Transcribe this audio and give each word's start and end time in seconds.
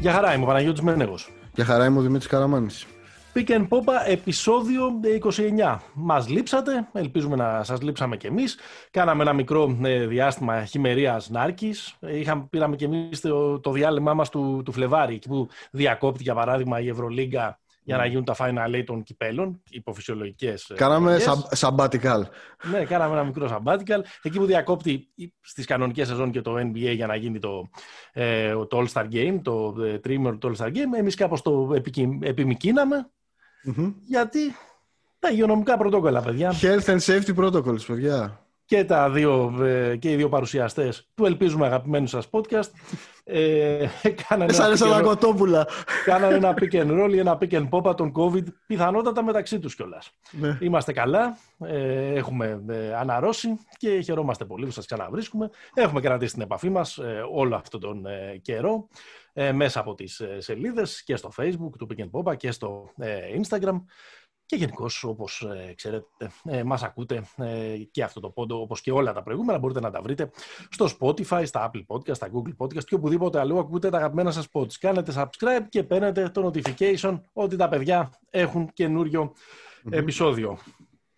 Για 0.00 0.12
χαρά 0.12 0.34
είμαι 0.34 0.44
ο 0.44 0.46
Παναγιώτης 0.46 0.80
Μένεγος. 0.80 1.32
Για 1.54 1.64
χαρά 1.64 1.84
είμαι 1.84 1.98
ο 1.98 2.02
Δημήτρης 2.02 2.28
Καραμάνης. 2.28 2.86
Pick 3.34 3.50
and 3.50 3.68
Popa, 3.68 3.92
επεισόδιο 4.06 5.00
29. 5.66 5.78
Μας 5.94 6.28
λείψατε, 6.28 6.88
ελπίζουμε 6.92 7.36
να 7.36 7.64
σας 7.64 7.82
λείψαμε 7.82 8.16
κι 8.16 8.26
εμείς. 8.26 8.58
Κάναμε 8.90 9.22
ένα 9.22 9.32
μικρό 9.32 9.78
ε, 9.82 10.06
διάστημα 10.06 10.64
χειμερίας 10.64 11.30
Νάρκης. 11.30 11.94
Είχαμε, 12.00 12.46
πήραμε 12.50 12.76
κι 12.76 12.84
εμείς 12.84 13.20
το, 13.20 13.60
το 13.60 13.72
διάλειμμα 13.72 14.14
μας 14.14 14.28
του, 14.28 14.62
του 14.64 14.72
Φλεβάρι, 14.72 15.14
εκεί 15.14 15.28
που 15.28 15.48
διακόπτει 15.70 16.22
για 16.22 16.34
παράδειγμα 16.34 16.80
η 16.80 16.88
Ευρωλίγκα 16.88 17.60
για 17.82 17.96
να 17.96 18.06
γίνουν 18.06 18.24
τα 18.24 18.36
Final 18.38 18.74
Eight 18.74 18.84
των 18.86 19.02
κυπέλων, 19.02 19.62
υποφυσιολογικές. 19.70 20.70
Ε, 20.70 20.74
κάναμε 20.74 21.18
sabbatical. 21.58 22.22
Ναι, 22.70 22.84
κάναμε 22.84 23.12
ένα 23.12 23.24
μικρό 23.24 23.48
sabbatical. 23.48 24.00
Εκεί 24.22 24.38
που 24.38 24.44
διακόπτει 24.44 25.08
στις 25.40 25.66
κανονικές 25.66 26.08
σεζόν 26.08 26.30
και 26.30 26.40
το 26.40 26.54
NBA 26.56 26.94
για 26.94 27.06
να 27.06 27.16
γίνει 27.16 27.38
το, 27.38 27.70
ε, 28.12 28.52
το 28.52 28.84
All-Star 28.84 29.06
Game, 29.12 29.40
το 29.42 29.74
ε, 29.82 30.00
Dreamer 30.04 30.36
το 30.38 30.52
All-Star 30.52 30.68
Game, 30.68 30.98
εμείς 30.98 31.14
κάπως 31.14 31.42
το 31.42 31.68
επιμικίναμε. 32.20 33.10
Mm-hmm. 33.66 33.92
Γιατί 34.06 34.40
τα 35.18 35.30
υγειονομικά 35.30 35.76
πρωτόκολλα, 35.76 36.22
παιδιά. 36.22 36.52
Health 36.60 36.84
and 36.84 37.00
safety 37.00 37.34
protocols, 37.36 37.84
παιδιά 37.86 38.40
και, 38.70 38.84
τα 38.84 39.10
δύο, 39.10 39.54
ε, 39.62 39.96
και 39.96 40.10
οι 40.10 40.16
δύο 40.16 40.28
παρουσιαστές 40.28 41.08
του 41.14 41.24
ελπίζουμε 41.24 41.66
αγαπημένου 41.66 42.06
σας 42.06 42.28
podcast 42.30 42.70
ε, 43.24 43.86
κάνανε, 44.28 44.54
ένα 44.54 44.86
ένα 44.86 45.02
κοτόπουλα. 45.02 45.66
κάνανε 46.04 46.34
ένα 46.34 46.54
pick 46.60 46.72
and 46.72 47.04
roll 47.04 47.10
ή 47.12 47.18
ένα 47.18 47.38
pick 47.40 47.50
and 47.50 47.68
pop 47.68 47.96
τον 47.96 48.12
COVID 48.16 48.44
πιθανότατα 48.66 49.24
μεταξύ 49.24 49.58
τους 49.58 49.74
κιόλας. 49.74 50.10
Ναι. 50.30 50.58
Είμαστε 50.60 50.92
καλά, 50.92 51.38
ε, 51.58 52.14
έχουμε 52.14 52.62
ε, 52.68 52.94
αναρρώσει 52.94 53.58
και 53.76 54.00
χαιρόμαστε 54.00 54.44
πολύ 54.44 54.64
που 54.64 54.70
σας 54.70 54.86
ξαναβρίσκουμε. 54.86 55.50
Έχουμε 55.74 56.00
κρατήσει 56.00 56.32
την 56.32 56.42
επαφή 56.42 56.70
μας 56.70 56.98
ε, 56.98 57.24
όλο 57.32 57.56
αυτόν 57.56 57.80
τον 57.80 58.06
ε, 58.06 58.38
καιρό 58.42 58.88
μέσα 59.52 59.80
από 59.80 59.94
τις 59.94 60.22
σελίδες 60.38 61.02
και 61.02 61.16
στο 61.16 61.30
facebook 61.36 61.70
του 61.78 61.86
pick 61.90 62.00
and 62.00 62.10
pop 62.10 62.36
και 62.36 62.50
στο 62.50 62.92
instagram 63.42 63.80
και 64.50 64.56
γενικώ, 64.56 64.86
όπως 65.02 65.42
ε, 65.42 65.72
ξέρετε, 65.76 66.30
ε, 66.44 66.62
μας 66.62 66.82
ακούτε 66.82 67.24
ε, 67.36 67.76
και 67.90 68.02
αυτό 68.02 68.20
το 68.20 68.30
πόντο, 68.30 68.60
όπως 68.60 68.80
και 68.80 68.92
όλα 68.92 69.12
τα 69.12 69.22
προηγούμενα, 69.22 69.58
μπορείτε 69.58 69.80
να 69.80 69.90
τα 69.90 70.02
βρείτε 70.02 70.30
στο 70.70 70.88
Spotify, 70.98 71.42
στα 71.44 71.70
Apple 71.70 71.86
Podcast, 71.86 72.14
στα 72.14 72.28
Google 72.32 72.56
Podcast 72.56 72.84
και 72.84 72.94
οπουδήποτε 72.94 73.40
αλλού 73.40 73.58
ακούτε 73.58 73.90
τα 73.90 73.96
αγαπημένα 73.96 74.30
σας 74.30 74.46
pods. 74.52 74.72
Κάνετε 74.80 75.12
subscribe 75.16 75.66
και 75.68 75.82
παίρνετε 75.82 76.28
το 76.28 76.50
notification 76.50 77.20
ότι 77.32 77.56
τα 77.56 77.68
παιδιά 77.68 78.12
έχουν 78.30 78.70
καινούριο 78.72 79.32
επεισόδιο. 79.90 80.58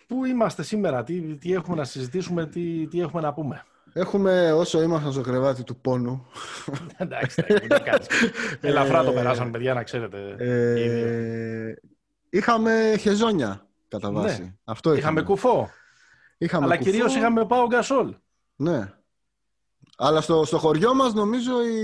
Πού 0.07 0.25
είμαστε 0.25 0.63
σήμερα, 0.63 1.03
τι, 1.03 1.37
τι 1.37 1.53
έχουμε 1.53 1.77
να 1.77 1.85
συζητήσουμε, 1.85 2.47
τι, 2.47 2.87
τι 2.87 3.01
έχουμε 3.01 3.23
να 3.23 3.33
πούμε; 3.33 3.65
Έχουμε 3.93 4.53
όσο 4.53 4.83
ήμασταν 4.83 5.13
στο 5.13 5.21
κρεβάτι 5.21 5.65
του 5.65 5.77
πόνου. 5.77 6.27
Εντάξει, 6.97 7.45
Ελαφρά 8.61 9.05
το 9.05 9.13
περάσαν, 9.13 9.51
παιδιά, 9.51 9.75
να 9.75 9.83
ξέρετε. 9.83 10.37
Είχαμε 12.31 12.95
χεζόνια 12.99 13.67
κατά 13.89 14.11
ναι. 14.11 14.21
βάση. 14.21 14.43
Ναι. 14.43 14.55
Αυτό 14.65 14.89
είχαμε. 14.89 15.01
είχαμε 15.01 15.23
κουφό. 15.23 15.71
Είχαμε 16.39 16.65
Αλλά 16.65 16.77
κυρίως 16.77 17.17
είχαμε 17.17 17.47
πάω 17.47 17.67
γκασόλ. 17.67 18.15
Ναι. 18.57 18.93
Αλλά 19.97 20.21
στο, 20.21 20.45
στο 20.45 20.59
χωριό 20.59 20.95
μας 20.95 21.15
νομίζω 21.15 21.53
οι, 21.65 21.77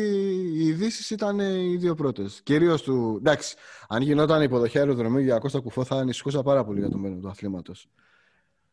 οι 0.55 0.67
ειδήσεις 0.67 1.11
ήταν 1.11 1.39
οι 1.39 1.77
δύο 1.77 1.95
πρώτες. 1.95 2.41
Κυρίως 2.43 2.83
του. 2.83 3.17
Εντάξει, 3.19 3.57
αν 3.89 4.03
γινόταν 4.03 4.43
υποδοχή 4.43 4.79
αεροδρομίου 4.79 5.21
για 5.21 5.39
Κώστα 5.39 5.61
Κουφό, 5.61 5.85
θα 5.85 5.97
ανησυχούσα 5.97 6.43
πάρα 6.43 6.65
πολύ 6.65 6.79
για 6.79 6.91
το 6.91 6.99
μέλλον 6.99 7.21
του 7.21 7.29
αθλήματος. 7.29 7.89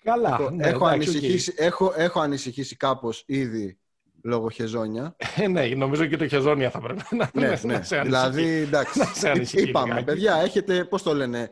Καλά. 0.05 0.37
Έχω, 0.39 0.49
ναι, 0.49 0.67
έχω, 0.67 0.85
ανησυχήσει, 0.85 1.53
έχω, 1.57 1.93
έχω 1.95 2.19
ανησυχήσει 2.19 2.75
κάπως 2.75 3.23
ήδη 3.27 3.79
λόγω 4.23 4.49
χεζόνια. 4.49 5.15
Ε, 5.35 5.47
ναι, 5.47 5.65
νομίζω 5.65 6.05
και 6.05 6.17
το 6.17 6.27
χεζόνια 6.27 6.69
θα 6.69 6.79
πρέπει 6.79 7.01
να, 7.09 7.29
ναι, 7.33 7.47
ναι. 7.47 7.73
να 7.73 7.83
σε 7.83 8.01
Δηλαδή, 8.01 8.43
εντάξει, 8.43 8.99
είπαμε, 9.51 10.03
παιδιά, 10.03 10.35
έχετε, 10.35 10.83
πώς 10.83 11.03
το 11.03 11.13
λένε, 11.13 11.49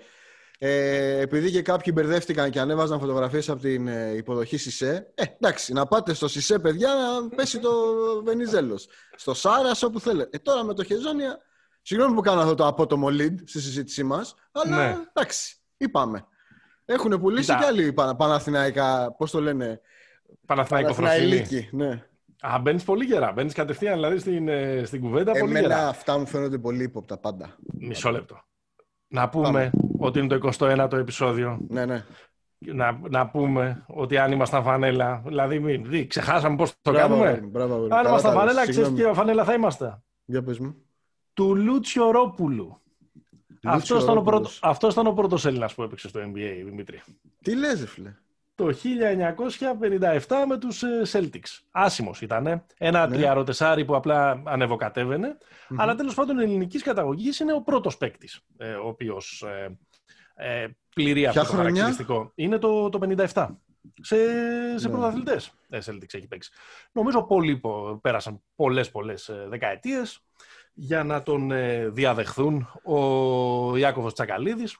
ε, 0.57 1.19
επειδή 1.19 1.51
και 1.51 1.61
κάποιοι 1.61 1.93
μπερδεύτηκαν 1.95 2.49
και 2.49 2.59
ανέβαζαν 2.59 2.99
φωτογραφίες 2.99 3.49
από 3.49 3.61
την 3.61 3.87
ε, 3.87 4.13
υποδοχή 4.15 4.57
Σισε, 4.57 5.11
ε, 5.15 5.23
εντάξει, 5.39 5.73
να 5.73 5.85
πάτε 5.85 6.13
στο 6.13 6.27
Σισε, 6.27 6.59
παιδιά, 6.59 6.89
να 6.93 7.35
πέσει 7.35 7.59
το 7.59 7.71
Βενιζέλος. 8.23 8.87
Στο 9.15 9.33
Σάρας, 9.33 9.83
όπου 9.83 9.99
θέλετε. 9.99 10.37
Ε, 10.37 10.39
τώρα 10.39 10.63
με 10.63 10.73
το 10.73 10.83
χεζόνια, 10.83 11.37
συγγνώμη 11.81 12.15
που 12.15 12.21
κάνω 12.21 12.41
αυτό 12.41 12.55
το 12.55 12.67
απότομο 12.67 13.07
lead 13.07 13.35
στη 13.45 13.61
συζήτησή 13.61 14.03
μας, 14.03 14.35
αλλά 14.51 14.75
ναι. 14.75 14.97
εντάξει, 15.13 15.55
είπαμε. 15.77 16.27
Έχουν 16.85 17.19
πουλήσει 17.19 17.55
και 17.55 17.65
άλλοι 17.65 17.93
Παναθηναϊκά, 17.93 19.15
πώς 19.17 19.31
το 19.31 19.41
λένε, 19.41 19.81
Παναθηναϊκό 20.45 20.95
Ναι. 21.71 22.03
Α, 22.45 22.59
μπαίνεις 22.59 22.83
πολύ 22.83 23.05
γερά. 23.05 23.31
Μπαίνεις 23.31 23.53
κατευθείαν 23.53 23.93
δηλαδή 23.93 24.17
στην, 24.17 24.47
ε, 24.47 24.83
στην 24.85 25.01
κουβέντα 25.01 25.31
Εμένα 25.31 25.45
πολύ 25.45 25.59
γερά. 25.59 25.87
αυτά 25.87 26.17
μου 26.17 26.25
φαίνονται 26.25 26.57
πολύ 26.57 26.83
ύποπτα 26.83 27.17
πάντα. 27.17 27.55
Μισό 27.79 28.11
λεπτό. 28.11 28.43
Να 29.07 29.29
πούμε 29.29 29.71
ότι 29.97 30.19
είναι 30.19 30.27
το 30.27 30.51
21ο 30.59 30.93
επεισόδιο. 30.93 31.59
Ναι, 31.67 31.85
ναι. 31.85 32.05
Να, 32.57 32.99
να 33.09 33.29
πούμε 33.29 33.83
ότι 33.87 34.17
αν 34.17 34.31
ήμασταν 34.31 34.63
φανέλα, 34.63 35.21
δηλαδή 35.25 35.59
μην, 35.59 35.85
δει, 35.85 36.07
ξεχάσαμε 36.07 36.55
πώς 36.55 36.73
το 36.81 36.91
μπράβο, 36.91 37.19
κάνουμε. 37.19 37.47
Μπράβο, 37.47 37.87
αν 37.89 38.05
ήμασταν 38.05 38.33
φανέλα, 38.33 38.67
ξέρεις 38.67 38.91
ποια 38.91 39.13
φανέλα 39.13 39.43
θα 39.43 39.53
είμαστε; 39.53 40.01
Για 40.25 40.43
πες 40.43 40.59
μου. 40.59 40.75
Του 41.33 41.55
Λούτσιο 41.55 42.11
Ρόπουλου. 42.11 42.81
Αυτός 43.63 44.03
ήταν, 44.03 44.17
ο 44.17 44.21
πρώτο, 44.21 44.49
αυτός 44.61 44.93
ήταν 44.93 45.07
ο 45.07 45.13
πρώτος 45.13 45.45
Έλληνας 45.45 45.73
που 45.73 45.83
έπαιξε 45.83 46.07
στο 46.07 46.19
NBA, 46.19 46.61
Δημήτρη. 46.65 47.01
Τι 47.41 47.55
λες, 47.55 47.85
φίλε 47.87 48.15
το 48.55 48.73
1957 50.27 50.43
με 50.47 50.57
τους 50.57 50.83
ε, 50.83 51.01
Celtics. 51.11 51.59
Άσημος 51.71 52.21
ήταν. 52.21 52.65
Ένα 52.77 53.07
ναι. 53.07 53.15
τριαροτεσάρι 53.15 53.85
που 53.85 53.95
απλά 53.95 54.41
ανεβοκατέβαινε. 54.45 55.37
Mm-hmm. 55.37 55.75
Αλλά 55.77 55.95
τέλος 55.95 56.13
πάντων 56.13 56.39
ελληνικής 56.39 56.83
καταγωγής 56.83 57.39
είναι 57.39 57.53
ο 57.53 57.61
πρώτος 57.61 57.97
παίκτης, 57.97 58.41
ε, 58.57 58.73
ο 58.73 58.87
οποίος 58.87 59.45
ε, 59.47 59.77
ε, 60.35 60.67
πληρεί 60.95 61.25
αυτό 61.25 61.41
το 61.41 61.47
χαρακτηριστικό. 61.47 62.31
Είναι 62.35 62.57
το, 62.57 62.89
το 62.89 62.99
57. 63.33 63.47
Σε, 64.01 64.15
σε 64.75 64.87
ναι. 64.87 64.93
πρωταθλητές 64.93 65.51
ε, 65.69 65.79
Celtics 65.85 66.13
έχει 66.13 66.27
παίξει. 66.27 66.51
Νομίζω 66.91 67.23
πολλοί 67.23 67.61
πέρασαν 68.01 68.41
πολλές 68.55 68.91
πολλές 68.91 69.29
ε, 69.29 69.45
δεκαετίες 69.49 70.23
για 70.73 71.03
να 71.03 71.23
τον 71.23 71.51
διαδεχθούν 71.93 72.67
ο 72.83 73.77
Ιάκωβος 73.77 74.13
Τσακαλίδης 74.13 74.77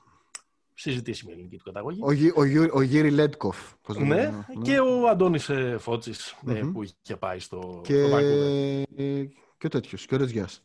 συζητήσιμη 0.74 1.32
ελληνική 1.32 1.58
του 1.58 1.64
καταγωγή. 1.64 2.00
Ο, 2.02 2.42
ο, 2.42 2.68
ο, 2.74 2.82
Γύρι 2.82 3.12
Λέντκοφ. 3.12 3.58
Ναι, 3.88 4.06
ναι, 4.06 4.32
και 4.62 4.80
ο 4.80 5.08
Αντώνης 5.10 5.50
ε, 5.50 5.76
Φώτσης 5.80 6.36
ε, 6.48 6.62
που 6.74 6.84
είχε 6.84 7.16
πάει 7.16 7.40
στο, 7.40 7.82
και... 7.84 8.06
στο 8.06 8.18
Και 9.58 9.66
ο 9.66 9.70
τέτοιος, 9.70 10.06
και 10.06 10.16
ο 10.16 10.18
Ρετζιάς. 10.18 10.64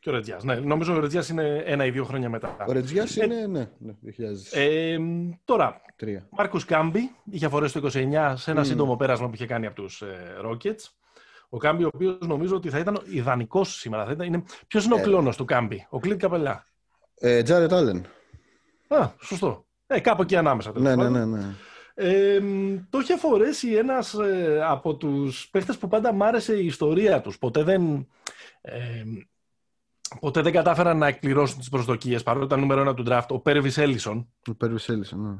Και 0.00 0.10
ο 0.10 0.12
Ρετζιάς. 0.12 0.44
Ναι, 0.44 0.54
νομίζω 0.54 0.94
ο 0.94 1.00
Ρετζιάς 1.00 1.28
είναι 1.28 1.62
ένα 1.66 1.84
ή 1.84 1.90
δύο 1.90 2.04
χρόνια 2.04 2.28
μετά. 2.28 2.56
Ο 2.68 2.72
Ρετζιάς 2.72 3.16
ε, 3.16 3.24
είναι, 3.24 3.46
ναι, 3.46 3.70
ναι 3.78 3.94
2000. 4.04 4.58
Ε, 4.58 4.98
τώρα, 5.44 5.80
Μάρκο 6.30 6.60
Κάμπι 6.66 7.10
είχε 7.30 7.48
φορέσει 7.48 7.80
το 7.80 7.90
29 7.94 8.32
σε 8.36 8.50
ένα 8.50 8.62
mm. 8.62 8.66
σύντομο 8.66 8.96
πέρασμα 8.96 9.28
που 9.28 9.34
είχε 9.34 9.46
κάνει 9.46 9.66
από 9.66 9.82
τους 9.82 10.02
ε, 10.02 10.36
Rockets. 10.44 10.90
Ο 11.48 11.56
Κάμπι, 11.58 11.84
ο 11.84 11.90
οποίος 11.94 12.18
νομίζω 12.20 12.56
ότι 12.56 12.70
θα 12.70 12.78
ήταν 12.78 13.00
ιδανικός 13.04 13.74
σήμερα. 13.78 14.04
Θα 14.04 14.10
ήταν, 14.10 14.26
είναι... 14.26 14.44
Ποιος 14.66 14.84
είναι 14.84 14.94
ο 14.94 15.00
κλόνος 15.00 15.36
του 15.36 15.44
Κάμπι, 15.44 15.86
ο 15.90 15.98
Κλίντ 15.98 16.20
Καπελά; 16.20 16.66
Τζάρετ 17.42 17.72
Άλεν. 17.72 18.06
Α, 18.88 19.10
σωστό. 19.20 19.66
Ε, 19.86 20.00
κάπου 20.00 20.22
εκεί 20.22 20.36
ανάμεσα. 20.36 20.72
Ναι, 20.74 20.96
ναι, 20.96 21.08
ναι, 21.08 21.24
ναι. 21.24 21.54
Ε, 21.94 22.40
το 22.90 22.98
είχε 22.98 23.16
φορέσει 23.16 23.72
ένας 23.72 24.14
ε, 24.14 24.60
από 24.64 24.96
τους 24.96 25.48
παίχτες 25.50 25.78
που 25.78 25.88
πάντα 25.88 26.12
μ' 26.12 26.22
άρεσε 26.22 26.56
η 26.56 26.66
ιστορία 26.66 27.20
τους. 27.20 27.38
Ποτέ 27.38 27.62
δεν, 27.62 28.06
ε, 28.60 29.02
ποτέ 30.20 30.40
δεν 30.40 30.52
κατάφεραν 30.52 30.98
να 30.98 31.06
εκπληρώσουν 31.06 31.58
τις 31.58 31.68
προσδοκίες, 31.68 32.22
παρότι 32.22 32.44
ήταν 32.44 32.60
νούμερο 32.60 32.80
ένα 32.80 32.94
του 32.94 33.04
draft, 33.08 33.26
ο 33.28 33.40
Πέρβις 33.40 33.78
Έλισον. 33.78 34.28
Ο 34.50 34.54
Πέρβις 34.54 34.88
Έλισον, 34.88 35.20
ναι. 35.20 35.34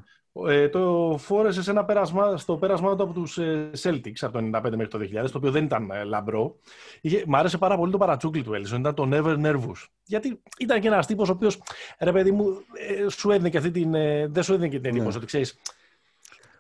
Ε, 0.49 0.69
το 0.69 1.17
φόρεσε 1.19 1.62
σε 1.62 1.71
ένα 1.71 1.85
πέρασμα, 1.85 2.37
στο 2.37 2.56
πέρασμά 2.56 2.97
του 2.97 3.03
από 3.03 3.12
τους 3.12 3.38
ε, 3.38 3.71
Celtics 3.83 4.19
από 4.21 4.38
το 4.38 4.50
1995 4.53 4.62
μέχρι 4.62 4.88
το 4.88 4.99
2000, 4.99 5.31
το 5.31 5.38
οποίο 5.38 5.50
δεν 5.50 5.65
ήταν 5.65 5.91
ε, 5.91 6.05
λαμπρό. 6.05 6.56
Είχε, 7.00 7.25
μ' 7.27 7.35
άρεσε 7.35 7.59
πάρα 7.59 7.77
πολύ 7.77 7.93
το 7.93 7.99
παρατσούκλι 7.99 8.43
του 8.43 8.55
Έλισον, 8.55 8.81
ήταν 8.81 8.94
το 8.94 9.09
Never 9.12 9.47
Nervous. 9.47 9.85
Γιατί 10.05 10.43
ήταν 10.59 10.81
και 10.81 10.87
ένας 10.87 11.06
τύπος 11.06 11.29
ο 11.29 11.33
οποίος, 11.33 11.62
ρε 11.99 12.12
παιδί 12.12 12.31
μου, 12.31 12.65
ε, 13.05 13.09
σου 13.09 13.31
έδινε 13.31 13.49
και 13.49 13.56
αυτή 13.59 13.71
την. 13.71 13.94
Ε, 13.94 14.27
δεν 14.27 14.43
σου 14.43 14.53
έδινε 14.53 14.69
και 14.69 14.81
την 14.81 14.91
εντύπωση 14.91 15.11
ναι. 15.11 15.17
ότι 15.17 15.27
ξέρεις. 15.27 15.61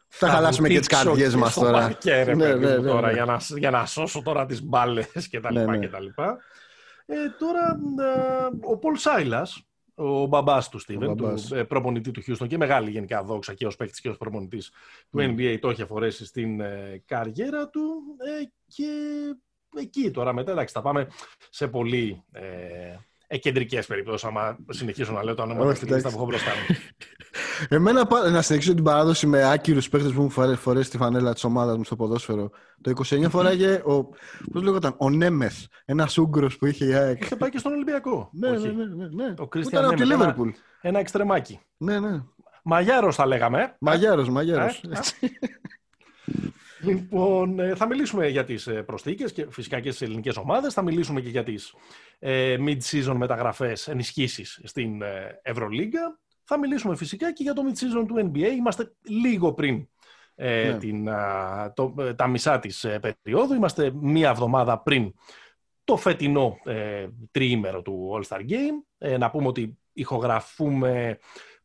Θα 0.08 0.28
χαλάσουμε 0.28 0.68
και 0.68 0.78
τις 0.78 0.88
καρδιές 0.88 1.34
μας 1.34 1.54
τώρα. 1.54 1.92
Και, 1.92 2.22
ρε, 2.22 2.34
ναι, 2.34 2.54
ναι, 2.54 2.76
ναι, 2.76 2.88
τώρα 2.88 3.06
ναι. 3.06 3.12
για, 3.12 3.24
να, 3.24 3.38
για 3.56 3.70
να 3.70 3.86
σώσω 3.86 4.22
τώρα 4.22 4.46
τις 4.46 4.62
μπάλες 4.62 5.28
κτλ. 5.30 5.54
Ναι, 5.54 5.64
ναι. 5.64 5.86
Ε, 7.06 7.14
τώρα, 7.38 7.78
ο 8.60 8.78
Πολ 8.78 8.96
Σάιλας, 8.96 9.65
ο 9.98 10.26
μπαμπάς 10.26 10.68
του 10.68 10.78
Στίβεν, 10.78 11.16
του 11.16 11.34
ε, 11.54 11.62
προπονητή 11.62 12.10
του 12.10 12.20
Χιούστον 12.20 12.48
και 12.48 12.56
μεγάλη 12.56 12.90
γενικά 12.90 13.22
δόξα 13.22 13.54
και 13.54 13.66
ως 13.66 13.76
παίκτης 13.76 14.00
και 14.00 14.08
ως 14.08 14.16
προπονητής 14.16 14.70
του 15.10 15.18
NBA, 15.18 15.58
το 15.60 15.70
είχε 15.70 15.84
φορέσει 15.84 16.24
στην 16.24 16.60
ε, 16.60 17.02
καριέρα 17.06 17.68
του. 17.68 18.02
Ε, 18.40 18.44
και 18.66 18.90
εκεί 19.76 20.10
τώρα 20.10 20.32
μετά, 20.32 20.52
εντάξει, 20.52 20.74
θα 20.74 20.82
πάμε 20.82 21.08
σε 21.50 21.68
πολύ 21.68 22.24
ε, 23.26 23.38
κεντρικές 23.38 23.86
περιπτώσεις. 23.86 24.24
Άμα 24.24 24.56
συνεχίσω 24.68 25.12
να 25.12 25.24
λέω 25.24 25.34
το 25.34 25.42
όνομα 25.42 25.72
τη 25.72 25.86
λίστας 25.86 26.12
που 26.12 26.18
έχω 26.18 26.26
μπροστά 26.26 26.50
μου. 26.50 26.76
Εμένα, 27.76 28.08
να 28.30 28.42
συνεχίσω 28.42 28.74
την 28.74 28.84
παράδοση 28.84 29.26
με 29.26 29.50
άκυρους 29.50 29.88
παίχτες 29.88 30.12
που 30.12 30.22
μου 30.22 30.56
φορέσει 30.56 30.90
τη 30.90 30.96
φανέλα 30.96 31.32
της 31.32 31.44
ομάδας 31.44 31.76
μου 31.76 31.84
στο 31.84 31.96
ποδόσφαιρο. 31.96 32.50
Το 32.80 32.92
29 33.04 33.26
φοράγε 33.30 33.72
ο. 33.84 34.08
Πώς 34.52 34.62
λέγονταν, 34.62 34.94
ο 34.98 35.10
Νέμεθ. 35.10 35.64
Ένας 35.84 36.18
Ούγκρο 36.18 36.50
που 36.58 36.66
είχε 36.66 36.84
η 36.84 36.94
ΑΕΚ. 36.94 37.22
Είχε 37.22 37.36
πάει 37.36 37.50
και 37.50 37.58
στον 37.58 37.72
Ολυμπιακό. 37.72 38.30
Ναι, 38.32 38.50
ναι, 38.50 38.68
ναι, 38.68 38.84
ναι, 38.84 39.06
ναι. 39.08 39.34
Ο 39.38 39.46
Κρίστιαν 39.46 39.84
από 39.84 39.94
τη 39.94 40.04
Λίβερπουλ. 40.04 40.48
Ένα, 40.48 40.58
ένα 40.80 40.98
εξτρεμάκι. 40.98 41.60
Ναι, 41.76 42.00
ναι. 42.00 42.22
Μαγιάρος 42.62 43.14
θα 43.14 43.26
λέγαμε. 43.26 43.76
Μαγιάρος, 43.78 44.28
μαγιάρος. 44.28 44.82
Λοιπόν, 46.80 47.58
ε, 47.58 47.74
θα 47.74 47.86
μιλήσουμε 47.86 48.28
για 48.28 48.44
τις 48.44 48.66
ε, 48.66 48.82
προσθήκες 48.82 49.32
και 49.32 49.46
φυσικά 49.50 49.80
και 49.80 49.90
στις 49.90 50.08
ελληνικές 50.08 50.36
ομάδες. 50.36 50.74
Θα 50.74 50.82
μιλήσουμε 50.82 51.20
και 51.20 51.28
για 51.28 51.42
τις 51.42 51.74
ε, 52.18 52.56
mid-season 52.60 53.14
μεταγραφές, 53.16 53.88
ενισχύσεις 53.88 54.60
στην 54.64 55.02
Ευρωλίγκα. 55.42 56.18
Θα 56.44 56.58
μιλήσουμε 56.58 56.96
φυσικά 56.96 57.32
και 57.32 57.42
για 57.42 57.52
το 57.52 57.62
mid-season 57.68 58.04
του 58.06 58.30
NBA. 58.32 58.50
Είμαστε 58.56 58.92
λίγο 59.02 59.52
πριν 59.52 59.88
ναι. 60.34 60.78
την, 60.78 61.08
το, 61.74 61.94
τα 62.16 62.26
μισά 62.26 62.58
της 62.58 62.86
περίοδου. 63.00 63.54
Είμαστε 63.54 63.92
μία 63.94 64.28
εβδομάδα 64.28 64.78
πριν 64.78 65.14
το 65.84 65.96
φετινό 65.96 66.58
ε, 66.64 67.06
τριήμερο 67.30 67.82
του 67.82 68.10
All-Star 68.14 68.40
Game. 68.40 69.16
να 69.18 69.30
πούμε 69.30 69.46
ότι 69.46 69.78
ηχογραφούμε 69.92 71.18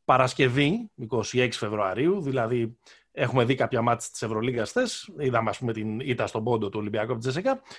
Παρασκευή, 0.06 0.92
26 1.10 1.48
Φεβρουαρίου, 1.52 2.22
δηλαδή 2.22 2.78
Έχουμε 3.12 3.44
δει 3.46 3.56
κάποια 3.56 3.81
μάτια 3.81 4.10
της 4.12 4.22
Ευρωλίγα 4.22 4.66
χθες. 4.66 5.10
Είδαμε, 5.18 5.50
ας 5.50 5.58
πούμε, 5.58 5.74
την 5.74 6.00
ήττα 6.00 6.28
στον 6.28 6.44
πόντο 6.44 6.69
του 6.69 6.80
Ολυμπιακού 6.80 7.12
από 7.12 7.22
τη 7.22 7.31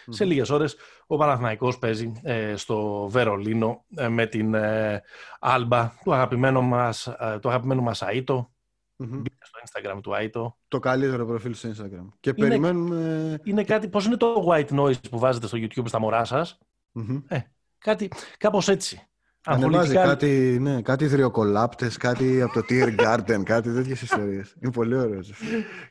Σε 0.08 0.24
λίγες 0.24 0.50
ώρες 0.50 0.76
ο 1.06 1.16
Παναθηναϊκός 1.16 1.78
παίζει 1.78 2.12
ε, 2.22 2.56
στο 2.56 3.08
Βερολίνο 3.10 3.84
ε, 3.96 4.08
με 4.08 4.26
την 4.26 4.54
ε, 4.54 5.02
Άλμπα 5.40 5.92
του 6.04 6.12
αγαπημένου 6.12 6.62
μας 6.62 7.08
του 7.40 7.48
αγαπημένου 7.48 7.82
μας 7.82 8.02
Αίτο. 8.02 8.50
Mm-hmm. 8.98 9.22
στο 9.38 9.58
Instagram 9.64 10.00
του 10.02 10.14
Αίτο. 10.14 10.58
Το 10.68 10.78
καλύτερο 10.78 11.26
προφίλ 11.26 11.54
στο 11.54 11.68
Instagram. 11.68 12.08
Και 12.20 12.32
είναι, 12.36 12.48
περιμένουμε. 12.48 13.40
Είναι 13.44 13.64
κάτι. 13.64 13.88
Πώς 13.88 14.04
είναι 14.06 14.16
το 14.16 14.46
white 14.48 14.68
noise 14.68 15.08
που 15.10 15.18
βάζετε 15.18 15.46
στο 15.46 15.58
YouTube 15.60 15.88
στα 15.88 15.98
μωρά 15.98 16.24
σας; 16.24 16.58
Mm-hmm. 16.94 17.22
Ε, 17.28 17.38
κάτι 17.78 18.10
κάπως 18.38 18.68
έτσι. 18.68 19.06
Ανεβάζει 19.44 19.94
κάτι, 19.94 20.58
ναι, 20.60 20.82
κάτι 20.82 21.06
δριοκολάπτες, 21.06 21.96
κάτι 21.96 22.42
από 22.42 22.52
το 22.52 22.60
Tier 22.68 23.00
Garden, 23.00 23.42
κάτι 23.52 23.74
τέτοιες 23.74 24.02
ιστορίες. 24.02 24.54
Είναι 24.62 24.72
πολύ 24.72 24.96
ωραίος. 24.96 25.32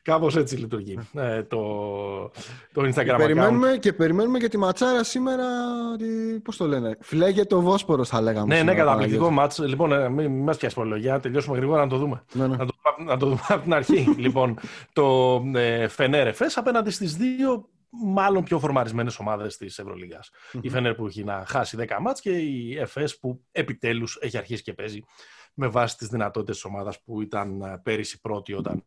Κάπως 0.02 0.36
έτσι 0.36 0.56
λειτουργεί 0.56 1.00
ε, 1.14 1.44
το, 1.44 1.60
το 2.74 2.82
Instagram 2.82 3.04
και 3.06 3.14
περιμένουμε, 3.18 3.78
Και 3.80 3.94
περιμένουμε 3.94 4.40
και 4.40 4.48
τη 4.48 4.58
ματσάρα 4.58 5.04
σήμερα, 5.04 5.44
Πώς 6.44 6.58
το 6.58 6.68
λένε, 6.68 6.98
φλέγεται 7.00 7.56
ο 7.56 7.62
Βόσπορος 7.62 8.10
θα 8.10 8.22
λέγαμε. 8.22 8.56
Ναι, 8.56 8.64
ναι, 8.64 8.76
καταπληκτικό 8.76 9.30
μάτς. 9.30 9.60
Λοιπόν, 9.60 9.92
ε, 9.92 10.10
μην 10.10 10.32
μας 10.32 10.58
πιάσεις 10.58 10.78
προλογιά, 10.78 11.20
τελειώσουμε 11.20 11.58
γρήγορα 11.58 11.82
να 11.82 11.90
το 11.90 11.98
δούμε. 11.98 12.24
Ναι, 12.34 12.48
ναι. 12.48 12.56
Να, 12.56 12.66
το, 12.66 12.74
να 13.06 13.18
το 13.18 13.26
δούμε 13.26 13.42
από 13.48 13.62
την 13.62 13.74
αρχή. 13.74 14.16
λοιπόν, 14.18 14.60
το 14.94 15.36
ε, 15.56 15.88
Φενέρεφες 15.88 16.58
απέναντι 16.58 16.92
στις 16.92 17.16
δύο 17.16 17.66
μάλλον 17.92 18.44
πιο 18.44 18.60
φορμαρισμένες 18.60 19.20
ομάδες 19.20 19.58
της 19.58 19.80
ευρωλιγας 19.80 20.30
Η 20.62 20.70
Φενέρ 20.70 20.96
που 20.96 21.08
έχει 21.08 21.24
να 21.24 21.46
χάσει 21.48 21.78
10 21.80 21.98
μάτς 22.02 22.22
και 22.22 22.38
η 22.38 22.78
ΕΦΕΣ 22.78 23.20
που 23.20 23.44
επιτέλους 23.52 24.18
έχει 24.22 24.38
αρχίσει 24.38 24.64
και 24.64 24.74
παίζει 24.74 25.04
με 25.54 25.68
βάση 25.68 25.98
τις 25.98 26.08
δυνατότητες 26.08 26.56
της 26.56 26.66
ομάδας 26.66 27.02
που 27.02 27.22
ήταν 27.22 27.62
ε, 27.62 27.80
πέρυσι 27.84 28.22
πρώτη 28.22 28.54
όταν 28.54 28.86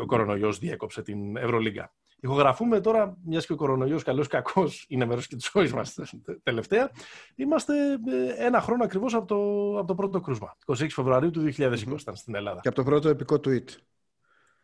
ο 0.00 0.06
κορονοϊός 0.06 0.58
διέκοψε 0.58 1.02
την 1.02 1.36
Ευρωλίγκα. 1.36 1.92
Ηχογραφούμε 2.22 2.80
τώρα, 2.80 3.16
μιας 3.24 3.46
και 3.46 3.52
ο 3.52 3.56
κορονοϊός 3.56 4.02
καλός 4.02 4.26
ή 4.26 4.28
κακός 4.28 4.84
είναι 4.88 5.04
μέρος 5.04 5.26
και 5.26 5.36
της 5.36 5.50
ζωής 5.52 5.72
μας 5.72 5.98
τελευταία. 6.42 6.90
Είμαστε 7.34 7.74
ε, 7.92 8.44
ένα 8.44 8.60
χρόνο 8.60 8.84
ακριβώς 8.84 9.14
από 9.14 9.26
το, 9.26 9.78
από 9.78 9.86
το 9.86 9.94
πρώτο 9.94 10.20
κρούσμα. 10.20 10.56
26 10.66 10.86
Φεβρουαρίου 10.88 11.30
του 11.30 11.42
2020 11.42 12.00
ήταν 12.00 12.16
στην 12.16 12.34
Ελλάδα. 12.34 12.60
Και 12.60 12.68
από 12.68 12.76
το 12.76 12.84
πρώτο 12.84 13.08
επικό 13.08 13.34
tweet. 13.34 13.64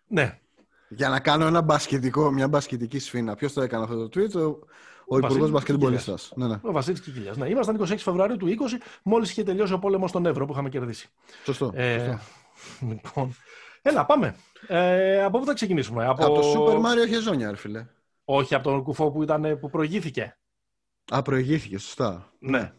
Ναι, 0.06 0.40
για 0.88 1.08
να 1.08 1.20
κάνω 1.20 1.46
ένα 1.46 1.60
μπασκετικό, 1.60 2.30
μια 2.30 2.48
μπασκετική 2.48 2.98
σφίνα. 2.98 3.34
Ποιος 3.34 3.52
το 3.52 3.62
έκανε 3.62 3.84
αυτό 3.84 4.08
το 4.08 4.20
tweet, 4.20 4.34
ο, 4.34 4.58
ο 5.06 5.18
Υπουργός 5.18 5.50
Μπασκετμπολίστα. 5.50 6.14
Ναι, 6.34 6.46
ναι. 6.46 6.60
Ο 6.62 6.72
Βασίλης 6.72 7.00
Κικίλια. 7.00 7.32
Ναι, 7.36 7.48
ήμασταν 7.48 7.80
26 7.80 7.96
Φεβρουαρίου 7.96 8.36
του 8.36 8.46
20, 8.46 8.52
μόλις 9.02 9.30
είχε 9.30 9.42
τελειώσει 9.42 9.72
ο 9.72 9.78
πόλεμος 9.78 10.10
στον 10.10 10.26
Εύρο 10.26 10.46
που 10.46 10.52
είχαμε 10.52 10.68
κερδίσει. 10.68 11.08
Σωστό. 11.44 11.70
Ε, 11.74 11.98
σωστό. 11.98 12.18
Λοιπόν, 12.88 13.34
έλα, 13.82 14.04
πάμε. 14.04 14.36
Ε, 14.66 15.22
από 15.22 15.38
πού 15.38 15.44
θα 15.44 15.52
ξεκινήσουμε, 15.52 16.06
Από, 16.06 16.26
από 16.26 16.34
το 16.40 16.52
Super 16.52 16.76
Mario 16.76 17.08
Χεζόνια, 17.08 17.50
ρε 17.50 17.56
φίλε. 17.56 17.86
Όχι, 18.24 18.54
από 18.54 18.64
τον 18.64 18.82
κουφό 18.82 19.10
που, 19.10 19.22
ήταν, 19.22 19.58
που 19.60 19.70
προηγήθηκε. 19.70 20.36
Α, 21.10 21.22
προηγήθηκε, 21.22 21.78
σωστά. 21.78 22.32
Ναι. 22.38 22.72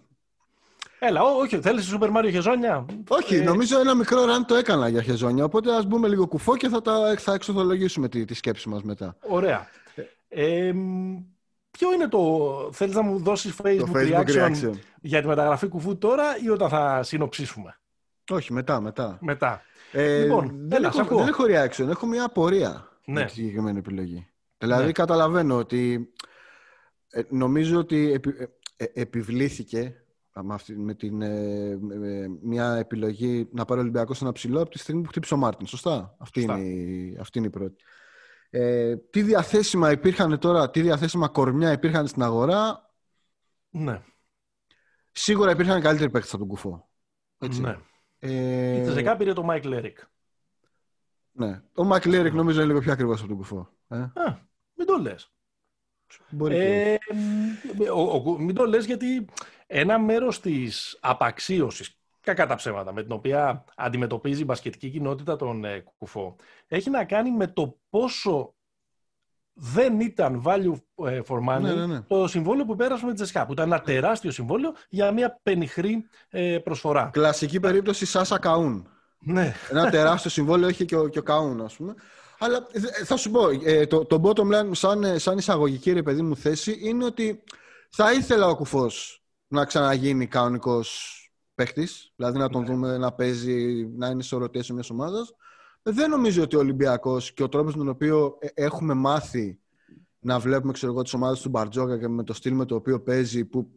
Έλα, 1.00 1.22
όχι, 1.24 1.60
θέλεις 1.60 1.96
Super 1.96 2.18
Mario 2.18 2.30
χεζόνια; 2.32 2.86
Όχι, 3.08 3.36
ε... 3.36 3.44
νομίζω 3.44 3.80
ένα 3.80 3.96
μικρό 3.96 4.26
ραν 4.26 4.46
το 4.46 4.56
έκανα 4.56 4.88
για 4.88 5.02
χεζόνια. 5.02 5.44
Οπότε 5.44 5.76
ας 5.76 5.86
μπούμε 5.86 6.08
λίγο 6.08 6.28
κουφό 6.28 6.58
και 6.58 6.68
θα, 6.68 6.82
τα, 6.82 7.16
θα 7.18 7.34
εξοδολογήσουμε 7.34 8.10
τη, 8.10 8.26
τη 8.26 8.34
σκέψη 8.34 8.70
μας 8.70 8.84
μετά. 8.84 9.18
Ωραία. 9.22 9.68
Ε, 10.28 10.74
ποιο 11.72 11.94
είναι 11.94 12.08
το. 12.08 12.70
Θέλεις 12.74 12.96
να 12.96 13.02
μου 13.02 13.20
δώσεις 13.20 13.56
Facebook, 13.64 13.92
Facebook 13.94 14.26
reaction, 14.26 14.72
για 15.02 15.22
τη 15.22 15.28
μεταγραφή 15.28 15.68
κουφού 15.68 15.98
τώρα 15.98 16.24
ή 16.44 16.50
όταν 16.50 16.70
θα 16.70 17.04
συνοψίσουμε; 17.04 17.80
Όχι, 18.30 18.54
μετά, 18.54 18.82
μετά. 18.82 19.18
Μετά. 19.22 19.62
Ε, 19.92 20.22
λοιπόν, 20.22 20.56
δεν, 20.60 20.84
έλα, 20.84 20.94
έχω, 20.98 21.18
δεν 21.18 21.28
έχω 21.28 21.44
reaction, 21.44 21.88
έχω 21.88 22.06
μια 22.06 22.24
απορία 22.24 22.90
ναι. 23.06 23.20
με 23.20 23.26
τη 23.26 23.32
συγκεκριμένη 23.32 23.78
επιλογή. 23.78 24.28
Δηλαδή, 24.58 24.86
ναι. 24.86 24.92
καταλαβαίνω 24.92 25.58
ότι. 25.58 26.12
Ε, 27.10 27.22
νομίζω 27.30 27.78
ότι 27.78 28.12
επι, 28.12 28.30
ε, 28.30 28.84
ε 28.84 28.92
επιβλήθηκε 28.94 29.96
με, 30.76 30.94
την, 30.94 31.22
ε, 31.22 31.78
μια 32.42 32.76
επιλογή 32.76 33.50
να 33.52 33.66
πάρει 33.66 33.80
ο 33.80 33.84
Ολυμπιακός 33.84 34.22
ένα 34.22 34.32
ψηλό 34.32 34.62
από 34.62 34.70
τη 34.70 34.78
στιγμή 34.78 35.02
που 35.02 35.10
χτύπησε 35.10 35.34
ο 35.34 35.38
Μάρτιν. 35.38 35.68
Σωστά; 35.68 36.16
Αυτή, 36.20 36.42
Είναι, 36.42 36.60
η, 36.60 37.18
αυτή 37.20 37.38
είναι 37.38 37.48
η 37.48 37.50
πρώτη. 37.50 37.84
Ε, 38.50 38.96
τι 38.96 39.22
διαθέσιμα 39.22 39.92
υπήρχαν 39.92 40.40
τώρα, 40.40 40.70
τι 40.70 40.82
διαθέσιμα 40.82 41.28
κορμιά 41.28 41.72
υπήρχαν 41.72 42.08
στην 42.08 42.24
αγορά; 42.24 42.92
Ναι. 43.70 44.02
Σίγουρα 45.12 45.52
υπήρχαν 45.52 45.82
καλύτεροι 45.82 46.10
παίκτες 46.10 46.30
από 46.30 46.40
τον 46.40 46.48
Κουφό. 46.48 46.90
Έτσι. 47.38 47.62
Ναι. 47.62 47.78
Ε... 48.20 48.78
Η 48.78 48.82
Τσεσεκά 48.82 49.16
πήρε 49.16 49.34
το 49.34 49.44
Μάικλ 49.44 49.66
Έρικ. 49.66 50.00
Ναι. 51.32 51.62
Ο 51.74 51.84
Μάικλ 51.84 52.06
Έρικ 52.06 52.34
νομίζω 52.34 52.58
είναι 52.60 52.68
λίγο 52.68 52.80
πιο 52.80 52.92
ακριβός 52.92 53.14
από 53.14 53.28
τον 53.28 53.38
Κουφό. 53.38 53.70
Ε; 53.88 53.98
Α, 53.98 54.48
μην 54.74 54.88
το 54.88 54.98
λες. 54.98 55.32
Μπορεί 56.30 56.56
ε, 56.56 56.98
μην 58.40 58.56
το 58.56 58.66
λες 58.66 58.86
γιατί 58.86 59.28
ένα 59.68 60.00
μέρος 60.00 60.40
της 60.40 60.98
απαξίωσης, 61.02 62.00
κακά 62.22 62.48
τα 62.48 62.56
ψέματα, 62.56 62.94
με 62.94 63.04
την 63.04 63.12
οποία 63.12 63.64
αντιμετωπίζει 63.76 64.42
η 64.42 64.46
μπασκετική 64.46 64.90
κοινότητα 64.90 65.36
τον 65.36 65.66
ε, 65.66 65.84
Κουφό, 65.98 66.36
έχει 66.68 66.90
να 66.90 67.06
κάνει 67.06 67.32
με 67.32 67.48
το 67.48 67.78
πόσο 67.90 68.56
δεν 69.54 70.00
ήταν 70.00 70.44
value 70.46 70.74
ε, 71.08 71.20
for 71.28 71.38
money 71.38 71.62
ναι, 71.62 71.74
ναι, 71.74 71.86
ναι. 71.86 72.02
το 72.02 72.28
συμβόλαιο 72.28 72.66
που 72.66 72.76
πέρασε 72.76 73.06
με 73.06 73.12
τη 73.12 73.16
Τζεσχά, 73.16 73.46
που 73.46 73.52
ήταν 73.52 73.72
ένα 73.72 73.82
τεράστιο 73.82 74.32
συμβόλαιο 74.32 74.74
για 74.90 75.12
μια 75.12 75.40
πενιχρή 75.44 76.08
ε, 76.30 76.58
προσφορά. 76.58 77.10
Κλασική 77.14 77.60
περίπτωση 77.60 78.06
Σάσα 78.06 78.40
Καούν. 78.40 78.88
Ναι. 79.20 79.54
Ένα 79.70 79.90
τεράστιο 79.90 80.30
συμβόλαιο 80.30 80.68
έχει 80.68 80.86
και 80.86 80.96
ο, 80.96 81.08
και 81.08 81.20
ο 81.20 81.24
Καούν, 81.24 81.62
ας 81.62 81.76
πούμε. 81.76 81.96
Αλλά 82.40 82.68
θα 83.06 83.18
σου 83.18 83.32
πω, 83.32 83.48
το, 83.88 84.06
το 84.06 84.22
bottom 84.24 84.54
line 84.54 84.70
σαν, 84.72 85.20
σαν 85.20 85.38
εισαγωγική 85.38 85.92
ρε 85.92 86.04
παιδί 86.04 86.22
μου 86.22 86.36
θέση 86.36 86.80
είναι 86.82 87.06
ότι 87.06 87.44
θα 87.90 88.14
ήθελα 88.14 88.48
ο 88.48 88.56
Κουφός 88.56 89.24
να 89.48 89.66
ξαναγίνει 89.66 90.28
κανονικός 90.28 91.14
παίχτη, 91.56 91.88
δηλαδή 92.16 92.38
να 92.38 92.50
τον 92.50 92.62
ναι. 92.62 92.68
δούμε 92.68 92.98
να 92.98 93.12
παίζει, 93.12 93.88
να 93.96 94.08
είναι 94.08 94.24
σε 94.24 94.36
rotation 94.36 94.66
μιας 94.66 94.90
ομάδας. 94.90 95.36
Δεν 95.82 96.10
νομίζω 96.10 96.44
ότι 96.44 96.56
ο 96.56 96.60
Ολυμπιακός 96.60 97.34
και 97.34 97.44
ο 97.44 97.50
τρόπος 97.50 97.76
με 97.76 97.78
τον 97.84 97.90
οποίο 97.90 98.38
ε, 98.40 98.48
έχουμε 98.54 98.94
μάθει 98.94 99.60
να 100.20 100.40
βλέπουμε 100.40 100.72
ξέρω 100.72 101.02
τις 101.02 101.14
ομάδες 101.14 101.42
του 101.42 101.50
Μπαρτζόκα 101.50 102.00
και 102.00 102.08
με 102.08 102.24
το 102.24 102.34
στυλ 102.34 102.54
με 102.54 102.66
το 102.66 102.76
οποίο 102.76 103.02
παίζει, 103.02 103.46
που 103.46 103.72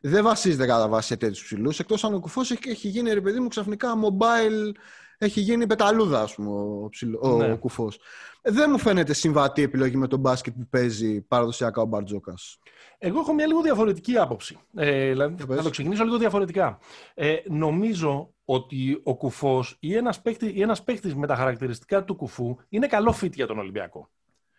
δεν 0.00 0.24
βασίζεται 0.24 0.66
κατά 0.66 0.88
βάση 0.88 1.06
σε 1.06 1.16
τέτοιους 1.16 1.44
ψηλούς. 1.44 1.78
Εκτός 1.78 2.04
αν 2.04 2.14
ο 2.14 2.20
κουφός 2.20 2.50
έχει, 2.50 2.68
έχει 2.68 2.88
γίνει, 2.88 3.12
ρε 3.12 3.20
παιδί 3.20 3.40
μου, 3.40 3.48
ξαφνικά 3.48 3.94
mobile, 4.02 4.72
έχει 5.18 5.40
γίνει 5.40 5.66
πεταλούδα, 5.66 6.20
ας 6.20 6.34
πούμε, 6.34 6.50
ο, 6.50 6.88
ψηλό, 6.90 7.20
ο, 7.22 7.36
ναι. 7.36 7.54
κουφός. 7.54 7.98
Δεν 8.42 8.70
μου 8.70 8.78
φαίνεται 8.78 9.12
συμβατή 9.12 9.62
επιλογή 9.62 9.96
με 9.96 10.06
τον 10.06 10.18
μπάσκετ 10.18 10.54
που 10.54 10.66
παίζει 10.70 11.20
παραδοσιακά 11.20 11.82
ο 11.82 11.84
Μπαρτζόκας. 11.84 12.58
Εγώ 12.98 13.20
έχω 13.20 13.32
μια 13.32 13.46
λίγο 13.46 13.62
διαφορετική 13.62 14.16
άποψη. 14.16 14.58
Ε, 14.74 15.08
δηλαδή, 15.08 15.44
θα 15.54 15.62
το 15.62 15.70
ξεκινήσω 15.70 16.04
λίγο 16.04 16.18
διαφορετικά. 16.18 16.78
Ε, 17.14 17.36
νομίζω 17.48 18.34
ότι 18.44 19.00
ο 19.02 19.16
κουφός 19.16 19.76
ή 19.80 19.94
ένας 19.94 20.22
παίκτη, 20.22 20.60
ένας 20.60 20.82
παίκτης 20.82 21.14
με 21.14 21.26
τα 21.26 21.36
χαρακτηριστικά 21.36 22.04
του 22.04 22.16
κουφού 22.16 22.56
είναι 22.68 22.86
καλό 22.86 23.12
φίτ 23.12 23.34
για 23.34 23.46
τον 23.46 23.58
Ολυμπιακό. 23.58 24.10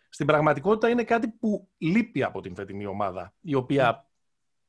Στην 0.08 0.26
πραγματικότητα 0.26 0.88
είναι 0.88 1.04
κάτι 1.04 1.28
που 1.28 1.68
λείπει 1.78 2.22
από 2.22 2.40
την 2.40 2.54
φετινή 2.54 2.86
ομάδα, 2.86 3.34
η 3.40 3.54
οποία 3.54 4.07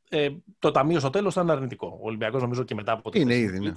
ε, 0.10 0.30
το 0.60 0.72
ταμείο 0.72 1.00
στο 1.00 1.10
τέλος 1.10 1.34
ήταν 1.34 1.50
αρνητικό. 1.50 1.98
Ο 2.02 2.08
Ολυμπιακός 2.08 2.42
νομίζω 2.42 2.64
και 2.64 2.76
μετά 2.76 2.92
από 2.92 3.10
την 3.10 3.22
είναι 3.22 3.36
ήδη, 3.36 3.60
ναι. 3.60 3.72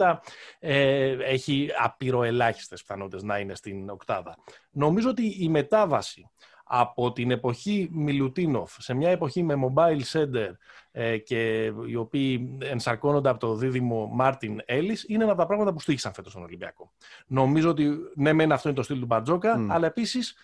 ε, 0.59 1.11
έχει 1.11 1.69
απειροελάχιστες 1.79 2.81
πιθανότητες 2.81 3.23
να 3.23 3.39
είναι 3.39 3.55
στην 3.55 3.91
οκτάδα. 3.91 4.37
Νομίζω 4.71 5.09
ότι 5.09 5.37
η 5.39 5.49
μετάβαση 5.49 6.31
από 6.75 7.13
την 7.13 7.31
εποχή 7.31 7.89
Μιλουτίνοφ 7.93 8.75
σε 8.79 8.95
μια 8.95 9.11
εποχή 9.11 9.43
με 9.43 9.55
mobile 9.55 10.03
center 10.13 10.51
ε, 10.93 11.19
και 11.19 11.73
οι 11.87 11.97
οποίοι 11.97 12.59
ενσαρκώνονται 12.63 13.29
από 13.29 13.39
το 13.39 13.55
δίδυμο 13.55 14.07
Μάρτιν 14.13 14.61
Έλλης, 14.65 15.05
είναι 15.09 15.23
ένα 15.23 15.33
από 15.33 15.41
τα 15.41 15.47
πράγματα 15.47 15.73
που 15.73 15.81
στήχησαν 15.81 16.13
φέτος 16.13 16.33
στον 16.33 16.45
Ολυμπιακό. 16.45 16.93
Νομίζω 17.27 17.71
ότι 17.71 17.89
ναι, 18.15 18.33
μεν 18.33 18.53
αυτό 18.53 18.69
είναι 18.69 18.77
το 18.77 18.83
στυλ 18.83 19.01
του 19.01 19.07
Μπατζόκα, 19.07 19.67
αλλά 19.69 19.87
επίσης 19.87 20.31
ε, 20.31 20.37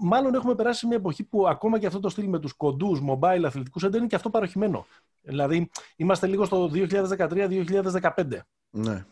μάλλον 0.00 0.34
έχουμε 0.34 0.54
περάσει 0.54 0.78
σε 0.78 0.86
μια 0.86 0.96
εποχή 0.96 1.24
που 1.24 1.48
ακόμα 1.48 1.78
και 1.78 1.86
αυτό 1.86 2.00
το 2.00 2.08
στυλ 2.08 2.28
με 2.28 2.38
τους 2.38 2.52
κοντούς 2.52 3.00
mobile 3.08 3.42
αθλητικούς 3.44 3.84
center 3.84 3.94
είναι 3.94 4.06
και 4.06 4.14
αυτό 4.14 4.30
παροχημένο. 4.30 4.86
Δηλαδή, 5.20 5.70
είμαστε 5.96 6.26
λίγο 6.26 6.44
στο 6.44 6.70
2013-2015. 6.72 8.38
Ναι. 8.70 9.04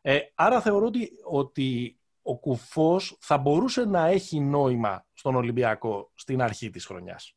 Ε, 0.00 0.18
άρα 0.34 0.60
θεωρώ 0.60 0.86
ότι, 0.86 1.10
ότι 1.24 1.98
ο 2.22 2.38
Κουφός 2.38 3.16
θα 3.20 3.38
μπορούσε 3.38 3.84
να 3.84 4.06
έχει 4.06 4.40
νόημα 4.40 5.06
στον 5.12 5.34
Ολυμπιακό 5.34 6.10
στην 6.14 6.42
αρχή 6.42 6.70
της 6.70 6.86
χρονιάς. 6.86 7.36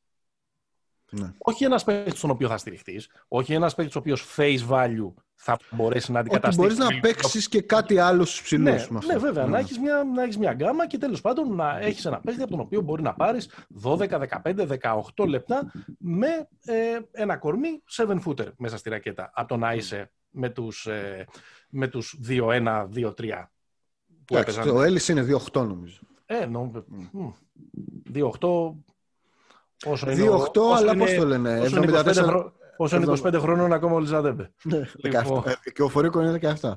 Ναι. 1.11 1.33
Όχι 1.37 1.63
ένας 1.63 1.83
παίκτης 1.83 2.17
στον 2.17 2.29
οποίο 2.29 2.47
θα 2.47 2.57
στηριχτείς, 2.57 3.09
όχι 3.27 3.53
ένας 3.53 3.75
παίκτης 3.75 3.95
ο 3.95 3.99
οποίος 3.99 4.35
face 4.37 4.67
value 4.69 5.13
θα 5.45 5.57
μπορέσει 5.71 6.11
να 6.11 6.19
αντικαταστήσει. 6.19 6.65
Ότι 6.65 6.75
μπορείς 6.75 6.93
να 6.93 6.99
παίξεις 6.99 7.47
και 7.47 7.61
κάτι 7.61 7.97
άλλο 7.99 8.25
στου 8.25 8.43
ψηλούς. 8.43 8.89
Ναι, 8.89 8.99
ναι, 9.05 9.17
βέβαια. 9.17 9.43
Ναι. 9.43 9.49
Να 9.49 9.57
έχεις 9.59 9.79
μια, 9.79 10.03
να 10.15 10.23
έχεις 10.23 10.37
μια 10.37 10.53
γκάμα 10.53 10.87
και 10.87 10.97
τέλος 10.97 11.21
πάντων 11.21 11.55
να 11.55 11.79
έχεις 11.79 12.05
ένα 12.05 12.19
παίκτη 12.19 12.41
από 12.41 12.51
τον 12.51 12.59
οποίο 12.59 12.81
μπορεί 12.81 13.01
να 13.01 13.13
πάρεις 13.13 13.49
12, 13.83 13.97
15, 14.43 14.67
18 15.15 15.27
λεπτά 15.27 15.71
με 15.97 16.27
ε, 16.65 16.99
ένα 17.11 17.37
κορμί 17.37 17.83
7 17.95 18.17
footer 18.25 18.47
μέσα 18.57 18.77
στη 18.77 18.89
ρακέτα. 18.89 19.31
Από 19.33 19.47
το 19.47 19.57
να 19.57 19.73
είσαι 19.73 20.11
με 20.29 20.49
τους 20.49 20.85
ε, 20.85 21.25
με 21.69 21.87
τους 21.87 22.19
2-1, 22.27 22.87
2-3 22.95 23.11
που 24.25 24.37
έπαιζαν. 24.37 24.69
Ο 24.69 24.81
Έλλης 24.81 25.07
είναι 25.07 25.25
2-8 25.53 25.65
νομίζω. 25.67 25.99
Ε, 26.25 26.45
νο, 26.45 26.71
2-8 28.13 28.23
Όσο 29.85 30.07
2-8, 30.07 30.77
αλλά 30.77 30.95
πώς 30.95 31.13
το 31.13 31.25
λένε. 31.25 31.59
Όσο 31.59 31.77
είναι 31.77 31.99
25, 31.99 32.13
χρο... 32.13 32.53
όσο 32.77 32.95
είναι 32.95 33.05
25 33.23 33.37
χρόνων 33.39 33.73
ακόμα 33.73 33.93
ο 33.93 33.99
Λιζαδέμπε. 33.99 34.51
Ναι, 34.63 34.89
λοιπόν. 34.95 35.43
Και 35.73 35.81
ο 35.81 35.89
Φορίκο 35.89 36.21
είναι 36.21 36.55
17. 36.61 36.71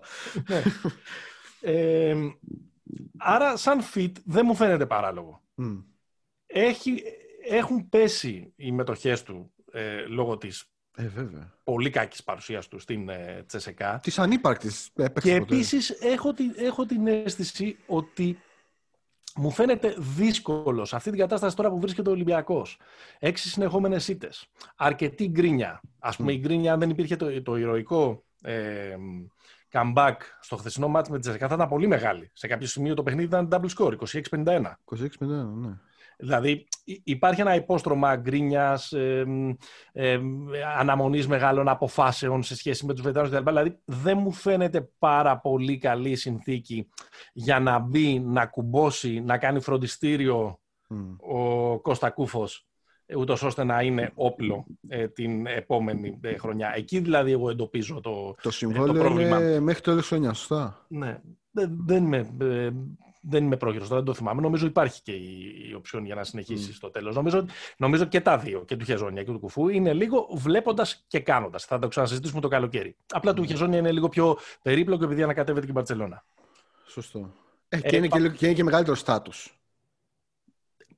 ναι. 0.48 0.62
ε, 1.60 2.16
άρα, 3.18 3.56
σαν 3.56 3.80
fit 3.94 4.12
δεν 4.24 4.42
μου 4.46 4.54
φαίνεται 4.54 4.86
παράλογο. 4.86 5.42
Mm. 5.62 5.84
Έχει, 6.46 7.02
έχουν 7.48 7.88
πέσει 7.88 8.52
οι 8.56 8.72
μετοχές 8.72 9.22
του 9.22 9.52
ε, 9.72 10.00
λόγω 10.06 10.38
της 10.38 10.64
ε, 10.96 11.08
βέβαια. 11.08 11.58
πολύ 11.64 11.90
κακής 11.90 12.24
παρουσίας 12.24 12.68
του 12.68 12.78
στην 12.78 13.08
ε, 13.08 13.44
Τσεσεκά. 13.46 14.00
Της 14.02 14.18
ανύπαρκτης. 14.18 14.90
Και 15.20 15.34
επίσης 15.34 15.90
έχω, 15.90 16.32
την, 16.32 16.54
έχω 16.56 16.86
την 16.86 17.06
αίσθηση 17.06 17.76
ότι 17.86 18.38
μου 19.36 19.50
φαίνεται 19.50 19.94
δύσκολος 19.98 20.88
σε 20.88 20.96
αυτή 20.96 21.10
την 21.10 21.18
κατάσταση 21.18 21.56
τώρα 21.56 21.70
που 21.70 21.80
βρίσκεται 21.80 22.08
ο 22.08 22.12
Ολυμπιακός. 22.12 22.78
Έξι 23.18 23.48
συνεχόμενες 23.48 24.08
ήττες. 24.08 24.46
Αρκετή 24.76 25.28
γκρίνια. 25.28 25.80
Α 25.98 26.10
πούμε, 26.16 26.32
η 26.32 26.38
γκρίνια, 26.38 26.72
αν 26.72 26.78
δεν 26.78 26.90
υπήρχε 26.90 27.16
το, 27.16 27.42
το 27.42 27.56
ηρωικό 27.56 28.24
ε, 28.42 28.96
comeback 29.72 30.16
στο 30.40 30.56
χθεσινό 30.56 30.88
μάτι 30.88 31.10
με 31.10 31.16
τη 31.16 31.22
Τζεσικά, 31.22 31.48
θα 31.48 31.54
ήταν 31.54 31.68
πολύ 31.68 31.86
μεγάλη. 31.86 32.30
Σε 32.32 32.46
κάποιο 32.46 32.66
σημείο 32.66 32.94
το 32.94 33.02
παιχνίδι 33.02 33.26
ήταν 33.26 33.48
double 33.52 33.68
score, 33.76 33.96
26-51. 34.30 34.62
26-51, 34.96 35.26
ναι. 35.54 35.78
Δηλαδή 36.20 36.66
υπάρχει 37.04 37.40
ένα 37.40 37.54
υπόστρωμα 37.54 38.16
γκρίνιας, 38.16 38.92
ε, 38.92 39.24
ε, 39.92 40.20
αναμονής 40.78 41.26
μεγάλων 41.28 41.68
αποφάσεων 41.68 42.42
σε 42.42 42.56
σχέση 42.56 42.86
με 42.86 42.92
τους 42.94 43.02
βετεράνου 43.02 43.30
κτλ. 43.30 43.44
Δηλαδή 43.44 43.78
δεν 43.84 44.18
μου 44.18 44.32
φαίνεται 44.32 44.90
πάρα 44.98 45.38
πολύ 45.38 45.78
καλή 45.78 46.16
συνθήκη 46.16 46.88
για 47.32 47.60
να 47.60 47.78
μπει, 47.78 48.20
να 48.20 48.46
κουμπώσει, 48.46 49.20
να 49.20 49.38
κάνει 49.38 49.60
φροντιστήριο 49.60 50.60
ο 51.18 51.78
Κώστα 51.80 52.10
Κούφος 52.10 52.68
ούτως 53.16 53.42
ώστε 53.42 53.64
να 53.64 53.82
είναι 53.82 54.12
όπλο 54.14 54.66
ε, 54.88 55.08
την 55.08 55.46
επόμενη 55.46 56.18
ε, 56.20 56.36
χρονιά. 56.36 56.72
Εκεί 56.76 56.98
δηλαδή 56.98 57.32
εγώ 57.32 57.50
εντοπίζω 57.50 58.00
το, 58.00 58.34
το 58.42 58.50
συμβόλαιο 58.50 58.92
το 58.92 58.98
πρόβλημα. 58.98 59.40
Είναι 59.40 59.60
μέχρι 59.60 59.80
το 59.80 60.02
χρονιάς, 60.02 60.38
σωστά; 60.38 60.86
Ναι. 60.88 61.20
Δεν, 61.50 61.76
δεν 61.86 62.04
είμαι, 62.04 62.30
δεν 63.28 63.44
είμαι 63.44 63.56
πρόχειρος, 63.56 63.88
δεν 63.88 64.04
το 64.04 64.14
θυμάμαι. 64.14 64.40
Νομίζω 64.40 64.66
υπάρχει 64.66 65.02
και 65.02 65.12
η, 65.12 65.66
η 65.70 65.74
οψιόν 65.74 66.04
για 66.04 66.14
να 66.14 66.24
συνεχίσει 66.24 66.70
mm. 66.72 66.74
στο 66.74 66.90
τέλος. 66.90 67.14
Νομίζω, 67.14 67.46
νομίζω 67.76 68.04
και 68.04 68.20
τα 68.20 68.38
δύο, 68.38 68.64
και 68.64 68.76
του 68.76 68.84
Χεζόνια 68.84 69.22
και 69.22 69.32
του 69.32 69.38
Κουφού, 69.38 69.68
είναι 69.68 69.92
λίγο 69.92 70.28
βλέποντας 70.32 71.04
και 71.06 71.20
κάνοντας. 71.20 71.64
Θα 71.64 71.78
το 71.78 71.88
ξανασυζητήσουμε 71.88 72.40
το 72.40 72.48
καλοκαίρι. 72.48 72.96
Απλά 73.12 73.32
mm. 73.32 73.34
του 73.34 73.44
Χεζόνια 73.44 73.78
είναι 73.78 73.92
λίγο 73.92 74.08
πιο 74.08 74.38
περίπλοκο 74.62 75.04
επειδή 75.04 75.22
ανακατεύεται 75.22 75.64
και 75.64 75.70
η 75.70 75.74
Μπαρσελόνα. 75.74 76.24
Σωστό. 76.86 77.34
Ε, 77.68 77.80
και, 77.80 77.96
είναι 77.96 78.08
και, 78.08 78.28
και 78.28 78.46
είναι 78.46 78.54
και 78.54 78.64
μεγαλύτερο 78.64 78.96
στάτους. 78.96 79.52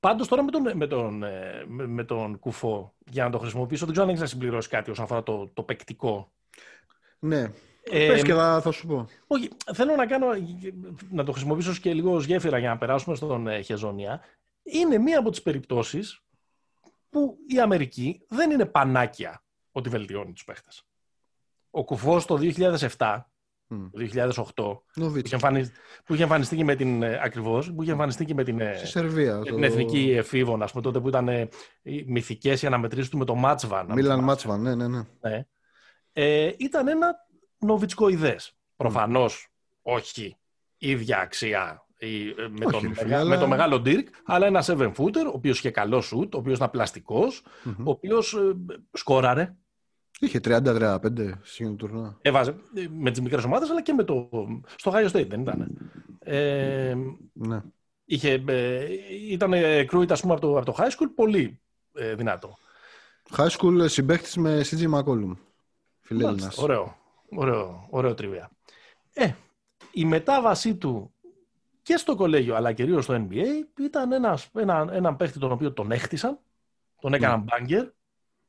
Πάντως 0.01 0.29
τώρα 0.29 0.43
με 0.43 0.51
τον, 0.51 0.77
με, 0.77 0.87
τον, 0.87 1.23
ε, 1.23 1.65
με, 1.67 1.87
με 1.87 2.05
τον 2.05 2.39
Κουφό, 2.39 2.95
για 3.11 3.25
να 3.25 3.31
το 3.31 3.39
χρησιμοποιήσω, 3.39 3.85
δεν 3.85 3.95
ξέρω 3.95 4.07
αν 4.07 4.13
έχεις 4.15 4.23
να 4.23 4.31
συμπληρώσεις 4.31 4.71
κάτι 4.71 4.91
όσον 4.91 5.05
αφορά 5.05 5.23
το, 5.23 5.51
το 5.55 5.63
παικτικό. 5.63 6.33
Ναι. 7.19 7.53
Ε, 7.91 8.07
Πες 8.07 8.23
και 8.23 8.33
θα, 8.33 8.61
θα 8.61 8.71
σου 8.71 8.87
πω. 8.87 9.09
Όχι, 9.27 9.49
θέλω 9.75 9.97
να 9.97 10.07
κάνω, 10.07 10.27
να 11.11 11.25
το 11.25 11.33
χρησιμοποιήσω 11.33 11.73
και 11.73 11.95
λίγο 11.95 12.15
ως 12.15 12.25
γέφυρα 12.25 12.59
για 12.59 12.69
να 12.69 12.79
περάσουμε 12.79 13.17
στον 13.17 13.47
ε, 13.47 13.61
Χεζόνια. 13.61 14.21
Είναι 14.63 14.99
μία 14.99 15.19
από 15.19 15.31
τις 15.31 15.43
περιπτώσεις 15.43 16.23
που 17.11 17.39
η 17.47 17.61
Αμερική 17.61 18.21
δεν 18.29 18.51
είναι 18.51 18.65
πανάκια 18.65 19.45
ότι 19.73 19.89
βελτιώνει 19.89 20.33
τους 20.33 20.45
παίχτες. 20.45 20.85
Ο 21.71 21.85
Κουφός 21.85 22.27
το 22.27 22.39
2007 22.97 23.21
το 23.69 24.83
2008 24.95 25.11
που 25.11 25.17
είχε, 25.17 25.35
εμφανιστεί, 25.35 25.75
που 26.05 26.15
είχε 26.15 26.23
εμφανιστεί 26.23 26.57
και 26.57 26.65
με 26.65 26.75
την 26.75 27.03
ε, 27.03 27.21
ακριβώς, 27.23 27.73
που 27.73 27.83
είχε 27.83 27.91
εμφανιστεί 27.91 28.25
και 28.25 28.35
με 28.35 28.45
την, 28.45 28.61
ε, 28.61 28.77
Σερβία, 28.85 29.41
την 29.41 29.63
εθνική 29.63 30.15
εφήβων, 30.17 30.63
ας 30.63 30.71
πούμε, 30.71 30.83
τότε 30.83 31.01
που 31.01 31.09
ήταν 31.09 31.29
ε, 31.29 31.49
οι 31.83 32.05
μυθικές 32.07 32.63
οι 32.63 32.67
αναμετρήσεις 32.67 33.11
του 33.11 33.19
με 33.19 33.25
το 33.25 33.35
Μάτσβαν. 33.35 33.93
Μίλαν 33.93 34.25
Μάτσβαν, 34.25 34.61
ναι, 34.61 34.75
ναι, 34.75 34.89
ναι. 34.89 35.03
ναι. 35.21 35.47
Ε, 36.13 36.53
ήταν 36.59 36.89
ένα 36.89 37.29
νοβιτσκοειδές. 37.61 38.57
Προφανώς 38.77 39.49
όχι 39.83 40.37
ίδια 40.79 41.19
αξία 41.19 41.85
με, 42.51 42.65
όχι, 42.65 42.81
τον, 42.87 42.95
φίλε, 42.95 43.25
με 43.25 43.37
τον 43.37 43.49
μεγάλο 43.49 43.81
Ντύρκ, 43.81 44.09
αλλά 44.25 44.47
ένα 44.47 44.65
7 44.67 44.93
footer, 44.97 45.25
ο 45.27 45.33
οποίος 45.33 45.59
είχε 45.59 45.71
καλό 45.71 46.01
σουτ, 46.01 46.35
ο 46.35 46.39
οποίος 46.39 46.57
ήταν 46.57 46.71
πλαστικός, 46.71 47.43
mm-hmm. 47.65 47.85
ο 47.85 47.91
οποίος 47.91 48.35
ε, 48.35 48.57
σκόραρε, 48.93 49.55
Είχε 50.21 50.41
30-35 50.45 50.99
στην 51.43 51.77
τουρνά. 51.77 52.19
Έβαζε 52.23 52.55
με 52.91 53.11
τις 53.11 53.21
μικρές 53.21 53.45
ομάδες, 53.45 53.71
αλλά 53.71 53.83
και 53.83 53.93
με 53.93 54.05
το. 54.05 54.29
Στο 54.77 54.93
Ohio 54.95 55.11
State 55.11 55.29
δεν 55.29 55.41
ήταν. 55.41 55.77
Ε, 56.19 56.95
ναι. 57.33 57.63
Είχε, 58.05 58.45
ε, 58.47 58.87
ήταν 59.31 59.53
κρούιτ, 59.87 60.13
ας 60.13 60.21
πούμε, 60.21 60.33
από 60.33 60.41
το, 60.41 60.57
από 60.57 60.67
το 60.67 60.75
high 60.79 60.91
school 60.91 61.09
πολύ 61.15 61.61
ε, 61.93 62.15
δυνατό. 62.15 62.57
High 63.37 63.49
school 63.49 63.85
συμπαίχτης 63.89 64.37
με 64.37 64.61
CG 64.65 64.91
McCollum. 64.95 65.37
Φιλέλληνας. 66.01 66.59
Ωραίο. 66.59 66.97
Ωραίο, 67.35 67.87
ωραίο 67.91 68.15
τριβία. 68.15 68.51
Ε, 69.13 69.31
η 69.93 70.05
μετάβασή 70.05 70.75
του 70.75 71.15
και 71.83 71.97
στο 71.97 72.15
κολέγιο, 72.15 72.55
αλλά 72.55 72.73
κυρίως 72.73 73.05
στο 73.05 73.27
NBA, 73.29 73.45
ήταν 73.81 74.13
ένας, 74.13 74.49
ένα, 74.55 74.89
έναν 74.93 75.17
παίχτη 75.17 75.39
τον 75.39 75.53
οποίο 75.53 75.73
τον 75.73 75.93
έχτισαν, 75.93 76.39
τον 77.01 77.15
έκαναν 77.15 77.45
mm. 77.45 77.53
banger, 77.53 77.89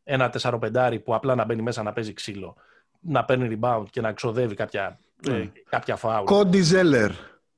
ένα 0.03 0.29
τεσσαροπεντάρι 0.29 0.99
που 0.99 1.15
απλά 1.15 1.35
να 1.35 1.45
μπαίνει 1.45 1.61
μέσα 1.61 1.83
να 1.83 1.93
παίζει 1.93 2.13
ξύλο, 2.13 2.55
να 2.99 3.25
παίρνει 3.25 3.59
rebound 3.61 3.85
και 3.89 4.01
να 4.01 4.13
ξοδεύει 4.13 4.55
κάποια, 4.55 4.99
mm. 5.23 5.29
ε, 5.29 5.49
κάποια 5.69 5.95
φάουλ. 5.95 6.25
Κόντι 6.25 6.61
Ζέλερ. 6.61 7.11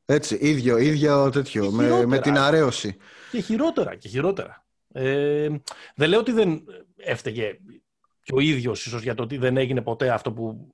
Έτσι, 0.06 0.38
ίδιο, 0.42 0.78
ίδιο 0.78 1.30
τέτοιο, 1.30 1.72
με, 1.72 2.06
με 2.06 2.20
την 2.20 2.38
αρέωση. 2.38 2.98
Και 3.32 3.42
χειρότερα, 3.42 3.96
και 3.96 4.08
χειρότερα. 4.08 4.66
Ε, 4.92 5.50
δεν 5.96 6.10
λέω 6.10 6.20
ότι 6.20 6.32
δεν 6.32 6.64
έφταιγε 6.96 7.58
και 8.24 8.34
ο 8.34 8.40
ίδιος 8.40 8.86
ίσως 8.86 9.02
για 9.02 9.16
το 9.16 9.24
ότι 9.24 9.38
δεν 9.38 9.58
έγινε 9.58 9.82
ποτέ 9.82 10.10
αυτό 10.10 10.32
που 10.32 10.74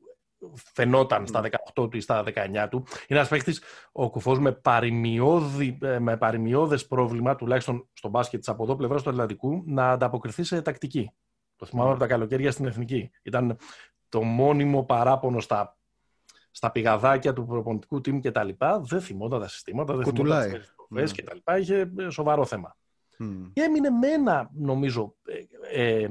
φαινόταν 0.73 1.27
στα 1.27 1.41
18 1.75 1.89
του 1.89 1.97
ή 1.97 1.99
στα 1.99 2.23
19 2.25 2.67
του. 2.69 2.77
Είναι 3.07 3.19
ένας 3.19 3.27
παίχτη 3.27 3.53
ο 3.91 4.09
κουφός 4.09 4.39
με, 4.39 4.61
ε, 5.81 5.99
με 5.99 6.17
παρημιώδες 6.17 6.87
πρόβλημα, 6.87 7.35
τουλάχιστον 7.35 7.87
στο 7.93 8.09
μπάσκετ 8.09 8.39
της 8.39 8.49
από 8.49 8.63
εδώ 8.63 8.75
πλευράς 8.75 9.03
του 9.03 9.09
Ατλαντικού, 9.09 9.63
να 9.65 9.91
ανταποκριθεί 9.91 10.43
σε 10.43 10.61
τακτική. 10.61 11.11
Το 11.55 11.65
θυμάμαι 11.65 11.89
από 11.89 11.99
τα 11.99 12.07
καλοκαίρια 12.07 12.51
στην 12.51 12.65
Εθνική. 12.65 13.09
Ήταν 13.23 13.57
το 14.09 14.21
μόνιμο 14.21 14.83
παράπονο 14.83 15.39
στα, 15.39 15.77
στα 16.51 16.71
πηγαδάκια 16.71 17.33
του 17.33 17.45
προπονητικού 17.45 17.97
team 17.97 18.19
και 18.19 18.31
τα 18.31 18.43
λοιπά. 18.43 18.79
Δεν 18.79 19.01
θυμόταν 19.01 19.39
τα 19.39 19.47
συστήματα, 19.47 19.95
δεν 19.95 20.05
θυμόταν 20.05 20.41
τις 20.41 20.51
περιστροφές 20.51 21.11
mm. 21.11 21.13
και 21.13 21.23
τα 21.23 21.33
λοιπά. 21.33 21.57
Είχε 21.57 21.91
ε, 21.97 22.09
σοβαρό 22.09 22.45
θέμα. 22.45 22.77
Mm. 23.19 23.49
Και 23.53 23.61
έμεινε 23.61 23.89
με 23.89 24.07
ένα, 24.07 24.49
νομίζω, 24.53 25.15
ε, 25.71 26.01
ε, 26.01 26.09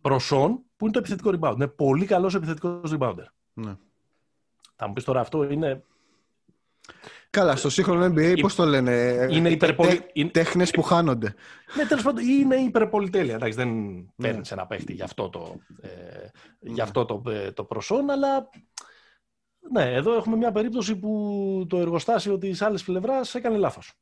προσόν 0.00 0.62
που 0.76 0.84
είναι 0.84 0.92
το 0.92 0.98
επιθετικό 0.98 1.30
rebound. 1.34 1.54
Είναι 1.54 1.68
πολύ 1.68 2.06
καλός 2.06 2.34
επιθετικός 2.34 2.94
rebounder. 2.98 3.26
Ναι. 3.52 3.76
Θα 4.76 4.86
μου 4.86 4.92
πεις 4.92 5.04
τώρα 5.04 5.20
αυτό 5.20 5.50
είναι 5.50 5.84
Καλά, 7.30 7.56
στο 7.56 7.70
σύγχρονο 7.70 8.04
NBA 8.06 8.38
πώς 8.40 8.54
το 8.54 8.64
λένε. 8.64 9.26
Είναι 9.30 9.50
υπερπολι... 9.50 10.00
Τέχνες 10.32 10.70
που 10.70 10.82
χάνονται. 10.82 11.34
Ναι, 11.76 11.86
τέλος 11.86 12.02
πάντων 12.02 12.24
είναι 12.24 12.56
υπερπολιτέλεια. 12.56 13.34
Εντάξει, 13.34 13.56
δεν 13.56 13.68
παίρνεις 14.16 14.50
ναι. 14.50 14.56
ένα 14.56 14.66
παίχτη 14.66 14.92
γι' 14.92 15.02
αυτό, 15.02 15.28
το, 15.28 15.60
ε, 15.80 15.88
γι 16.60 16.80
αυτό 16.80 17.04
το, 17.04 17.22
ε, 17.26 17.52
το 17.52 17.64
προσόν, 17.64 18.10
αλλά 18.10 18.48
ναι, 19.72 19.94
εδώ 19.94 20.14
έχουμε 20.14 20.36
μια 20.36 20.52
περίπτωση 20.52 20.96
που 20.96 21.66
το 21.68 21.78
εργοστάσιο 21.78 22.38
της 22.38 22.62
άλλης 22.62 22.84
πλευράς 22.84 23.34
έκανε 23.34 23.56
λάθος. 23.56 23.92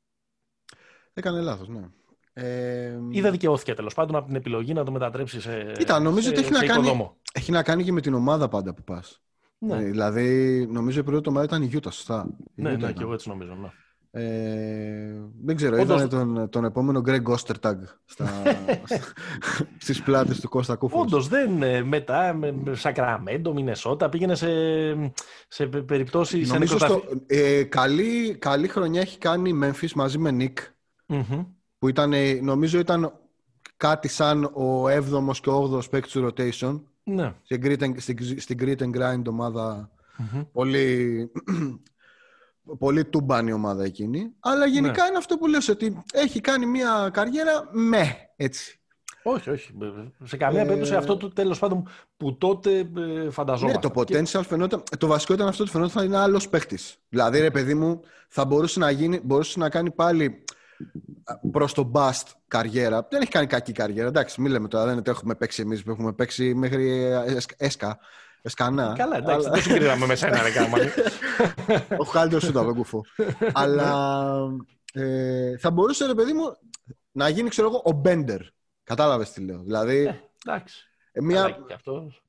Έκανε 1.15 1.41
λάθος, 1.41 1.69
ναι. 1.69 1.89
Ε, 2.37 2.99
ή 3.11 3.21
δεν 3.21 3.31
δικαιώθηκε 3.31 3.75
τέλος 3.75 3.95
πάντων 3.95 4.17
από 4.17 4.27
την 4.27 4.37
επιλογή 4.37 4.73
να 4.73 4.85
το 4.85 4.93
μετατρέψει 4.93 5.41
σε. 5.41 5.73
Κοίτα, 5.79 6.01
νομίζω 6.01 6.31
ότι 6.31 6.41
έχει 6.41 6.53
να, 6.53 6.67
κάνει, 6.67 7.11
έχει 7.33 7.53
να 7.53 7.63
κάνει 7.63 7.85
και 7.85 7.93
με 7.93 8.01
την 8.01 8.15
ομάδα 8.15 8.49
πάντα 8.49 8.75
που 8.75 8.83
πας. 8.83 9.23
Ναι. 9.59 9.77
Ε, 9.77 9.83
δηλαδή, 9.83 10.67
νομίζω 10.71 11.01
η 11.01 11.03
πρώτη 11.03 11.29
ομάδα 11.29 11.45
ήταν 11.45 11.63
η 11.63 11.67
Γιούτα, 11.67 11.91
σωστά. 11.91 12.29
Ναι, 12.55 12.77
ναι, 12.77 12.93
και 12.93 13.03
εγώ 13.03 13.13
έτσι 13.13 13.29
νομίζω. 13.29 13.55
Ναι. 13.55 13.69
Ε, 14.17 15.15
δεν 15.45 15.57
ξέρω, 15.57 15.81
Όντως... 15.81 16.03
ήταν 16.03 16.35
τον, 16.35 16.49
τον 16.49 16.65
επόμενο 16.65 17.03
Greg 17.07 17.23
Ostertag 17.23 17.77
στα, 18.05 18.29
στις 19.85 20.03
πλάτες 20.03 20.41
του 20.41 20.49
Κώστα 20.49 20.77
Κούφος. 20.77 21.01
Όντως, 21.01 21.29
δεν, 21.29 21.63
ε, 21.63 21.83
μετά 21.83 22.35
με 22.35 22.55
Σακραμέντο, 22.73 23.53
Μινεσότα, 23.53 24.09
πήγαινε 24.09 24.35
σε, 24.35 24.49
σε 25.49 25.67
περιπτώσεις... 25.67 26.53
Νομίζω 26.53 26.79
στο, 26.79 27.03
ε, 27.27 27.63
καλή, 27.63 28.37
καλή 28.39 28.69
χρονιά 28.69 29.01
έχει 29.01 29.19
κάνει 29.19 29.49
η 29.49 29.59
Memphis 29.63 29.91
μαζί 29.95 30.19
με 30.19 30.37
Nick, 30.39 30.59
mm-hmm. 31.15 31.47
Που 31.85 31.91
ήταν, 31.91 32.13
νομίζω 32.43 32.79
ήταν 32.79 33.13
κάτι 33.77 34.09
σαν 34.09 34.45
ο 34.45 34.85
7ος 34.85 35.37
και 35.43 35.51
ο 35.51 35.73
8ος 35.73 35.91
παίκτης 35.91 36.13
του 36.13 36.27
rotation. 36.27 36.81
Ναι. 37.05 37.35
Στην, 37.43 37.61
grit 37.65 37.79
and, 37.79 37.95
στην, 37.97 38.41
στην 38.41 38.59
grit 38.61 38.79
and 38.79 38.95
grind 38.97 39.23
ομάδα 39.29 39.91
mm-hmm. 40.19 40.47
πολύ 40.53 41.31
πολύ 42.79 43.05
τούμπανη 43.05 43.53
ομάδα 43.53 43.85
εκείνη. 43.85 44.33
Αλλά 44.41 44.67
γενικά 44.67 45.03
ναι. 45.03 45.09
είναι 45.09 45.19
αυτό 45.19 45.37
που 45.37 45.47
λες 45.47 45.69
ότι 45.69 46.03
έχει 46.13 46.41
κάνει 46.41 46.67
μια 46.67 47.11
καριέρα 47.13 47.69
με 47.73 48.17
έτσι. 48.37 48.81
Όχι, 49.23 49.51
όχι. 49.51 49.75
Σε 50.25 50.37
καμία 50.37 50.61
ε... 50.61 50.65
περίπτωση 50.65 50.95
αυτό 50.95 51.17
το 51.17 51.33
τέλος 51.33 51.59
πάντων 51.59 51.89
που 52.17 52.37
τότε 52.37 52.91
ε, 52.97 53.31
φανταζόμαστε. 53.31 53.87
Ναι, 53.87 53.93
το 53.93 54.01
potential 54.01 54.45
φαινόταν. 54.47 54.83
Το 54.99 55.07
βασικό 55.07 55.33
ήταν 55.33 55.49
αυτό 55.49 55.63
ότι 55.63 55.73
φαινόταν 55.73 55.93
θα 55.93 56.05
είναι 56.05 56.17
άλλος 56.17 56.49
παίχτη. 56.49 56.79
Δηλαδή, 57.09 57.41
ρε 57.41 57.51
παιδί 57.51 57.75
μου, 57.75 58.01
θα 58.29 58.45
μπορούσε 58.45 58.79
να, 58.79 58.91
γίνει, 58.91 59.21
μπορούσε 59.25 59.59
να 59.59 59.69
κάνει 59.69 59.91
πάλι 59.91 60.44
προς 61.51 61.73
το 61.73 61.91
bust 61.95 62.33
καριέρα. 62.49 63.07
Δεν 63.11 63.21
έχει 63.21 63.31
κάνει 63.31 63.47
κακή 63.47 63.73
καριέρα. 63.73 64.09
Εντάξει, 64.09 64.41
μην 64.41 64.53
λέμε 64.53 64.69
τώρα, 64.69 64.83
δεν 64.85 64.93
είναι 64.93 65.01
ότι 65.01 65.11
έχουμε 65.11 65.35
παίξει 65.35 65.63
εμείς 65.63 65.83
που 65.83 65.91
έχουμε 65.91 66.13
παίξει 66.13 66.55
μέχρι 66.55 67.11
έσκα. 67.57 67.99
Εσκανά. 68.47 68.95
Καλά, 68.99 69.17
εντάξει, 69.17 69.49
δεν 69.51 69.63
συγκρίναμε 69.63 70.07
με 70.07 70.15
σένα, 70.15 70.43
ρε 70.43 70.51
Ο 71.99 72.05
καλύτερο 72.05 72.41
σου 72.41 72.49
ήταν, 72.49 72.75
κουφό. 72.75 73.05
Αλλά 73.53 74.35
ε, 74.93 75.59
θα 75.59 75.71
μπορούσε, 75.71 76.07
ρε 76.07 76.15
παιδί 76.15 76.33
μου, 76.33 76.57
να 77.13 77.29
γίνει, 77.29 77.49
ξέρω 77.49 77.69
εγώ, 77.69 77.83
ο 77.85 77.93
Μπέντερ. 77.93 78.41
Κατάλαβες 78.85 79.33
τι 79.33 79.41
λέω. 79.41 79.63
Δηλαδή. 79.63 79.97
Ε, 79.97 80.21
εντάξει. 80.47 80.89
Ε, 81.13 81.23
μια... 81.23 81.59
Αυτός 81.75 82.24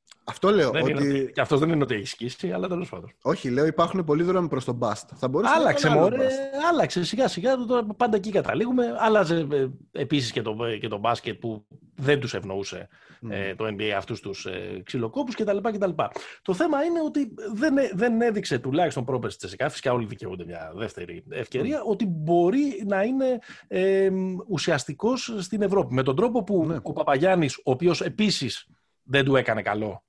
λέω. 0.50 0.72
Δεν 0.72 0.84
ότι... 0.84 0.92
είναι, 0.92 1.20
και 1.20 1.42
αυτός 1.42 1.60
δεν 1.60 1.70
είναι 1.70 1.84
ότι 1.84 1.96
έχει 1.96 2.06
σκίσει, 2.06 2.52
αλλά 2.52 2.68
τέλος 2.68 2.90
πάντων. 2.90 3.12
Όχι, 3.22 3.50
λέω 3.50 3.66
υπάρχουν 3.66 4.04
πολλοί 4.04 4.24
δρόμοι 4.24 4.48
προς 4.48 4.66
τον 4.66 4.76
Μπάστ. 4.76 5.10
Θα 5.16 5.28
μπορούσε 5.28 5.54
άλλαξε, 5.56 5.90
να 5.90 5.96
μωρέ, 5.96 6.28
άλλαξε 6.70 7.04
σιγά 7.04 7.28
σιγά. 7.28 7.56
Τώρα 7.56 7.86
πάντα 7.98 8.16
εκεί 8.16 8.32
καταλήγουμε. 8.32 8.96
Άλλαζε 9.00 9.48
ε, 9.52 9.68
επίσης 9.92 10.32
και 10.32 10.42
το, 10.42 10.56
και 10.80 10.88
το 10.88 10.98
μπάσκετ 10.98 11.40
που 11.40 11.66
δεν 11.96 12.20
τους 12.20 12.34
ευνοούσε 12.34 12.88
mm. 13.22 13.30
ε, 13.32 13.56
το 13.56 13.66
NBA 13.66 13.90
αυτούς 13.98 14.20
τους 14.20 14.46
ε, 14.46 14.82
ξυλοκόπους 14.86 15.36
κτλ, 15.36 15.58
κτλ. 15.58 15.90
Το 16.42 16.54
θέμα 16.54 16.84
είναι 16.84 17.02
ότι 17.02 17.34
δεν, 17.54 17.76
δεν 17.94 18.22
έδειξε 18.22 18.60
τουλάχιστον 18.60 19.06
πρόπερση 19.06 19.38
τη 19.38 19.46
ΕΣΕΚΑ, 19.46 19.70
φυσικά 19.70 19.94
όλοι 19.94 20.06
δικαιούνται 20.06 20.46
μια 20.46 20.72
δεύτερη 20.76 21.24
ευκαιρία, 21.30 21.82
mm. 21.82 21.86
ότι 21.86 22.06
μπορεί 22.06 22.84
να 22.88 23.04
είναι 23.04 23.40
ε, 23.68 24.10
ουσιαστικός 24.48 25.36
στην 25.40 25.62
Ευρώπη. 25.62 25.94
Με 25.94 26.04
τον 26.04 26.16
τρόπο 26.16 26.44
που 26.44 26.68
mm. 26.72 26.82
ο 26.82 26.94
Παπαγιάννης, 26.94 27.58
ο 27.58 27.72
οποίος 27.72 28.02
επίσης 28.02 28.68
δεν 29.04 29.26
του 29.26 29.36
έκανε 29.36 29.62
καλό 29.62 30.04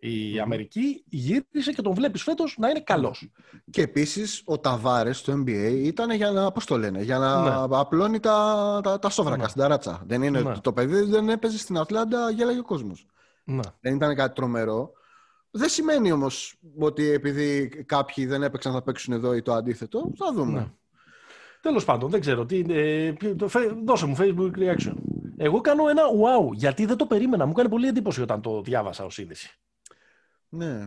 η 0.00 0.38
Αμερική 0.38 1.04
γύρισε 1.08 1.72
και 1.74 1.82
τον 1.82 1.94
βλέπεις 1.94 2.22
φέτος 2.22 2.56
να 2.58 2.68
είναι 2.68 2.80
καλός. 2.80 3.30
Και 3.70 3.82
επίσης 3.82 4.42
ο 4.44 4.58
Ταβάρες 4.58 5.18
στο 5.18 5.32
NBA 5.32 5.80
ήταν 5.82 6.10
για 6.10 6.30
να, 6.30 6.52
πώς 6.52 6.64
το 6.64 6.78
λένε, 6.78 7.02
για 7.02 7.18
να 7.18 7.42
ναι. 7.42 7.76
απλώνει 7.78 8.20
τα, 8.20 8.80
τα, 8.82 8.98
τα 8.98 9.10
σόβρακα 9.10 9.42
ναι. 9.42 9.48
στην 9.48 9.60
ταράτσα. 9.60 10.02
Δεν 10.06 10.22
είναι, 10.22 10.40
ναι. 10.40 10.58
Το 10.60 10.72
παιδί 10.72 11.02
δεν 11.02 11.28
έπαιζε 11.28 11.58
στην 11.58 11.78
Ατλάντα, 11.78 12.30
γέλαγε 12.30 12.58
ο 12.58 12.62
κόσμος. 12.62 13.06
Ναι. 13.44 13.62
Δεν 13.80 13.94
ήταν 13.94 14.14
κάτι 14.14 14.34
τρομερό. 14.34 14.92
Δεν 15.50 15.68
σημαίνει 15.68 16.12
όμως 16.12 16.56
ότι 16.78 17.10
επειδή 17.10 17.68
κάποιοι 17.86 18.26
δεν 18.26 18.42
έπαιξαν 18.42 18.72
θα 18.72 18.82
παίξουν 18.82 19.14
εδώ 19.14 19.34
ή 19.34 19.42
το 19.42 19.52
αντίθετο. 19.52 20.12
Θα 20.16 20.32
δούμε. 20.32 20.58
Ναι. 20.58 20.66
Τέλος 21.60 21.84
πάντων, 21.84 22.10
δεν 22.10 22.20
ξέρω. 22.20 22.46
Τι, 22.46 22.64
ε, 22.68 23.12
δώσε 23.84 24.06
μου 24.06 24.16
Facebook 24.18 24.52
reaction. 24.58 24.94
Εγώ 25.36 25.60
κάνω 25.60 25.88
ένα 25.88 26.02
wow, 26.02 26.52
γιατί 26.52 26.86
δεν 26.86 26.96
το 26.96 27.06
περίμενα. 27.06 27.44
Μου 27.44 27.50
έκανε 27.50 27.68
πολύ 27.68 27.86
εντύπωση 27.86 28.22
όταν 28.22 28.40
το 28.40 28.62
διάβασα 28.62 29.04
ως 29.04 29.18
είδηση. 29.18 29.60
Ναι. 30.50 30.86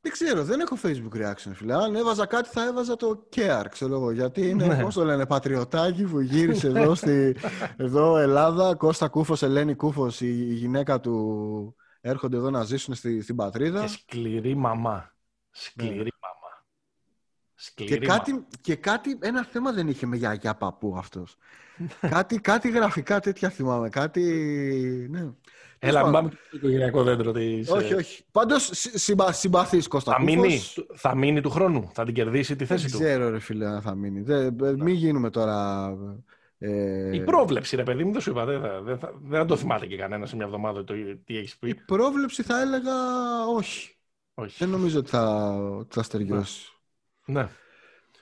Δεν 0.00 0.12
ξέρω, 0.12 0.44
δεν 0.44 0.60
έχω 0.60 0.76
Facebook 0.82 1.16
reaction, 1.16 1.52
φίλε. 1.54 1.74
Αν 1.74 1.94
έβαζα 1.94 2.26
κάτι 2.26 2.48
θα 2.48 2.64
έβαζα 2.64 2.96
το 2.96 3.28
care, 3.36 3.64
ξέρω 3.70 3.94
εγώ. 3.94 4.10
Γιατί 4.10 4.48
είναι, 4.48 4.66
ναι. 4.66 4.82
πώς 4.82 4.94
το 4.94 5.04
λένε, 5.04 5.26
πατριωτάκι 5.26 6.04
που 6.04 6.20
γύρισε 6.20 6.66
εδώ, 6.66 6.94
στη, 6.94 7.36
εδώ 7.76 8.16
Ελλάδα. 8.16 8.74
Κώστα 8.74 9.08
Κούφος, 9.08 9.42
Ελένη 9.42 9.74
Κούφος, 9.74 10.20
η, 10.20 10.32
γυναίκα 10.32 11.00
του 11.00 11.76
έρχονται 12.00 12.36
εδώ 12.36 12.50
να 12.50 12.64
ζήσουν 12.64 12.94
στη, 12.94 13.20
στην 13.20 13.36
πατρίδα. 13.36 13.80
Και 13.80 13.88
σκληρή 13.88 14.54
μαμά. 14.54 15.14
Σκληρή 15.50 15.96
ναι. 15.96 16.02
μαμά. 16.02 16.64
Σκληρή 17.54 17.98
και, 17.98 18.06
κάτι, 18.06 18.46
και 18.60 18.76
κάτι, 18.76 19.18
ένα 19.20 19.44
θέμα 19.44 19.72
δεν 19.72 19.88
είχε 19.88 20.06
με 20.06 20.16
γιαγιά 20.16 20.54
παππού 20.54 20.94
αυτός. 20.96 21.36
κάτι, 22.00 22.40
κάτι 22.40 22.70
γραφικά 22.70 23.20
τέτοια 23.20 23.50
θυμάμαι. 23.50 23.88
Κάτι, 23.88 24.22
ναι. 25.10 25.30
Έλα, 25.84 26.02
μην 26.02 26.12
πάμε 26.12 26.30
στο 26.46 26.56
οικογενειακό 26.56 27.02
δέντρο 27.02 27.32
της... 27.32 27.70
Όχι, 27.70 27.94
όχι. 27.94 28.24
Πάντως 28.32 28.70
συμπα, 28.72 29.32
συμπαθείς 29.32 29.88
Κώστα. 29.88 30.12
Θα 30.12 30.22
μείνει, 30.22 30.60
θα 30.94 31.14
μείνει 31.14 31.40
του 31.40 31.50
χρόνου, 31.50 31.90
θα 31.92 32.04
την 32.04 32.14
κερδίσει 32.14 32.56
τη 32.56 32.64
θέση 32.64 32.90
του. 32.90 32.98
Δεν 32.98 33.06
ξέρω, 33.06 33.30
ρε 33.30 33.38
φίλε, 33.38 33.66
αν 33.66 33.82
θα 33.82 33.94
μείνει. 33.94 34.20
Δεν, 34.20 34.56
μην 34.78 34.94
γίνουμε 34.94 35.30
τώρα. 35.30 35.88
Ε... 36.58 37.14
Η 37.14 37.20
πρόβλεψη, 37.20 37.76
ρε 37.76 37.82
παιδί 37.82 38.04
μου, 38.04 38.12
δεν 38.12 38.20
σου 38.20 38.30
είπα. 38.30 38.44
Δεν, 38.44 38.60
δεν, 38.84 38.98
θα, 38.98 39.12
δεν 39.22 39.46
το 39.46 39.56
θυμάται 39.56 39.86
και 39.86 39.96
κανένα 39.96 40.26
σε 40.26 40.36
μια 40.36 40.44
εβδομάδα 40.44 40.84
το 40.84 40.94
τι 41.24 41.36
έχεις 41.36 41.58
πει. 41.58 41.68
Η 41.68 41.74
πρόβλεψη 41.74 42.42
θα 42.42 42.60
έλεγα 42.60 42.94
όχι. 43.56 43.96
όχι. 44.34 44.56
Δεν 44.58 44.68
νομίζω 44.68 44.98
ότι 44.98 45.10
θα, 45.10 45.56
θα 45.88 46.02
στεριώσει. 46.02 46.72
Ναι. 47.24 47.48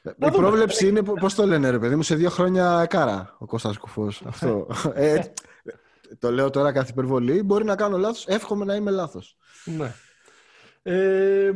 ναι. 0.02 0.26
Η 0.28 0.30
πρόβλεψη 0.30 0.88
είναι, 0.88 1.02
πώς 1.02 1.34
το 1.34 1.46
λένε, 1.46 1.70
ρε 1.70 1.78
παιδί 1.78 1.96
μου, 1.96 2.02
σε 2.02 2.14
δύο 2.14 2.30
χρόνια 2.30 2.86
κάρα 2.88 3.36
ο 3.38 3.46
Κώστας 3.46 3.78
Κουφός. 3.78 4.22
Αυτό. 4.26 4.66
ε, 6.10 6.14
το 6.18 6.30
λέω 6.30 6.50
τώρα 6.50 6.72
καθ' 6.72 6.88
υπερβολή. 6.88 7.42
Μπορεί 7.42 7.64
να 7.64 7.76
κάνω 7.76 7.98
λάθος. 7.98 8.26
Εύχομαι 8.26 8.64
να 8.64 8.74
είμαι 8.74 8.90
λάθος. 8.90 9.36
Ναι. 9.64 9.94
Ε, 10.82 11.52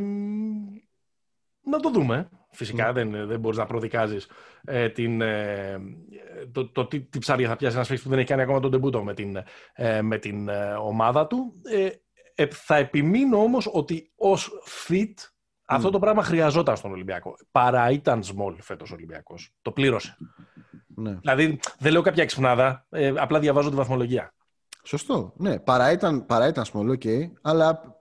να 1.63 1.81
το 1.81 1.91
δούμε. 1.91 2.29
Φυσικά 2.51 2.93
δεν, 2.93 3.27
δεν 3.27 3.41
μπορείς 3.41 3.59
να 3.59 3.67
προδικάζεις 3.67 4.29
ε, 4.65 4.89
την, 4.89 5.21
ε, 5.21 5.79
το, 6.53 6.69
το, 6.69 6.87
τι, 6.87 7.01
τι 7.01 7.19
ψάρια 7.19 7.49
θα 7.49 7.57
πιάσει 7.57 7.75
ένας 7.75 7.89
παίκτης 7.89 8.05
που 8.05 8.11
δεν 8.11 8.19
έχει 8.19 8.29
κάνει 8.29 8.43
ακόμα 8.43 8.61
τον 8.61 8.71
τεμπούτο 8.71 9.03
με 9.03 9.15
την, 9.15 9.43
ε, 9.73 10.03
με 10.03 10.19
την 10.19 10.49
ομάδα 10.81 11.27
του. 11.27 11.53
θα 12.51 12.77
επιμείνω 12.77 13.43
όμως 13.43 13.71
ότι 13.73 14.13
ως 14.17 14.51
fit 14.89 15.15
αυτό 15.65 15.91
το 15.91 15.99
πράγμα 15.99 16.23
χρειαζόταν 16.23 16.77
στον 16.77 16.93
Ολυμπιακό. 16.93 17.35
Παρά 17.51 17.91
ήταν 17.91 18.23
small 18.23 18.57
φέτος 18.61 18.91
ο 18.91 18.95
Ολυμπιακός. 18.95 19.55
Το 19.63 19.73
πλήρωσε. 19.73 20.17
Ναι. 20.87 21.15
Δηλαδή 21.15 21.59
δεν 21.79 21.93
λέω 21.93 22.03
κάποια 22.03 22.23
εξυπνάδα, 22.23 22.87
απλά 23.17 23.39
διαβάζω 23.39 23.71
τη 23.71 23.77
βαθμολογία. 23.77 24.35
Σωστό. 24.87 25.33
Ναι, 25.37 25.59
παρά 25.59 25.93
ήταν, 25.93 26.27
παρά 26.27 26.47
ήταν 26.47 26.65
small, 26.73 26.89
ok. 26.89 27.31
Αλλά 27.43 27.99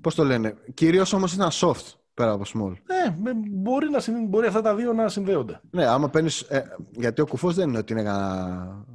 πώς 0.00 0.14
το 0.14 0.24
λένε. 0.24 0.54
Κυρίως 0.74 1.12
όμως 1.12 1.32
ήταν 1.32 1.48
soft 1.52 1.92
πέρα 2.14 2.32
από 2.32 2.44
small. 2.54 2.72
Ναι, 2.86 3.32
μπορεί, 3.50 3.86
να, 3.90 4.26
μπορεί 4.26 4.46
αυτά 4.46 4.60
τα 4.60 4.74
δύο 4.74 4.92
να 4.92 5.08
συνδέονται. 5.08 5.60
Ναι, 5.70 5.86
άμα 5.86 6.08
παίρνεις. 6.08 6.40
Ε, 6.40 6.76
γιατί 6.90 7.20
ο 7.20 7.26
κουφός 7.26 7.54
δεν 7.54 7.68
είναι 7.68 7.78
ότι 7.78 7.92
είναι 7.92 8.02
κανένα. 8.02 8.86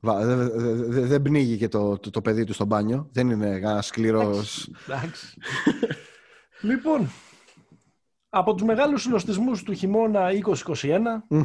Δεν 0.00 0.50
δε, 0.90 1.00
δε, 1.00 1.20
πνίγει 1.20 1.56
και 1.56 1.68
το, 1.68 1.98
το, 1.98 2.10
το, 2.10 2.20
παιδί 2.20 2.44
του 2.44 2.52
στο 2.52 2.64
μπάνιο. 2.64 3.08
Δεν 3.12 3.30
είναι 3.30 3.58
κανένα 3.58 3.82
σκληρός. 3.82 4.70
Εντάξει. 4.86 5.38
λοιπόν, 6.60 7.08
από 8.28 8.54
τους 8.54 8.66
μεγάλους 8.66 9.02
συνοστισμούς 9.02 9.62
του 9.62 9.72
χειμώνα 9.72 10.28
2021 11.28 11.38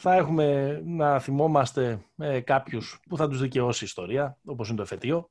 θα 0.00 0.14
έχουμε 0.14 0.80
να 0.84 1.18
θυμόμαστε 1.18 2.04
ε, 2.16 2.40
κάποιους 2.40 3.00
που 3.08 3.16
θα 3.16 3.28
τους 3.28 3.40
δικαιώσει 3.40 3.84
η 3.84 3.86
ιστορία, 3.86 4.38
όπως 4.44 4.68
είναι 4.68 4.76
το 4.76 4.82
εφετείο, 4.82 5.30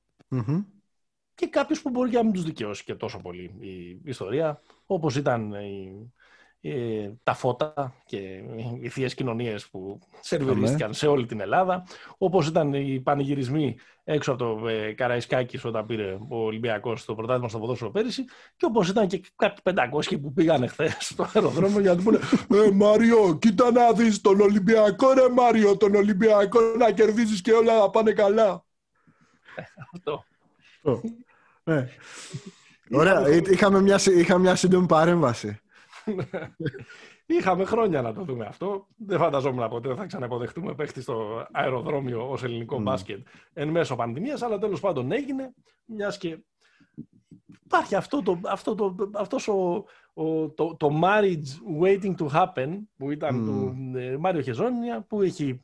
και 1.36 1.48
κάποιους 1.48 1.82
που 1.82 1.90
μπορεί 1.90 2.10
και 2.10 2.18
να 2.18 2.24
μην 2.24 2.34
τους 2.34 2.44
δικαιώσει 2.44 2.84
και 2.84 2.96
τόσο 2.96 3.20
πολύ 3.20 3.56
η 3.60 4.02
ιστορία, 4.04 4.62
όπως 4.86 5.16
ήταν 5.16 5.52
η 5.52 6.12
ε, 6.70 7.12
τα 7.24 7.34
φώτα 7.34 7.94
και 8.06 8.18
οι 8.82 8.90
θείες 8.90 9.14
κοινωνίες 9.14 9.68
που 9.68 10.00
σερβιρίστηκαν 10.20 10.94
σε 10.94 11.08
όλη 11.08 11.26
την 11.26 11.42
Ελλάδα, 11.42 11.84
όπως 12.18 12.48
ήταν 12.48 12.74
οι 12.74 13.00
πανηγυρισμοί 13.00 13.76
έξω 14.04 14.32
από 14.32 14.44
το 14.44 14.68
ε, 14.68 14.92
Καραϊσκάκης 14.94 15.66
όταν 15.66 15.86
πήρε 15.86 16.18
ο 16.30 16.38
Ολυμπιακός 16.46 17.02
στο 17.02 17.16
πρωτάθλημα 17.16 17.50
στο 17.50 17.60
ποδόσφαιρο 17.60 17.92
πέρυσι 17.92 18.26
και 18.58 18.66
όπως 18.66 18.90
ήταν 18.90 19.08
και 19.08 19.22
κάποιοι 19.36 19.76
500 20.14 20.22
που 20.22 20.34
πήγαν 20.34 20.68
χθες 20.70 20.98
στο 21.00 21.30
αεροδρόμιο 21.34 21.80
για 21.80 21.92
να 21.92 21.98
του 21.98 22.04
πούνε 22.04 22.20
«Ε, 22.66 22.72
Μάριο, 22.72 23.38
κοίτα 23.42 23.72
να 23.72 23.92
δεις 23.92 24.22
τον 24.22 24.42
Ολυμπιακό 24.42 25.14
ρε 25.14 25.30
Μάριο, 25.30 25.78
τον 25.78 25.96
Ολυμπιακό 25.96 26.60
να 26.78 26.92
κερδίζεις 26.92 27.42
και 27.42 27.52
όλα 27.52 27.80
να 27.80 27.90
πάνε 27.90 28.12
καλά». 28.12 28.66
Ε, 29.56 29.62
αυτό. 29.94 30.24
Ναι. 31.64 31.88
Ωραία, 32.92 33.30
είχαμε 33.30 33.82
μια, 33.82 34.00
είχαμε 34.18 34.40
μια 34.40 34.56
σύντομη 34.56 34.86
παρέμβαση. 34.86 35.60
Είχαμε 37.38 37.66
χρόνια 37.66 38.02
να 38.02 38.14
το 38.14 38.24
δούμε 38.24 38.46
αυτό. 38.46 38.88
Δεν 38.96 39.20
φανταζόμουν 39.20 39.70
ποτέ 39.70 39.96
θα 39.96 40.06
ξαναποδεχτούμε 40.06 40.74
παίχτη 40.74 41.02
στο 41.02 41.48
αεροδρόμιο 41.52 42.30
ως 42.30 42.44
ελληνικό 42.44 42.78
mm. 42.78 42.82
μπάσκετ 42.82 43.28
εν 43.54 43.68
μέσω 43.70 43.96
πανδημίας, 43.96 44.42
αλλά 44.42 44.58
τέλος 44.58 44.80
πάντων 44.80 45.12
έγινε, 45.12 45.54
μιας 45.86 46.18
και 46.18 46.38
υπάρχει 47.64 47.96
αυτό 47.96 48.22
το, 48.22 48.40
αυτό 48.44 48.76
το, 48.76 48.96
αυτός 49.14 49.48
ο, 49.48 49.86
ο, 50.14 50.50
το, 50.50 50.76
το 50.76 51.00
marriage 51.04 51.82
waiting 51.82 52.16
to 52.16 52.28
happen 52.28 52.70
που 52.98 53.12
ήταν 53.12 53.42
mm. 53.42 53.46
του 53.46 53.76
ε, 53.98 54.18
Μάριο 54.18 54.42
Χεζόνια 54.42 55.02
που 55.02 55.22
έχει 55.22 55.62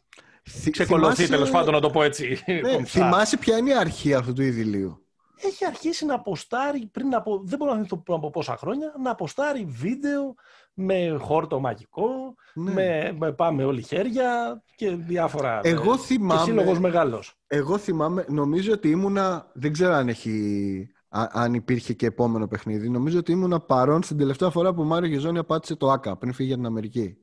ξεκολωθεί 0.71 1.27
τέλος 1.27 1.49
πάντων 1.49 1.73
να 1.73 1.79
το 1.79 1.89
πω 1.89 2.03
έτσι. 2.03 2.43
Ναι, 2.45 2.83
θυμάσαι 2.83 3.37
ποια 3.37 3.57
είναι 3.57 3.69
η 3.69 3.75
αρχή 3.75 4.13
αυτού 4.13 4.33
του 4.33 4.41
ειδηλίου 4.41 5.02
έχει 5.47 5.65
αρχίσει 5.65 6.05
να 6.05 6.13
αποστάρει 6.13 6.89
πριν 6.91 7.15
από, 7.15 7.41
δεν 7.43 7.57
μπορώ 7.57 7.71
να 7.71 7.75
θυμηθώ 7.75 7.97
πριν 7.97 8.17
από 8.17 8.29
πόσα 8.29 8.57
χρόνια, 8.57 8.93
να 9.03 9.11
αποστάρει 9.11 9.65
βίντεο 9.69 10.35
με 10.73 11.17
χόρτο 11.21 11.59
μαγικό, 11.59 12.35
ναι. 12.53 12.71
με, 12.71 13.15
με, 13.19 13.31
πάμε 13.31 13.63
όλοι 13.63 13.81
χέρια 13.81 14.61
και 14.75 14.89
διάφορα. 14.89 15.59
Εγώ 15.63 15.97
θυμάμαι. 15.97 16.41
Και 16.41 16.45
σύλλογος 16.45 16.79
μεγάλος. 16.79 17.35
Εγώ 17.47 17.77
θυμάμαι, 17.77 18.25
νομίζω 18.29 18.73
ότι 18.73 18.89
ήμουνα, 18.89 19.51
δεν 19.53 19.71
ξέρω 19.71 19.93
αν, 19.93 20.09
έχει, 20.09 20.87
αν 21.09 21.53
υπήρχε 21.53 21.93
και 21.93 22.05
επόμενο 22.05 22.47
παιχνίδι, 22.47 22.89
νομίζω 22.89 23.19
ότι 23.19 23.31
ήμουνα 23.31 23.59
παρόν 23.59 24.03
στην 24.03 24.17
τελευταία 24.17 24.49
φορά 24.49 24.73
που 24.73 24.81
ο 24.81 24.85
Μάριο 24.85 25.09
Γεζόνια 25.09 25.43
πάτησε 25.43 25.75
το 25.75 25.91
ΆΚΑ 25.91 26.17
πριν 26.17 26.33
φύγει 26.33 26.47
για 26.47 26.57
την 26.57 26.65
Αμερική. 26.65 27.17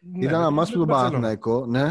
Ναι, 0.00 0.24
Ήταν 0.24 0.40
ένα 0.40 0.50
μάτι 0.50 0.70
με 0.70 0.76
τον 0.76 0.86
Παναθηναϊκό, 0.86 1.66
ναι. 1.66 1.90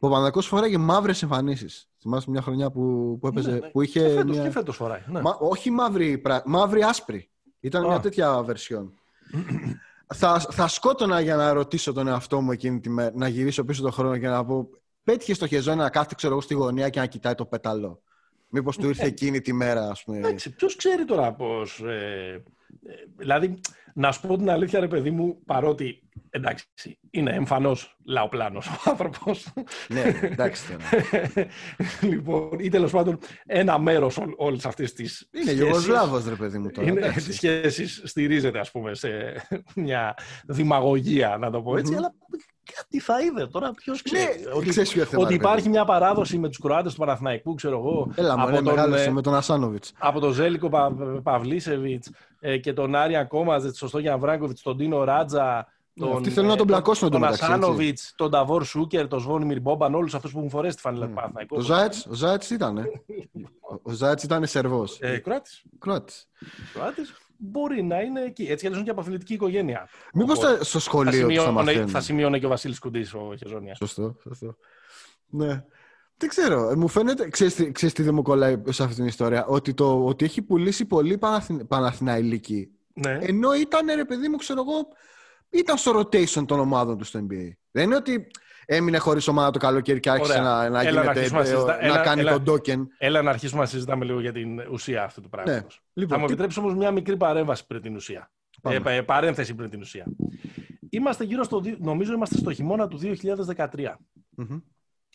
Που 0.00 0.06
ο 0.06 0.10
Παναθηναϊκός 0.10 0.46
φοράγε 0.46 0.78
μαύρες 0.78 1.22
εμφανίσεις. 1.22 1.88
Θυμάσαι 2.00 2.30
μια 2.30 2.42
χρονιά 2.42 2.70
που, 2.70 3.16
που 3.20 3.26
έπαιζε. 3.26 3.50
Ναι, 3.50 3.58
ναι. 3.58 3.68
Που 3.68 3.82
είχε 3.82 4.00
και 4.00 4.08
φέτος, 4.08 4.36
μια... 4.36 4.42
και 4.42 4.50
φέτος 4.50 4.76
φοράει. 4.76 5.00
Ναι. 5.06 5.20
Μα, 5.20 5.36
όχι 5.40 5.70
μαύρη, 5.70 6.22
μαύρη 6.44 6.82
άσπρη. 6.82 7.30
Ήταν 7.60 7.86
μια 7.86 8.00
τέτοια 8.00 8.42
βερσιόν. 8.42 8.92
θα, 10.14 10.38
θα 10.38 10.68
σκότωνα 10.68 11.20
για 11.20 11.36
να 11.36 11.52
ρωτήσω 11.52 11.92
τον 11.92 12.06
εαυτό 12.08 12.40
μου 12.40 12.52
εκείνη 12.52 12.80
τη 12.80 12.88
μέρα, 12.88 13.12
να 13.14 13.28
γυρίσω 13.28 13.64
πίσω 13.64 13.82
τον 13.82 13.92
χρόνο 13.92 14.18
και 14.18 14.28
να 14.28 14.44
πω 14.44 14.68
πέτυχες 15.04 15.36
στο 15.36 15.46
χεζόνι 15.46 15.76
να 15.76 15.90
κάθεται 15.90 16.14
ξέρω 16.14 16.32
εγώ 16.32 16.42
στη 16.42 16.54
γωνία 16.54 16.88
και 16.88 17.00
να 17.00 17.06
κοιτάει 17.06 17.34
το 17.34 17.44
πεταλό. 17.44 18.02
Μήπως 18.48 18.76
του 18.76 18.88
ήρθε 18.88 19.06
εκείνη 19.06 19.40
τη 19.40 19.52
μέρα, 19.52 19.90
ας 19.90 20.04
πούμε. 20.04 20.18
Εντάξει, 20.18 20.54
ποιος 20.54 20.76
ξέρει 20.76 21.04
τώρα 21.04 21.32
πώς... 21.32 21.80
Ε, 21.80 22.44
ε, 22.86 22.92
δηλαδή, 23.16 23.60
να 23.94 24.12
σου 24.12 24.26
πω 24.26 24.36
την 24.36 24.50
αλήθεια, 24.50 24.80
ρε 24.80 24.88
παιδί 24.88 25.10
μου, 25.10 25.42
παρότι 25.46 26.02
εντάξει, 26.30 26.66
είναι 27.10 27.30
εμφανώ 27.30 27.76
λαοπλάνος 28.04 28.66
ο 28.66 28.72
άνθρωπος. 28.84 29.52
ναι, 29.88 30.02
εντάξει. 30.22 30.76
λοιπόν, 32.10 32.58
ή 32.58 32.68
τέλος 32.68 32.90
πάντων 32.90 33.18
ένα 33.46 33.78
μέρος 33.78 34.18
όλης 34.36 34.64
αυτής 34.64 34.92
της. 34.92 35.28
Είναι 35.30 35.50
Ιουγκοσλάβος, 35.50 36.28
ρε 36.28 36.34
παιδί 36.34 36.58
μου 36.58 36.70
τώρα. 36.70 37.12
Τη 37.12 37.32
σχέση 37.32 38.06
στηρίζεται, 38.06 38.58
ας 38.58 38.70
πούμε, 38.70 38.94
σε 38.94 39.08
μια 39.74 40.14
δημαγωγία, 40.46 41.36
να 41.40 41.50
το 41.50 41.62
πω 41.62 41.76
έτσι, 41.76 41.94
αλλά 41.94 42.14
κάτι 42.74 43.00
θα 43.00 43.20
είδε 43.20 43.46
τώρα, 43.46 43.70
ποιος 43.70 44.02
ξέρει. 44.02 44.40
Ναι, 44.44 44.50
ότι, 44.52 44.68
ξέρεις 44.68 44.96
ότι 45.16 45.34
υπάρχει 45.34 45.68
μια 45.68 45.84
παράδοση 45.84 46.38
με 46.38 46.48
τους 46.48 46.58
Κροάτες 46.58 46.92
του 46.92 46.98
Παναθηναϊκού, 46.98 47.54
ξέρω 47.54 47.78
εγώ. 47.78 48.10
Έλα, 48.14 48.32
από 48.32 48.52
τον, 48.52 48.64
μεγάλωσε, 48.64 49.10
με 49.10 49.22
τον 49.22 49.34
Ασάνοβιτς. 49.34 49.92
Από 49.98 50.20
τον 50.20 50.32
Ζέλικο 50.32 50.68
Πα, 50.68 50.92
Παυλίσεβιτς 51.22 52.10
ε, 52.40 52.58
και 52.58 52.72
τον 52.72 52.94
Άρια 52.94 53.24
Κόμαζετ, 53.24 53.76
τον 53.78 53.88
Στόγιαν 53.88 54.18
Βράγκοβιτς, 54.18 54.62
τον 54.62 54.76
Τίνο 54.76 55.04
Ράτζα. 55.04 55.66
Ναι, 56.00 56.06
τον, 56.06 56.16
αυτοί 56.16 56.30
θέλουν 56.30 56.48
να 56.48 56.56
τον 56.56 56.66
πλακώσουν 56.66 57.10
τον, 57.10 57.20
τον 57.20 57.28
Ασάνοβιτς, 57.28 58.12
τον 58.16 58.30
Ταβόρ 58.30 58.64
Σούκερ, 58.64 59.08
τον 59.08 59.20
Σβόνιμιρ 59.20 59.60
Μπόμπαν, 59.60 59.94
όλους 59.94 60.14
αυτούς 60.14 60.32
που 60.32 60.38
έχουν 60.38 60.50
φορέσει 60.50 60.74
τη 60.76 60.80
φανέλα 60.80 61.06
του 61.06 61.14
Παναθηναϊκού. 61.14 61.56
Ο 61.56 61.60
Ζάετς 61.60 62.06
ο 62.06 62.14
Ζάετς 62.14 62.50
ήταν. 62.50 62.78
ο 63.82 63.90
Ζάετς 63.90 64.22
ήταν 64.22 64.46
Σερβός. 64.46 64.98
Ε, 65.00 65.18
Κροάτης. 65.78 67.14
Μπορεί 67.36 67.82
να 67.82 68.00
είναι 68.00 68.20
εκεί. 68.20 68.44
Έτσι 68.44 68.70
κι 68.70 68.82
και 68.82 68.90
από 68.90 69.00
αθλητική 69.00 69.34
οικογένεια. 69.34 69.88
Μήπως 70.14 70.38
στο 70.60 70.78
σχολείο 70.78 71.12
θα 71.12 71.18
σημειώνε, 71.18 71.86
θα 71.86 72.00
σημειώνε 72.00 72.38
και 72.38 72.46
ο 72.46 72.48
Βασίλης 72.48 72.78
Κουντής 72.78 73.14
ο 73.14 73.34
Χεζόνια. 73.38 73.74
Σωστό, 73.74 74.16
σωστό. 74.22 74.56
Ναι. 75.26 75.64
Δεν 76.16 76.28
ξέρω. 76.28 76.72
Μου 76.76 76.88
φαίνεται, 76.88 77.28
ξέρεις, 77.28 77.54
ξέρεις 77.72 77.94
τι 77.94 78.02
δεν 78.02 78.14
μου 78.14 78.22
κολλάει 78.22 78.62
σε 78.68 78.82
αυτή 78.82 78.94
την 78.94 79.06
ιστορία, 79.06 79.46
ότι, 79.46 79.74
το, 79.74 80.04
ότι 80.04 80.24
έχει 80.24 80.42
πουλήσει 80.42 80.84
πολύ 80.84 81.18
Παναθηναϊκή. 81.68 82.70
Ναι. 82.92 83.18
Ενώ 83.20 83.54
ήταν, 83.54 83.86
ρε 83.94 84.04
παιδί 84.04 84.28
μου, 84.28 84.36
ξέρω 84.36 84.60
εγώ, 84.60 84.88
ήταν 85.50 85.76
στο 85.76 85.98
rotation 85.98 86.46
των 86.46 86.60
ομάδων 86.60 86.98
του 86.98 87.04
στο 87.04 87.20
NBA. 87.20 87.50
Δεν 87.70 87.84
είναι 87.84 87.96
ότι 87.96 88.26
έμεινε 88.66 88.98
χωρίς 88.98 89.28
ομάδα 89.28 89.50
το 89.50 89.58
καλοκαίρι 89.58 90.00
και 90.00 90.10
άρχισε 90.10 90.40
να, 90.40 90.68
να, 90.68 90.82
γίνεται, 90.82 91.28
να, 91.30 91.44
συζητά... 91.44 91.86
να 91.86 91.98
κάνει 91.98 92.20
έλα, 92.20 92.42
τον 92.42 92.54
token. 92.54 92.86
Έλα 92.98 93.22
να 93.22 93.30
αρχίσουμε 93.30 93.60
να 93.60 93.66
συζητάμε 93.66 94.04
λίγο 94.04 94.20
για 94.20 94.32
την 94.32 94.58
ουσία 94.70 95.04
αυτού 95.04 95.20
του 95.20 95.28
πράγματος. 95.28 95.82
Ναι. 95.84 96.02
Λοιπόν, 96.02 96.14
Θα 96.14 96.18
μου 96.18 96.24
επιτρέψεις 96.24 96.58
όμως 96.58 96.74
μια 96.74 96.90
μικρή 96.90 97.16
παρέμβαση 97.16 97.66
πριν 97.66 97.82
την 97.82 97.94
ουσία. 97.94 98.30
Ε, 98.62 98.80
ε, 98.84 99.02
παρένθεση 99.02 99.54
πριν 99.54 99.70
την 99.70 99.80
ουσία. 99.80 100.06
Είμαστε 100.90 101.24
γύρω 101.24 101.44
στο, 101.44 101.62
νομίζω 101.78 102.12
είμαστε 102.12 102.36
στο 102.36 102.52
χειμώνα 102.52 102.88
του 102.88 103.00
2013. 103.02 103.56
Mm-hmm. 103.56 104.62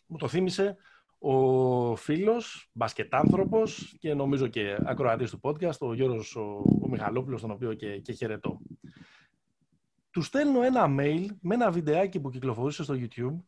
Μου 0.08 0.17
το 0.17 0.28
θύμισε 0.28 0.78
ο 1.17 1.95
φίλος, 1.95 2.69
μπασκετάνθρωπος 2.71 3.95
και 4.00 4.13
νομίζω 4.13 4.48
και 4.48 4.78
ακροατής 4.86 5.32
του 5.32 5.39
podcast, 5.43 5.78
ο 5.80 5.93
Γιώργος 5.93 6.36
ο, 6.36 6.41
ο 6.82 6.88
Μιχαλόπουλος, 6.89 7.41
τον 7.41 7.52
οποίο 7.52 7.74
και, 7.74 7.98
και 7.98 8.13
χαιρετώ 8.13 8.60
του 10.15 10.21
στέλνω 10.21 10.62
ένα 10.62 10.86
mail 10.99 11.25
με 11.41 11.54
ένα 11.54 11.71
βιντεάκι 11.71 12.19
που 12.19 12.30
κυκλοφορούσε 12.30 12.84
στο 12.84 12.93
YouTube 12.97 13.43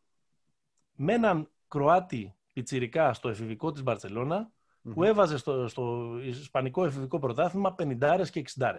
με 0.95 1.13
έναν 1.13 1.49
Κροάτι 1.67 2.35
πιτσιρικά 2.53 3.13
στο 3.13 3.29
εφηβικό 3.29 3.71
της 3.71 3.83
μπαρσελονα 3.83 4.51
που 4.93 5.03
έβαζε 5.03 5.37
στο, 5.37 5.67
στο 5.67 6.15
Ισπανικό 6.23 6.85
εφηβικό 6.85 7.19
πρωτάθλημα 7.19 7.75
50 7.77 8.23
και 8.31 8.43
60 8.59 8.71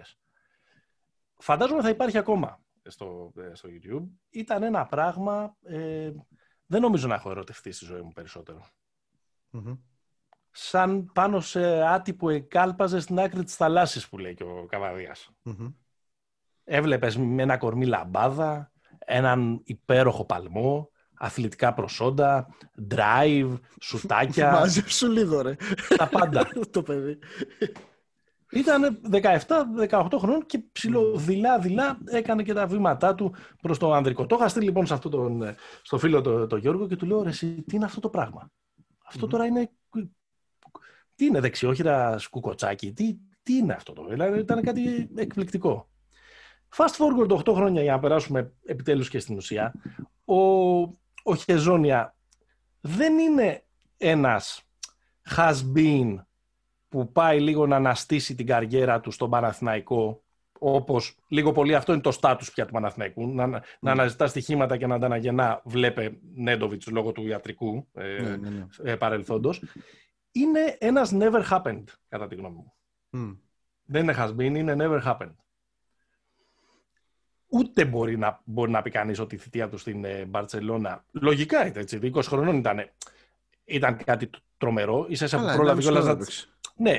Φαντάζομαι 1.36 1.82
θα 1.82 1.88
υπάρχει 1.88 2.18
ακόμα 2.18 2.62
στο, 2.82 3.32
ε, 3.36 3.54
στο 3.54 3.68
YouTube. 3.72 4.04
Ήταν 4.30 4.62
ένα 4.62 4.86
πράγμα... 4.86 5.56
Ε, 5.62 6.12
δεν 6.66 6.80
νομίζω 6.80 7.08
να 7.08 7.14
έχω 7.14 7.30
ερωτευτεί 7.30 7.72
στη 7.72 7.84
ζωή 7.84 8.00
μου 8.00 8.12
περισσότερο. 8.12 8.66
Σαν 10.50 11.10
πάνω 11.12 11.40
σε 11.40 11.82
άτυπο 11.82 12.28
εκάλπαζε 12.28 13.00
στην 13.00 13.18
άκρη 13.18 13.44
της 13.44 13.56
θαλάσσης 13.56 14.08
που 14.08 14.18
λέει 14.18 14.34
και 14.34 14.44
ο 14.44 14.66
καβαδιας 14.68 15.30
Έβλεπες 16.70 17.16
με 17.16 17.42
ένα 17.42 17.56
κορμί 17.56 17.86
λαμπάδα, 17.86 18.72
έναν 18.98 19.60
υπέροχο 19.64 20.24
παλμό, 20.24 20.90
αθλητικά 21.14 21.74
προσόντα, 21.74 22.46
drive, 22.90 23.58
σουτάκια. 23.80 24.50
Μάζεψου 24.60 25.10
λίγο 25.10 25.40
ρε. 25.40 25.56
Τα 25.96 26.08
πάντα. 26.08 26.48
το 26.70 26.82
παιδί. 26.82 27.18
Ήταν 28.50 29.00
17-18 29.88 30.06
χρόνων 30.18 30.46
και 30.46 30.62
ψηλοδηλά-δειλά 30.72 31.98
έκανε 32.04 32.42
και 32.42 32.52
τα 32.52 32.66
βήματά 32.66 33.14
του 33.14 33.34
προς 33.62 33.78
το 33.78 33.92
ανδρικό. 33.92 34.26
Το 34.26 34.36
είχα 34.38 34.48
στείλει 34.48 34.64
λοιπόν 34.64 34.86
σε 34.86 34.94
αυτό 34.94 35.08
τον, 35.08 35.54
στο 35.82 35.98
φίλο 35.98 36.20
το, 36.20 36.46
το 36.46 36.56
Γιώργο 36.56 36.86
και 36.86 36.96
του 36.96 37.06
λέω: 37.06 37.22
Ρε, 37.22 37.28
εσύ, 37.28 37.62
τι 37.66 37.76
είναι 37.76 37.84
αυτό 37.84 38.00
το 38.00 38.08
πράγμα; 38.08 38.50
Αυτό 39.04 39.26
τώρα 39.26 39.44
είναι. 39.44 39.70
Τι 41.14 41.26
είναι 41.26 41.40
δεξιόχειρα 41.40 42.18
σκουκοτσάκι, 42.18 42.92
τι, 42.92 43.16
τι 43.42 43.54
είναι 43.54 43.72
αυτό 43.72 43.92
το. 43.92 44.06
Δηλαδή 44.06 44.38
ήταν 44.38 44.62
κάτι 44.62 45.10
εκπληκτικό. 45.16 45.88
Fast 46.76 46.96
forward 46.96 47.42
8 47.44 47.54
χρόνια 47.54 47.82
για 47.82 47.92
να 47.92 47.98
περάσουμε 47.98 48.52
επιτέλους 48.64 49.08
και 49.08 49.18
στην 49.18 49.36
ουσία. 49.36 49.74
Ο, 50.24 50.40
ο 51.22 51.34
Χεζόνια 51.44 52.14
δεν 52.80 53.18
είναι 53.18 53.64
ένας 53.96 54.62
has 55.36 55.56
been 55.74 56.14
που 56.88 57.12
πάει 57.12 57.40
λίγο 57.40 57.66
να 57.66 57.76
αναστήσει 57.76 58.34
την 58.34 58.46
καριέρα 58.46 59.00
του 59.00 59.10
στον 59.10 59.30
Παναθηναϊκό 59.30 60.22
όπως 60.58 61.16
λίγο 61.28 61.52
πολύ 61.52 61.74
αυτό 61.74 61.92
είναι 61.92 62.00
το 62.00 62.10
στάτους 62.10 62.52
πια 62.52 62.66
του 62.66 62.72
Παναθηναϊκού 62.72 63.34
να, 63.34 63.46
να 63.80 63.90
αναζητά 63.90 64.26
στοιχήματα 64.26 64.76
και 64.76 64.86
να 64.86 64.94
ανταναγεννά 64.94 65.62
βλέπε 65.64 66.18
Νέντοβιτς 66.34 66.86
λόγω 66.86 67.12
του 67.12 67.26
ιατρικού 67.26 67.88
ε, 67.92 68.20
ναι, 68.22 68.36
ναι, 68.36 68.48
ναι. 68.48 68.66
Ε, 68.82 68.96
παρελθόντος 68.96 69.62
είναι 70.32 70.76
ένας 70.78 71.10
never 71.14 71.42
happened 71.50 71.84
κατά 72.08 72.26
τη 72.26 72.34
γνώμη 72.34 72.54
μου. 72.54 72.72
Δεν 73.84 74.02
είναι 74.02 74.14
has 74.16 74.34
been, 74.36 74.54
είναι 74.56 74.74
never 74.78 75.02
happened 75.04 75.34
ούτε 77.48 77.84
μπορεί 77.84 78.18
να, 78.18 78.40
μπορεί 78.44 78.70
να 78.70 78.82
πει 78.82 78.90
κανείς 78.90 79.18
ότι 79.18 79.34
η 79.34 79.38
θητεία 79.38 79.68
του 79.68 79.78
στην 79.78 80.04
ε, 80.04 80.24
Μπαρσελόνα. 80.24 81.04
Λογικά 81.10 81.66
ήταν 81.66 81.82
έτσι. 81.82 81.98
20 82.14 82.22
χρονών 82.22 82.56
ήταν, 82.56 82.90
ήταν 83.64 83.96
κάτι 84.04 84.30
τρομερό. 84.58 85.06
σα 85.10 85.24
ίσα 85.24 85.38
που 85.38 85.52
πρόλαβε 85.54 85.80
κιόλας 85.80 86.04
να. 86.04 86.18
Ναι. 86.76 86.98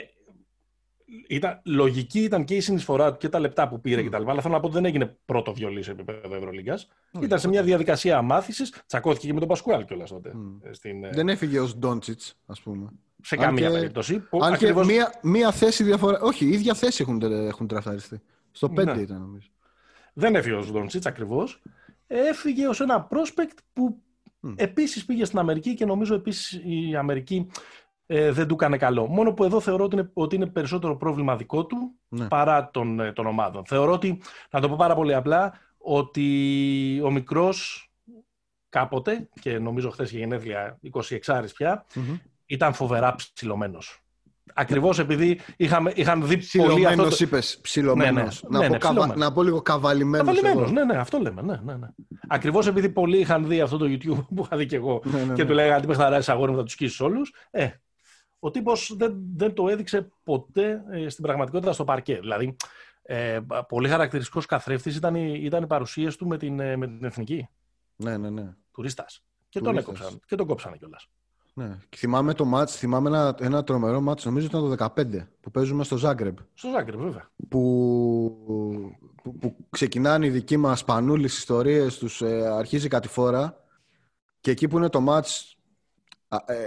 Ήταν, 1.28 1.62
λογική 1.64 2.20
ήταν 2.20 2.44
και 2.44 2.56
η 2.56 2.60
συνεισφορά 2.60 3.12
του 3.12 3.18
και 3.18 3.30
τα 3.30 3.40
λεπτά 3.40 3.68
που 3.68 3.82
πήρε 3.82 4.02
mm. 4.02 4.06
κτλ. 4.06 4.30
Αλλά 4.30 4.42
θέλω 4.42 4.54
να 4.54 4.60
πω 4.60 4.66
ότι 4.66 4.76
δεν 4.76 4.86
έγινε 4.86 5.18
πρώτο 5.26 5.54
βιολί 5.54 5.84
σε 5.84 5.92
επίπεδο 5.92 6.36
Ευρωλίγκας. 6.36 6.88
Mm. 7.14 7.24
Ήταν 7.24 7.40
σε 7.40 7.48
μια 7.48 7.64
διαδικασία 7.64 8.22
μάθηση. 8.22 8.64
Τσακώθηκε 8.86 9.28
και 9.28 9.34
με 9.34 9.40
τον 9.40 9.48
Πασκουάλ 9.48 9.86
κιόλας 9.86 10.10
τότε. 10.10 10.32
Mm. 10.36 10.70
Στην, 10.72 11.04
ε, 11.04 11.10
δεν 11.10 11.30
έφυγε 11.30 11.60
ως 11.60 11.78
Ντόντσιτς, 11.78 12.38
ας 12.46 12.62
πούμε. 12.62 12.90
Σε 13.22 13.36
καμία 13.36 13.68
και... 13.68 13.74
περίπτωση. 13.74 14.24
Αν 14.42 14.54
ακριβώς... 14.54 14.88
και 14.88 14.94
μία, 14.94 15.20
μία 15.22 15.52
θέση 15.52 15.84
διαφορά. 15.84 16.20
Όχι, 16.20 16.46
η 16.46 16.50
ίδια 16.50 16.74
θέση 16.74 17.02
έχουν, 17.02 17.22
έχουν 17.22 17.68
τραφταριστεί. 17.68 18.22
Στο 18.52 18.68
5 18.68 18.86
ναι. 18.86 18.92
ήταν 18.92 19.20
νομίζω. 19.20 19.48
Δεν 20.20 20.36
έφυγε 20.36 20.56
ο 20.56 20.66
Ντόντσιτ 20.72 21.08
ακριβώς. 21.08 21.62
Έφυγε 22.08 22.68
ως 22.68 22.80
ένα 22.80 23.08
prospect 23.12 23.58
που 23.74 24.02
mm. 24.48 24.54
επίσης 24.56 25.06
πήγε 25.06 25.26
στην 25.26 25.40
Αμερική 25.40 25.74
και 25.74 25.86
νομίζω 25.86 26.16
επίσης 26.16 26.62
η 26.64 26.96
Αμερική 26.96 27.48
ε, 28.06 28.32
δεν 28.32 28.48
του 28.48 28.54
έκανε 28.54 28.78
καλό. 28.78 29.08
Μόνο 29.08 29.34
που 29.34 29.44
εδώ 29.44 29.60
θεωρώ 29.60 29.84
ότι 29.84 29.96
είναι, 29.96 30.10
ότι 30.14 30.36
είναι 30.36 30.46
περισσότερο 30.46 30.98
πρόβλημα 30.98 31.36
δικό 31.36 31.66
του 31.66 31.96
ναι. 32.08 32.28
παρά 32.28 32.70
των, 32.72 33.00
ε, 33.00 33.14
των 33.14 33.26
ομάδων. 33.26 33.66
Θεωρώ 33.66 33.92
ότι, 33.92 34.22
να 34.50 34.60
το 34.60 34.70
πω 34.70 34.76
πάρα 34.76 34.96
πολύ 34.96 35.14
απλά, 35.14 35.54
ότι 35.78 37.02
ο 37.04 37.12
μικρός 37.12 37.90
κάποτε, 38.70 39.30
και 39.42 39.60
νομίζω 39.60 39.90
χθες 39.90 40.10
είχε 40.10 40.20
γενέθλια 40.20 40.80
26 40.92 41.46
πια, 41.56 41.86
ήταν 42.46 42.74
φοβερά 42.74 43.16
ψηλωμένος. 43.16 44.04
Ακριβώς 44.54 45.00
επειδή 45.00 45.40
είχαμε, 45.58 45.92
είχαν 45.96 46.28
δει 46.28 46.58
πολύ 46.58 46.86
αυτό... 46.86 47.10
Το... 47.10 47.16
είπες, 47.20 47.60
ψηλωμένος. 47.62 48.44
Ναι, 48.50 48.58
ναι, 48.58 48.68
να, 48.68 48.70
ναι, 48.70 48.80
πω 48.80 49.06
ναι, 49.06 49.16
να 49.16 49.32
πω 49.32 49.44
λίγο 49.44 49.62
καβαλημένος. 49.62 50.36
Καβαλημένος, 50.36 50.72
ναι, 50.72 50.84
ναι, 50.84 50.98
αυτό 50.98 51.18
λέμε. 51.18 51.42
Ναι, 51.42 51.60
ναι, 51.64 51.76
ναι. 51.76 51.88
Ακριβώς 52.28 52.68
επειδή 52.68 52.90
πολλοί 52.90 53.18
είχαν 53.18 53.48
δει 53.48 53.62
αυτό 53.62 53.78
το 53.78 53.86
YouTube 53.86 54.26
που 54.36 54.44
είχα 54.44 54.58
δει 54.58 54.66
και 54.66 54.76
εγώ 54.76 55.02
ναι, 55.04 55.24
ναι, 55.24 55.34
και 55.34 55.46
του 55.46 55.54
λέγανε 55.54 55.82
τι 55.82 55.88
παιχταράσεις 55.88 56.30
αγόρι 56.30 56.52
μου 56.52 56.58
θα 56.58 56.64
τους 56.64 56.74
σκίσεις 56.74 57.00
όλους. 57.00 57.34
Ε, 57.52 57.70
ο 58.40 58.52
τύπος 58.52 58.94
δεν, 58.98 59.16
δεν 59.36 59.54
το 59.54 59.68
έδειξε 59.68 60.12
ποτέ 60.24 60.84
ε, 60.92 61.10
στην 61.10 61.24
πραγματικότητα 61.24 61.74
στο 61.74 61.84
παρκέ. 61.84 62.20
Δηλαδή, 62.20 62.56
ε, 63.02 63.40
πολύ 63.68 63.90
χαρακτηριστικός 63.90 64.46
καθρέφτης 64.46 64.96
ήταν, 64.96 65.16
οι, 65.16 65.40
ήταν 65.44 65.64
οι 65.64 65.68
παρουσίες 65.68 66.16
του 66.16 66.28
με 66.28 66.38
την, 66.38 66.60
ε, 66.60 66.76
με 66.76 66.88
την 66.88 67.04
εθνική. 67.04 67.48
Ναι, 67.96 68.18
ναι, 68.18 68.30
ναι. 68.30 68.54
Τουρίστας. 68.72 69.24
Και 69.50 69.60
τον 69.60 69.78
έκοψαν. 69.78 70.20
Και 70.26 70.36
τον 70.36 70.48
κόψανε 70.48 70.78
κιόλας. 70.78 71.08
Ναι. 71.54 71.78
θυμάμαι 71.96 72.34
το 72.34 72.46
μάτς, 72.46 72.76
θυμάμαι 72.76 73.10
ένα, 73.10 73.36
ένα 73.40 73.64
τρομερό 73.64 74.02
μάτς, 74.02 74.26
νομίζω 74.26 74.46
ήταν 74.46 74.62
το 74.62 74.92
2015, 74.96 75.28
που 75.42 75.52
παίζουμε 75.52 75.84
στο 75.84 75.98
Ζάγκρεπ. 75.98 76.38
Στο 76.54 76.70
Ζάγκρεπ, 76.70 77.00
βέβαια. 77.00 77.30
Που, 77.50 78.96
που, 79.24 79.36
που 79.38 79.56
ξεκινάνε 79.70 80.26
οι 80.26 80.30
δικοί 80.30 80.58
μας 80.58 80.84
πανούλες 80.84 81.38
ιστορίες, 81.38 81.98
τους 81.98 82.22
ε, 82.22 82.48
αρχίζει 82.48 82.88
κάτι 82.88 83.08
φορά 83.08 83.64
και 84.42 84.52
εκεί 84.52 84.68
που 84.68 84.78
είναι 84.78 84.90
το 84.90 85.02
μάτς, 85.02 85.58
ε, 86.46 86.66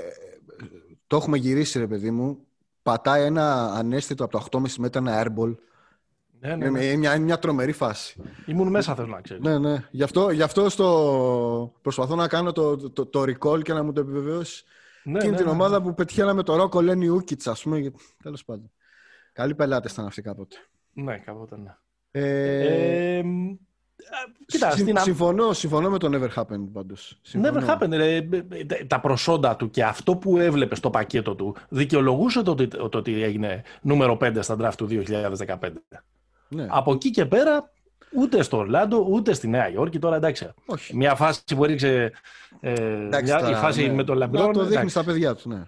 το 1.07 1.16
έχουμε 1.16 1.37
γυρίσει 1.37 1.79
ρε 1.79 1.87
παιδί 1.87 2.11
μου, 2.11 2.47
πατάει 2.83 3.25
ένα 3.25 3.73
ανέστητο 3.73 4.25
από 4.25 4.33
το 4.33 4.61
8,5 4.61 4.75
μέτρα 4.79 5.01
ένα 5.01 5.25
airball 5.25 5.55
ναι, 6.43 6.57
ναι, 6.57 6.71
ναι. 6.71 6.85
Είναι 6.85 6.97
μια, 6.97 7.19
μια 7.19 7.39
τρομερή 7.39 7.73
φάση. 7.73 8.21
Ήμουν 8.47 8.69
μέσα, 8.69 8.95
θέλω 8.95 9.07
να 9.07 9.21
ξέρεις. 9.21 9.43
Ναι, 9.43 9.59
ναι. 9.59 9.85
Γι' 9.91 10.03
αυτό, 10.03 10.31
γι 10.31 10.43
αυτό 10.43 10.69
στο... 10.69 11.73
προσπαθώ 11.83 12.15
να 12.15 12.29
κάνω 12.29 12.53
το, 12.53 12.91
το, 12.91 13.07
το, 13.07 13.23
recall 13.23 13.63
και 13.63 13.73
να 13.73 13.83
μου 13.83 13.93
το 13.93 14.01
επιβεβαιώσεις. 14.01 14.65
Ναι, 15.05 15.19
Εκείνη 15.19 15.31
ναι, 15.31 15.37
την 15.37 15.47
ναι, 15.47 15.53
ομάδα 15.53 15.79
ναι. 15.79 15.85
που 15.85 15.95
πετυχαίναμε 15.95 16.43
το 16.43 16.57
Ρόκο 16.57 16.81
Λένι 16.81 17.09
Ούκιτ, 17.09 17.49
ας 17.49 17.63
πούμε. 17.63 17.93
Τέλος 18.23 18.45
πάντων. 18.45 18.71
Καλοί 19.33 19.55
πελάτες 19.55 19.93
ήταν 19.93 20.07
αυτοί 20.07 20.23
κάποτε. 20.23 20.57
Ναι, 20.93 21.19
κάποτε 21.19 21.57
ναι. 21.57 21.77
Ε, 22.11 23.19
ε, 23.19 23.23
Κοίτα, 24.47 24.71
Συ, 24.71 24.93
συμφωνώ, 24.97 25.53
συμφωνώ 25.53 25.91
με 25.91 25.99
το 25.99 26.09
Never 26.13 26.43
Happened 26.43 26.69
πάντως. 26.73 27.21
Never 27.33 27.69
Happened. 27.69 27.93
Ε, 27.93 28.21
τα 28.87 29.01
προσόντα 29.01 29.57
του 29.57 29.71
και 29.71 29.85
αυτό 29.85 30.17
που 30.17 30.39
έβλεπες 30.39 30.79
στο 30.79 30.91
πακέτο 30.91 31.35
του 31.35 31.57
δικαιολογούσε 31.69 32.43
το 32.43 32.51
ότι, 32.51 32.69
το 32.69 32.91
ότι 32.93 33.23
έγινε 33.23 33.63
νούμερο 33.83 34.19
5 34.21 34.39
στα 34.41 34.57
draft 34.61 34.75
του 34.77 34.89
2015. 34.89 35.57
Ναι. 36.55 36.67
Από 36.71 36.93
εκεί 36.93 37.11
και 37.11 37.27
πέρα, 37.27 37.71
ούτε 38.17 38.43
στο 38.43 38.57
Ορλάντο, 38.57 39.07
ούτε 39.09 39.33
στη 39.33 39.49
Νέα 39.49 39.71
Υόρκη. 39.71 39.99
Τώρα 39.99 40.17
εντάξει. 40.17 40.51
Όχι. 40.67 40.97
Μια 40.97 41.15
φάση 41.15 41.43
που 41.57 41.65
έριξε. 41.65 42.12
Ε, 42.61 42.73
εντάξει, 42.73 43.35
μια, 43.35 43.51
η 43.51 43.55
φάση 43.55 43.87
ναι. 43.87 43.93
με 43.93 44.05
τον 44.05 44.17
Λεμπρόν. 44.17 44.47
Να 44.47 44.53
το 44.53 44.65
δείχνει 44.65 44.88
στα 44.88 45.05
παιδιά 45.05 45.35
τους, 45.35 45.45
ναι. 45.45 45.62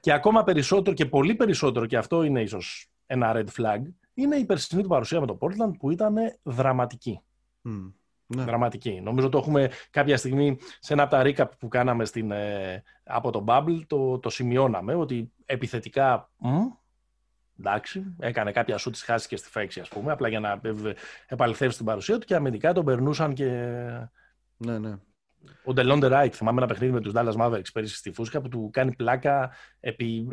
Και 0.00 0.12
ακόμα 0.12 0.44
περισσότερο 0.44 0.96
και 0.96 1.06
πολύ 1.06 1.34
περισσότερο, 1.34 1.86
και 1.86 1.96
αυτό 1.96 2.22
είναι 2.22 2.42
ίσως 2.42 2.88
ένα 3.06 3.32
red 3.36 3.60
flag, 3.60 3.80
είναι 4.14 4.36
η 4.36 4.44
περσινή 4.44 4.82
του 4.82 4.88
παρουσία 4.88 5.20
με 5.20 5.26
το 5.26 5.38
Portland 5.40 5.72
που 5.78 5.90
ήταν 5.90 6.14
δραματική. 6.42 7.20
Mm. 7.64 7.92
Ναι. 8.26 8.42
Δραματική. 8.42 9.00
Νομίζω 9.02 9.28
το 9.28 9.38
έχουμε 9.38 9.70
κάποια 9.90 10.16
στιγμή 10.16 10.58
σε 10.80 10.92
ένα 10.92 11.02
από 11.02 11.10
τα 11.10 11.22
recap 11.24 11.50
που 11.58 11.68
κάναμε 11.68 12.04
στην, 12.04 12.30
ε, 12.30 12.82
από 13.04 13.30
το 13.30 13.44
Bubble, 13.46 13.80
το, 13.86 14.18
το 14.18 14.30
σημειώναμε 14.30 14.94
ότι 14.94 15.32
επιθετικά 15.44 16.30
εντάξει, 17.66 18.14
έκανε 18.18 18.52
κάποια 18.52 18.78
σου 18.78 18.90
τη 18.90 19.04
χάσεις 19.04 19.28
και 19.28 19.36
στη 19.36 19.48
φέξη, 19.48 19.80
ας 19.80 19.88
πούμε, 19.88 20.12
απλά 20.12 20.28
για 20.28 20.40
να 20.40 20.60
επαληθεύσει 21.26 21.76
την 21.76 21.86
παρουσία 21.86 22.18
του 22.18 22.26
και 22.26 22.34
αμυντικά 22.34 22.72
τον 22.72 22.84
περνούσαν 22.84 23.34
και. 23.34 23.46
Ναι, 24.56 24.78
ναι. 24.78 24.96
Ο 25.64 25.72
Ντελόντε 25.72 26.06
Ράιτ, 26.06 26.34
θυμάμαι 26.36 26.58
ένα 26.58 26.66
παιχνίδι 26.66 26.92
με 26.92 27.00
τους 27.00 27.12
Dallas 27.14 27.36
Mavericks 27.36 27.72
πέρυσι 27.72 27.94
στη 27.94 28.12
Φούσκα 28.12 28.40
που 28.40 28.48
του 28.48 28.70
κάνει 28.72 28.94
πλάκα 28.94 29.50
επί 29.80 30.28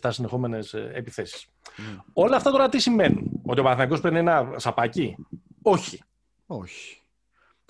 6-7 0.00 0.08
συνεχόμενες 0.12 0.74
επιθέσεις. 0.74 1.46
Ναι. 1.76 1.98
Όλα 2.12 2.36
αυτά 2.36 2.50
τώρα 2.50 2.68
τι 2.68 2.78
σημαίνουν, 2.78 3.40
Ότι 3.44 3.60
ο 3.60 3.62
Παναθηναϊκός 3.62 4.00
παίρνει 4.00 4.18
ένα 4.18 4.54
σαπάκι; 4.56 5.16
Όχι. 5.62 6.02
Όχι. 6.46 7.00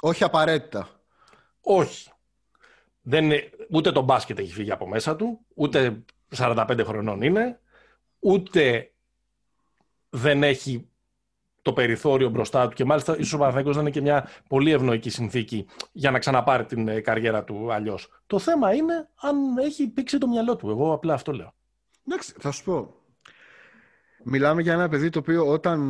Όχι 0.01 0.25
απαραίτητα. 0.25 0.89
Όχι. 1.61 2.11
Δεν 3.03 3.31
ούτε 3.71 3.93
το 3.93 4.03
μπάσκετ 4.03 4.39
έχει 4.39 4.53
φύγει 4.53 4.73
από 4.73 4.89
μέσα 4.89 5.17
του, 5.17 5.41
ούτε 5.55 6.03
45 6.37 6.81
χρονών 6.85 7.23
είναι, 7.23 7.61
ούτε 8.19 8.92
δεν 10.15 10.43
έχει 10.43 10.87
το 11.63 11.73
περιθώριο 11.73 12.29
μπροστά 12.29 12.69
του 12.69 12.75
και 12.75 12.85
μάλιστα 12.85 13.19
ίσως 13.19 13.33
ο 13.33 13.39
Παναθηναϊκός 13.39 13.75
δεν 13.75 13.83
είναι 13.83 13.95
και 13.95 14.01
μια 14.01 14.29
πολύ 14.49 14.73
ευνοϊκή 14.73 15.11
συνθήκη 15.11 15.67
για 15.93 16.11
να 16.11 16.19
ξαναπάρει 16.19 16.65
την 16.65 16.89
ε, 16.89 17.01
καριέρα 17.01 17.45
του 17.45 17.73
αλλιώς. 17.73 18.23
Το 18.27 18.39
θέμα 18.39 18.75
είναι 18.75 19.09
αν 19.21 19.37
έχει 19.59 19.89
πήξει 19.89 20.19
το 20.19 20.29
μυαλό 20.29 20.57
του. 20.57 20.71
Εγώ 20.71 20.93
απλά 20.93 21.15
αυτό 21.15 21.33
λέω. 21.33 21.55
Εντάξει, 22.07 22.35
θα 22.39 22.51
σου 22.51 22.65
πω. 22.65 22.95
Μιλάμε 24.25 24.63
για 24.63 24.73
ένα 24.73 24.89
παιδί 24.89 25.11
το 25.11 25.19
οποίο 25.19 25.49
όταν, 25.49 25.81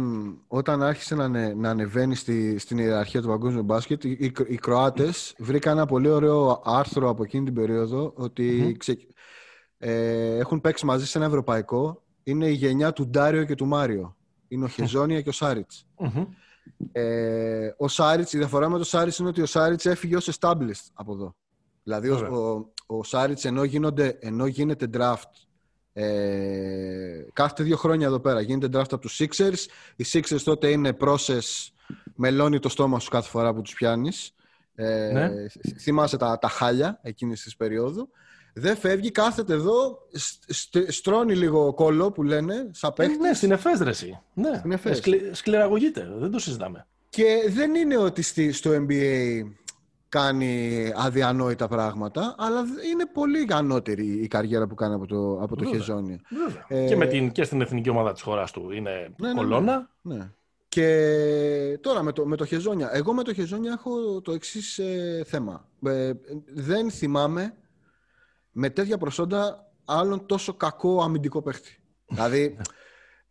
όταν 0.46 0.82
άρχισε 0.82 1.14
να, 1.14 1.54
να 1.54 1.70
ανεβαίνει 1.70 2.14
στη, 2.14 2.58
στην 2.58 2.78
ιεραρχία 2.78 3.22
του 3.22 3.28
παγκόσμιου 3.28 3.62
μπάσκετ, 3.62 4.04
οι, 4.04 4.32
οι 4.46 4.56
Κροάτες 4.56 5.35
βρήκαν 5.38 5.76
ένα 5.76 5.87
πολύ 5.87 6.08
ωραίο 6.08 6.62
άρθρο 6.64 7.08
από 7.08 7.22
εκείνη 7.22 7.44
την 7.44 7.54
περίοδο 7.54 8.12
ότι 8.16 8.76
ε, 9.78 10.37
έχουν 10.37 10.61
παίξει 10.61 10.87
μαζί 10.87 11.06
σε 11.06 11.18
ένα 11.18 11.26
ευρωπαϊκό 11.26 12.01
είναι 12.22 12.46
η 12.46 12.52
γενιά 12.52 12.92
του 12.92 13.06
Ντάριο 13.06 13.44
και 13.44 13.54
του 13.54 13.66
Μάριο. 13.66 14.16
Είναι 14.48 14.64
ο 14.64 14.68
Χεζόνια 14.68 15.20
και 15.20 15.28
ο 15.28 15.32
σαριτς 15.32 15.87
Ε, 16.92 17.70
ο 17.76 17.88
Σάριτς, 17.88 18.32
η 18.32 18.38
διαφορά 18.38 18.68
με 18.68 18.78
το 18.78 18.85
Σάριτς 18.85 19.18
είναι 19.18 19.28
ότι 19.28 19.42
ο 19.42 19.46
Σάριτς 19.46 19.87
έφυγε 19.87 20.16
ως 20.16 20.38
established 20.38 20.90
από 20.94 21.12
εδώ. 21.12 21.35
Δηλαδή 21.82 22.08
ο, 22.08 22.16
ο, 22.87 22.96
ο 22.96 23.04
Σάριτς 23.04 23.44
ενώ, 23.44 23.62
ενώ 24.20 24.46
γίνεται 24.46 24.90
draft 24.94 25.46
ε, 25.92 27.26
κάθε 27.32 27.62
δύο 27.62 27.76
χρόνια 27.76 28.06
εδώ 28.06 28.20
πέρα 28.20 28.40
γίνεται 28.40 28.78
draft 28.78 28.92
από 28.92 28.98
τους 28.98 29.20
Sixers. 29.20 29.66
Οι 29.96 30.04
Sixers 30.12 30.40
τότε 30.44 30.70
είναι 30.70 30.96
process 31.00 31.68
μελώνει 32.14 32.58
το 32.58 32.68
στόμα 32.68 32.98
σου 32.98 33.11
κάθε 33.11 33.28
φορά 33.28 33.54
που 33.54 33.62
τους 33.62 33.74
πιάνεις. 33.74 34.35
Ε, 34.74 35.11
ναι. 35.12 35.30
Θυμάσαι 35.80 36.16
τα, 36.16 36.38
τα 36.38 36.48
χάλια 36.48 36.98
εκείνης 37.02 37.42
της 37.42 37.56
περίοδου 37.56 38.11
δεν 38.52 38.76
φεύγει, 38.76 39.10
κάθεται 39.10 39.52
εδώ, 39.52 39.98
στρώνει 40.88 41.34
λίγο 41.34 41.74
κόλλο 41.74 42.12
που 42.12 42.22
λένε, 42.22 42.70
σαν 42.72 42.92
παίχτης. 42.92 43.18
Ναι, 43.18 43.34
στην 43.34 43.50
εφέσδρεση. 43.50 44.20
Ναι, 44.34 44.54
στην 44.54 44.72
εφές. 44.72 45.02
σκληραγωγείται, 45.32 46.08
δεν 46.16 46.30
το 46.30 46.38
συζητάμε. 46.38 46.86
Και 47.08 47.24
δεν 47.48 47.74
είναι 47.74 47.96
ότι 47.96 48.52
στο 48.52 48.70
NBA 48.70 49.42
κάνει 50.08 50.92
αδιανόητα 50.96 51.68
πράγματα, 51.68 52.34
αλλά 52.38 52.64
είναι 52.92 53.06
πολύ 53.12 53.46
ανώτερη 53.50 54.06
η 54.06 54.26
καριέρα 54.26 54.66
που 54.66 54.74
κάνει 54.74 54.94
από 54.94 55.06
το, 55.06 55.38
από 55.42 55.56
το 55.56 55.64
Χεζόνια. 55.64 56.20
Ε, 56.68 56.86
και, 56.86 56.96
με 56.96 57.06
την, 57.06 57.32
και 57.32 57.44
στην 57.44 57.60
εθνική 57.60 57.88
ομάδα 57.88 58.12
της 58.12 58.22
χώρας 58.22 58.50
του 58.50 58.70
είναι 58.72 59.14
ναι, 59.16 59.28
ναι 59.28 59.34
κολόνα. 59.34 59.90
Ναι, 60.02 60.14
ναι. 60.14 60.30
Και 60.68 61.78
τώρα 61.80 62.02
με 62.02 62.12
το, 62.12 62.26
με 62.26 62.36
το 62.36 62.44
Χεζόνια. 62.44 62.90
Εγώ 62.92 63.12
με 63.12 63.22
το 63.22 63.34
Χεζόνια 63.34 63.72
έχω 63.72 64.20
το 64.20 64.32
εξής 64.32 64.78
ε, 64.78 65.22
θέμα. 65.26 65.68
Ε, 65.86 66.12
δεν 66.54 66.90
θυμάμαι 66.90 67.54
με 68.52 68.70
τέτοια 68.70 68.98
προσόντα 68.98 69.72
άλλον 69.84 70.26
τόσο 70.26 70.54
κακό 70.54 71.02
αμυντικό 71.02 71.42
παίχτη. 71.42 71.78
δηλαδή, 72.08 72.58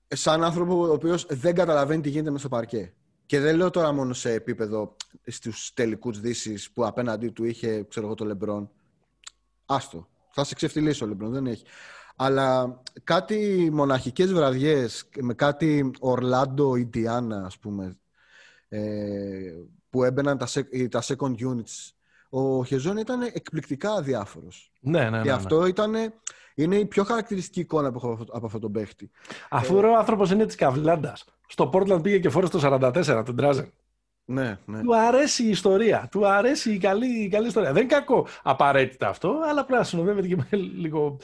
σαν 0.08 0.44
άνθρωπο 0.44 0.88
ο 0.88 0.92
οποίος 0.92 1.26
δεν 1.30 1.56
καταλαβαίνει 1.56 2.02
τι 2.02 2.10
γίνεται 2.10 2.32
μες 2.32 2.40
στο 2.40 2.50
παρκέ. 2.50 2.94
Και 3.26 3.40
δεν 3.40 3.56
λέω 3.56 3.70
τώρα 3.70 3.92
μόνο 3.92 4.14
σε 4.14 4.32
επίπεδο 4.32 4.96
στους 5.26 5.74
τελικούς 5.74 6.20
δύσεις 6.20 6.72
που 6.72 6.86
απέναντί 6.86 7.30
του 7.30 7.44
είχε, 7.44 7.84
ξέρω 7.84 8.06
εγώ, 8.06 8.16
το 8.16 8.26
Λεμπρόν. 8.26 8.70
Άστο. 9.66 10.08
Θα 10.30 10.44
σε 10.44 10.56
ξεφτυλίσει 10.56 11.04
ο 11.04 11.08
Λεμπρόν, 11.08 11.32
δεν 11.32 11.48
έχει. 11.48 11.66
Αλλά 12.16 12.82
κάτι 13.04 13.70
μοναχικές 13.74 14.34
βραδιές 14.34 15.10
με 15.22 15.34
κάτι 15.34 15.92
Ορλάντο 16.00 16.76
Ιντιάνα, 16.76 17.46
ας 17.46 17.58
πούμε, 17.58 18.00
ε, 18.68 19.54
που 19.90 20.04
έμπαιναν 20.04 20.38
τα, 20.38 20.48
τα 20.90 21.04
second 21.04 21.36
units 21.36 21.92
ο 22.34 22.66
Χεζόν 22.66 22.98
ήταν 22.98 23.22
εκπληκτικά 23.22 23.92
αδιάφορος. 23.92 24.72
Ναι, 24.80 25.00
ναι, 25.00 25.10
ναι. 25.10 25.22
Και 25.22 25.30
ναι. 25.30 25.36
αυτό 25.36 25.66
ήταν, 25.66 25.94
είναι 26.56 26.76
η 26.76 26.86
πιο 26.86 27.04
χαρακτηριστική 27.04 27.60
εικόνα 27.60 27.92
που 27.92 27.98
έχω 27.98 28.26
από 28.32 28.46
αυτόν 28.46 28.62
τον 28.62 28.72
παίχτη. 28.72 29.12
Αφού 29.50 29.78
ε, 29.78 29.86
ο 29.86 29.98
άνθρωπος 29.98 30.32
είναι 30.32 30.46
της 30.46 30.56
Καβλάντας. 30.56 31.26
Στο 31.48 31.70
Portland 31.74 32.04
πήγε 32.04 32.20
και 32.20 32.30
φόρεσε 32.30 32.52
το 32.52 32.92
44, 33.18 33.24
τον 33.26 33.36
Τράζεν. 33.36 33.72
Ναι, 34.26 34.58
ναι. 34.66 34.82
Του 34.82 34.96
αρέσει 34.96 35.44
η 35.44 35.50
ιστορία. 35.50 36.08
Του 36.12 36.28
αρέσει 36.28 36.74
η 36.74 36.78
καλή, 36.78 37.24
η 37.24 37.28
καλή 37.28 37.48
ιστορία. 37.48 37.74
Δεν 37.74 37.84
είναι 37.84 37.94
κακό 37.94 38.28
απαραίτητα 38.44 39.08
αυτό, 39.08 39.40
αλλά 39.50 39.66
πρέπει 39.66 39.80
να 39.80 39.86
συνοδεύεται 39.86 40.28
και 40.28 40.36
με 40.36 40.48
λίγο, 40.58 41.18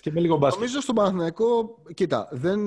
και 0.00 0.10
με 0.12 0.20
λίγο 0.20 0.36
μπάσκετ. 0.36 0.60
Νομίζω 0.60 0.80
στον 0.80 0.94
Παναθηναϊκό, 0.94 1.78
κοίτα, 1.94 2.28
δεν, 2.30 2.60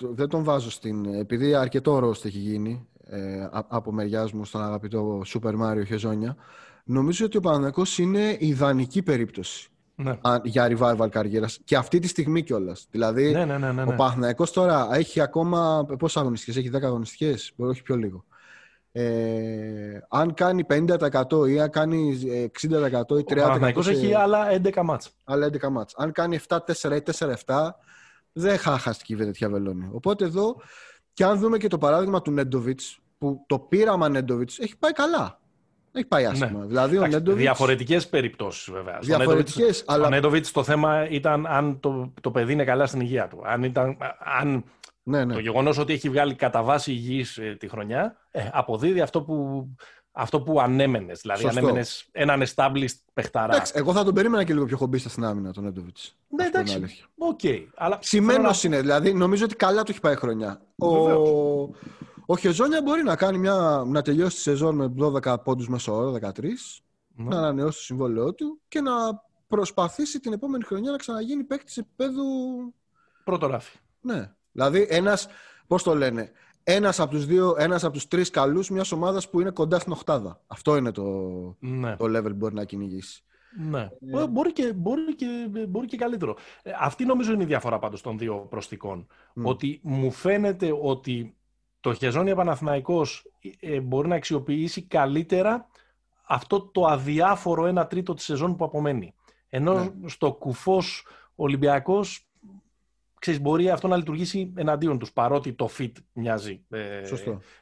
δεν 0.00 0.28
τον 0.28 0.44
βάζω 0.44 0.70
στην. 0.70 1.04
Επειδή 1.04 1.54
αρκετό 1.54 1.98
ρόστ 1.98 2.24
έχει 2.24 2.38
γίνει 2.38 2.88
ε, 3.06 3.48
από 3.68 3.92
μεριάς 3.92 4.32
μου 4.32 4.44
στον 4.44 4.62
αγαπητό 4.62 5.22
Super 5.26 5.52
Mario 5.52 5.86
Χεζόνια. 5.86 6.36
Νομίζω 6.90 7.24
ότι 7.24 7.36
ο 7.36 7.40
Παναθηναϊκός 7.40 7.98
είναι 7.98 8.36
ιδανική 8.38 9.02
περίπτωση 9.02 9.68
ναι. 9.94 10.18
για 10.42 10.76
revival 10.78 11.08
καριέρας. 11.10 11.58
Και 11.64 11.76
αυτή 11.76 11.98
τη 11.98 12.08
στιγμή 12.08 12.42
κιόλας. 12.42 12.86
Δηλαδή, 12.90 13.30
ναι, 13.30 13.44
ναι, 13.44 13.72
ναι, 13.72 13.82
ο 13.82 13.94
Παναθηναϊκός 13.94 14.52
τώρα 14.52 14.88
έχει 14.92 15.20
ακόμα. 15.20 15.86
Πόσες 15.98 16.20
αγωνιστικές, 16.20 16.56
έχει 16.56 16.70
10 16.76 16.82
αγωνιστικές, 16.82 17.52
μπορεί 17.56 17.70
όχι 17.70 17.82
πιο 17.82 17.96
λίγο. 17.96 18.24
Ε, 18.92 20.00
αν 20.08 20.34
κάνει 20.34 20.64
50% 20.68 21.48
ή 21.48 21.60
αν 21.60 21.70
κάνει 21.70 22.18
60% 22.62 23.18
ή 23.18 23.24
30%. 23.28 23.30
Ο 23.30 23.34
Παναθηναϊκός 23.34 23.88
έχει 23.88 24.14
άλλα 24.14 24.46
11 24.50 24.82
μάτς. 24.82 25.10
Άλλα 25.24 25.46
11 25.46 25.68
μάτς. 25.70 25.94
Αν 25.96 26.12
κάνει 26.12 26.38
7-4 26.48 26.58
ή 26.96 27.02
4-7, 27.46 27.70
δεν 28.32 28.58
χάχαστηκε 28.58 29.12
η 29.12 29.16
τέτοια 29.16 29.48
βελόνι. 29.48 29.88
Οπότε 29.92 30.24
εδώ, 30.24 30.56
και 31.12 31.24
αν 31.24 31.38
δούμε 31.38 31.58
και 31.58 31.68
το 31.68 31.78
παράδειγμα 31.78 32.22
του 32.22 32.30
Νέντοβιτς, 32.30 33.00
που 33.18 33.44
το 33.46 33.58
πείραμα 33.58 34.08
Νέντοβιτς 34.08 34.58
έχει 34.58 34.78
πάει 34.78 34.92
καλά. 34.92 35.39
Έχει 35.92 36.06
πάει 36.06 36.26
άσχημα. 36.26 36.60
Ναι. 36.60 36.66
Δηλαδή, 36.66 36.98
ο 36.98 37.06
Νέντοβιτς... 37.06 37.42
Διαφορετικές 37.42 38.08
περιπτώσεις 38.08 38.70
βέβαια. 38.70 38.98
Διαφορετικές, 39.00 39.84
αλλά... 39.86 40.06
Ο 40.06 40.08
Νέντοβιτς 40.08 40.52
το 40.52 40.62
θέμα 40.62 41.08
ήταν 41.08 41.46
αν 41.46 41.80
το, 41.80 42.12
το 42.20 42.30
παιδί 42.30 42.52
είναι 42.52 42.64
καλά 42.64 42.86
στην 42.86 43.00
υγεία 43.00 43.28
του. 43.28 43.40
Αν, 43.44 43.62
ήταν, 43.62 43.96
αν 44.40 44.64
ναι, 45.02 45.24
ναι. 45.24 45.34
Το 45.34 45.40
γεγονός 45.40 45.78
ότι 45.78 45.92
έχει 45.92 46.08
βγάλει 46.08 46.34
κατά 46.34 46.62
βάση 46.62 46.92
υγιής 46.92 47.36
ε, 47.36 47.56
τη 47.58 47.68
χρονιά 47.68 48.16
ε, 48.30 48.48
αποδίδει 48.52 49.00
αυτό 49.00 49.22
που, 49.22 49.66
αυτό 50.12 50.40
που 50.40 50.60
ανέμενες. 50.60 51.20
Δηλαδή, 51.20 51.46
ανέμενες 51.46 52.06
έναν 52.12 52.42
established 52.42 52.96
παιχταρά. 53.12 53.54
Εντάξει, 53.54 53.72
εγώ 53.76 53.92
θα 53.92 54.04
τον 54.04 54.14
περίμενα 54.14 54.44
και 54.44 54.52
λίγο 54.52 54.64
πιο 54.64 54.76
χομπίστα 54.76 55.08
στην 55.08 55.24
άμυνα 55.24 55.52
τον 55.52 55.66
Νέντοβιτς. 55.66 55.96
Ναι, 56.28 56.44
εντάξει. 56.44 57.06
OK. 57.18 57.40
Okay. 57.42 57.64
Αλλά... 57.74 57.98
Σημαίνω 58.00 58.50
είναι. 58.64 58.80
Δηλαδή, 58.80 59.12
νομίζω 59.12 59.44
ότι 59.44 59.56
καλά 59.56 59.82
του 59.82 59.90
έχει 59.90 60.00
πάει 60.00 60.16
χρονιά. 60.16 60.60
Ο, 60.76 60.88
ο 62.30 62.36
Χεζόνια 62.36 62.82
μπορεί 62.82 63.02
να, 63.02 63.16
κάνει 63.16 63.38
μια, 63.38 63.82
να 63.86 64.02
τελειώσει 64.02 64.36
τη 64.36 64.42
σεζόν 64.42 64.74
με 64.74 64.92
12 64.98 65.36
πόντους 65.44 65.68
μέσο 65.68 65.94
όρο, 65.94 66.12
13, 66.12 66.42
ναι. 67.08 67.28
να 67.28 67.36
ανανεώσει 67.36 67.78
το 67.78 67.84
συμβόλαιό 67.84 68.34
του 68.34 68.60
και 68.68 68.80
να 68.80 68.92
προσπαθήσει 69.46 70.20
την 70.20 70.32
επόμενη 70.32 70.64
χρονιά 70.64 70.90
να 70.90 70.96
ξαναγίνει 70.96 71.44
παίκτης 71.44 71.76
επίπεδου. 71.76 72.22
Πρώτο 73.24 73.46
ράφι. 73.46 73.78
Ναι. 74.00 74.32
Δηλαδή, 74.52 74.86
ένας, 74.90 75.28
πώς 75.66 75.82
το 75.82 75.94
λένε, 75.94 76.32
ένας 76.62 77.00
από 77.00 77.10
τους 77.10 77.26
δύο, 77.26 77.54
ένας 77.58 77.84
από 77.84 77.92
τους 77.92 78.08
τρεις 78.08 78.30
καλούς 78.30 78.70
μιας 78.70 78.92
ομάδας 78.92 79.30
που 79.30 79.40
είναι 79.40 79.50
κοντά 79.50 79.78
στην 79.78 79.92
οχτάδα. 79.92 80.40
Αυτό 80.46 80.76
είναι 80.76 80.90
το, 80.90 81.04
ναι. 81.60 81.96
το 81.96 82.04
level 82.04 82.28
που 82.28 82.34
μπορεί 82.34 82.54
να 82.54 82.64
κυνηγήσει. 82.64 83.24
Ναι. 83.70 83.88
Ε, 84.14 84.26
μπορεί, 84.26 84.52
και, 84.52 84.72
μπορεί, 84.72 85.14
και, 85.14 85.26
μπορεί 85.68 85.86
και 85.86 85.96
καλύτερο. 85.96 86.36
Ε, 86.62 86.70
αυτή 86.80 87.04
νομίζω 87.04 87.32
είναι 87.32 87.42
η 87.42 87.46
διαφορά 87.46 87.78
πάντως 87.78 88.00
των 88.00 88.18
δύο 88.18 88.46
προστικών. 88.50 89.06
Ότι 89.42 89.80
μου 89.82 90.10
φαίνεται 90.10 90.78
ότι 90.82 91.34
το 91.80 91.94
Χεζόνια 91.94 92.34
Παναθηναϊκός 92.34 93.32
ε, 93.60 93.80
μπορεί 93.80 94.08
να 94.08 94.14
αξιοποιήσει 94.14 94.82
καλύτερα 94.82 95.68
αυτό 96.22 96.60
το 96.60 96.84
αδιάφορο 96.86 97.66
ένα 97.66 97.86
τρίτο 97.86 98.14
της 98.14 98.24
σεζόν 98.24 98.56
που 98.56 98.64
απομένει. 98.64 99.14
Ενώ 99.48 99.74
ναι. 99.74 100.08
στο 100.08 100.32
κουφός 100.32 101.06
Ολυμπιακός 101.34 102.30
ξέρεις, 103.20 103.40
μπορεί 103.40 103.70
αυτό 103.70 103.88
να 103.88 103.96
λειτουργήσει 103.96 104.52
εναντίον 104.56 104.98
τους, 104.98 105.12
παρότι 105.12 105.52
το 105.52 105.68
fit 105.78 105.92
μοιάζει, 106.12 106.64
ε, 106.68 107.02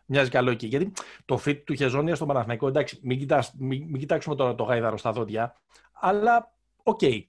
μοιάζει 0.04 0.30
καλό 0.30 0.50
εκεί. 0.50 0.66
Γιατί 0.66 0.92
το 1.24 1.40
fit 1.44 1.62
του 1.64 1.74
Χεζόνια 1.74 2.14
στο 2.14 2.26
Παναθηναϊκό, 2.26 2.68
εντάξει, 2.68 2.98
μην, 3.02 3.18
κοιτάς, 3.18 3.54
μην, 3.58 3.82
μην 3.88 3.98
κοιτάξουμε 4.00 4.34
τώρα 4.34 4.54
το 4.54 4.64
γάιδαρο 4.64 4.96
στα 4.96 5.12
δόντια, 5.12 5.56
αλλά 5.92 6.54
OK, 6.82 6.98
okay, 7.02 7.22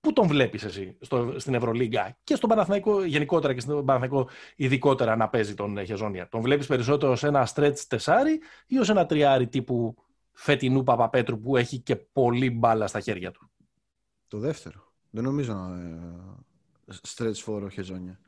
Πού 0.00 0.12
τον 0.12 0.26
βλέπεις 0.26 0.64
εσύ 0.64 0.96
στο, 1.00 1.34
στην 1.36 1.54
Ευρωλίγκα 1.54 2.16
και 2.24 2.34
στον 2.34 2.48
Παναθηναϊκό 2.48 3.04
γενικότερα 3.04 3.54
και 3.54 3.60
στον 3.60 3.84
Παναθηναϊκό 3.84 4.28
ειδικότερα 4.56 5.16
να 5.16 5.28
παίζει 5.28 5.54
τον 5.54 5.84
Χεζόνια. 5.84 6.28
Τον 6.28 6.40
βλέπεις 6.40 6.66
περισσότερο 6.66 7.16
σε 7.16 7.26
ένα 7.26 7.48
stretch 7.54 7.78
τεσσάρι 7.88 8.40
ή 8.66 8.78
ως 8.78 8.88
ένα 8.88 9.06
τριάρι 9.06 9.48
τύπου 9.48 9.94
φετινού 10.32 10.82
Παπαπέτρου 10.82 11.40
που 11.40 11.56
έχει 11.56 11.78
και 11.78 11.96
πολύ 11.96 12.50
μπάλα 12.50 12.86
στα 12.86 13.00
χέρια 13.00 13.30
του; 13.30 13.50
Το 14.28 14.38
δεύτερο. 14.38 14.92
Δεν 15.10 15.24
νομίζω 15.24 15.52
να, 15.54 15.68
stretch 17.16 17.44
four 17.44 17.62
ο 17.62 17.68
Χεζόνια. 17.68 18.18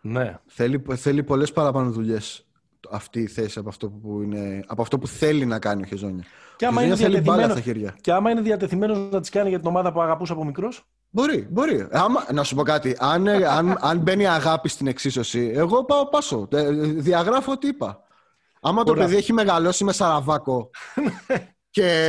Ναι. 0.00 0.38
Θέλει, 0.46 0.82
θέλει 0.88 1.22
πολλές 1.22 1.52
παραπάνω 1.52 1.90
δουλειές 1.90 2.46
αυτή 2.90 3.20
η 3.20 3.26
θέση 3.26 3.58
από 3.58 3.68
αυτό 3.68 3.90
που, 3.90 4.22
είναι, 4.22 4.64
από 4.66 4.82
αυτό 4.82 4.98
που 4.98 5.06
θέλει 5.06 5.44
να 5.46 5.58
κάνει 5.58 5.82
ο 5.82 5.86
Χεζόνια. 5.86 6.24
Και 6.56 6.66
άμα, 6.66 6.84
είναι 6.84 6.94
διατεθειμένο, 6.94 7.54
και 8.00 8.12
άμα 8.12 8.30
είναι 8.30 8.40
διατεθειμένος 8.40 8.98
να 8.98 9.20
τις 9.20 9.30
κάνει 9.30 9.48
για 9.48 9.58
την 9.58 9.68
ομάδα 9.68 9.92
που 9.92 10.02
αγαπούσε 10.02 10.32
από 10.32 10.44
μικρός; 10.44 10.84
Μπορεί, 11.10 11.46
μπορεί. 11.50 11.86
Άμα, 11.90 12.26
να 12.32 12.42
σου 12.42 12.54
πω 12.54 12.62
κάτι. 12.62 12.96
Αν, 12.98 13.28
αν, 13.28 13.76
αν 13.80 13.98
μπαίνει 13.98 14.26
αγάπη 14.26 14.68
στην 14.68 14.86
εξίσωση, 14.86 15.50
εγώ 15.54 15.84
πάω 15.84 16.08
πάσο. 16.08 16.48
Ε, 16.52 16.70
διαγράφω 16.72 17.52
ό,τι 17.52 17.66
είπα. 17.68 18.02
Άμα 18.60 18.84
το 18.84 18.94
παιδί 18.94 19.16
έχει 19.16 19.32
μεγαλώσει 19.32 19.84
με 19.84 19.92
Σαραβάκο. 19.92 20.70
και, 21.70 22.08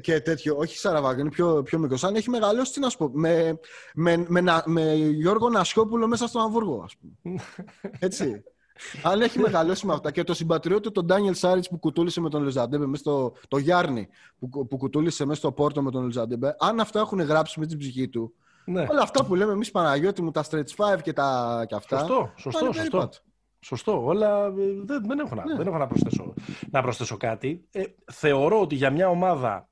και 0.00 0.20
τέτοιο. 0.20 0.56
Όχι 0.56 0.78
Σαραβάκη, 0.78 1.20
είναι 1.20 1.30
πιο, 1.30 1.62
πιο 1.62 1.78
μικρός. 1.78 2.04
Αν 2.04 2.14
έχει 2.14 2.30
μεγαλώσει, 2.30 2.72
τι 2.72 2.80
να 2.80 2.88
σου 2.88 2.96
πω. 2.98 3.10
Με, 3.12 3.58
με, 3.94 4.24
με, 4.28 4.62
με 4.64 4.94
Γιώργο 4.94 5.48
Νασιόπουλο 5.48 6.06
μέσα 6.06 6.26
στο 6.26 6.38
Αμβούργο, 6.38 6.82
ας 6.84 6.96
πούμε. 6.96 7.40
Έτσι. 7.98 8.42
Αν 9.02 9.20
έχει 9.20 9.38
μεγαλώσει 9.38 9.86
με 9.86 9.92
αυτά 9.92 10.10
και 10.10 10.24
το 10.24 10.34
συμπατριώτη 10.34 10.90
τον 10.90 11.04
Ντάνιελ 11.04 11.34
Σάριτς 11.34 11.68
που 11.68 11.78
κουτούλησε 11.78 12.20
με 12.20 12.28
τον 12.28 12.42
Λουζαντέμπε, 12.42 12.86
μέσα 12.86 13.02
στο, 13.02 13.32
το 13.48 13.58
Γιάρνη 13.58 14.08
που, 14.38 14.66
που 14.66 14.76
κουτούλησε 14.76 15.24
μέσα 15.24 15.38
στο 15.38 15.52
Πόρτο 15.52 15.82
με 15.82 15.90
τον 15.90 16.04
Λουζαντέμπε, 16.04 16.56
αν 16.58 16.80
αυτά 16.80 17.00
έχουν 17.00 17.20
γράψει 17.20 17.60
με 17.60 17.66
την 17.66 17.78
ψυχή 17.78 18.08
του, 18.08 18.34
ναι. 18.64 18.86
όλα 18.90 19.02
αυτά 19.02 19.24
που 19.24 19.34
λέμε 19.34 19.52
εμείς 19.52 19.70
Παναγιώτη 19.70 20.22
μου, 20.22 20.30
τα 20.30 20.44
Stretch 20.50 20.94
5 20.94 20.98
και, 21.02 21.12
τα, 21.12 21.64
και 21.68 21.74
αυτά. 21.74 21.98
Σωστό, 21.98 22.32
σωστό, 22.36 22.72
σωστό. 22.72 23.08
Σωστό, 23.60 24.04
όλα 24.04 24.46
ε, 24.46 24.50
δεν, 24.84 25.04
δεν, 25.06 25.18
έχω, 25.18 25.34
να, 25.34 25.44
ναι. 25.44 25.56
δεν 25.56 25.66
έχω 25.66 25.78
να, 25.78 25.86
προσθέσω, 25.86 26.34
να 26.70 26.82
προσθέσω 26.82 27.16
κάτι. 27.16 27.68
Ε, 27.70 27.82
θεωρώ 28.12 28.60
ότι 28.60 28.74
για 28.74 28.90
μια 28.90 29.08
ομάδα 29.08 29.68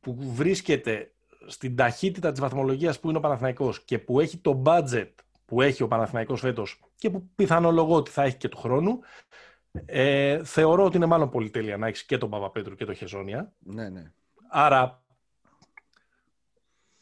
που 0.00 0.16
βρίσκεται 0.34 1.14
στην 1.46 1.76
ταχύτητα 1.76 2.30
της 2.30 2.40
βαθμολογίας 2.40 3.00
που 3.00 3.08
είναι 3.08 3.18
ο 3.18 3.20
Παναθηναϊκός 3.20 3.84
και 3.84 3.98
που 3.98 4.20
έχει 4.20 4.38
το 4.38 4.62
budget 4.66 5.10
που 5.44 5.62
έχει 5.62 5.82
ο 5.82 5.88
Παναθηναϊκός 5.88 6.40
φέτος 6.40 6.80
και 6.96 7.10
που 7.10 7.28
πιθανολογώ 7.34 7.94
ότι 7.94 8.10
θα 8.10 8.22
έχει 8.22 8.36
και 8.36 8.48
του 8.48 8.56
χρόνου, 8.56 9.00
ε, 9.84 10.44
θεωρώ 10.44 10.84
ότι 10.84 10.96
είναι 10.96 11.06
μάλλον 11.06 11.30
πολύ 11.30 11.50
τέλεια 11.50 11.76
να 11.76 11.86
έχεις 11.86 12.04
και 12.04 12.18
τον 12.18 12.30
Παπαπέτρου 12.30 12.74
και 12.74 12.84
τον 12.84 12.94
Χεζόνια. 12.94 13.52
Ναι, 13.58 13.88
ναι. 13.88 14.12
Άρα 14.50 15.04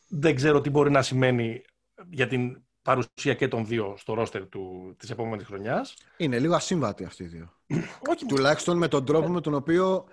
δεν 0.09 0.35
ξέρω 0.35 0.61
τι 0.61 0.71
μπορεί 0.71 0.91
να 0.91 1.03
σημαίνει 1.03 1.63
για 2.11 2.27
την 2.27 2.63
παρουσία 2.83 3.35
και 3.35 3.49
των 3.49 3.67
δύο 3.67 3.95
στο 3.97 4.15
ρόστερ 4.15 4.49
του, 4.49 4.95
της 4.99 5.11
επόμενης 5.11 5.47
χρονιάς. 5.47 5.95
Είναι 6.17 6.39
λίγο 6.39 6.55
ασύμβατοι 6.55 7.05
αυτοί 7.05 7.23
οι 7.23 7.27
δύο. 7.27 7.53
Όχι. 8.11 8.27
Τουλάχιστον 8.27 8.77
με 8.77 8.89
τον 8.89 9.05
τρόπο 9.05 9.29
με 9.29 9.41
τον 9.41 9.55
οποίο 9.55 10.05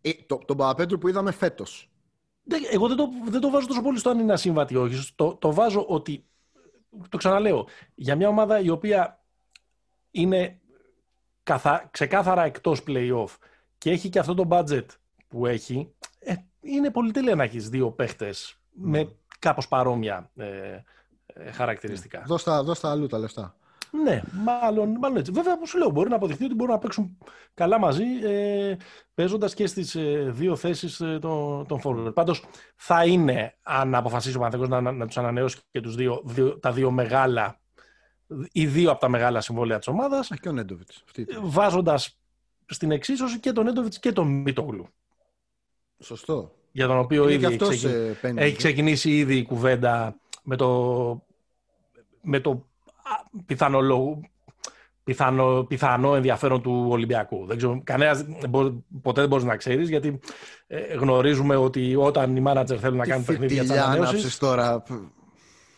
ε, 0.00 0.10
το, 0.26 0.38
τον 0.46 0.56
Παπαπέτρου 0.56 0.98
που 0.98 1.08
είδαμε 1.08 1.30
φέτος. 1.30 1.90
Εγώ 2.70 2.88
δεν 2.88 2.96
το, 2.96 3.08
δεν 3.28 3.40
το 3.40 3.50
βάζω 3.50 3.66
τόσο 3.66 3.82
πολύ 3.82 3.98
στο 3.98 4.10
αν 4.10 4.18
είναι 4.18 4.32
ασύμβατη 4.32 4.74
ή 4.74 4.76
όχι. 4.76 5.14
Το, 5.14 5.34
το 5.34 5.52
βάζω 5.52 5.84
ότι, 5.88 6.24
το 7.08 7.16
ξαναλέω, 7.16 7.66
για 7.94 8.16
μια 8.16 8.28
ομάδα 8.28 8.60
η 8.60 8.68
οποία 8.68 9.24
είναι 10.10 10.60
καθα, 11.42 11.88
ξεκάθαρα 11.90 12.44
εκτός 12.44 12.82
play-off 12.86 13.36
και 13.78 13.90
έχει 13.90 14.08
και 14.08 14.18
αυτό 14.18 14.34
το 14.34 14.46
budget 14.50 14.86
που 15.28 15.46
έχει, 15.46 15.94
ε, 16.18 16.34
είναι 16.60 16.90
πολυτέλεια 16.90 17.34
να 17.34 17.42
έχει 17.42 17.58
δύο 17.58 17.90
παίχτες 17.90 18.58
με 18.70 19.16
κάπως 19.38 19.68
παρόμοια 19.68 20.30
ε, 20.36 20.80
ε, 21.26 21.50
χαρακτηριστικά. 21.50 22.22
Δώσ' 22.26 22.42
τα, 22.42 22.62
δώσ 22.62 22.80
τα 22.80 22.90
αλλού 22.90 23.06
τα 23.06 23.18
λεφτά. 23.18 23.56
Ναι, 24.02 24.22
μάλλον, 24.32 24.90
μάλλον 24.90 25.16
έτσι. 25.16 25.32
Βέβαια, 25.32 25.52
όπως 25.52 25.68
σου 25.68 25.78
λέω, 25.78 25.90
μπορεί 25.90 26.08
να 26.08 26.16
αποδειχθεί 26.16 26.44
ότι 26.44 26.54
μπορούν 26.54 26.72
να 26.72 26.78
παίξουν 26.78 27.18
καλά 27.54 27.78
μαζί, 27.78 28.04
ε, 28.22 28.76
παίζοντας 29.14 29.54
και 29.54 29.66
στις 29.66 29.94
ε, 29.94 30.30
δύο 30.30 30.56
θέσεις 30.56 31.00
ε, 31.00 31.18
των, 31.20 31.66
των 31.66 31.80
forward. 31.84 32.14
Πάντως, 32.14 32.44
θα 32.76 33.04
είναι, 33.04 33.56
αν 33.62 33.94
αποφασίσει 33.94 34.36
ο 34.36 34.38
Παναθέκο 34.38 34.66
να, 34.66 34.80
να, 34.80 34.92
να 34.92 35.06
τους 35.06 35.18
ανανεώσει 35.18 35.58
και 35.70 35.80
τους 35.80 35.94
δύο, 35.94 36.22
δύο, 36.24 36.58
τα 36.58 36.72
δύο 36.72 36.90
μεγάλα, 36.90 37.60
ή 38.52 38.66
δύο 38.66 38.90
από 38.90 39.00
τα 39.00 39.08
μεγάλα 39.08 39.40
συμβόλαια 39.40 39.78
της 39.78 39.88
ομάδας. 39.88 40.30
Και 40.40 40.48
ο 40.48 40.52
Νέντοβιτς. 40.52 41.04
Βάζοντας 41.42 42.18
στην 42.66 42.90
εξίσωση 42.90 43.40
και 43.40 43.52
τον 43.52 43.64
Νέντοβιτς 43.64 43.98
και 43.98 44.12
τον 44.12 44.26
Μίτογλου. 44.26 44.88
Σωστό. 45.98 46.54
Για 46.72 46.86
τον 46.86 46.98
οποίο 46.98 47.28
ήδη 47.28 47.44
έχει, 47.44 47.56
ξεκινήσει, 47.56 48.16
έχει 48.36 48.56
ξεκινήσει 48.56 49.16
ήδη 49.16 49.36
η 49.36 49.42
κουβέντα 49.42 50.20
με 50.42 50.56
το, 50.56 51.26
με 52.20 52.40
το 52.40 52.66
πιθανό, 53.46 53.80
πιθανό, 55.04 55.64
πιθανό 55.68 56.14
ενδιαφέρον 56.14 56.62
του 56.62 56.86
Ολυμπιακού. 56.88 57.46
Δεν 57.46 57.56
ξέρω, 57.56 57.80
κανένας, 57.84 58.24
ποτέ 59.02 59.20
δεν 59.20 59.28
μπορείς 59.28 59.44
να 59.44 59.56
ξέρεις, 59.56 59.88
γιατί 59.88 60.20
ε, 60.66 60.94
γνωρίζουμε 60.94 61.56
ότι 61.56 61.96
όταν 61.96 62.36
οι 62.36 62.40
μάνατζερ 62.40 62.78
θέλουν 62.80 62.96
να 62.96 63.06
κάνουν 63.06 63.24
παιχνίδια 63.24 63.62
της 63.62 63.70
ανανέωση. 63.70 64.38
τώρα; 64.38 64.82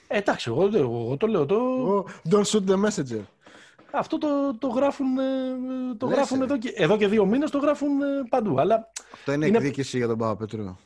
Ε, 0.06 0.18
εντάξει, 0.18 0.50
εγώ, 0.50 0.70
εγώ, 0.74 1.16
το 1.16 1.26
λέω. 1.26 1.46
Το... 1.46 1.56
Don't 2.30 2.44
shoot 2.44 2.64
the 2.68 2.84
messenger. 2.84 3.22
Αυτό 3.90 4.18
το, 4.18 4.28
το 4.58 4.68
γράφουν, 4.68 5.18
ε, 5.18 5.94
το 5.96 6.06
γράφουν 6.06 6.42
εδώ, 6.42 6.58
και, 6.58 6.72
εδώ 6.76 6.96
και 6.96 7.08
δύο 7.08 7.26
μήνες, 7.26 7.50
το 7.50 7.58
γράφουν 7.58 7.90
παντού. 8.28 8.60
Αλλά 8.60 8.90
αυτό 9.12 9.32
είναι, 9.32 9.46
είναι 9.46 9.56
εκδίκηση 9.56 9.96
για 9.96 10.06
τον 10.06 10.18
Παπαπέτρο. 10.18 10.78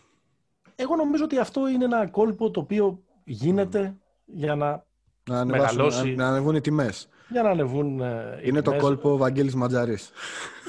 Εγώ 0.76 0.96
νομίζω 0.96 1.24
ότι 1.24 1.38
αυτό 1.38 1.68
είναι 1.68 1.84
ένα 1.84 2.06
κόλπο 2.06 2.50
το 2.50 2.60
οποίο 2.60 3.02
γίνεται 3.24 3.96
για 4.24 4.54
να 4.54 4.84
να 5.30 5.44
μεγαλώσει. 5.44 6.14
Να, 6.14 6.24
να 6.24 6.30
ανεβούν 6.30 6.54
οι 6.54 6.60
τιμές. 6.60 7.08
Για 7.32 7.42
να 7.42 7.50
ανεβούν 7.50 8.00
ε, 8.00 8.38
οι 8.38 8.44
Είναι 8.44 8.62
το 8.62 8.76
κόλπο 8.76 9.16
Βαγγέλης 9.16 9.54
Ματζαρής. 9.54 10.10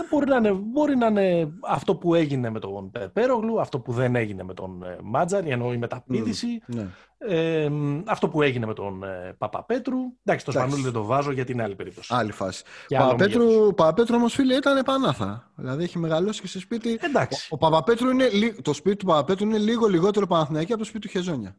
Μπορεί 0.10 0.26
να, 0.30 0.36
είναι, 0.36 0.52
μπορεί 0.52 0.96
να 0.96 1.08
είναι 1.08 1.52
αυτό 1.62 1.96
που 1.96 2.16
έγινε 2.16 2.50
με 2.50 2.60
τον 2.60 2.92
Πέρογλου, 3.14 3.62
αυτό 3.62 3.80
που 3.80 3.92
δεν 3.92 4.16
έγινε 4.16 4.44
με 4.44 4.54
τον 4.54 4.84
ε, 4.84 4.98
Μάτζαρη, 5.04 5.50
ενώ 5.50 5.74
η 5.74 5.78
μεταπίδηση. 5.78 6.62
ναι. 6.66 6.88
ε, 7.18 7.70
αυτό 8.06 8.30
που 8.30 8.42
έγινε 8.42 8.66
με 8.66 8.74
τον 8.74 9.04
ε, 9.04 9.36
Παπαπέτρου. 9.38 9.98
Εντάξει, 10.24 10.46
το 10.46 10.52
Σπανούλη 10.52 10.82
δεν 10.82 10.92
το 10.92 11.04
βάζω 11.04 11.32
γιατί 11.32 11.52
είναι 11.52 11.64
άλλη 11.64 11.76
περίπτωση. 11.76 12.14
Άλλη 12.16 12.32
φάση. 12.32 12.64
Παπαπέτρου, 12.88 13.74
Παπαπέτρου 13.76 14.16
όμως, 14.16 14.34
φίλε, 14.34 14.56
ήταν 14.56 14.78
επανάθα. 14.78 15.52
Δηλαδή 15.56 15.84
έχει 15.84 16.00
μεγαλώσει 16.00 16.42
και 16.42 16.48
σε 16.48 16.60
σπίτι. 16.60 17.00
Εντάξει. 17.02 17.48
Ο, 17.52 17.56
ο 17.56 17.58
Παπαπέτρου 17.58 18.10
είναι, 18.10 18.30
το 18.62 18.74
σπίτι 18.74 18.96
του 18.96 19.06
Παπαπέτρου 19.06 19.46
είναι 19.46 19.58
λίγο 19.58 19.88
λιγότερο 19.88 20.28
Παναθηναϊκή 20.28 20.72
από 20.72 20.82
το 20.82 20.88
σπίτι 20.88 21.08
του 21.08 21.14
Χεζόνια. 21.18 21.56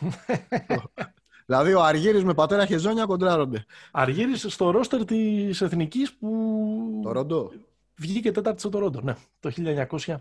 Δηλαδή 1.48 1.74
ο 1.74 1.82
Αργύρης 1.82 2.24
με 2.24 2.34
πατέρα 2.34 2.66
Χεζόνια 2.66 3.04
κοντράρονται. 3.04 3.64
Αργύρης 3.90 4.46
στο 4.48 4.70
ρόστερ 4.70 5.04
της 5.04 5.60
Εθνικής 5.60 6.12
που... 6.14 7.00
Το 7.02 7.12
Ρόντο. 7.12 7.52
Βγήκε 7.96 8.32
τέταρτη 8.32 8.60
στο 8.60 8.78
Ρόντο, 8.78 9.00
ναι, 9.00 9.14
το 9.40 9.52
1994. 9.56 10.20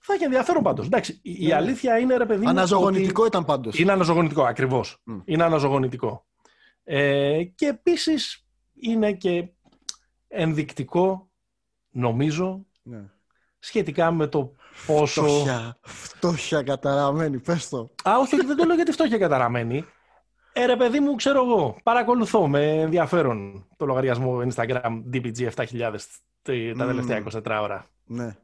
Θα 0.00 0.14
έχει 0.14 0.24
ενδιαφέρον 0.24 0.62
πάντως. 0.62 0.86
Εντάξει, 0.86 1.18
η 1.22 1.46
ναι. 1.46 1.54
αλήθεια 1.54 1.98
είναι 1.98 2.16
ρε 2.16 2.26
παιδί. 2.26 2.46
Αναζωογονητικό 2.46 3.20
ότι... 3.20 3.30
ήταν 3.30 3.44
πάντως. 3.44 3.78
Είναι 3.78 3.92
αναζωογονητικό, 3.92 4.42
ακριβώς. 4.42 5.02
Είναι 5.24 5.44
αναζωογονητικό. 5.44 6.26
Ε, 6.84 7.44
και 7.44 7.66
επίσης 7.66 8.46
είναι 8.74 9.12
και 9.12 9.48
ενδεικτικό, 10.28 11.30
νομίζω, 11.90 12.66
ναι. 12.82 13.10
Σχετικά 13.64 14.10
με 14.10 14.26
το 14.26 14.52
πόσο. 14.86 15.22
Φτώχεια, 15.22 15.76
φτώχεια 15.80 16.62
καταραμένη, 16.62 17.38
πες 17.38 17.68
το. 17.68 17.90
Α, 18.08 18.18
όχι, 18.18 18.36
δεν 18.36 18.56
το 18.56 18.64
λέω 18.64 18.74
γιατί 18.76 18.92
φτώχεια 18.92 19.18
καταραμένη. 19.18 19.84
Ε, 20.52 20.64
ρε 20.64 20.76
παιδί 20.76 21.00
μου, 21.00 21.14
ξέρω 21.14 21.44
εγώ, 21.44 21.76
παρακολουθώ 21.82 22.48
με 22.48 22.80
ενδιαφέρον 22.80 23.66
το 23.76 23.86
λογαριασμό 23.86 24.42
Instagram 24.54 25.02
DPG 25.12 25.50
7000 25.54 25.96
τα 26.76 26.86
τελευταία 26.86 27.22
24 27.32 27.58
ώρα. 27.62 27.86
Ναι. 28.04 28.36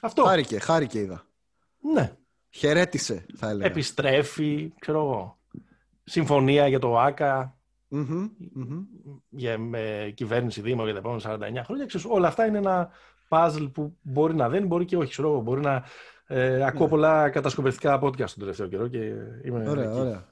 Αυτό. 0.00 0.24
Χάρηκε, 0.24 0.58
χάρηκε 0.58 0.98
είδα. 0.98 1.24
Ναι. 1.92 2.12
Χαιρέτησε, 2.50 3.26
θα 3.36 3.48
έλεγα. 3.48 3.66
Επιστρέφει, 3.66 4.72
ξέρω 4.78 5.00
εγώ. 5.00 5.38
Συμφωνία 6.04 6.68
για 6.68 6.78
το 6.78 6.98
ΑΚΑ. 6.98 7.56
Mm-hmm, 7.90 8.30
Για 9.28 9.58
με 9.58 10.12
κυβέρνηση 10.14 10.60
Δήμο 10.60 10.84
για 10.84 10.92
τα 10.92 10.98
επόμενα 10.98 11.60
49 11.60 11.64
χρόνια. 11.64 11.86
Ξέρεις, 11.86 12.06
όλα 12.10 12.28
αυτά 12.28 12.46
είναι 12.46 12.58
ένα 12.58 12.90
puzzle 13.28 13.70
που 13.72 13.96
μπορεί 14.02 14.34
να 14.34 14.48
δεν, 14.48 14.66
μπορεί 14.66 14.84
και 14.84 14.96
όχι. 14.96 15.10
Ξέρω, 15.10 15.40
μπορεί 15.40 15.60
να 15.60 15.84
ε, 16.26 16.64
ακούω 16.64 16.84
ναι. 16.84 16.90
πολλά 16.90 17.28
κατασκοπευτικά 17.28 18.02
podcast 18.02 18.16
τον 18.16 18.38
τελευταίο 18.38 18.66
καιρό 18.66 18.88
και 18.88 18.98
είμαι 19.44 19.68
ωραία, 19.68 19.84
εκεί. 19.84 20.00
Ωραία. 20.00 20.24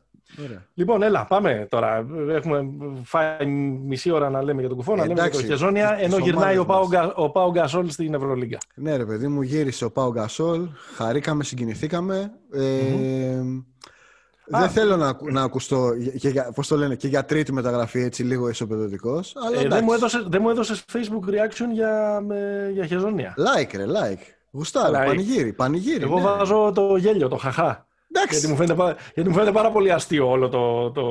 Ωραία. 0.44 0.66
Λοιπόν, 0.74 1.03
έλα, 1.03 1.24
πάμε 1.24 1.66
τώρα. 1.70 2.07
Έχουμε 2.28 2.64
φάει 3.03 3.47
μισή 3.86 4.11
ώρα 4.11 4.30
να 4.30 4.42
λέμε 4.42 4.61
για 4.61 4.68
τον 4.68 4.78
κουφό, 4.78 4.97
να 4.97 5.07
λέμε 5.07 5.20
για 5.20 5.30
το 5.30 5.42
Χεζόνια, 5.42 5.97
ενώ 6.01 6.18
γυρνάει 6.18 6.59
ο 6.59 6.64
Πάο, 6.64 6.88
ο 7.14 7.30
Πάο 7.30 7.51
Γκασόλ 7.51 7.88
στην 7.88 8.14
Ευρωλίγκα. 8.14 8.59
Ναι, 8.74 8.97
ρε 8.97 9.05
παιδί 9.05 9.28
μου, 9.28 9.42
γύρισε 9.42 9.84
ο 9.84 9.90
Πάο 9.90 10.11
Γκασόλ. 10.11 10.68
Χαρήκαμε, 10.94 11.44
συγκινηθήκαμε. 11.44 12.32
Ε, 12.53 13.42
δεν 14.47 14.68
θέλω 14.68 14.97
να, 14.97 15.16
να 15.22 15.42
ακουστώ 15.42 15.90
και 16.18 16.28
για, 16.28 16.53
πώς 16.55 16.68
το 16.68 16.76
λένε, 16.76 16.94
και 16.94 17.09
για 17.09 17.24
τρίτη 17.24 17.53
μεταγραφή 17.53 18.01
έτσι 18.01 18.22
λίγο 18.22 18.49
ισοπεδωτικός. 18.49 19.34
Ε, 19.57 19.68
δεν, 19.68 19.84
μου 19.84 19.92
έδωσες, 19.92 20.26
δεν 20.28 20.42
μου 20.42 20.51
έδωσες 20.51 20.84
Facebook 20.92 21.28
reaction 21.28 21.72
για, 21.72 22.20
με, 22.26 22.70
για 22.72 22.86
χεζόνια. 22.86 23.34
Like, 23.38 23.70
ρε, 23.76 23.84
like. 23.84 24.22
Γουστάρα, 24.51 25.03
like. 25.03 25.07
πανηγύρι, 25.07 25.53
πανηγύρι. 25.53 26.03
Εγώ 26.03 26.16
ναι. 26.16 26.22
βάζω 26.22 26.72
το 26.74 26.97
γέλιο, 26.97 27.28
το 27.28 27.36
χαχά. 27.36 27.86
Γιατί 28.30 28.46
μου, 28.46 28.57
φαίνεται, 28.57 28.96
γιατί 29.14 29.28
μου 29.28 29.34
φαίνεται 29.34 29.52
πάρα 29.52 29.70
πολύ 29.70 29.92
αστείο 29.92 30.30
όλο 30.30 30.48
το, 30.48 30.90
το... 30.90 31.02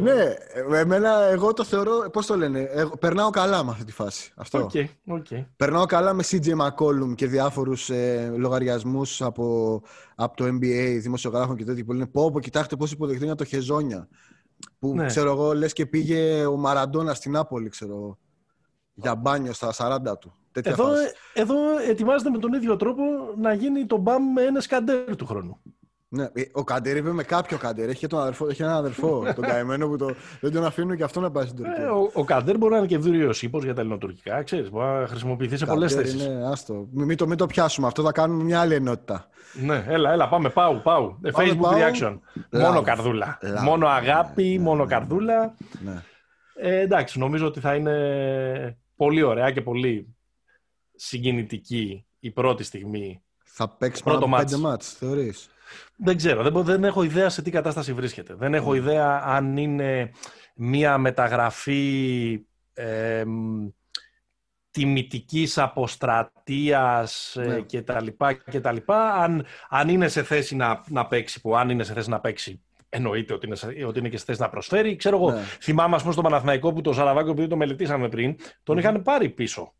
Ναι, 0.00 0.34
εμένα 0.78 1.22
εγώ 1.22 1.52
το 1.52 1.64
θεωρώ, 1.64 2.10
πώς 2.12 2.26
το 2.26 2.36
λένε, 2.36 2.60
εγώ, 2.60 2.96
περνάω 2.96 3.30
καλά 3.30 3.64
με 3.64 3.70
αυτή 3.70 3.84
τη 3.84 3.92
φάση. 3.92 4.32
Αυτό. 4.36 4.68
Okay, 4.72 4.86
okay. 5.08 5.44
Περνάω 5.56 5.86
καλά 5.86 6.12
με 6.12 6.24
CJ 6.26 6.46
McCollum 6.46 7.14
και 7.14 7.26
διάφορους 7.26 7.90
ε, 7.90 8.32
λογαριασμούς 8.36 9.22
από, 9.22 9.82
από 10.14 10.36
το 10.36 10.44
NBA, 10.44 10.98
δημοσιογράφων 11.00 11.56
και 11.56 11.64
τέτοια 11.64 11.84
που 11.84 11.92
λένε 11.92 12.06
πω, 12.06 12.30
πω 12.30 12.40
κοιτάξτε 12.40 12.76
πώς 12.76 12.92
υποδεχτεί 12.92 13.34
το 13.34 13.44
Χεζόνια. 13.44 14.08
Που 14.78 14.94
ναι. 14.94 15.06
ξέρω 15.06 15.30
εγώ 15.30 15.54
λες 15.54 15.72
και 15.72 15.86
πήγε 15.86 16.46
ο 16.46 16.56
Μαραντόνα 16.56 17.14
στην 17.14 17.32
Νάπολη, 17.32 17.68
ξέρω 17.68 18.18
για 18.94 19.14
μπάνιο 19.14 19.52
στα 19.52 19.72
40 19.76 20.18
του. 20.20 20.34
Εδώ, 20.62 20.86
εδώ 21.34 21.56
ετοιμάζεται 21.88 22.30
με 22.30 22.38
τον 22.38 22.52
ίδιο 22.52 22.76
τρόπο 22.76 23.02
να 23.36 23.52
γίνει 23.52 23.86
το 23.86 23.96
μπαμ 23.96 24.32
με 24.32 24.42
ένα 24.42 24.60
σκαντέρ 24.60 25.16
του 25.16 25.26
χρόνου. 25.26 25.60
Ναι, 26.08 26.24
ε, 26.32 26.42
ο 26.52 26.64
Κάντερ 26.64 26.96
είπε 26.96 27.12
με 27.12 27.22
κάποιο 27.22 27.58
Κάντερ. 27.58 27.88
Έχει, 27.88 28.06
τον 28.06 28.20
αδερφό, 28.20 28.48
έχει 28.48 28.62
έναν 28.62 28.74
αδερφό, 28.74 29.22
τον 29.36 29.44
καημένο 29.44 29.88
που 29.88 29.96
το, 29.96 30.14
δεν 30.40 30.52
τον 30.52 30.64
αφήνουν 30.64 30.96
και 30.96 31.02
αυτό 31.02 31.20
να 31.20 31.30
πάει 31.30 31.44
στην 31.44 31.56
Τουρκία. 31.56 31.84
Ε, 31.84 31.86
ο, 31.86 32.10
ο 32.12 32.24
Κάντερ 32.24 32.58
μπορεί 32.58 32.72
να 32.72 32.78
είναι 32.78 32.86
και 32.86 32.98
δούριο 32.98 33.32
ύπος 33.40 33.64
για 33.64 33.74
τα 33.74 33.80
ελληνοτουρκικά. 33.80 34.42
Ξέρεις, 34.42 34.70
μπορεί 34.70 34.86
να 34.86 35.06
χρησιμοποιηθεί 35.06 35.56
σε 35.56 35.66
πολλές 35.66 35.94
θέσεις. 35.94 36.26
Ναι, 36.26 36.46
άστο. 36.46 36.88
Μην 36.90 37.16
το, 37.16 37.26
μην 37.26 37.36
το 37.36 37.46
πιάσουμε. 37.46 37.86
Αυτό 37.86 38.02
θα 38.02 38.12
κάνουμε 38.12 38.44
μια 38.44 38.60
άλλη 38.60 38.74
ενότητα. 38.74 39.26
Ναι, 39.52 39.84
έλα, 39.88 40.12
έλα, 40.12 40.28
πάμε. 40.28 40.48
Πάου, 40.48 40.80
πάου. 40.82 41.18
Ε, 41.22 41.30
Facebook 41.34 41.60
πάω. 41.60 41.72
reaction. 41.72 42.18
Μόνο 42.50 42.82
καρδούλα. 42.82 43.38
Μόνο 43.62 43.86
αγάπη, 43.86 44.44
ναι, 44.44 44.62
μόνο 44.62 44.84
ναι, 44.84 44.90
καρδούλα. 44.90 45.54
Ναι. 45.84 46.02
Ε, 46.54 46.80
εντάξει, 46.80 47.18
νομίζω 47.18 47.46
ότι 47.46 47.60
θα 47.60 47.74
είναι 47.74 48.78
πολύ 48.96 49.22
ωραία 49.22 49.50
και 49.50 49.62
πολύ 49.62 50.16
συγκινητική 50.94 52.06
η 52.20 52.30
πρώτη 52.30 52.62
στιγμή. 52.62 53.22
Θα 53.44 53.68
παίξεις 53.68 54.02
πάνω 54.02 54.18
από 54.18 54.36
πέντε 54.36 54.56
μάτς, 54.56 54.92
θεωρείς; 54.92 55.50
Δεν 55.96 56.16
ξέρω. 56.16 56.42
Δεν, 56.42 56.64
δεν 56.64 56.84
έχω 56.84 57.02
ιδέα 57.02 57.28
σε 57.28 57.42
τι 57.42 57.50
κατάσταση 57.50 57.92
βρίσκεται. 57.92 58.34
Δεν 58.34 58.54
έχω 58.54 58.70
mm. 58.70 58.76
ιδέα 58.76 59.22
αν 59.24 59.56
είναι 59.56 60.10
μία 60.54 60.98
μεταγραφή 60.98 62.40
ε, 62.74 63.24
τιμητικής 64.70 65.58
αποστρατείας 65.58 67.36
ε, 67.36 67.46
ναι. 67.46 67.60
και 67.60 67.82
τα 67.82 68.02
λοιπά 68.02 68.32
και 68.32 68.60
τα 68.60 68.72
λοιπά. 68.72 69.14
Αν, 69.14 69.46
αν 69.68 69.88
είναι 69.88 70.08
σε 70.08 70.22
θέση 70.22 70.56
να, 70.56 70.82
να 70.88 71.06
παίξει, 71.06 71.40
που 71.40 71.56
αν 71.56 71.70
είναι 71.70 71.84
σε 71.84 71.92
θέση 71.92 72.08
να 72.08 72.20
παίξει 72.20 72.60
εννοείται 72.88 73.34
ότι 73.34 73.46
είναι, 73.46 73.84
ότι 73.86 73.98
είναι 73.98 74.08
και 74.08 74.18
σε 74.18 74.24
θέση 74.24 74.40
να 74.40 74.48
προσφέρει. 74.48 74.96
Ξέρω 74.96 75.16
εγώ, 75.16 75.30
ναι. 75.30 75.40
θυμάμαι 75.60 75.94
ας 75.94 76.00
πούμε 76.00 76.12
στο 76.12 76.22
Παναθηναϊκό 76.22 76.72
που 76.72 76.80
το 76.80 76.92
Σαραβάκο, 76.92 77.30
επειδή 77.30 77.48
το 77.48 77.56
μελετήσαμε 77.56 78.08
πριν, 78.08 78.36
τον 78.62 78.76
mm. 78.76 78.78
είχαν 78.78 79.02
πάρει 79.02 79.28
πίσω 79.28 79.74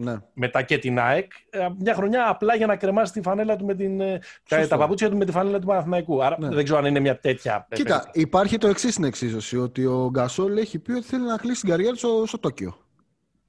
ναι. 0.00 0.16
μετά 0.32 0.62
και 0.62 0.78
την 0.78 0.98
ΑΕΚ, 0.98 1.32
ε, 1.50 1.68
μια 1.78 1.94
χρονιά 1.94 2.28
απλά 2.28 2.54
για 2.54 2.66
να 2.66 2.76
κρεμάσει 2.76 3.12
τη 3.12 3.20
φανέλα 3.22 3.56
του 3.56 3.64
με 3.64 3.74
την, 3.74 4.00
ε, 4.00 4.20
τα, 4.48 4.66
τα 4.68 4.76
παπούτσια 4.76 5.10
του 5.10 5.16
με 5.16 5.24
τη 5.24 5.32
φανέλα 5.32 5.58
του 5.58 5.66
Παναθηναϊκού. 5.66 6.24
Άρα 6.24 6.36
ναι. 6.40 6.48
δεν 6.48 6.64
ξέρω 6.64 6.78
αν 6.78 6.84
είναι 6.84 7.00
μια 7.00 7.18
τέτοια. 7.18 7.66
Κοίτα, 7.72 8.10
υπάρχει 8.12 8.58
το 8.58 8.68
εξής 8.68 8.92
στην 8.92 9.04
εξίσωση, 9.04 9.58
ότι 9.58 9.86
ο 9.86 10.08
Γκασόλ 10.10 10.56
έχει 10.56 10.78
πει 10.78 10.92
ότι 10.92 11.06
θέλει 11.06 11.24
να 11.24 11.36
κλείσει 11.36 11.60
την 11.60 11.70
καριέρα 11.70 11.92
του 11.92 11.98
στο, 11.98 12.22
στο 12.26 12.38
Τόκιο. 12.38 12.76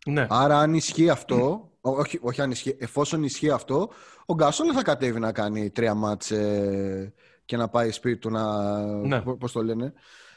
Ναι. 0.06 0.28
Άρα 0.30 0.60
αν 0.60 0.74
ισχύει 0.74 1.10
αυτό, 1.10 1.70
όχι, 1.82 2.20
όχι 2.22 2.42
αν 2.42 2.52
ισχύει, 2.52 2.78
εφόσον 2.80 3.24
ισχύει 3.24 3.50
αυτό, 3.50 3.90
ο 4.26 4.34
Γκασόλ 4.34 4.72
θα 4.74 4.82
κατέβει 4.82 5.20
να 5.20 5.32
κάνει 5.32 5.70
τρία 5.70 5.94
μάτσε 5.94 7.14
και 7.46 7.58
να 7.58 7.68
πάει 7.68 7.92
σπίτι 7.92 8.18
του 8.18 8.30
να, 8.30 8.82
ναι. 8.86 9.22
πώς 9.22 9.52
το 9.52 9.64
λένε, 9.64 9.94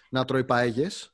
να 0.08 0.24
τρώει 0.24 0.44
παέγες. 0.44 1.13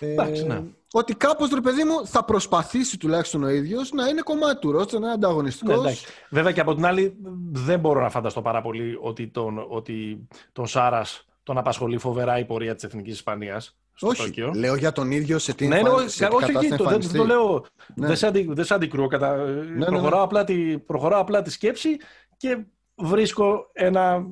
Εντάξει, 0.00 0.46
ναι 0.46 0.62
ότι 0.98 1.14
κάπως 1.14 1.50
ρε 1.50 1.60
παιδί 1.60 1.84
μου 1.84 2.06
θα 2.06 2.24
προσπαθήσει 2.24 2.98
τουλάχιστον 2.98 3.42
ο 3.42 3.48
ίδιος 3.48 3.92
να 3.92 4.08
είναι 4.08 4.20
κομμάτι 4.20 4.58
του 4.60 4.72
ρόστρα, 4.72 4.98
να 4.98 5.04
είναι 5.04 5.14
ανταγωνιστικός. 5.14 5.84
Ναι, 5.84 5.92
Βέβαια 6.30 6.52
και 6.52 6.60
από 6.60 6.74
την 6.74 6.86
άλλη 6.86 7.16
δεν 7.52 7.80
μπορώ 7.80 8.00
να 8.00 8.10
φανταστώ 8.10 8.42
πάρα 8.42 8.60
πολύ 8.60 8.98
ότι 9.00 9.28
τον, 9.28 9.66
ότι 9.68 10.28
τον 10.52 10.66
Σάρας 10.66 11.24
τον 11.42 11.58
απασχολεί 11.58 11.98
φοβερά 11.98 12.38
η 12.38 12.44
πορεία 12.44 12.74
της 12.74 12.84
Εθνικής 12.84 13.14
Ισπανίας. 13.14 13.76
Στο 13.92 14.06
όχι, 14.06 14.22
Τόκιο. 14.22 14.52
λέω 14.54 14.74
για 14.74 14.92
τον 14.92 15.10
ίδιο 15.10 15.38
σε 15.38 15.54
τι 15.54 15.66
ναι, 15.66 15.80
ναι, 15.80 15.88
όχι, 15.88 16.24
όχι, 16.24 16.76
το, 16.76 16.84
δεν 16.84 17.12
το 17.12 17.24
λέω, 17.24 17.64
ναι. 17.94 18.06
δεν, 18.06 18.16
σε 18.16 18.26
αντι, 18.26 18.48
δεν 18.50 18.64
σε 18.64 18.74
αντικρούω, 18.74 19.06
κατα... 19.06 19.36
ναι, 19.36 19.52
ναι, 19.74 19.84
προχωράω, 19.84 20.22
απλά 20.22 20.44
τη, 20.44 20.78
προχωράω 20.78 21.20
απλά 21.20 21.42
τη 21.42 21.50
σκέψη 21.50 21.96
και 22.36 22.64
βρίσκω 22.94 23.70
ένα, 23.72 24.26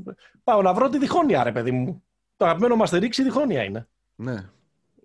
πάω 0.44 0.62
να 0.62 0.74
βρω 0.74 0.88
τη 0.88 0.98
διχόνοια 0.98 1.42
ρε 1.42 1.52
παιδί 1.52 1.70
μου. 1.70 2.02
Το 2.36 2.44
αγαπημένο 2.44 2.76
μας 2.76 2.90
ρίξει 2.90 3.20
η 3.20 3.24
διχόνοια 3.24 3.62
είναι. 3.62 3.88
Ναι. 4.14 4.48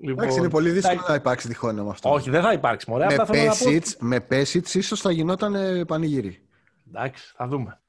Λοιπόν, 0.01 0.23
Εντάξει, 0.23 0.39
είναι 0.39 0.49
πολύ 0.49 0.69
δύσκολο 0.69 0.99
θα... 0.99 1.09
να 1.09 1.15
υπάρξει 1.15 1.47
διχόνοια 1.47 1.83
με 1.83 1.89
αυτό. 1.89 2.11
Όχι, 2.13 2.29
δεν 2.29 2.41
θα 2.41 2.53
υπάρξει. 2.53 2.89
Μωρέ, 2.89 3.05
με, 3.05 3.25
Πέσιτς, 3.25 3.97
πω... 3.97 4.05
με 4.05 4.19
Πέσιτς 4.19 4.75
ίσως 4.75 5.01
θα 5.01 5.11
γινόταν 5.11 5.55
ε, 5.55 5.85
πανηγύρι. 5.85 6.41
Εντάξει, 6.87 7.33
θα 7.35 7.47
δούμε. 7.47 7.79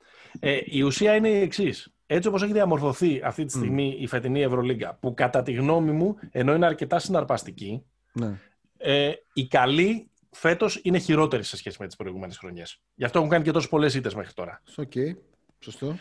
Ε, 0.40 0.58
η 0.64 0.82
ουσία 0.82 1.14
είναι 1.14 1.28
η 1.28 1.40
εξής. 1.40 1.94
Έτσι 2.06 2.28
όπως 2.28 2.42
έχει 2.42 2.52
διαμορφωθεί 2.52 3.20
αυτή 3.24 3.44
τη 3.44 3.52
στιγμή 3.52 3.94
mm. 3.96 4.02
η 4.02 4.06
φετινή 4.06 4.42
Ευρωλίγκα, 4.42 4.98
που 5.00 5.14
κατά 5.14 5.42
τη 5.42 5.52
γνώμη 5.52 5.90
μου, 5.90 6.16
ενώ 6.30 6.54
είναι 6.54 6.66
αρκετά 6.66 6.98
συναρπαστική, 6.98 7.82
ναι. 8.12 8.38
ε, 8.76 9.12
οι 9.32 9.46
καλοί 9.46 10.10
φέτος 10.30 10.80
είναι 10.82 10.98
χειρότεροι 10.98 11.42
σε 11.42 11.56
σχέση 11.56 11.76
με 11.80 11.86
τις 11.86 11.96
προηγούμενες 11.96 12.38
χρονιές. 12.38 12.80
Γι' 12.94 13.04
αυτό 13.04 13.18
έχουν 13.18 13.30
κάνει 13.30 13.44
και 13.44 13.50
τόσο 13.50 13.68
πολλές 13.68 13.94
ήττες 13.94 14.14
μέχρι 14.14 14.32
τώρα. 14.32 14.62
OK. 14.76 14.90
Okay. 14.94 15.16
Σωστό. 15.58 15.98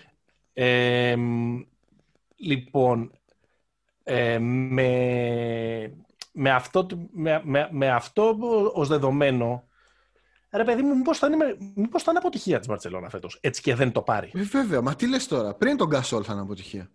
Ε, 0.53 1.15
λοιπόν, 2.35 3.11
ε, 4.09 4.39
με, 4.39 5.93
με, 6.31 6.51
αυτό, 6.51 6.87
με, 7.11 7.41
με, 7.43 7.69
με 7.71 7.89
αυτό 7.89 8.37
ως 8.73 8.87
δεδομένο, 8.87 9.63
ρε 10.51 10.63
παιδί 10.63 10.81
μου, 10.81 10.95
μήπως 10.95 11.17
θα 11.17 11.27
είναι, 11.27 11.57
μήπως 11.75 12.03
θα 12.03 12.11
είναι 12.11 12.19
αποτυχία 12.19 12.59
της 12.59 12.67
Μπαρτσελώνα 12.67 13.09
φέτος, 13.09 13.37
έτσι 13.41 13.61
και 13.61 13.75
δεν 13.75 13.91
το 13.91 14.01
πάρει. 14.01 14.31
Ε, 14.33 14.41
βέβαια, 14.41 14.81
μα 14.81 14.95
τι 14.95 15.07
λες 15.07 15.27
τώρα, 15.27 15.53
πριν 15.53 15.77
τον 15.77 15.87
Γκασόλ 15.87 16.23
θα 16.25 16.33
είναι 16.33 16.41
αποτυχία. 16.41 16.89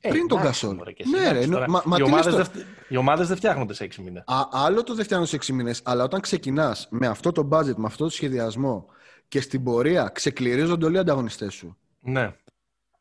Ε, 0.00 0.08
πριν 0.08 0.28
τον 0.28 0.40
Γκασόλ. 0.40 0.76
Ναι, 1.10 1.32
ρε, 1.32 1.46
μα, 1.46 1.82
μα 1.84 1.96
οι, 1.98 2.02
ομάδες 2.02 2.34
το... 2.34 2.42
δε, 2.42 2.60
οι 2.88 2.96
ομάδες 2.96 3.28
δεν 3.28 3.36
φτιάχνονται 3.36 3.74
σε 3.74 3.84
6 3.84 3.94
μήνες. 3.96 4.22
Α, 4.26 4.48
άλλο 4.50 4.82
το 4.82 4.94
δεν 4.94 5.04
φτιάχνουν 5.04 5.28
σε 5.28 5.36
6 5.36 5.46
μήνες, 5.46 5.80
αλλά 5.84 6.04
όταν 6.04 6.20
ξεκινάς 6.20 6.88
με 6.90 7.06
αυτό 7.06 7.32
το 7.32 7.48
budget, 7.52 7.74
με 7.76 7.86
αυτό 7.86 8.04
το 8.04 8.10
σχεδιασμό 8.10 8.86
και 9.28 9.40
στην 9.40 9.62
πορεία 9.62 10.10
ξεκληρίζονται 10.14 10.86
όλοι 10.86 10.96
οι 10.96 10.98
ανταγωνιστές 10.98 11.54
σου. 11.54 11.76
Ναι. 12.00 12.34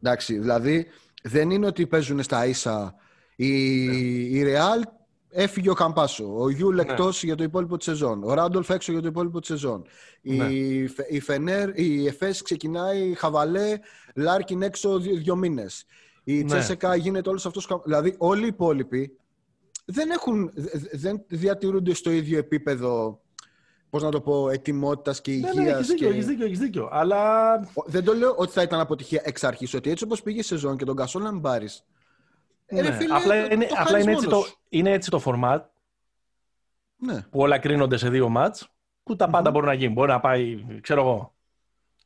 Εντάξει, 0.01 0.39
δηλαδή 0.39 0.87
δεν 1.23 1.51
είναι 1.51 1.65
ότι 1.65 1.87
παίζουν 1.87 2.23
στα 2.23 2.45
ίσα 2.45 2.95
η, 3.45 3.85
ναι. 3.85 3.95
η 4.37 4.43
Real 4.45 4.81
έφυγε 5.29 5.69
ο 5.69 5.73
Καμπάσο. 5.73 6.35
Ο 6.37 6.49
Γιούλ 6.49 6.75
ναι. 6.75 6.81
εκτός 6.81 7.23
για 7.23 7.35
το 7.35 7.43
υπόλοιπο 7.43 7.77
της 7.77 7.85
σεζόν. 7.85 8.23
Ο 8.23 8.33
Ράντολφ 8.33 8.69
έξω 8.69 8.91
για 8.91 9.01
το 9.01 9.07
υπόλοιπο 9.07 9.39
της 9.39 9.49
σεζόν. 9.49 9.85
Ναι. 10.21 10.45
Η, 10.45 10.89
η, 11.09 11.19
Φενέρ, 11.19 11.79
η 11.79 12.07
Εφές 12.07 12.41
ξεκινάει 12.41 13.13
χαβαλέ, 13.13 13.79
Λάρκιν 14.15 14.61
έξω 14.61 14.99
δύο, 14.99 15.15
δύο 15.15 15.35
μήνες. 15.35 15.85
Η 16.23 16.33
ναι. 16.33 16.43
Τσεσεκά 16.43 16.95
γίνεται 16.95 17.29
όλος 17.29 17.45
αυτός. 17.45 17.67
Δηλαδή, 17.85 18.15
όλοι 18.17 18.43
οι 18.43 18.47
υπόλοιποι 18.47 19.17
δεν, 19.85 20.09
έχουν, 20.09 20.51
δεν 20.91 21.23
διατηρούνται 21.27 21.93
στο 21.93 22.11
ίδιο 22.11 22.37
επίπεδο 22.37 23.21
Πώς 23.89 24.03
να 24.03 24.09
το 24.09 24.21
πω, 24.21 24.49
ετοιμότητας 24.49 25.21
και 25.21 25.31
υγεία. 25.31 25.53
Ναι, 25.53 25.61
ναι, 25.61 25.69
έχεις 25.69 25.87
δίκιο, 25.87 26.07
και... 26.07 26.13
έχεις 26.13 26.25
δίκιο, 26.25 26.45
έχεις 26.45 26.59
δίκιο. 26.59 26.89
Αλλά... 26.91 27.53
Δεν 27.85 28.03
το 28.03 28.13
λέω 28.13 28.33
ότι 28.35 28.51
θα 28.51 28.61
ήταν 28.61 28.79
αποτυχία 28.79 29.21
εξ 29.23 29.43
αρχής, 29.43 29.73
ότι 29.73 29.89
έτσι 29.89 30.03
όπως 30.03 30.21
πήγε 30.21 30.39
η 30.39 30.43
σεζόν 30.43 30.77
και 30.77 30.85
τον 30.85 30.95
Κασόλ 30.95 31.23
να 31.23 31.31
μην 32.71 32.83
πάρει. 32.83 32.97
Ναι. 32.97 33.03
Ε, 33.03 33.07
απλά 33.09 33.53
είναι, 33.53 33.67
απλά 33.77 33.99
είναι, 33.99 34.11
έτσι 34.11 34.27
το, 34.27 34.45
είναι 34.69 34.91
έτσι 34.91 35.09
το 35.09 35.21
format 35.25 35.59
ναι. 36.97 37.21
που 37.21 37.39
όλα 37.39 37.59
κρίνονται 37.59 37.97
σε 37.97 38.09
δύο 38.09 38.29
μάτς 38.29 38.69
που 39.03 39.15
τα 39.15 39.29
πάντα 39.29 39.49
mm-hmm. 39.49 39.53
μπορούν 39.53 39.67
να 39.67 39.73
γίνουν. 39.73 39.93
Μπορεί 39.93 40.11
να 40.11 40.19
πάει, 40.19 40.65
ξέρω 40.81 41.01
εγώ, 41.01 41.33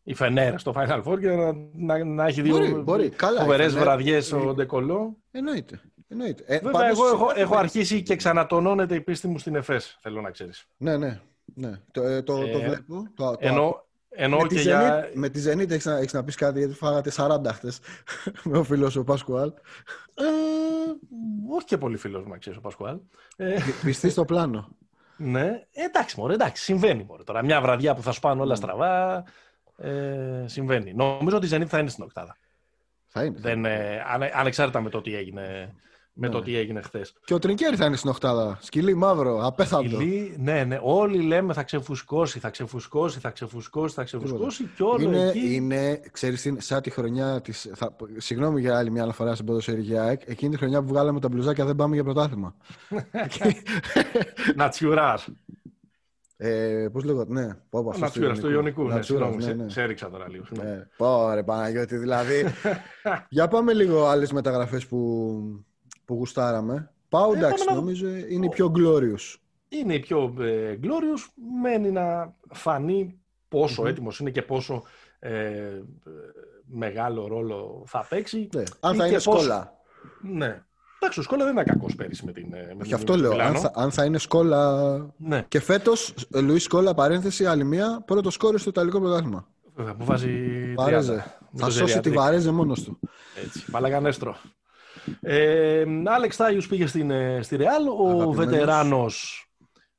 η 0.04 0.14
Φενέρ 0.14 0.60
στο 0.60 0.74
Final 0.76 1.04
Four 1.04 1.20
και 1.20 1.30
να, 1.30 1.54
να, 1.74 2.04
να 2.04 2.26
έχει 2.26 2.42
δύο 2.42 2.84
φοβερές 3.40 3.76
βραδιές 3.76 4.32
ο 4.32 4.54
Ντεκολό. 4.54 5.18
Εννοείται. 5.32 5.82
Εννοείται. 6.08 6.44
Ε, 6.48 6.60
Βέβαια, 6.60 6.88
εγώ 6.88 7.08
έχω, 7.08 7.32
έχω 7.36 7.56
αρχίσει 7.56 8.02
και 8.02 8.16
ξανατονώνεται 8.16 8.96
η 8.96 9.02
πίστη 9.02 9.28
μου 9.28 9.38
στην 9.38 9.56
ΕΦΕΣ, 9.56 9.98
θέλω 10.02 10.22
να 10.22 10.32
ξέρεις. 10.32 10.66
Ναι, 10.78 10.98
ναι. 10.98 11.22
ναι. 11.46 11.72
Το, 11.92 12.04
ε, 12.04 12.22
το, 12.22 12.38
το 12.38 12.58
ε, 12.58 12.66
βλέπω. 12.68 13.08
Το, 13.16 13.32
το, 13.32 13.38
ενώ, 13.40 13.86
ενώ 14.16 14.38
με, 14.38 14.48
και 14.48 14.56
τη 14.56 14.62
για... 14.62 15.10
με 15.14 15.30
τη 15.30 15.44
Zenit 15.46 15.70
έχεις, 15.70 15.86
να, 15.86 15.98
έχεις 15.98 16.14
να 16.14 16.24
πεις 16.24 16.36
κάτι, 16.36 16.60
γιατί 16.60 16.74
φάγατε 16.74 17.12
40 17.18 17.40
χτες 17.54 17.80
με 18.44 18.58
ο 18.58 18.64
φίλος 18.64 18.96
ο 18.96 19.04
Πασκουάλ. 19.04 19.54
Ε, 20.14 20.24
όχι 21.50 21.66
και 21.66 21.78
πολύ 21.78 21.98
φίλος 21.98 22.24
μου, 22.26 22.38
ξέρεις, 22.40 22.60
ο 22.60 22.62
Πασκουάλ. 22.62 22.98
Ε, 23.36 23.58
Πιστή 23.84 24.10
στο 24.10 24.26
πλάνο. 24.26 24.68
Ναι, 25.18 25.64
εντάξει 25.72 26.20
μωρέ, 26.20 26.34
εντάξει, 26.34 26.64
συμβαίνει 26.64 27.04
μωρέ. 27.04 27.24
Τώρα 27.24 27.44
μια 27.44 27.62
βραδιά 27.62 27.96
που 27.96 28.02
θα 28.02 28.12
σου 28.12 28.20
πάνε 28.20 28.42
όλα 28.42 28.56
στραβά, 28.56 29.24
ε, 29.78 30.44
συμβαίνει. 30.46 30.94
Νομίζω 30.94 31.38
ότι 31.38 31.46
η 31.46 31.50
Zenit 31.54 31.68
θα 31.68 31.80
είναι 31.80 31.90
στην 31.90 32.04
οκτάδα. 32.04 32.38
Θα 33.08 33.24
είναι. 33.24 33.40
Δεν, 33.40 33.66
ε, 33.66 34.04
ανεξάρτητα 34.34 34.82
με 34.82 34.90
το 34.90 35.02
τι 35.02 35.16
έγινε 35.16 35.74
με 36.14 36.30
το 36.30 36.38
ναι. 36.38 36.44
τι 36.44 36.58
έγινε 36.58 36.82
χθες. 36.82 37.14
Και 37.26 37.34
ο 37.34 37.40
Τρινκέρι 37.40 37.76
θα 37.76 37.86
είναι 37.86 37.96
στην 37.96 38.10
Οχτάδα. 38.10 38.58
Σκυλί 38.62 38.94
μαύρο, 38.94 39.46
απέθαντο. 39.46 39.90
Σκυλί, 39.90 40.36
ναι, 40.40 40.64
ναι. 40.64 40.80
Όλοι 40.82 41.22
λέμε 41.22 41.54
θα 41.54 41.64
ξεφουσκώσει, 41.64 42.40
θα 42.40 42.50
ξεφουσκώσει, 42.50 43.20
θα 43.20 43.30
ξεφουσκώσει, 43.30 43.96
θα 43.96 44.04
ξεφουσκώσει 44.04 44.70
και 44.76 44.84
όλο 44.84 45.02
είναι, 45.02 45.28
εκεί... 45.28 45.56
Είναι, 45.56 46.02
ξέρεις, 46.12 46.54
σαν 46.58 46.82
τη 46.82 46.90
χρονιά 46.90 47.42
της... 47.42 47.72
Θα, 47.74 47.96
συγγνώμη 48.18 48.62
για 48.62 48.78
άλλη 48.78 48.92
μια 48.92 49.12
φορά 49.12 49.34
στην 49.34 49.46
ποδοσφαιρική 49.46 49.98
ΑΕΚ, 49.98 50.22
εκείνη 50.26 50.52
τη 50.52 50.58
χρονιά 50.58 50.82
που 50.82 50.88
βγάλαμε 50.88 51.20
τα 51.20 51.30
μπλουζάκια 51.30 51.66
δεν 51.66 51.76
πάμε 51.76 51.94
για 51.96 52.04
πρωτάθλημα. 52.04 52.56
Νατσιουράς. 54.56 55.28
Ε, 56.38 56.88
Πώς 56.92 57.04
λέγω, 57.04 57.26
ναι. 57.28 57.48
Νατσιούρα, 58.00 58.34
του 58.34 58.50
Ιωνικού. 58.50 58.84
Ναι, 58.84 59.00
ναι, 59.38 59.54
ναι. 59.54 59.70
Σε 59.70 59.82
έριξα 59.82 60.10
τώρα 60.10 60.30
λίγο. 60.30 60.44
Ναι. 60.50 60.88
Πόρε 60.98 61.44
Παναγιώτη, 61.44 61.98
δηλαδή. 61.98 62.44
για 63.30 63.48
πάμε 63.48 63.74
λίγο 63.74 64.06
άλλες 64.06 64.32
μεταγραφές 64.32 64.88
που, 64.88 65.66
που 66.06 66.14
γουστάραμε. 66.14 66.92
Πάω, 67.10 67.34
ε, 67.34 67.38
εντάξει, 67.38 67.66
νομίζω 67.74 68.08
είναι 68.08 68.46
η 68.46 68.50
πιο 68.50 68.72
glorious. 68.76 69.36
Είναι 69.70 69.94
η 69.94 70.00
πιο 70.00 70.36
ε, 70.40 70.80
glorious. 70.84 71.32
Μένει 71.62 71.92
να 71.92 72.36
φανεί 72.50 73.20
πόσο 73.48 73.84
mm-hmm. 73.84 73.88
έτοιμος 73.88 74.20
είναι 74.20 74.30
και 74.30 74.42
πόσο 74.42 74.84
ε, 75.20 75.82
μεγάλο 76.66 77.28
ρόλο 77.28 77.84
θα 77.86 78.06
παίξει. 78.10 78.50
Ναι. 78.56 78.64
Αν 78.80 78.96
θα 78.96 79.06
είναι 79.06 79.16
πόσο... 79.16 79.32
σκόλα. 79.32 79.74
Ναι. 80.22 80.64
Εντάξει, 81.00 81.22
ο 81.22 81.24
Σκόλα 81.24 81.44
δεν 81.44 81.54
είναι 81.54 81.64
κακός 81.64 81.96
πέρυσι 81.96 82.26
με 82.26 82.32
την. 82.32 82.54
Ε, 82.54 82.74
με 82.78 82.84
την 82.84 82.94
αυτό 82.94 83.16
λέω. 83.16 83.32
Αν 83.42 83.56
θα, 83.56 83.72
αν 83.76 83.92
θα, 83.92 84.06
είναι 84.06 84.18
σκόλα. 84.18 85.14
Ναι. 85.18 85.46
Και 85.48 85.60
φέτος, 85.60 86.14
Λουίς 86.30 86.64
Σκόλα, 86.64 86.94
παρένθεση, 86.94 87.46
άλλη 87.46 87.64
μία, 87.64 88.04
πρώτο 88.06 88.30
σκόρε 88.30 88.58
στο 88.58 88.70
Ιταλικό 88.70 89.00
πρωτάθλημα. 89.00 89.48
Που 89.76 90.06
βάζει. 90.06 90.74
Βαρέζε. 90.78 91.38
Θα 91.56 91.70
σώσει 91.70 92.00
τη 92.00 92.10
Βαρέζε 92.10 92.52
μόνος 92.52 92.84
του. 92.84 93.00
Έτσι. 93.46 93.66
Μαλαγανέστρο. 93.72 94.38
Ε, 95.22 95.84
Άλεξ 96.06 96.36
Τάγιους 96.36 96.68
πήγε 96.68 96.86
στην, 96.86 97.12
ε, 97.12 97.42
στη 97.42 97.56
Ρεάλ, 97.56 97.88
ο 97.88 98.32
βετεράνος 98.32 99.48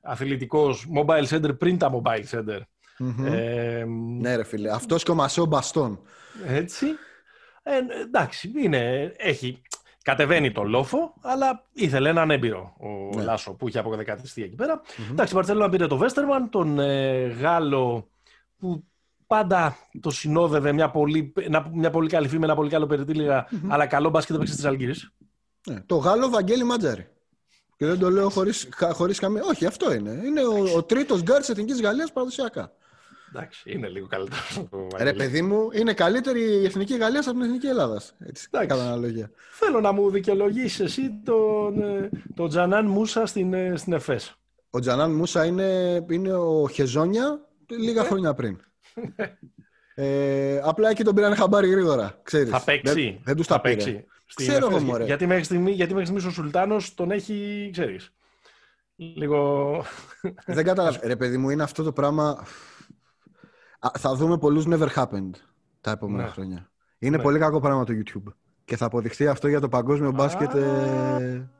αθλητικός 0.03 0.87
mobile 0.95 1.27
center 1.27 1.59
πριν 1.59 1.79
τα 1.79 1.93
mobile 1.95 2.25
center. 2.31 2.61
Ε, 3.25 3.85
ναι 4.21 4.37
ρε 4.37 4.45
φίλε, 4.45 4.71
αυτός 4.71 5.03
και 5.03 5.11
ο 5.11 5.15
Μασέο 5.15 5.45
Μπαστόν. 5.45 6.01
Έτσι. 6.47 6.87
Ε, 7.63 7.79
εντάξει, 8.03 8.53
είναι, 8.57 9.13
έχει, 9.17 9.63
κατεβαίνει 10.03 10.53
το 10.53 10.63
λόφο, 10.63 11.15
αλλά 11.23 11.65
ήθελε 11.73 12.09
έναν 12.09 12.31
έμπειρο 12.31 12.75
ο 12.79 13.17
ναι. 13.17 13.23
Λάσο 13.23 13.53
που 13.55 13.69
είχε 13.69 13.79
αποκατεκατιστεί 13.79 14.43
εκεί 14.43 14.55
πέρα. 14.55 14.81
Mm-hmm. 14.81 15.11
Εντάξει, 15.11 15.33
η 15.33 15.37
Μπαρτσελόνα 15.37 15.69
πήρε 15.69 15.87
το 15.87 15.97
Βέστερμαν, 15.97 16.51
τον 16.51 16.79
ε, 16.79 17.27
Γάλλο 17.27 18.09
που 18.59 18.85
πάντα 19.35 19.76
το 20.01 20.11
συνόδευε 20.11 20.72
μια 20.72 20.91
πολύ, 20.91 21.32
μια 21.72 21.91
πολύ 21.91 22.09
καλή 22.09 22.28
φήμη, 22.28 22.45
ένα 22.45 22.55
πολύ 22.55 22.70
καλό 22.70 22.89
αλλά 23.68 23.87
καλό 23.87 24.09
μπάσκετ 24.09 24.37
παίξει 24.37 24.57
τη 24.57 24.66
Αλγύρη. 24.66 24.95
Ναι. 25.70 25.80
Το 25.87 25.97
Γάλλο 25.97 26.28
Βαγγέλη 26.28 26.64
Μάτζαρη. 26.64 27.09
Και 27.76 27.87
δεν 27.87 27.99
το 27.99 28.11
λέω 28.11 28.28
χωρίς 28.93 29.18
καμία. 29.18 29.43
Όχι, 29.45 29.66
αυτό 29.66 29.93
είναι. 29.95 30.20
Είναι 30.24 30.41
ο, 30.45 30.76
ο 30.76 30.82
τρίτος 30.82 31.22
γκάρ 31.22 31.39
της 31.39 31.49
Εθνικής 31.49 31.80
Γαλλίας 31.80 32.12
παραδοσιακά. 32.12 32.72
Εντάξει, 33.28 33.72
είναι 33.72 33.89
λίγο 33.89 34.07
καλύτερος. 34.07 34.64
Ρε 34.99 35.12
παιδί 35.12 35.43
μου, 35.43 35.68
είναι 35.72 35.93
καλύτερη 35.93 36.41
η 36.41 36.64
Εθνική 36.64 36.97
Γαλλίας 36.97 37.26
από 37.26 37.37
την 37.37 37.47
Εθνική 37.47 37.66
Ελλάδας. 37.66 38.14
Έτσι, 38.18 38.49
κατά 38.51 38.74
αναλογία. 38.74 39.30
Θέλω 39.53 39.80
να 39.80 39.93
μου 39.93 40.11
δικαιολογήσει 40.11 40.82
εσύ 40.82 41.20
τον, 41.24 41.82
ε, 41.82 42.11
τον 42.35 42.49
Τζανάν 42.49 42.87
Μούσα 42.87 43.26
στην, 43.26 43.55
ε, 43.55 43.76
στην 43.76 43.93
ΕΦΕΣ. 43.93 44.35
Ο 44.70 44.78
Τζανάν 44.78 45.11
Μούσα 45.11 45.45
είναι, 45.45 46.01
είναι 46.09 46.32
ο 46.32 46.68
Χεζόνια 46.68 47.41
λίγα 47.68 48.03
ε. 48.03 48.07
χρόνια 48.07 48.35
πριν. 48.35 48.61
Ε, 49.97 50.61
απλά 50.62 50.90
εκεί 50.90 51.05
τον 51.05 51.14
πήραν 51.14 51.34
χαμπάρι 51.34 51.68
γρήγορα. 51.68 52.20
Ξέρεις. 52.22 52.51
Θα 52.51 52.61
παίξει. 52.64 52.92
Δεν, 52.92 53.20
δεν 53.24 53.36
τους 53.36 53.47
θα 53.47 53.61
παίξει. 53.61 54.05
Ξέρω 54.34 54.68
εγώ, 54.70 54.80
μωρέ. 54.80 55.05
Γιατί 55.05 55.26
μέχρι 55.26 55.45
στιγμή, 55.45 55.70
γιατί 55.70 55.92
μέχρι 55.95 56.09
στιγμής 56.09 56.30
ο 56.30 56.34
Σουλτάνος 56.34 56.95
τον 56.95 57.11
έχει, 57.11 57.68
ξέρεις, 57.72 58.14
λίγο... 58.97 59.82
Δεν 60.47 60.64
κατάλαβα. 60.64 60.99
Ρε 61.03 61.16
παιδί 61.16 61.36
μου, 61.36 61.51
είναι 61.51 61.62
αυτό 61.62 61.82
το 61.82 61.92
πράγμα... 61.92 62.47
θα 63.99 64.14
δούμε 64.14 64.38
πολλούς 64.38 64.64
never 64.68 64.88
happened 64.95 65.30
τα 65.80 65.90
επόμενα 65.90 66.22
ναι. 66.22 66.28
χρόνια. 66.28 66.70
Είναι 66.99 67.16
ναι. 67.16 67.22
πολύ 67.22 67.38
κακό 67.38 67.61
πράγμα 67.61 67.84
το 67.84 67.92
YouTube. 67.92 68.32
Και 68.64 68.76
θα 68.76 68.86
αποδειχθεί 68.86 69.26
αυτό 69.26 69.49
για 69.49 69.61
το 69.61 69.68
παγκόσμιο 69.68 70.12
μπάσκετ, 70.12 70.55
ε, 70.55 71.51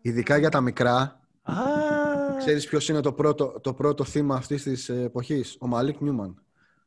ειδικά 0.00 0.36
για 0.36 0.48
τα 0.48 0.60
μικρά. 0.60 1.20
Α, 1.42 1.54
Ξέρεις 2.38 2.66
ποιος 2.66 2.88
είναι 2.88 3.00
το 3.00 3.12
πρώτο, 3.12 3.60
το 3.60 3.74
πρώτο 3.74 4.04
θύμα 4.04 4.36
αυτής 4.36 4.62
της 4.62 4.88
εποχής; 4.88 5.56
Ο 5.60 5.66
Μαλίκ 5.66 6.00
Νιούμαν. 6.00 6.45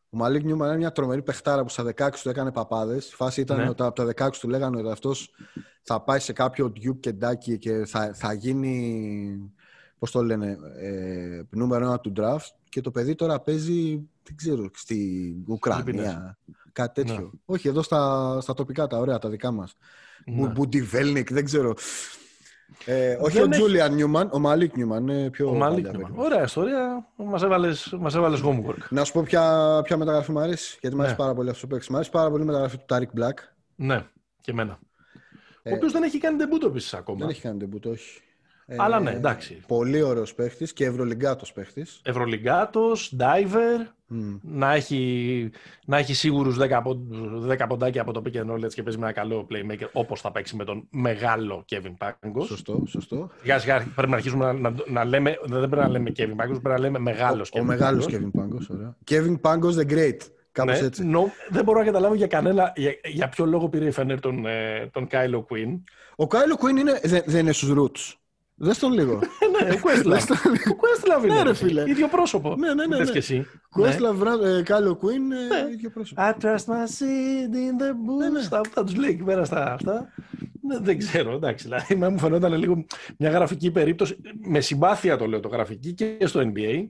Ο 0.09 0.17
Μαλίκ 0.17 0.43
Νιούμαν 0.43 0.67
είναι 0.67 0.77
μια 0.77 0.91
τρομερή 0.91 1.21
παιχτάρα 1.21 1.63
που 1.63 1.69
στα 1.69 1.83
16 1.95 2.09
του 2.21 2.29
έκανε 2.29 2.51
παπάδες. 2.51 3.11
Η 3.11 3.15
φάση 3.15 3.41
ήταν 3.41 3.57
ναι. 3.57 3.69
ότι 3.69 3.83
από 3.83 4.13
τα 4.15 4.27
16 4.27 4.31
του 4.39 4.49
λέγανε 4.49 4.77
ότι 4.77 4.89
αυτός 4.89 5.33
θα 5.81 6.01
πάει 6.01 6.19
σε 6.19 6.33
κάποιο 6.33 6.73
Duke 6.75 7.09
Kentucky 7.09 7.57
και 7.59 7.85
θα, 7.85 8.13
θα 8.13 8.33
γίνει. 8.33 9.53
Πώς 9.99 10.11
το 10.11 10.23
λένε, 10.23 10.57
ε, 10.79 11.41
νούμερο 11.49 11.85
ένα 11.85 11.99
του 11.99 12.13
draft. 12.15 12.49
Και 12.69 12.81
το 12.81 12.91
παιδί 12.91 13.15
τώρα 13.15 13.39
παίζει, 13.39 14.09
δεν 14.23 14.35
ξέρω, 14.35 14.69
στη 14.73 15.35
Ουκρανία. 15.47 16.37
Κάτι 16.71 17.03
τέτοιο. 17.03 17.23
Ναι. 17.23 17.39
Όχι, 17.45 17.67
εδώ 17.67 17.81
στα, 17.81 18.37
στα 18.41 18.53
τοπικά 18.53 18.87
τα 18.87 18.97
ωραία, 18.97 19.17
τα 19.17 19.29
δικά 19.29 19.51
μας. 19.51 19.75
Ναι. 20.25 20.47
Μπουντιβέλνικ, 20.47 21.31
δεν 21.31 21.45
ξέρω. 21.45 21.73
Ε, 22.85 23.17
όχι 23.21 23.41
ο 23.41 23.49
Τζούλιαν 23.49 23.93
Νιούμαν, 23.93 24.29
ο 24.31 24.39
Μαλίκ 24.39 24.75
Νιούμαν. 24.75 25.07
Είναι 25.07 25.29
πιο 25.29 25.49
ο 25.49 25.53
Μαλίκ 25.53 25.89
Νιούμαν. 25.89 26.13
Ωραία 26.15 26.43
ιστορία. 26.43 27.07
Μας 27.15 27.43
έβαλε 27.43 27.69
μας 27.99 28.15
έβαλες 28.15 28.41
homework. 28.45 28.87
Να 28.89 29.03
σου 29.03 29.13
πω 29.13 29.21
ποια, 29.21 29.81
ποια 29.83 29.97
μεταγραφή 29.97 30.31
μου 30.31 30.39
αρέσει. 30.39 30.77
Γιατί 30.81 30.95
μου 30.95 31.01
αρέσει 31.01 31.17
ναι. 31.17 31.23
πάρα 31.23 31.35
πολύ 31.35 31.49
αυτός 31.49 31.63
που 31.63 31.69
παίχτης. 31.69 31.89
Μου 31.89 31.95
αρέσει 31.95 32.11
πάρα 32.11 32.29
πολύ 32.29 32.43
η 32.43 32.45
μεταγραφή 32.45 32.77
του 32.77 32.83
Τάρικ 32.87 33.09
Μπλακ. 33.13 33.39
Ναι, 33.75 34.05
και 34.41 34.51
εμένα. 34.51 34.79
Ε, 35.63 35.71
ο 35.71 35.75
οποίος 35.75 35.91
δεν 35.91 36.03
έχει 36.03 36.17
κάνει 36.17 36.37
ντεμπούτο 36.37 36.67
επίσης 36.67 36.93
ακόμα. 36.93 37.17
Δεν 37.17 37.29
έχει 37.29 37.41
κάνει 37.41 37.59
ντεμπούτο, 37.59 37.89
όχι. 37.89 38.21
Αλλά 38.77 38.99
ναι, 38.99 39.11
εντάξει. 39.11 39.63
Πολύ 39.67 40.01
ωραίος 40.01 40.33
παίχτης 40.33 40.73
και 40.73 40.85
ευρωλιγκάτος 40.85 41.51
παίχτης. 41.51 42.01
Ευρωλιγκάτος, 42.03 43.15
diver. 43.19 43.87
Mm. 44.11 44.39
Να 44.41 44.73
έχει, 44.73 45.51
να 45.85 45.97
έχει 45.97 46.13
σίγουρους 46.13 46.57
10, 46.59 46.81
10 47.47 47.65
ποντάκια 47.67 48.01
από 48.01 48.13
το 48.13 48.21
pick 48.25 48.35
and 48.35 48.51
roll 48.51 48.73
και 48.73 48.83
παίζει 48.83 48.97
με 48.99 49.05
ένα 49.05 49.13
καλό 49.13 49.47
playmaker 49.51 49.87
όπως 49.91 50.21
θα 50.21 50.31
παίξει 50.31 50.55
με 50.55 50.63
τον 50.63 50.87
μεγάλο 50.89 51.65
Kevin 51.71 52.05
Pangos. 52.07 52.45
Σωστό, 52.45 52.83
σωστό. 52.87 53.29
Σιγά 53.41 53.59
σιγά 53.59 53.87
πρέπει 53.95 54.09
να 54.09 54.15
αρχίσουμε 54.15 54.45
να, 54.45 54.53
να, 54.53 54.75
να 54.87 55.05
λέμε. 55.05 55.37
Δεν 55.43 55.69
πρέπει 55.69 55.85
να 55.85 55.89
λέμε 55.89 56.11
Kevin 56.17 56.31
Pangos, 56.31 56.47
πρέπει 56.47 56.67
να 56.67 56.79
λέμε 56.79 56.99
μεγάλος 56.99 57.49
Kevin 57.53 57.61
Ο 57.61 57.63
μεγάλος 57.63 58.05
Kevin 58.09 58.41
Pangos, 58.41 58.65
ωραία. 58.69 58.95
Kevin 59.09 59.39
Pangos 59.41 59.73
the 59.73 59.91
Great. 59.91 60.17
Κάπως 60.51 60.79
ναι, 60.79 60.85
έτσι. 60.85 61.05
Νο, 61.05 61.31
δεν 61.49 61.63
μπορώ 61.63 61.79
να 61.79 61.85
καταλάβω 61.85 62.13
για 62.13 62.27
κανένα. 62.27 62.73
Για, 62.75 62.91
για 63.03 63.29
ποιο 63.29 63.45
λόγο 63.45 63.69
πήρε 63.69 63.85
η 63.85 63.91
Φενέρ 63.91 64.19
τον, 64.19 64.45
ε, 64.45 64.89
τον 64.91 65.07
Κάιλο 65.07 65.41
Κουίν. 65.41 65.83
Ο 66.15 66.27
Κάιλο 66.27 66.57
Κουίν 66.57 66.77
είναι, 66.77 66.99
δεν, 67.03 67.23
δεν 67.25 67.39
είναι 67.39 67.51
στους 67.51 67.73
Roots. 67.77 68.18
Δεν 68.61 68.73
στον 68.73 68.93
λίγο. 68.93 69.19
ναι, 69.61 69.69
ο 69.69 69.79
Questlove. 69.83 70.35
ο 70.71 70.77
Questlove 70.81 71.23
είναι. 71.23 71.33
Ναι, 71.33 71.41
ρε 71.41 71.53
φίλε. 71.53 71.89
Ίδιο 71.89 72.07
πρόσωπο. 72.07 72.55
Ναι, 72.55 72.73
ναι, 72.73 72.85
ναι. 72.85 72.97
ναι. 72.97 73.11
και 73.11 73.17
εσύ. 73.17 73.45
Questlove, 73.77 74.39
ναι. 74.41 74.61
Κάιλο 74.61 74.95
Κουίν, 74.95 75.27
ναι. 75.27 75.37
ίδιο 75.73 75.89
πρόσωπο. 75.89 76.21
I 76.21 76.43
trust 76.43 76.55
my 76.55 76.85
seed 76.97 77.53
in 77.53 77.81
the 77.81 77.91
boots. 77.91 78.17
Ναι, 78.19 78.29
ναι. 78.29 78.41
Θα 78.71 78.83
τους 78.83 78.95
λέει 78.95 79.09
εκεί 79.09 79.23
πέρα 79.23 79.45
στα 79.45 79.73
αυτά. 79.73 80.13
Ναι, 80.61 80.77
δεν 80.79 80.97
ξέρω, 80.97 81.31
εντάξει. 81.31 81.67
Δηλαδή, 81.67 81.95
μου 82.11 82.19
φαινόταν 82.19 82.53
λίγο 82.53 82.85
μια 83.17 83.29
γραφική 83.29 83.71
περίπτωση. 83.71 84.17
Με 84.41 84.59
συμπάθεια 84.59 85.17
το 85.17 85.25
λέω 85.25 85.39
το 85.39 85.47
γραφική 85.47 85.93
και 85.93 86.17
στο 86.25 86.51
NBA. 86.53 86.87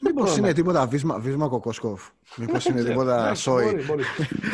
Μήπως 0.00 0.36
είναι 0.36 0.52
τίποτα 0.52 0.86
βίσμα, 0.86 1.18
βίσμα 1.18 1.48
Κοκόσκοφ. 1.48 2.08
Μήπως 2.36 2.64
είναι 2.64 2.82
τίποτα 2.82 3.34
Σόι. 3.34 3.76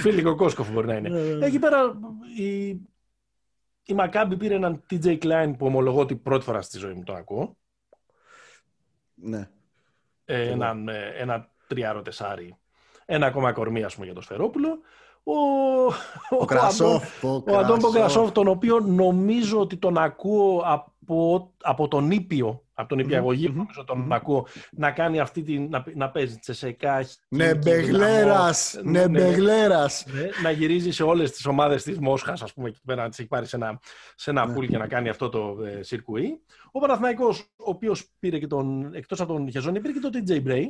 Φίλοι 0.01 0.23
Κοκόσκοφ 0.23 0.71
μπορεί 0.73 0.87
να 0.87 0.95
είναι. 0.95 1.09
Ναι, 1.09 1.21
ναι. 1.21 1.47
Εκεί 1.47 1.59
πέρα 1.59 1.99
η, 2.37 2.81
η 3.87 3.95
Μακάμπη 3.95 4.37
πήρε 4.37 4.55
έναν 4.55 4.83
TJ 4.91 5.19
Klein 5.19 5.55
που 5.59 5.67
ομολογώ 5.67 6.01
ότι 6.01 6.17
πρώτη 6.17 6.45
φορά 6.45 6.63
στη 6.63 6.79
ζωή 6.79 6.93
μου 6.93 7.03
το 7.03 7.15
ακούω. 7.15 7.57
Ναι. 9.15 9.49
Ε, 10.25 10.51
έναν, 10.51 10.89
ε, 10.89 11.13
ένα 11.17 11.49
τριάρο 11.67 12.03
τεσάρι. 12.03 12.57
Ένα 13.05 13.27
ακόμα 13.27 13.53
κορμί, 13.53 13.83
ας 13.83 13.95
πούμε, 13.95 14.07
για 14.07 14.15
το 14.15 14.21
Σφερόπουλο. 14.21 14.79
Ο, 15.23 15.33
ο, 15.33 15.95
ο, 16.39 16.45
Κρασόφ, 16.45 17.25
ο, 17.25 17.29
ο 17.29 17.57
Αντών 17.57 17.93
Κρασόφ, 17.93 18.33
τον 18.33 18.49
οποίο 18.49 18.81
νομίζω 18.81 19.61
ότι 19.61 19.77
τον 19.77 19.99
ακούω 19.99 20.63
από, 21.07 21.53
από 21.63 21.89
τον 21.89 22.11
Ήπιο 22.11 22.67
από 22.79 22.89
τον 22.89 22.99
υπηαγωγή, 22.99 23.47
mm-hmm. 23.49 23.55
νομίζω 23.55 23.85
τον 23.85 24.05
mm-hmm. 24.05 24.15
ακούω, 24.15 24.47
να 24.71 24.91
κάνει 24.91 25.21
αυτή 25.21 25.43
την, 25.43 25.69
να, 25.69 25.85
να 25.95 26.11
παίζει 26.11 26.39
τσεσεκά. 26.39 27.07
Ναι, 27.29 27.55
μπεγλέρας, 27.55 28.81
ναι, 28.83 29.09
μπεγλέρας. 29.09 30.07
Ναι, 30.07 30.29
να 30.43 30.51
γυρίζει 30.51 30.91
σε 30.91 31.03
όλες 31.03 31.31
τις 31.31 31.47
ομάδες 31.47 31.83
της 31.83 31.99
Μόσχας, 31.99 32.43
ας 32.43 32.53
πούμε, 32.53 32.69
εκεί 32.69 32.81
πέρα 32.85 33.03
να 33.03 33.09
τις 33.09 33.19
έχει 33.19 33.29
πάρει 33.29 33.47
σε 33.47 33.57
ένα, 33.57 33.81
σε 34.15 34.31
ένα 34.31 34.47
ναι. 34.47 34.55
πουλ 34.55 34.67
και 34.67 34.79
να 34.79 34.87
κάνει 34.87 35.09
αυτό 35.09 35.29
το 35.29 35.65
ε, 35.65 35.83
σιρκουί. 35.83 36.41
Ο 36.73 36.79
Παναθηναϊκός, 36.79 37.41
ο 37.41 37.71
οποίος 37.71 38.11
πήρε 38.19 38.39
και 38.39 38.47
τον, 38.47 38.95
εκτός 38.95 39.21
από 39.21 39.33
τον 39.33 39.51
Χεζόνι, 39.51 39.81
πήρε 39.81 39.93
και 39.93 40.09
τον 40.09 40.13
TJ 40.15 40.47
Bray. 40.47 40.69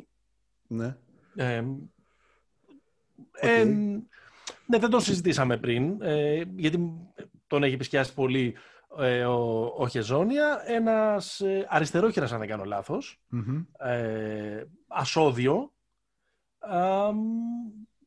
Ναι. 0.67 0.97
Ε, 1.37 1.63
okay. 1.63 3.49
ε, 3.49 3.65
ναι, 4.67 4.79
δεν 4.79 4.91
τον 4.91 5.01
συζητήσαμε 5.01 5.57
πριν, 5.57 6.03
ε, 6.03 6.43
γιατί 6.57 6.93
τον 7.47 7.63
έχει 7.63 7.75
επισκιάσει 7.75 8.15
πολύ 8.15 8.55
ε, 8.99 9.25
ο, 9.25 9.73
ο 9.77 9.89
Χεζόνια, 9.89 10.63
ένας 10.67 11.41
ε, 11.41 11.67
αριστερόχειρας, 11.69 12.33
αν 12.33 12.39
δεν 12.39 12.49
κάνω 12.49 12.65
ε, 13.79 14.65
ασώδιο, 14.89 15.73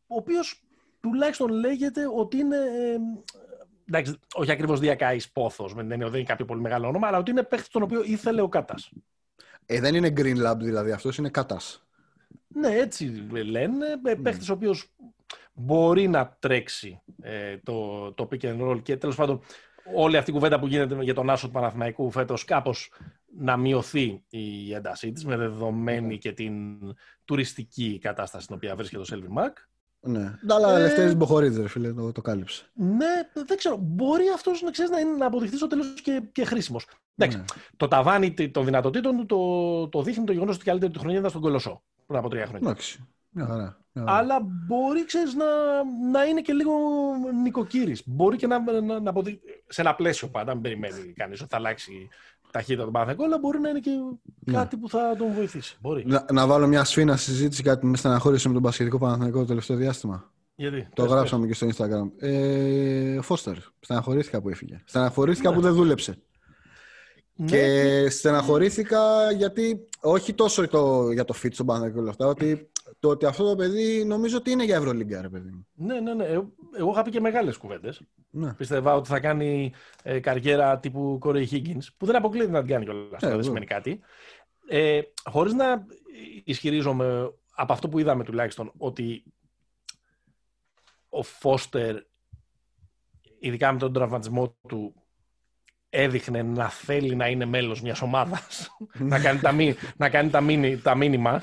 ο 0.08 0.16
οποίος 0.16 0.64
τουλάχιστον 1.00 1.50
λέγεται 1.50 2.02
ότι 2.16 2.38
είναι, 2.38 2.58
ε, 2.58 2.98
εντάξει, 3.86 4.20
όχι 4.34 4.52
ακριβώς 4.52 4.80
διακάης 4.80 5.32
πόθος, 5.32 5.74
δεν 5.74 5.86
είναι, 5.86 5.96
δεν 5.96 6.14
είναι 6.14 6.24
κάποιο 6.24 6.46
πολύ 6.46 6.62
μεγάλο 6.62 6.88
όνομα, 6.88 7.08
αλλά 7.08 7.18
ότι 7.18 7.32
είναι 7.32 7.44
παίχτης 7.44 7.70
τον 7.70 7.82
οποίο 7.82 8.04
ήθελε 8.04 8.42
ο 8.42 8.50
Κάτας. 8.50 8.92
Ε, 9.66 9.80
δεν 9.80 9.96
είναι 9.96 10.14
Green 10.16 10.48
Lab 10.48 10.58
δηλαδή, 10.58 10.92
αυτός 10.92 11.18
είναι 11.18 11.30
Κάτας. 11.30 11.84
Ναι, 12.48 12.68
έτσι 12.68 13.28
λένε, 13.32 13.86
mm. 14.06 14.18
παίχτης 14.24 14.50
ο 14.50 14.54
οποίος 14.54 14.92
μπορεί 15.54 16.08
να 16.08 16.38
τρέξει 16.40 17.02
ε, 17.22 17.58
το, 17.58 18.12
το 18.14 18.28
pick 18.32 18.42
and 18.42 18.70
roll 18.70 18.82
και 18.84 18.98
τέλος 18.98 19.16
πάντων 19.16 19.42
όλη 19.96 20.18
αυτή 20.18 20.30
η 20.30 20.34
κουβέντα 20.34 20.60
που 20.60 20.68
γίνεται 20.68 21.04
για 21.04 21.14
τον 21.14 21.30
Άσο 21.30 21.46
του 21.46 21.52
Παναθηναϊκού 21.52 22.12
φέτος 22.12 22.46
κάπως 22.46 22.92
να 23.38 23.58
μειωθεί 23.58 24.24
η 24.30 24.74
έντασή 24.74 25.12
της 25.12 25.26
με 25.26 25.38
δεδομένη 25.38 26.08
ναι. 26.08 26.16
και 26.16 26.32
την 26.32 26.54
τουριστική 27.26 28.00
κατάσταση 28.02 28.44
στην 28.44 28.56
οποία 28.56 28.76
βρίσκεται 28.76 29.02
ο 29.02 29.06
Σέλβιν 29.06 29.32
Μακ. 29.32 29.58
Ναι. 30.02 30.34
Αλλά 30.50 30.72
ε... 30.72 30.80
ελευθερίες 30.80 31.16
μποχορίδες, 31.16 31.72
φίλε, 31.72 31.94
το, 31.94 32.12
το 32.12 32.22
κάλυψε. 32.22 32.66
Ναι, 32.74 33.44
δεν 33.46 33.58
ξέρω. 33.58 33.78
Μπορεί 33.82 34.24
αυτός 34.34 34.62
να, 34.62 34.70
να, 34.70 35.18
να 35.18 35.26
αποδειχθεί 35.26 35.56
στο 35.56 35.68
τέλος 35.68 36.02
και, 36.02 36.22
και 36.32 36.46
χρήσιμος. 36.46 36.88
Ναι. 37.16 37.28
Το 37.78 37.88
ταβάνι 37.88 38.52
των 38.52 38.66
δυνατοτήτων 38.66 39.28
το, 39.28 39.88
το 39.88 40.02
δείχνει 40.02 40.24
το 40.24 40.32
γεγονός 40.32 40.56
ότι 40.56 40.64
η 40.64 40.68
καλύτερη 40.68 40.92
του 40.92 41.00
χρονιά 41.00 41.18
ήταν 41.18 41.30
στον 41.30 41.42
Κολοσσό 41.42 41.84
πριν 42.06 42.20
από 42.20 42.30
τρία 42.30 42.46
χρόνια. 42.46 42.70
Εντάξει. 42.70 43.08
Μια 43.30 43.46
χαρά. 43.46 43.78
Αλλά 43.94 44.40
μπορεί, 44.68 45.06
ξέρεις, 45.06 45.36
να, 45.36 45.46
να 46.12 46.24
είναι 46.24 46.42
και 46.42 46.54
λίγο 46.54 46.72
νοικοκύρης. 47.44 48.02
Μπορεί 48.06 48.38
και 48.38 48.48
να, 48.48 48.82
να, 48.82 49.00
να 49.00 49.10
αποδει... 49.10 49.40
σε 49.68 49.82
ένα 49.82 49.96
πλαίσιο 49.96 50.28
πάντα, 50.28 50.54
μην 50.54 50.62
περιμένει 50.62 51.14
κανείς 51.16 51.42
ότι 51.42 51.50
θα 51.50 51.58
αλλάξει 51.58 52.10
ταχύτητα 52.52 52.84
τον 52.84 52.92
Παναθηναϊκό, 52.92 53.26
αλλά 53.26 53.40
μπορεί 53.40 53.60
να 53.60 53.70
είναι 53.70 53.80
και 53.80 53.92
ναι. 54.40 54.54
κάτι 54.54 54.78
που 54.78 54.90
θα 54.90 55.16
τον 55.18 55.34
βοηθήσει. 55.34 55.78
Μπορεί. 55.82 56.04
Να, 56.08 56.26
να 56.32 56.48
βάλω 56.48 56.68
μια 56.68 56.84
σφίνα 56.84 57.18
συζήτηση 57.18 57.64
κάτι 57.64 57.86
με 57.86 57.98
στεναχώρησε 57.98 58.48
με 58.48 58.54
τον 58.54 58.64
Πασχετικό 58.64 58.98
Παναθηναϊκό 58.98 59.40
το 59.40 59.46
τελευταίο 59.46 59.78
διάστημα. 59.78 60.32
Γιατί, 60.56 60.88
το 60.94 61.04
πες, 61.04 61.12
γράψαμε 61.12 61.48
πες. 61.48 61.58
και 61.58 61.66
στο 61.66 61.86
Instagram. 61.86 62.12
Ε, 62.18 63.18
ο 63.18 63.22
Φώστερ. 63.22 63.56
Στεναχωρήθηκα 63.80 64.42
που 64.42 64.50
έφυγε. 64.50 64.82
Στεναχωρήθηκα 64.86 65.50
ναι. 65.50 65.56
που 65.56 65.62
δεν 65.62 65.74
δούλεψε. 65.74 66.18
Ναι. 67.36 67.46
Και 67.46 68.10
στεναχωρήθηκα 68.10 69.32
γιατί, 69.32 69.88
όχι 70.02 70.34
τόσο 70.34 70.68
το, 70.68 71.12
για 71.12 71.26
το 71.26 71.34
fit 71.44 71.50
στον 71.52 71.66
Παναθηναϊκό 71.66 72.00
όλα 72.00 72.10
αυτά, 72.10 72.28
ότι 72.28 72.70
το 73.00 73.10
ότι 73.10 73.26
αυτό 73.26 73.50
το 73.50 73.56
παιδί 73.56 74.06
νομίζω 74.06 74.38
ότι 74.38 74.52
είναι 74.52 74.64
για 74.64 74.76
Ευρωλίγκα, 74.76 75.22
ρε 75.22 75.30
παιδί 75.30 75.66
Ναι, 75.74 76.00
ναι, 76.00 76.14
ναι. 76.14 76.26
Εγώ 76.78 76.92
είχα 76.92 77.02
πει 77.02 77.10
και 77.10 77.20
μεγάλες 77.20 77.58
κουβέντες. 77.58 78.02
Ναι. 78.30 78.54
Πίστευα 78.54 78.96
ότι 78.96 79.08
θα 79.08 79.20
κάνει 79.20 79.74
ε, 80.04 80.20
καριέρα 80.20 80.80
τύπου 80.80 81.18
Κόρεϊ 81.20 81.50
Higgins, 81.52 81.88
που 81.98 82.06
δεν 82.06 82.16
αποκλείεται 82.16 82.52
να 82.52 82.60
την 82.60 82.70
κάνει 82.70 82.86
κιόλας. 82.86 83.22
Ε, 83.22 83.30
δεν 83.30 83.44
σημαίνει 83.44 83.66
κάτι. 83.66 84.00
Ε, 84.68 85.02
Χωρίς 85.24 85.54
να 85.54 85.86
ισχυρίζομαι 86.44 87.34
από 87.56 87.74
αυτό 87.74 87.90
που 87.90 88.00
είδαμε 88.00 88.24
τουλάχιστον 88.24 88.72
ότι 88.78 89.24
ο 91.10 91.24
Φώστερ, 91.24 91.96
ειδικά 93.40 93.72
με 93.72 93.80
τον 93.80 93.94
τραυματισμό 93.94 94.58
του, 94.68 94.94
έδειχνε 95.90 96.42
να 96.42 96.70
θέλει 96.70 97.16
να 97.16 97.28
είναι 97.28 97.46
μέλος 97.46 97.82
μιας 97.82 98.02
ομάδας, 98.02 98.70
να 99.00 99.20
κάνει 99.20 99.40
τα, 99.40 99.54
να 99.98 100.10
κάνει 100.10 100.30
τα, 100.30 100.42
τα 100.84 100.96
μήνυμα. 100.96 101.42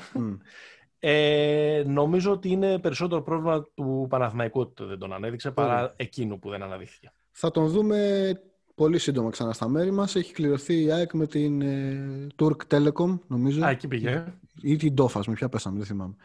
Ε, 0.99 1.83
νομίζω 1.85 2.31
ότι 2.31 2.49
είναι 2.49 2.79
περισσότερο 2.79 3.21
πρόβλημα 3.21 3.65
του 3.73 4.05
Παναθηναϊκού 4.09 4.59
ότι 4.59 4.83
δεν 4.83 4.99
τον 4.99 5.13
ανέδειξε 5.13 5.51
παρά 5.51 5.93
εκείνου 5.95 6.39
που 6.39 6.49
δεν 6.49 6.63
αναδείχθηκε. 6.63 7.11
Θα 7.31 7.51
τον 7.51 7.67
δούμε 7.67 8.31
πολύ 8.75 8.97
σύντομα 8.97 9.29
ξανά 9.29 9.53
στα 9.53 9.67
μέρη 9.67 9.91
μας. 9.91 10.15
Έχει 10.15 10.33
κληρωθεί 10.33 10.83
η 10.83 10.91
ΑΕΚ 10.91 11.13
με 11.13 11.27
την 11.27 11.61
ε, 11.61 12.27
Turk 12.39 12.75
Telecom, 12.75 13.19
νομίζω. 13.27 13.65
Α, 13.65 13.69
εκεί 13.69 13.87
πήγε. 13.87 14.23
Ή 14.61 14.75
την 14.75 14.93
Tofas, 14.97 15.21
με 15.27 15.33
ποια 15.33 15.49
πέσαμε, 15.49 15.77
δεν 15.77 15.87
θυμάμαι. 15.87 16.15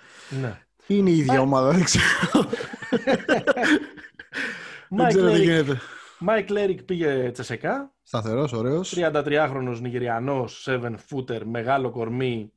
Ναι. 0.40 0.60
Είναι 0.86 1.10
η 1.10 1.18
ίδια 1.18 1.40
ομάδα, 1.40 1.70
δεν 1.70 1.84
ξέρω. 1.84 2.04
δεν 4.88 5.08
ξέρω 5.08 5.30
τι 5.30 5.42
γίνεται. 5.42 5.80
Μάικλ 6.18 6.50
Έρικ 6.50 6.82
πήγε 6.82 7.30
Τσεσεκά. 7.30 7.92
Σταθερός, 8.02 8.52
ωραίος. 8.52 8.94
33χρονος 8.96 9.78
Νιγηριανός, 9.80 10.68
7 10.70 10.94
footer, 11.10 11.40
μεγάλο 11.44 11.90
κορμί, 11.90 12.52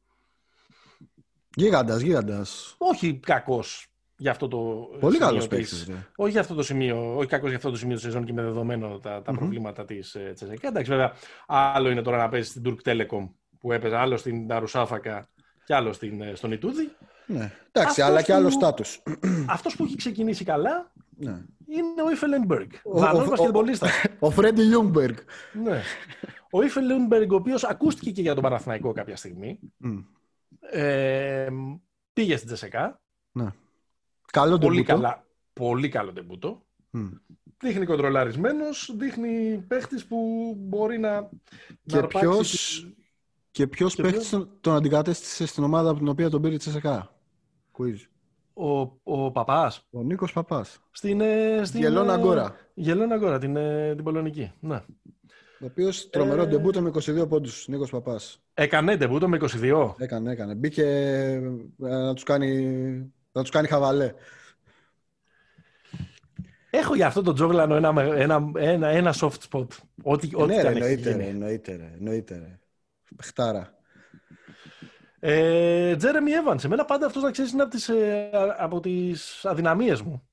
Γίγαντας, 1.56 2.02
γίγαντας. 2.02 2.76
Όχι 2.78 3.20
κακός 3.20 3.88
για 4.18 4.32
αυτό 4.32 4.48
το 4.48 4.58
Πολύ 5.00 5.18
καλός 5.18 5.48
Όχι 6.16 6.32
για 6.32 6.40
αυτό 6.40 6.54
το 6.54 6.64
σημείο, 6.64 7.16
όχι 7.18 7.28
κακός 7.28 7.48
για 7.48 7.58
αυτό 7.58 7.70
το 7.70 7.78
σημείο 7.78 7.96
της 7.96 8.04
σεζόν 8.04 8.26
και 8.26 8.34
με 8.34 8.42
δεδομένο 8.42 9.00
τα, 9.00 9.22
τα 9.22 9.32
mm-hmm. 9.32 9.36
προβλήματα 9.36 9.86
της 9.86 10.16
ε, 10.16 10.32
Τσεσεκά. 10.34 10.68
Εντάξει, 10.68 10.92
βέβαια, 10.92 11.14
άλλο 11.48 11.90
είναι 11.90 12.02
τώρα 12.02 12.18
να 12.18 12.30
παίζεις 12.30 12.50
στην 12.50 12.64
Turk 12.66 12.90
Telecom 12.90 13.30
που 13.60 13.72
έπαιζε, 13.72 13.96
άλλο 13.96 14.18
στην 14.18 14.48
Νταρουσάφακα 14.48 15.28
και 15.66 15.76
άλλο 15.76 15.94
στην, 15.94 16.22
ε, 16.22 16.36
στον 16.36 16.52
Ιτούδη. 16.52 16.92
Ναι, 17.26 17.52
εντάξει, 17.72 18.02
αλλά 18.02 18.22
και 18.22 18.34
άλλο 18.34 18.50
στάτους. 18.50 19.04
Αυτός 19.48 19.76
που 19.76 19.84
έχει 19.84 19.96
ξεκινήσει 19.96 20.44
καλά 20.44 20.92
ναι. 21.18 21.42
είναι 21.68 22.02
ο 22.06 22.12
Ίφε 22.12 22.28
Λούντμπεργκ. 22.28 22.70
Δανό 22.84 23.26
μπασκετμπολίστα. 23.26 23.90
Ο 24.20 24.30
Φρέντι 24.30 24.62
Λιούμπεργκ. 24.62 25.16
Ναι. 25.64 25.82
Ο 26.50 26.64
Ίφε 26.64 26.82
Λούντμπεργκ, 26.82 27.32
ο 27.32 27.36
οποίος 27.36 27.64
ακούστηκε 27.64 28.12
και 28.12 28.22
για 28.22 28.34
τον 28.34 28.44
Παναθηναϊκό 28.44 28.92
κάποια 28.92 29.16
στιγμή. 29.16 29.60
Mm. 29.86 30.04
Ε, 30.72 31.48
πήγε 32.14 32.36
στην 32.36 32.48
Τζεσεκά. 32.48 33.02
Ναι. 33.32 33.48
Καλό 34.32 34.58
πολύ 34.58 34.84
καλά, 34.84 35.26
πολύ 35.54 35.90
καλό 35.90 36.14
τεμπούτο. 36.14 36.66
Mm. 36.94 37.10
Δείχνει 37.58 37.86
κοντρολαρισμένος, 37.86 38.92
δείχνει 38.96 39.58
παίχτης 39.68 40.06
που 40.06 40.54
μπορεί 40.58 41.00
να 41.00 41.30
Και 41.86 42.00
να 42.00 42.08
ποιος, 42.08 42.88
και 43.52 43.68
ποιος 43.68 43.96
παίχτης 43.96 44.30
τον, 44.30 44.50
τον 44.62 44.76
αντικατέστησε 44.76 45.46
στην 45.46 45.64
ομάδα 45.64 45.90
από 45.90 46.00
την 46.00 46.08
οποία 46.08 46.30
τον 46.30 46.42
πήρε 46.42 46.54
η 46.54 46.58
Τσεσεκά. 46.58 47.16
Quiz. 47.78 47.98
Ο, 48.54 48.80
ο 49.04 49.32
Παπάς. 49.32 49.88
Ο 49.92 50.04
Νίκος 50.04 50.34
Παπάς. 50.34 50.80
Στην, 50.92 51.22
ε, 51.22 51.62
στην 51.64 51.80
Γελώνα 51.80 52.12
ε, 52.14 52.16
Αγκόρα. 52.16 52.56
Γελώνα 52.74 53.16
Αγκόρα, 53.16 53.40
την, 53.40 53.54
την 53.96 54.04
Πολωνική. 54.04 54.52
Ναι. 54.60 54.84
Ο 55.66 55.68
οποίος 55.68 56.10
τρομερό 56.10 56.42
ε... 56.42 56.46
ντεμπούτο 56.46 56.82
με 56.82 56.92
22 56.94 57.30
πόντους, 57.30 57.68
Νίκος 57.68 57.90
Παπάς. 57.90 58.42
Έκανε 58.54 58.98
ντεμπούτο 58.98 59.28
με 59.28 59.38
22. 59.62 59.94
Έκανε, 59.98 60.32
έκανε. 60.32 60.56
Μπήκε 60.56 60.84
ε, 61.84 61.88
να 61.88 62.14
τους 62.14 62.24
κάνει, 62.24 62.78
να 63.32 63.42
τους 63.42 63.50
κάνει 63.50 63.68
χαβαλέ. 63.68 64.14
Έχω 66.70 66.96
για 66.96 67.08
αυτό 67.08 67.22
το 67.22 67.34
Τζόγλανο 67.34 67.76
ένα, 67.76 68.02
ένα, 68.02 68.52
ένα, 68.56 68.88
ένα 68.88 69.14
soft 69.20 69.38
spot. 69.50 69.68
Ό,τι, 70.04 70.30
ε, 70.34 70.42
ό,τι 70.42 70.56
ναι, 70.56 70.62
εννοείται, 70.62 71.10
εννοείται, 71.10 71.72
εννοείται, 71.72 72.34
εννοείται. 72.34 72.60
Χτάρα. 73.24 73.78
Τζέρεμι 75.98 76.32
Evans. 76.46 76.64
Εμένα 76.64 76.86
πάντα 76.86 77.06
αυτός 77.06 77.24
να 77.24 77.32
ξέρεις 77.32 77.52
είναι 77.52 77.62
από 77.62 77.72
τις, 77.72 77.90
ε, 77.90 78.30
από 78.58 78.80
τις 78.80 79.46
αδυναμίες 79.46 80.02
μου. 80.02 80.28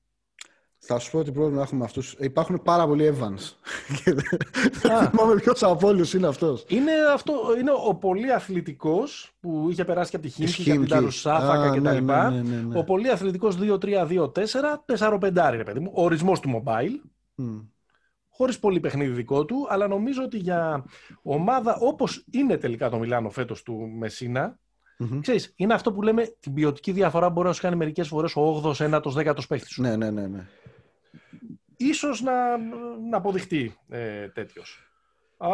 Θα 0.85 0.99
σου 0.99 1.11
πω 1.11 1.17
ότι 1.17 1.31
πρόβλημα 1.31 1.61
έχουμε 1.61 1.83
αυτούς. 1.83 2.15
Υπάρχουν 2.19 2.61
πάρα 2.63 2.87
πολλοί 2.87 3.13
Evans. 3.13 3.51
Δεν 4.81 5.09
θυμάμαι 5.09 5.35
ποιος 5.35 5.63
από 5.63 5.87
όλους 5.87 6.13
είναι 6.13 6.27
αυτός. 6.27 6.65
Είναι, 6.67 6.91
αυτό, 7.13 7.33
είναι 7.59 7.71
ο 7.87 7.95
πολύ 7.95 8.33
αθλητικός 8.33 9.31
που 9.39 9.67
είχε 9.69 9.85
περάσει 9.85 10.09
και 10.09 10.15
από 10.15 10.25
τη 10.25 10.31
Χίμκι 10.31 10.63
και 10.63 10.71
από 10.71 10.79
την 10.79 10.89
Ταρουσάφακα 10.89 11.69
κτλ. 11.69 11.81
Ναι, 11.81 11.91
ναι, 11.91 12.29
ναι, 12.29 12.41
ναι, 12.41 12.61
ναι. 12.67 12.79
Ο 12.79 12.83
πολύ 12.83 13.09
αθλητικός 13.09 13.57
2-3-2-4, 13.61 14.29
4-5 14.97 15.49
ρε 15.49 15.63
παιδί 15.63 15.79
μου. 15.79 15.91
Ο 15.93 16.03
ορισμός 16.03 16.39
του 16.39 16.63
mobile. 16.65 17.09
Mm. 17.37 17.65
Χωρίς 18.29 18.59
πολύ 18.59 18.79
παιχνίδι 18.79 19.11
δικό 19.11 19.45
του, 19.45 19.67
αλλά 19.69 19.87
νομίζω 19.87 20.23
ότι 20.23 20.37
για 20.37 20.85
ομάδα 21.21 21.77
όπως 21.79 22.25
είναι 22.31 22.57
τελικά 22.57 22.89
το 22.89 22.99
Μιλάνο 22.99 23.29
φέτος 23.29 23.63
του 23.63 23.89
Μεσίνα, 23.97 24.61
Mm-hmm. 24.99 25.19
Ξέρεις, 25.21 25.53
είναι 25.55 25.73
αυτό 25.73 25.91
που 25.91 26.01
λέμε 26.01 26.35
την 26.39 26.53
ποιοτική 26.53 26.91
διαφορά 26.91 27.29
μπορεί 27.29 27.47
να 27.47 27.53
σου 27.53 27.61
κάνει 27.61 27.75
μερικές 27.75 28.07
φορές 28.07 28.35
ο 28.35 28.61
8ος, 28.65 28.75
9ος, 28.75 29.13
10ος 29.13 29.47
παίχτης 29.47 29.71
σου. 29.71 29.81
Ναι, 29.81 29.95
ναι, 29.95 30.11
ναι. 30.11 30.27
ναι 30.27 30.47
ίσως 31.87 32.21
να, 32.21 32.57
να 33.09 33.17
αποδειχτεί 33.17 33.75
ε, 33.89 34.27
τέτοιος. 34.27 34.87
Α, 35.37 35.49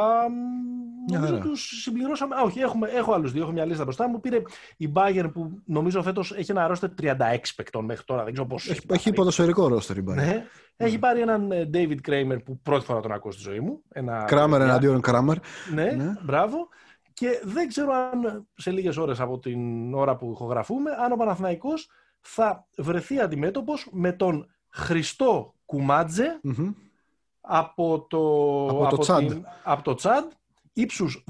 νομίζω 1.12 1.38
yeah, 1.38 1.42
τους 1.42 1.82
συμπληρώσαμε. 1.82 2.36
Α, 2.36 2.42
όχι, 2.42 2.60
έχουμε, 2.60 2.88
έχω 2.88 3.14
άλλους 3.14 3.32
δύο. 3.32 3.42
Έχω 3.42 3.52
μια 3.52 3.66
λίστα 3.66 3.84
μπροστά 3.84 4.10
μου. 4.10 4.20
Πήρε 4.20 4.42
η 4.78 4.92
Bayern 4.96 5.30
που 5.34 5.62
νομίζω 5.66 6.02
φέτος 6.02 6.32
έχει 6.32 6.52
ένα 6.52 6.68
ρόστερ 6.68 6.90
36 7.02 7.16
παικτών 7.56 7.86
μέχρι 7.86 8.04
τώρα. 8.06 8.24
Δεν 8.24 8.34
ξέρω 8.34 8.48
πώς. 8.48 8.70
Έχει, 8.70 8.82
έχει 8.90 9.12
ποδοσφαιρικό 9.12 9.68
ρόστερ 9.68 9.98
η 9.98 10.04
Bayern. 10.08 10.16
Ναι. 10.16 10.46
Έχει 10.76 11.00
πάρει 11.00 11.22
έναν 11.22 11.52
ε, 11.52 11.70
David 11.74 11.98
Kramer 12.08 12.38
που 12.46 12.60
πρώτη 12.60 12.86
φορά 12.86 13.00
τον 13.00 13.12
ακούω 13.12 13.32
στη 13.32 13.42
ζωή 13.42 13.60
μου. 13.60 13.84
Ένα, 13.90 14.28
Kramer 14.30 14.60
εναντίον 14.60 15.02
Kramer. 15.08 15.36
Ναι, 15.74 15.84
ναι, 15.84 16.14
μπράβο. 16.22 16.68
Και 17.14 17.42
δεν 17.44 17.68
ξέρω 17.68 17.92
αν 17.94 18.48
σε 18.56 18.72
λίγες 18.72 18.98
ώρες 18.98 19.20
από 19.20 19.40
την 19.40 19.94
ώρα 19.94 20.16
που 20.16 20.32
ηχογραφούμε, 20.32 20.92
αν 20.92 21.12
ο 21.12 21.16
Παναθηναϊκός 21.16 21.90
θα 22.20 22.68
βρεθεί 22.78 23.20
αντιμέτωπος 23.20 23.90
με 23.92 24.12
τον 24.12 24.48
Χριστό 24.70 25.54
κουματζε 25.70 26.40
από 27.42 28.06
το, 28.10 28.18
από, 28.70 28.84
από, 28.86 28.96
το 28.96 28.98
Τσάντ. 28.98 29.32
από 29.64 29.84
το 29.84 29.94
Τσάντ 29.94 30.32
ύψους 30.74 31.24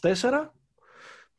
2.24 0.00 0.48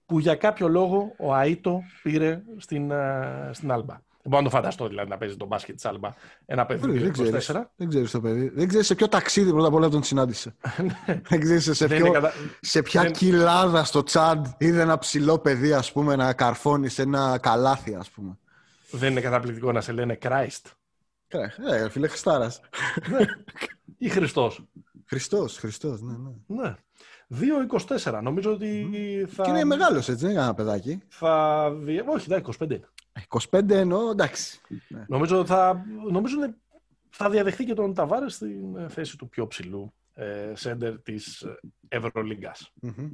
που 0.05 0.19
για 0.19 0.35
κάποιο 0.35 0.67
λόγο 0.67 1.15
ο 1.17 1.35
Αΐτο 1.35 1.71
πήρε 2.03 2.41
στην, 2.57 2.89
uh, 2.91 3.49
στην 3.51 3.71
Άλμπα. 3.71 3.93
Δεν 3.93 4.31
μπορώ 4.31 4.41
να 4.41 4.49
το 4.49 4.55
φανταστώ 4.55 4.87
δηλαδή 4.87 5.09
να 5.09 5.17
παίζει 5.17 5.37
το 5.37 5.45
μπάσκετ 5.45 5.75
της 5.75 5.85
Άλμπα 5.85 6.09
ένα 6.45 6.65
παιδί 6.65 6.99
δεν, 6.99 7.11
ξέρεις, 7.11 7.51
δεν 7.75 7.89
ξέρεις 7.89 8.11
το 8.11 8.21
παιδί. 8.21 8.49
Δεν 8.49 8.67
ξέρεις 8.67 8.87
σε 8.87 8.95
ποιο 8.95 9.07
ταξίδι 9.07 9.51
πρώτα 9.51 9.67
απ' 9.67 9.73
όλα 9.73 9.89
τον 9.89 10.03
συνάντησε. 10.03 10.55
Ναι. 10.77 11.21
δεν 11.27 11.39
ξέρεις 11.39 11.71
σε, 11.71 11.87
ποιο, 11.87 12.11
κατα... 12.11 12.33
σε 12.59 12.81
ποια 12.81 13.01
δεν... 13.01 13.11
κοιλάδα 13.11 13.83
στο 13.83 14.03
Τσάντ 14.03 14.45
είδε 14.57 14.81
ένα 14.81 14.97
ψηλό 14.97 15.39
παιδί 15.39 15.73
ας 15.73 15.91
πούμε, 15.91 16.15
να 16.15 16.33
καρφώνει 16.33 16.89
σε 16.89 17.01
ένα 17.01 17.37
καλάθι, 17.37 17.95
ας 17.95 18.09
πούμε. 18.09 18.37
Δεν 18.91 19.11
είναι 19.11 19.21
καταπληκτικό 19.21 19.71
να 19.71 19.81
σε 19.81 19.91
λένε 19.91 20.17
Christ. 20.21 20.71
Ε, 21.69 21.89
φίλε 21.89 22.07
Χριστάρας. 22.07 22.61
Ναι. 23.09 23.25
Ή 23.97 24.09
Χριστός. 24.09 24.63
Χριστός, 25.05 25.57
Χριστός, 25.57 26.01
ναι, 26.01 26.13
ναι. 26.17 26.61
ναι. 26.61 26.75
2-24. 28.03 28.19
Νομίζω 28.23 28.53
ότι 28.53 28.87
θα. 29.29 29.43
Και 29.43 29.49
είναι 29.49 29.63
μεγάλος 29.63 30.09
έτσι, 30.09 30.25
δεν 30.25 30.31
είναι 30.31 30.41
ένα 30.41 30.53
παιδάκι. 30.53 31.01
Θα... 31.07 31.63
Όχι, 32.07 32.27
δεν 32.27 32.43
25. 32.59 32.79
25 33.51 33.69
εννοώ, 33.69 34.09
εντάξει. 34.09 34.61
Ναι. 34.87 35.05
Νομίζω, 35.07 35.45
θα... 35.45 35.85
Νομίζω 36.11 36.37
θα 37.09 37.29
διαδεχθεί 37.29 37.65
και 37.65 37.73
τον 37.73 37.93
Ταβάρες 37.93 38.33
στην 38.33 38.89
θέση 38.89 39.17
του 39.17 39.29
πιο 39.29 39.47
ψηλού 39.47 39.93
ε, 40.13 40.51
σέντερ 40.55 41.01
της 41.01 41.45
Ευρωλίγκας. 41.87 42.73
Mm-hmm. 42.81 43.09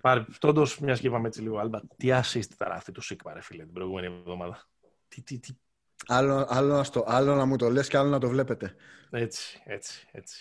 Παρεπτόντω, 0.00 0.66
μιας 0.80 1.00
και 1.00 1.06
είπαμε 1.06 1.26
έτσι 1.26 1.42
λίγο, 1.42 1.58
Άλμπα, 1.58 1.80
τι 1.96 2.12
ασίστη 2.12 2.56
ταράφτη 2.56 2.92
του 2.92 3.00
Σίγμα, 3.00 3.32
ρε 3.32 3.40
φίλε, 3.40 3.64
την 3.64 3.72
προηγούμενη 3.72 4.06
εβδομάδα. 4.06 4.66
Τι, 5.08 5.22
τι, 5.22 5.38
τι 5.38 5.52
Άλλο, 6.06 6.46
άλλο, 6.48 6.84
στο, 6.84 7.04
άλλο 7.06 7.34
να 7.34 7.44
μου 7.44 7.56
το 7.56 7.70
λες 7.70 7.88
και 7.88 7.96
άλλο 7.96 8.08
να 8.08 8.18
το 8.18 8.28
βλέπετε. 8.28 8.74
Έτσι, 9.10 9.62
έτσι, 9.64 10.08
έτσι. 10.12 10.40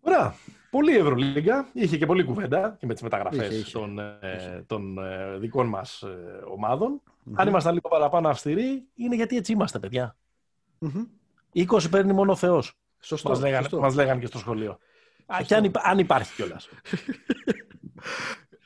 Ωραία. 0.00 0.34
Πολύ 0.70 0.96
Ευρωλίγκα. 0.96 1.68
Είχε 1.72 1.96
και 1.98 2.06
πολλή 2.06 2.24
κουβέντα 2.24 2.76
και 2.78 2.86
με 2.86 2.92
τις 2.92 3.02
μεταγραφές 3.02 3.70
των, 3.70 3.98
ε, 3.98 4.64
των 4.66 4.98
ε, 4.98 5.38
δικών 5.38 5.66
μας 5.66 6.02
ε, 6.02 6.42
ομαδων 6.48 7.02
Αν 7.34 7.48
ήμασταν 7.48 7.74
λίγο 7.74 7.88
παραπάνω 7.88 8.28
αυστηροί, 8.28 8.86
είναι 8.94 9.14
γιατί 9.14 9.36
έτσι 9.36 9.52
είμαστε, 9.52 9.78
παιδιά. 9.78 10.16
Mm-hmm. 10.80 11.66
20 11.66 11.90
παίρνει 11.90 12.12
μόνο 12.12 12.32
ο 12.32 12.36
Θεός. 12.36 12.72
Σωστό. 13.00 13.28
Μας 13.28 13.40
λέγανε, 13.40 13.68
Μας 13.72 13.94
λέγανε 13.94 14.20
και 14.20 14.26
στο 14.26 14.38
σχολείο. 14.38 14.78
Και 15.46 15.54
αν, 15.54 15.70
αν 15.74 15.98
υπάρχει 15.98 16.34
κιόλας. 16.34 16.68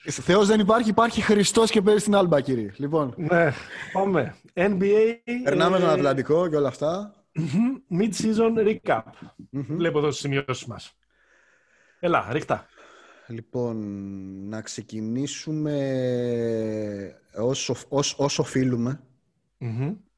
Θεός 0.05 0.47
δεν 0.47 0.61
υπάρχει, 0.61 0.89
υπάρχει 0.91 1.23
Χριστός 1.23 1.71
και 1.71 1.83
παίζει 1.83 2.01
στην 2.01 2.15
Άλμπα, 2.15 2.41
κύριε. 2.41 2.71
Λοιπόν. 2.77 3.15
Ναι, 3.17 3.53
πάμε. 3.93 4.35
NBA... 4.55 5.17
Περνάμε 5.45 5.79
τον 5.79 5.89
Ατλαντικό 5.89 6.49
και 6.49 6.57
όλα 6.57 6.69
αυτά. 6.69 7.15
Mid-season 7.99 8.55
recap. 8.57 9.03
Βλέπω 9.51 9.99
εδώ 9.99 10.11
στις 10.11 10.21
σημειώσεις 10.21 10.67
μας. 10.67 10.97
Έλα, 12.01 12.29
ρίχτα. 12.31 12.67
Λοιπόν, 13.27 13.77
να 14.49 14.61
ξεκινήσουμε 14.61 15.75
όσο, 17.37 17.75
όσο, 17.89 18.17
όσο 18.19 18.43
οφείλουμε. 18.43 19.01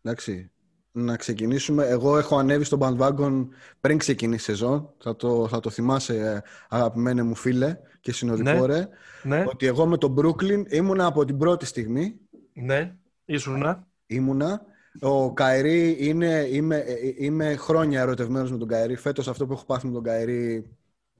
Εντάξει. 0.02 0.50
Να 0.92 1.16
ξεκινήσουμε. 1.16 1.86
Εγώ 1.86 2.18
έχω 2.18 2.36
ανέβει 2.36 2.64
στο 2.64 2.78
bandwagon 2.80 3.48
πριν 3.80 3.98
ξεκινήσει 3.98 4.50
η 4.50 4.54
σεζόν. 4.54 4.92
Θα 4.98 5.16
το, 5.16 5.48
θα 5.48 5.60
το 5.60 5.70
θυμάσαι, 5.70 6.42
αγαπημένε 6.68 7.22
μου 7.22 7.34
φίλε 7.34 7.78
και 8.00 8.12
συνοδοιπόρε. 8.12 8.88
Ναι. 9.22 9.36
ναι. 9.36 9.44
Ότι 9.48 9.66
εγώ 9.66 9.86
με 9.86 9.98
τον 9.98 10.14
Brooklyn 10.18 10.62
ήμουνα 10.68 11.06
από 11.06 11.24
την 11.24 11.38
πρώτη 11.38 11.66
στιγμή. 11.66 12.16
Ναι, 12.52 12.94
ήσουνα. 13.24 13.86
Ήμουνα. 14.06 14.62
Ο 15.00 15.32
Καηρή 15.32 15.96
είναι, 15.98 16.48
είμαι, 16.50 16.84
είμαι 17.18 17.56
χρόνια 17.56 18.00
ερωτευμένος 18.00 18.50
με 18.50 18.58
τον 18.58 18.68
Καηρή. 18.68 18.96
Φέτος 18.96 19.28
αυτό 19.28 19.46
που 19.46 19.52
έχω 19.52 19.64
πάθει 19.64 19.86
με 19.86 19.92
τον 19.92 20.02
Καηρή 20.02 20.70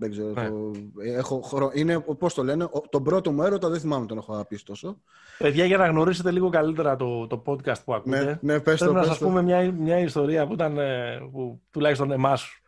δεν 0.03 0.11
ξέρω. 0.11 0.33
Ναι. 0.33 0.49
Το, 0.49 0.73
έχω, 1.03 1.71
είναι, 1.75 2.01
πώς 2.01 2.35
το 2.35 2.43
λένε, 2.43 2.69
τον 2.89 3.03
πρώτο 3.03 3.33
μου 3.33 3.43
έρωτα 3.43 3.69
δεν 3.69 3.81
θυμάμαι 3.81 4.07
τον 4.07 4.19
έχω 4.19 4.33
αγαπήσει 4.33 4.65
τόσο. 4.65 5.01
Παιδιά, 5.39 5.65
για 5.65 5.77
να 5.77 5.87
γνωρίσετε 5.87 6.31
λίγο 6.31 6.49
καλύτερα 6.49 6.97
το, 6.97 7.27
το 7.27 7.43
podcast 7.47 7.85
που 7.85 7.95
ακούτε, 7.95 8.25
ναι, 8.25 8.39
ναι, 8.53 8.61
πες 8.61 8.79
θέλω 8.79 8.93
το, 8.93 8.97
να 8.97 9.05
σας 9.05 9.19
πούμε 9.19 9.43
μια, 9.43 9.73
μια 9.73 9.99
ιστορία 9.99 10.47
που, 10.47 10.53
ήταν, 10.53 10.79
ε, 10.79 11.19
που 11.33 11.61
τουλάχιστον 11.71 12.13
εμάς 12.13 12.63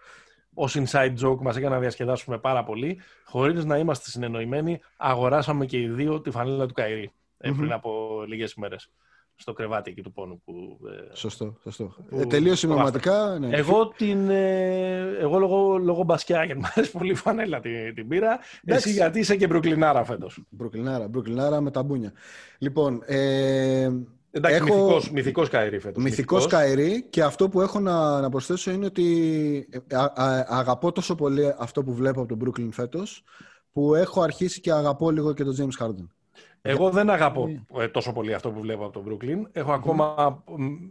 ως 0.55 0.77
inside 0.79 1.15
joke 1.25 1.39
μας 1.41 1.57
έκανε 1.57 1.75
να 1.75 1.81
διασκεδάσουμε 1.81 2.39
πάρα 2.39 2.65
πολύ. 2.65 3.01
Χωρίς 3.25 3.65
να 3.65 3.79
είμαστε 3.79 4.11
συνεννοημένοι, 4.11 4.81
αγοράσαμε 4.97 5.67
και 5.67 5.81
οι 5.81 5.89
δύο 5.89 6.21
τη 6.21 6.31
φανέλα 6.31 6.67
του 6.67 6.75
Καϊρή 6.75 7.13
mm-hmm. 7.13 7.55
πριν 7.57 7.73
από 7.73 8.23
λίγες 8.27 8.53
ημέρες 8.53 8.91
στο 9.37 9.53
κρεβάτι 9.53 9.91
εκεί 9.91 10.03
του 10.03 10.13
πόνου. 10.13 10.43
Που, 10.45 10.53
ε, 10.89 11.17
σωστό, 11.17 11.57
σωστό. 11.63 11.95
Που, 12.09 12.19
ε, 12.21 12.27
τελείως 12.27 12.59
συμπληρωματικά. 12.59 13.39
Ναι. 13.39 13.49
Εγώ, 13.57 13.89
την, 13.89 14.29
ε, 14.31 15.17
εγώ 15.21 15.39
λόγω, 15.39 15.79
λόγω 15.79 16.03
μπασκιά, 16.03 16.45
γιατί 16.45 16.61
μου 16.61 16.67
αρέσει 16.75 16.91
πολύ 16.91 17.15
φανέλα 17.15 17.61
την, 17.61 17.95
την 17.95 18.09
πήρα. 18.09 18.39
Εσύ 18.65 18.91
γιατί 18.91 19.19
είσαι 19.19 19.37
και 19.37 19.47
μπρουκλινάρα 19.47 20.05
φέτος. 20.05 20.45
Μπρουκλινάρα, 20.49 21.09
μπρουκλινάρα 21.09 21.61
με 21.61 21.71
τα 21.71 21.83
μπούνια. 21.83 22.13
Λοιπόν, 22.59 23.03
ε, 23.07 23.91
Εντάξει, 24.37 24.57
έχω... 24.57 24.75
μυθικός, 24.75 25.11
μυθικός 25.11 25.49
Καηρή 25.49 25.79
φέτος. 25.79 26.03
Μυθικός, 26.03 26.47
Καηρή 26.47 27.07
και 27.11 27.23
αυτό 27.23 27.49
που 27.49 27.61
έχω 27.61 27.81
να, 27.81 28.21
να 28.21 28.29
προσθέσω 28.29 28.71
είναι 28.71 28.87
ότι 28.87 29.69
ε, 29.71 29.97
α, 29.97 30.13
α, 30.15 30.45
αγαπώ 30.49 30.93
τόσο 30.93 31.15
πολύ 31.15 31.55
αυτό 31.59 31.83
που 31.85 31.95
βλέπω 31.95 32.21
από 32.21 32.37
τον 32.37 32.39
Brooklyn 32.45 32.69
φέτος 32.73 33.25
που 33.73 33.95
έχω 33.95 34.21
αρχίσει 34.23 34.61
και 34.61 34.73
αγαπώ 34.73 35.11
λίγο 35.11 35.33
και 35.33 35.45
τον 35.45 35.55
James 35.59 35.85
Harden. 35.85 36.07
Εγώ 36.67 36.91
δεν 36.91 37.11
αγαπώ 37.11 37.47
ναι. 37.47 37.83
ε, 37.83 37.89
τόσο 37.89 38.13
πολύ 38.13 38.35
αυτό 38.35 38.51
που 38.51 38.61
βλέπω 38.61 38.85
από 38.85 38.93
τον 38.93 39.05
Brooklyn. 39.09 39.49
Έχω 39.53 39.73
ακόμα 39.73 40.43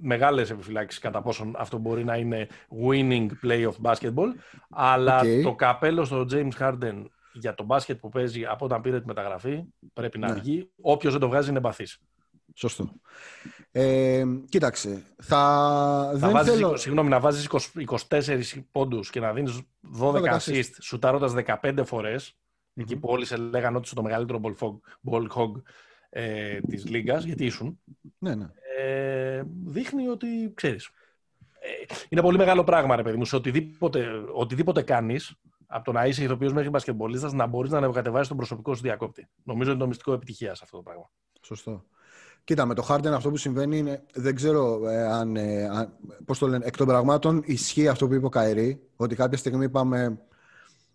μεγάλες 0.02 0.50
επιφυλάξεις 0.50 1.00
κατά 1.00 1.22
πόσον 1.22 1.54
αυτό 1.58 1.78
μπορεί 1.78 2.04
να 2.04 2.18
είναι 2.18 2.48
winning 2.88 3.28
play 3.44 3.68
of 3.68 3.92
basketball. 3.92 4.28
Αλλά 4.70 5.22
το 5.44 5.56
καπέλο 5.56 6.06
στο 6.06 6.26
James 6.32 6.52
Harden 6.60 7.06
για 7.34 7.54
το 7.56 7.64
μπάσκετ 7.64 8.00
που 8.00 8.10
παίζει 8.10 8.46
από 8.46 8.66
όταν 8.66 8.82
πήρε 8.82 9.00
τη 9.00 9.06
μεταγραφή 9.06 9.64
πρέπει 9.94 10.20
να 10.20 10.28
ναι. 10.28 10.40
βγει. 10.40 10.70
Όποιος 10.82 11.12
δεν 11.12 11.22
το 11.22 11.28
βγάζει 11.28 11.50
είναι 11.50 11.60
μπαθής. 11.60 12.00
Σωστό. 12.56 12.92
Ε, 13.72 14.24
κοίταξε. 14.50 15.04
Θα, 15.22 15.38
θα 16.12 16.18
δεν 16.18 16.32
βάζεις, 16.32 16.54
θέλω... 16.54 16.78
Συγγνώμη, 16.78 17.10
να 17.10 17.20
βάζεις 17.20 17.50
24 18.10 18.40
πόντους 18.72 19.10
και 19.10 19.20
να 19.20 19.34
δίνεις 19.34 19.62
12 20.02 20.14
assist 20.24 20.72
σουτάροντας 20.82 21.34
15 21.62 21.82
φορές 21.86 22.38
Εκεί 22.76 22.96
που 22.96 23.10
όλοι 23.10 23.26
σε 23.26 23.36
λέγανε 23.36 23.78
ότι 23.78 23.86
είσαι 23.86 23.96
το 23.96 24.04
μεγαλύτερο 24.04 24.42
ball 25.10 25.28
hog 25.28 25.52
ε, 26.10 26.60
της 26.60 26.90
Λίγκας, 26.90 27.24
γιατί 27.24 27.46
ήσουν. 27.46 27.80
Ναι, 28.18 28.36
ναι. 28.36 28.48
Ε, 28.78 29.44
δείχνει 29.66 30.08
ότι 30.08 30.28
ξέρεις. 30.54 30.90
Ε, 31.60 31.94
είναι 32.10 32.22
πολύ 32.22 32.38
μεγάλο 32.38 32.64
πράγμα, 32.64 32.96
ρε 32.96 33.04
παιδί 33.04 33.18
μου, 33.18 33.26
σε 33.26 33.36
οτιδήποτε, 33.36 34.08
οτιδήποτε 34.34 34.82
κάνεις, 34.82 35.36
από 35.68 35.84
το 35.84 35.92
να 35.92 36.06
είσαι 36.06 36.24
ηθοποιός 36.24 36.54
μέχρι 36.54 36.70
μπασκετμπολίστας, 36.70 37.34
να 37.34 37.46
μπορείς 37.46 37.72
να 37.72 37.78
ανεβοκατεβάσεις 37.78 38.28
τον 38.28 38.38
προσωπικό 38.38 38.76
σου 38.76 38.82
διακόπτη. 38.82 39.28
Νομίζω 39.44 39.70
είναι 39.70 39.80
το 39.80 39.88
μυστικό 39.88 40.14
επιτυχίας 40.14 40.58
σε 40.58 40.64
αυτό 40.64 40.78
το 40.78 40.84
πράγμα. 40.84 41.10
Σωστό. 41.42 41.86
Κοίτα, 42.44 42.66
με 42.66 42.74
το 42.74 42.86
Harden 42.90 43.06
αυτό 43.06 43.30
που 43.30 43.38
συμβαίνει 43.38 43.78
είναι, 43.78 44.04
δεν 44.14 44.36
ξέρω 44.36 44.90
ε, 44.90 45.04
αν, 45.04 45.36
ε, 45.36 45.68
αν, 45.68 45.94
πώς 46.26 46.40
το 46.40 46.48
λένε, 46.48 46.66
εκ 46.66 46.78
των 46.78 46.88
πραγμάτων 46.88 47.44
ισχύει 47.46 47.88
αυτό 47.88 48.08
που 48.08 48.14
είπε 48.14 48.26
ο 48.26 48.30
Καηρή, 48.30 48.82
ότι 48.96 49.16
κάποια 49.16 49.38
στιγμή 49.38 49.66
είπαμε 49.66 50.20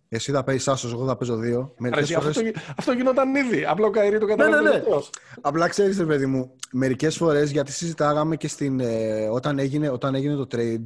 Εσύ 0.09 0.32
θα 0.32 0.44
παίζεις 0.44 0.68
άσος, 0.68 0.92
εγώ 0.92 1.06
θα 1.06 1.16
παίζω 1.16 1.36
δύο. 1.36 1.74
Φορές... 1.78 2.14
Αυτό, 2.14 2.40
αυτό 2.76 2.92
γινόταν 2.92 3.34
ήδη. 3.34 3.64
Απλά 3.64 3.86
ο 3.86 3.90
Καϊρή 3.90 4.18
το 4.18 4.26
καταλαβαίνει. 4.26 4.64
Ναι, 4.64 4.70
ναι, 4.70 4.76
ναι. 4.76 5.00
Απλά 5.40 5.68
ξέρεις, 5.68 5.98
ρε 5.98 6.04
παιδί 6.04 6.26
μου, 6.26 6.54
μερικές 6.72 7.16
φορές 7.16 7.50
γιατί 7.50 7.72
συζητάγαμε 7.72 8.36
και 8.36 8.48
στην, 8.48 8.80
ε, 8.80 9.28
όταν, 9.28 9.59
έγινε, 9.59 9.88
όταν 9.88 10.14
έγινε 10.14 10.34
το 10.34 10.46
trade. 10.50 10.82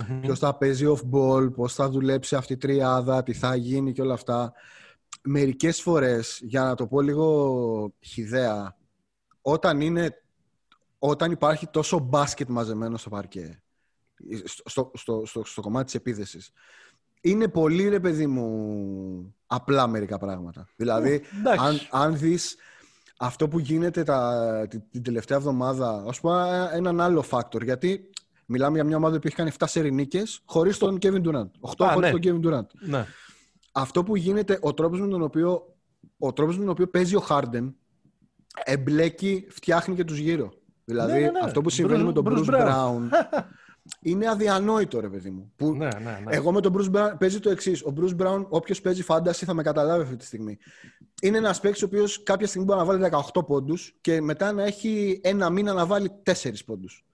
Mm-hmm. 0.00 0.18
Ποιος 0.20 0.38
θα 0.38 0.54
παίζει 0.54 0.86
off-ball, 0.88 1.52
πώς 1.54 1.74
θα 1.74 1.88
δουλέψει 1.88 2.36
αυτή 2.36 2.52
η 2.52 2.56
τριάδα, 2.56 3.22
τι 3.22 3.32
θα 3.32 3.54
γίνει 3.54 3.92
και 3.92 4.02
όλα 4.02 4.14
αυτά. 4.14 4.52
Μερικές 5.22 5.80
φορές, 5.80 6.40
για 6.42 6.62
να 6.62 6.74
το 6.74 6.86
πω 6.86 7.00
λίγο 7.00 7.94
χιδέα, 8.00 8.76
όταν, 9.40 9.80
είναι, 9.80 10.22
όταν 10.98 11.30
υπάρχει 11.30 11.66
τόσο 11.66 11.98
μπάσκετ 11.98 12.48
μαζεμένο 12.48 12.96
στο 12.96 13.10
παρκέ, 13.10 13.62
στο, 14.44 14.90
στο, 14.94 15.22
στο, 15.24 15.44
στο 15.44 15.60
κομμάτι 15.60 15.84
της 15.84 15.94
επίθεσης, 15.94 16.50
είναι 17.20 17.48
πολύ, 17.48 17.88
ρε 17.88 18.00
παιδί 18.00 18.26
μου, 18.26 19.34
απλά 19.46 19.86
μερικά 19.86 20.18
πράγματα. 20.18 20.68
Δηλαδή, 20.76 21.22
αν, 21.58 21.80
αν 21.90 22.18
δεις 22.18 22.56
αυτό 23.18 23.48
που 23.48 23.58
γίνεται 23.58 24.02
τα, 24.02 24.66
την, 24.90 25.02
τελευταία 25.02 25.38
εβδομάδα, 25.38 26.04
ας 26.08 26.20
πούμε 26.20 26.68
έναν 26.72 27.00
άλλο 27.00 27.24
factor, 27.30 27.62
γιατί 27.62 28.10
μιλάμε 28.46 28.74
για 28.74 28.84
μια 28.84 28.96
ομάδα 28.96 29.18
που 29.18 29.26
έχει 29.26 29.36
κάνει 29.36 29.50
7 29.58 29.64
σερινίκες 29.68 30.40
χωρίς 30.44 30.78
τον 30.78 30.98
Kevin 31.02 31.22
Durant. 31.22 31.50
8 31.76 31.88
χωρίς 31.92 32.12
ναι. 32.12 32.18
τον 32.18 32.20
Kevin 32.22 32.46
Durant. 32.46 32.66
Ναι. 32.80 33.06
Αυτό 33.72 34.04
που 34.04 34.16
γίνεται, 34.16 34.58
ο 34.60 34.74
τρόπος 34.74 35.00
με 35.00 35.08
τον 35.08 35.22
οποίο, 35.22 35.76
ο 36.18 36.32
τρόπος 36.32 36.56
με 36.56 36.60
τον 36.60 36.72
οποίο 36.72 36.88
παίζει 36.88 37.16
ο 37.16 37.26
Harden 37.28 37.72
εμπλέκει, 38.64 39.46
φτιάχνει 39.50 39.94
και 39.94 40.04
τους 40.04 40.18
γύρω. 40.18 40.52
Δηλαδή, 40.84 41.20
ναι, 41.20 41.30
ναι, 41.30 41.38
αυτό 41.42 41.60
που 41.60 41.70
συμβαίνει 41.70 42.02
με 42.02 42.12
τον 42.12 42.24
Bruce, 42.28 42.44
Bruce 42.44 42.62
Brown 42.62 43.00
είναι 44.00 44.28
αδιανόητο, 44.28 45.00
ρε 45.00 45.08
παιδί 45.08 45.30
μου. 45.30 45.52
Που 45.56 45.74
ναι, 45.74 45.88
ναι, 46.02 46.22
ναι. 46.24 46.36
Εγώ 46.36 46.52
με 46.52 46.60
τον 46.60 46.76
Bruce 46.76 46.96
Brown 46.96 47.12
παίζει 47.18 47.40
το 47.40 47.50
εξής. 47.50 47.82
Ο 47.82 47.92
Bruce 47.96 48.16
Brown, 48.16 48.46
όποιος 48.48 48.80
παίζει 48.80 49.02
φάνταση, 49.02 49.44
θα 49.44 49.54
με 49.54 49.62
καταλάβει 49.62 50.02
αυτή 50.02 50.16
τη 50.16 50.24
στιγμή. 50.24 50.58
Είναι 51.22 51.36
ένας 51.36 51.60
παίκτης 51.60 51.82
ο 51.82 51.86
οποίος 51.86 52.22
κάποια 52.22 52.46
στιγμή 52.46 52.66
μπορεί 52.66 52.78
να 52.78 52.84
βάλει 52.84 53.08
18 53.34 53.46
πόντους 53.46 53.96
και 54.00 54.20
μετά 54.20 54.52
να 54.52 54.64
έχει 54.64 55.20
ένα 55.24 55.50
μήνα 55.50 55.72
να 55.72 55.86
βάλει 55.86 56.10
4 56.22 56.64
πόντους. 56.66 57.04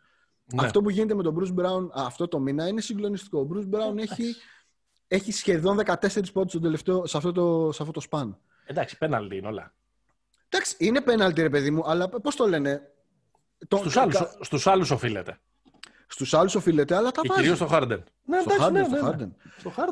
Ναι. 0.44 0.64
Αυτό 0.66 0.82
που 0.82 0.90
γίνεται 0.90 1.14
με 1.14 1.22
τον 1.22 1.36
Bruce 1.38 1.60
Brown 1.60 1.88
αυτό 1.92 2.28
το 2.28 2.38
μήνα 2.38 2.68
είναι 2.68 2.80
συγκλονιστικό. 2.80 3.40
Ο 3.40 3.48
Bruce 3.52 3.74
Brown 3.74 3.98
έχει, 3.98 4.34
έχει 5.08 5.32
σχεδόν 5.32 5.80
14 5.84 6.32
πόντους 6.32 6.80
σε, 7.10 7.16
αυτό 7.16 7.32
το, 7.32 7.72
σε 7.72 7.82
αυτό 7.82 7.92
το 7.92 8.00
σπαν. 8.00 8.38
Εντάξει, 8.64 8.98
πέναλτι 8.98 9.36
είναι 9.36 9.46
όλα. 9.46 9.74
Εντάξει, 10.48 10.76
είναι 10.78 11.00
πέναλτι, 11.00 11.42
ρε 11.42 11.50
παιδί 11.50 11.70
μου, 11.70 11.82
αλλά 11.86 12.08
πώς 12.08 12.36
το 12.36 12.48
λένε; 12.48 12.92
Στους, 13.74 13.96
άλλους, 13.96 14.16
στους 14.40 14.66
άλλους 14.66 14.90
οφείλεται. 14.90 15.38
Στους 16.14 16.34
άλλους 16.34 16.54
οφείλεται, 16.54 16.94
αλλά 16.96 17.10
τα 17.10 17.22
βάζει. 17.26 17.40
Κυρίως 17.40 17.58
στο 17.58 17.66
Χάρντεν. 17.66 18.04
Ναι, 18.24 18.40
στο 18.40 18.50
Χάρντεν. 18.58 18.90
Ναι, 18.90 19.00
ναι, 19.00 19.26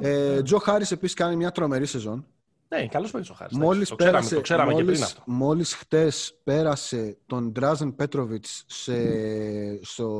ναι. 0.01 0.09
Ε, 0.09 0.43
Τζο 0.43 0.59
Χάρη 0.59 0.85
επίσης 0.91 1.15
κάνει 1.17 1.37
μια 1.37 1.51
τρομερή 1.51 1.87
σεζόν. 1.87 2.27
Ναι, 2.69 2.87
καλό 2.87 3.09
παίζει 3.13 3.31
ο 3.31 3.35
Χάρη. 3.35 3.57
Μόλις 3.57 3.89
το 3.89 3.95
πέρασε, 3.97 4.35
το 4.35 4.41
ξέραμε 4.41 4.73
μόλις, 4.73 4.87
και 4.87 4.93
πριν 4.93 5.03
αυτό. 5.03 5.23
Μόλις 5.27 5.75
χτες 5.75 6.39
πέρασε 6.45 7.19
τον 7.27 7.53
Ντράζεν 7.53 7.95
Πέτροβιτ 7.95 8.45
σε, 8.67 8.95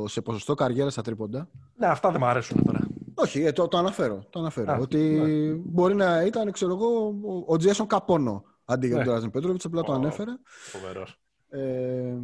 σε 0.05 0.21
ποσοστό 0.21 0.53
καριέρας 0.53 0.93
στα 0.93 1.01
τρίποντα. 1.01 1.49
Ναι, 1.75 1.87
αυτά 1.87 2.11
δεν 2.11 2.19
μου 2.21 2.27
αρέσουν 2.27 2.63
τώρα. 2.65 2.79
Όχι, 3.13 3.41
ε, 3.41 3.51
το, 3.51 3.67
το 3.67 3.77
αναφέρω. 3.77 4.23
Το 4.29 4.39
αναφέρω. 4.39 4.71
Α, 4.71 4.77
ότι 4.77 4.97
ναι. 4.97 5.53
μπορεί 5.65 5.95
να 5.95 6.21
ήταν, 6.23 6.51
ξέρω 6.51 6.73
εγώ, 6.73 7.15
ο 7.47 7.57
Τζέσον 7.57 7.87
Καπόνο 7.87 8.43
αντί 8.65 8.87
για 8.87 8.95
τον 8.95 9.05
Ντράζεν 9.05 9.31
Πέτροβιτ. 9.31 9.65
Απλά 9.65 9.81
το 9.81 9.93
ανέφερα. 9.93 10.39
Φοβερός. 10.43 11.19
Ε, 11.49 12.15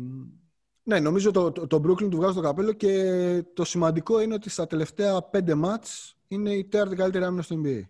ναι, 0.89 0.99
νομίζω 0.99 1.31
το, 1.31 1.51
το, 1.51 1.67
το 1.67 1.81
Brooklyn 1.85 2.09
του 2.09 2.17
βγάζω 2.17 2.33
το 2.33 2.41
καπέλο 2.41 2.73
και 2.73 3.43
το 3.53 3.65
σημαντικό 3.65 4.21
είναι 4.21 4.33
ότι 4.33 4.49
στα 4.49 4.67
τελευταία 4.67 5.21
πέντε 5.21 5.55
μάτς 5.55 6.17
είναι 6.27 6.51
η 6.51 6.65
τέταρτη 6.65 6.95
καλύτερη 6.95 7.25
άμυνα 7.25 7.41
στο 7.41 7.55
NBA. 7.63 7.81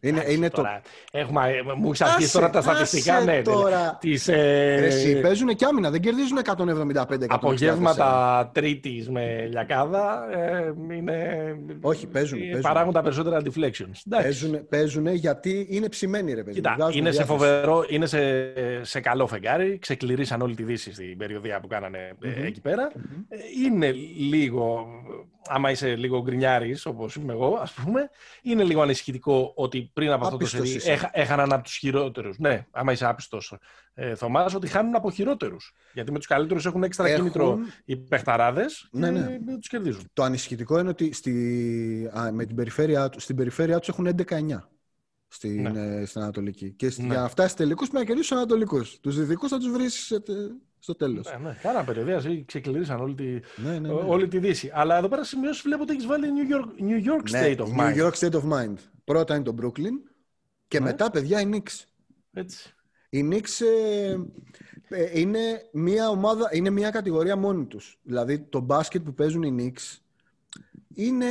Είναι, 0.00 0.24
είναι 0.28 0.50
τώρα. 0.50 0.80
το... 0.82 1.18
Έχουμε, 1.18 1.62
μου 1.76 1.86
έχεις 1.86 2.00
αρχίσει 2.00 2.32
τώρα 2.32 2.50
τα 2.50 2.60
στατιστικά. 2.60 3.20
Ναι, 3.20 3.42
τώρα. 3.42 3.98
Τις, 4.00 4.28
ε... 4.28 4.74
Εσύ, 4.82 5.20
παίζουν 5.20 5.48
και 5.54 5.64
άμυνα, 5.64 5.90
δεν 5.90 6.00
κερδίζουν 6.00 6.38
175 6.44 7.24
Απογεύματα 7.28 8.50
τρίτης 8.54 9.10
με 9.10 9.46
λιακάδα 9.50 10.28
ε, 10.32 10.72
είναι. 10.96 11.56
Όχι, 11.80 12.06
παίζουν. 12.06 12.38
παίζουν. 12.38 12.60
Παράγουν 12.60 12.92
περισσότερα 12.92 13.42
deflections. 13.44 14.02
Παίζουν, 14.08 14.68
παίζουν 14.68 15.06
γιατί 15.06 15.66
είναι 15.70 15.88
ψημένοι, 15.88 16.34
ρε 16.34 16.42
παιδί. 16.42 16.54
Κοίτα, 16.54 16.76
είναι 16.92 17.10
σε 17.10 17.24
φοβερό, 17.24 17.84
είναι 17.88 18.06
σε, 18.06 18.52
σε 18.84 19.00
καλό 19.00 19.26
φεγγάρι. 19.26 19.78
Ξεκληρίσαν 19.78 20.40
όλη 20.40 20.54
τη 20.54 20.62
δύση 20.62 20.92
στην 20.92 21.16
περιοδία 21.16 21.60
που 21.60 21.66
κάνανε 21.66 22.12
mm-hmm. 22.22 22.44
εκεί 22.44 22.60
πέρα. 22.60 22.92
Mm-hmm. 22.94 23.64
Είναι 23.64 23.92
λίγο 24.18 24.86
άμα 25.46 25.70
είσαι 25.70 25.96
λίγο 25.96 26.22
γκρινιάρης, 26.22 26.86
όπως 26.86 27.14
είμαι 27.14 27.32
εγώ, 27.32 27.58
ας 27.62 27.72
πούμε, 27.72 28.10
είναι 28.42 28.62
λίγο 28.62 28.82
ανησυχητικό 28.82 29.52
ότι 29.54 29.90
πριν 29.92 30.10
από 30.10 30.24
αυτό 30.24 30.36
το 30.36 30.46
σερί 30.46 30.80
έχαναν 31.12 31.52
από 31.52 31.62
τους 31.62 31.76
χειρότερους. 31.76 32.38
Ναι, 32.38 32.66
άμα 32.70 32.92
είσαι 32.92 33.06
άπιστος, 33.06 33.54
ε, 33.94 34.14
Θωμάς, 34.14 34.54
ότι 34.54 34.66
χάνουν 34.66 34.94
από 34.94 35.10
χειρότερους. 35.10 35.74
Γιατί 35.92 36.12
με 36.12 36.18
τους 36.18 36.26
καλύτερους 36.26 36.66
έχουν 36.66 36.82
έξτρα 36.82 37.06
έχουν... 37.06 37.18
κίνητρο 37.18 37.58
οι 37.84 37.96
παιχταράδες 37.96 38.88
ναι, 38.90 39.10
ναι. 39.10 39.38
και 39.38 39.56
τους 39.58 39.68
κερδίζουν. 39.68 40.10
Το 40.12 40.22
ανησυχητικό 40.22 40.78
είναι 40.78 40.88
ότι 40.88 41.12
στη, 41.12 42.10
α, 42.18 42.32
με 42.32 42.44
την 42.44 42.56
περιφέρεια, 42.56 43.10
στην 43.16 43.36
περιφέρεια 43.36 43.78
τους 43.78 43.88
έχουν 43.88 44.06
11-9 44.06 44.58
στην, 45.28 45.62
ναι. 45.62 46.00
ε, 46.00 46.04
στην 46.04 46.20
Ανατολική. 46.20 46.70
Και 46.70 46.92
ναι. 46.96 47.06
για 47.06 47.20
να 47.20 47.28
φτάσει 47.28 47.56
τελικούς 47.56 47.88
πρέπει 47.88 48.02
να 48.02 48.06
κερδίσεις 48.08 48.30
του 48.30 48.36
Ανατολικούς. 48.36 49.00
Τους 49.00 49.18
Δυτικούς 49.18 49.50
θα 49.50 49.58
τους 49.58 49.70
βρεις 49.70 50.20
στο 50.82 50.96
τέλος. 50.96 51.30
Ναι, 51.30 51.48
ναι. 51.48 51.58
Κάνα 51.62 51.84
περιοδία, 51.84 52.44
ξεκληρίσαν 52.46 53.00
όλη 53.00 53.14
τη, 53.14 53.24
ναι, 53.24 53.70
ναι, 53.72 53.78
ναι. 53.78 53.92
όλη 53.92 54.28
τη 54.28 54.38
Δύση. 54.38 54.70
Αλλά 54.74 54.96
εδώ 54.96 55.08
πέρα 55.08 55.24
σημειώσει 55.24 55.62
βλέπω 55.64 55.82
ότι 55.82 55.92
έχεις 55.92 56.06
βάλει 56.06 56.26
New 56.36 56.54
York, 56.54 56.82
New 56.82 57.12
York 57.12 57.30
ναι, 57.30 57.42
State 57.44 57.58
of 57.58 57.66
Mind. 57.66 57.94
New 57.94 58.06
York 58.06 58.12
State 58.12 58.40
of 58.40 58.52
Mind. 58.52 58.74
Πρώτα 59.04 59.34
είναι 59.34 59.44
το 59.44 59.54
Brooklyn 59.62 60.10
και 60.68 60.78
ναι. 60.78 60.84
μετά, 60.84 61.10
παιδιά, 61.10 61.40
η 61.40 61.48
Knicks. 61.52 61.84
Έτσι. 62.32 62.74
Η 63.08 63.28
Knicks 63.30 63.60
ε, 63.60 64.16
ε, 64.88 65.20
είναι, 65.20 65.68
μια 65.72 66.08
ομάδα, 66.08 66.48
είναι 66.52 66.70
μια 66.70 66.90
κατηγορία 66.90 67.36
μόνη 67.36 67.66
τους. 67.66 67.98
Δηλαδή, 68.02 68.40
το 68.40 68.60
μπάσκετ 68.60 69.02
που 69.02 69.14
παίζουν 69.14 69.42
οι 69.42 69.54
Knicks 69.58 69.98
είναι, 70.94 71.30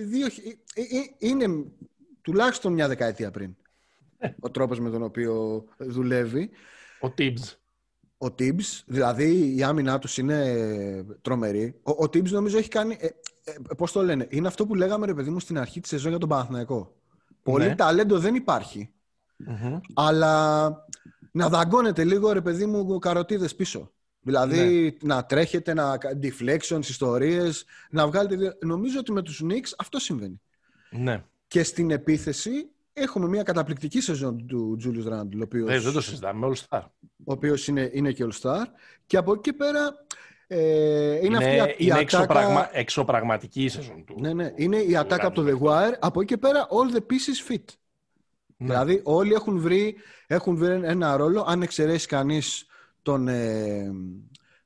δύο, 0.00 0.26
ε, 0.74 0.82
είναι 1.18 1.64
τουλάχιστον 2.20 2.72
μια 2.72 2.88
δεκαετία 2.88 3.30
πριν. 3.30 3.56
ο 4.40 4.50
τρόπος 4.50 4.80
με 4.80 4.90
τον 4.90 5.02
οποίο 5.02 5.64
δουλεύει. 5.78 6.50
Ο 7.00 7.12
Tibbs 7.18 7.56
ο 8.18 8.26
Tibbs, 8.26 8.82
δηλαδή 8.86 9.56
η 9.56 9.62
άμυνά 9.62 9.98
τους 9.98 10.18
είναι 10.18 11.04
τρομερή. 11.22 11.80
Ο, 11.82 11.90
ο 11.90 12.02
Tibbs 12.02 12.30
νομίζω 12.30 12.58
έχει 12.58 12.68
κάνει. 12.68 12.96
Ε, 13.00 13.06
ε, 13.44 13.54
Πώς 13.76 13.92
το 13.92 14.02
λένε, 14.02 14.26
είναι 14.30 14.48
αυτό 14.48 14.66
που 14.66 14.74
λέγαμε 14.74 15.06
ρε 15.06 15.14
παιδί 15.14 15.30
μου 15.30 15.40
στην 15.40 15.58
αρχή 15.58 15.80
της 15.80 15.90
σεζόν 15.90 16.10
για 16.10 16.18
τον 16.18 16.28
Παναθηναϊκό. 16.28 16.96
Πολύ 17.42 17.66
ναι. 17.66 17.74
ταλέντο 17.74 18.18
δεν 18.18 18.34
υπαρχει 18.34 18.92
Αλλά 19.94 20.68
να 21.32 21.48
δαγκώνετε 21.48 22.04
λίγο 22.04 22.32
ρε 22.32 22.40
παιδί 22.40 22.66
μου 22.66 22.98
καροτίδες 22.98 23.54
πίσω. 23.54 23.92
Δηλαδή 24.20 24.82
ναι. 25.02 25.14
να 25.14 25.24
τρέχετε, 25.24 25.74
να 25.74 25.98
deflections, 26.22 26.80
ιστορίες, 26.80 27.64
να 27.90 28.06
βγάλετε. 28.06 28.56
Νομίζω 28.60 28.98
ότι 28.98 29.12
με 29.12 29.22
τους 29.22 29.42
Knicks 29.44 29.72
αυτό 29.78 29.98
συμβαίνει. 29.98 30.40
Ναι. 30.90 31.24
Και 31.46 31.62
στην 31.62 31.90
επίθεση 31.90 32.70
έχουμε 32.98 33.28
μια 33.28 33.42
καταπληκτική 33.42 34.00
σεζόν 34.00 34.46
του 34.46 34.78
Julius 34.84 35.12
Randle. 35.12 35.40
Οποίος, 35.42 35.70
ε, 35.70 35.78
δεν 35.78 35.92
το 35.92 36.00
συζητάμε, 36.00 36.48
All 36.50 36.54
Star. 36.68 36.82
Ο 37.24 37.32
οποίος 37.32 37.68
είναι, 37.68 37.90
είναι 37.92 38.12
και 38.12 38.26
All 38.28 38.40
Star. 38.40 38.64
Και 39.06 39.16
από 39.16 39.32
εκεί 39.32 39.40
και 39.40 39.52
πέρα 39.52 40.06
ε, 40.46 41.16
είναι, 41.16 41.26
είναι, 41.26 41.60
αυτή 41.60 41.70
η 41.70 41.74
είναι 41.78 41.92
ατάκα... 41.92 42.00
εξωπραγμα... 42.00 42.68
εξωπραγματική 42.72 43.64
η 43.64 43.68
σεζόν 43.68 44.04
του. 44.04 44.16
Ναι, 44.20 44.32
ναι. 44.32 44.52
Είναι 44.56 44.76
η 44.76 44.96
ατάκα 44.96 45.26
από 45.26 45.42
το 45.42 45.44
The 45.46 45.66
Wire. 45.66 45.94
Από 45.98 46.20
εκεί 46.20 46.34
και 46.34 46.40
πέρα 46.40 46.68
all 46.70 46.96
the 46.96 47.00
pieces 47.00 47.52
fit. 47.52 47.64
Ναι. 48.56 48.66
Δηλαδή 48.66 49.00
όλοι 49.04 49.32
έχουν 49.32 49.58
βρει, 49.58 49.96
έχουν 50.26 50.56
βρει 50.56 50.80
ένα 50.82 51.16
ρόλο. 51.16 51.44
Αν 51.48 51.62
εξαιρέσει 51.62 52.06
κανείς 52.06 52.66
τον. 53.02 53.28
Ε, 53.28 53.90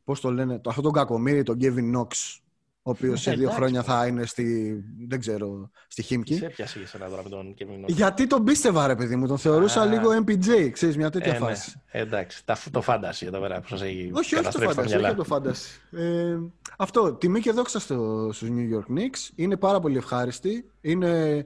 πώς 0.04 0.20
το 0.20 0.30
λένε, 0.30 0.58
το, 0.58 0.68
αυτόν 0.68 0.84
τον 0.84 0.92
κακομίρι, 0.92 1.42
τον 1.42 1.58
Kevin 1.60 1.96
Knox, 1.96 2.38
ο 2.84 2.90
οποίος 2.90 3.20
σε 3.20 3.32
δύο 3.32 3.50
χρόνια 3.50 3.82
θα 3.82 4.06
είναι 4.06 4.26
στη, 4.26 4.76
δεν 5.08 5.20
ξέρω, 5.20 5.70
στη 5.88 6.02
Χίμκι. 6.02 6.34
Σε 6.34 6.46
έπιασε 6.46 6.78
εσένα 6.82 7.08
τώρα 7.08 7.22
με 7.22 7.28
τον 7.28 7.54
Kevin 7.58 7.84
Γιατί 7.86 8.26
τον 8.26 8.44
πίστευα, 8.44 8.86
ρε 8.86 8.96
παιδί 8.96 9.16
μου. 9.16 9.26
Τον 9.26 9.38
θεωρούσα 9.38 9.84
λίγο 9.84 10.10
MPJ, 10.26 10.70
ξέρεις, 10.72 10.96
μια 10.96 11.10
τέτοια 11.10 11.34
ε, 11.34 11.38
ναι. 11.38 11.46
φάση. 11.46 11.80
Ναι. 11.92 12.00
Εντάξει, 12.00 12.44
το 12.70 12.80
fantasy 12.80 13.26
εδώ 13.26 13.40
πέρα 13.40 13.60
που 13.60 13.76
σα 13.76 13.84
έχει 13.84 14.10
Όχι, 14.14 14.34
όχι 14.34 14.48
το 14.50 14.58
fantasy. 14.58 14.96
Όχι 14.96 15.14
το 15.14 15.24
fantasy. 15.24 15.80
Ε, 15.90 16.36
αυτό, 16.78 17.12
τιμή 17.14 17.40
και 17.40 17.52
δόξα 17.52 17.78
στο, 17.78 18.30
στους 18.32 18.48
New 18.48 18.76
York 18.76 18.98
Knicks. 18.98 19.30
Είναι 19.34 19.56
πάρα 19.56 19.80
πολύ 19.80 19.96
ευχάριστη. 19.96 20.70
Είναι 20.80 21.44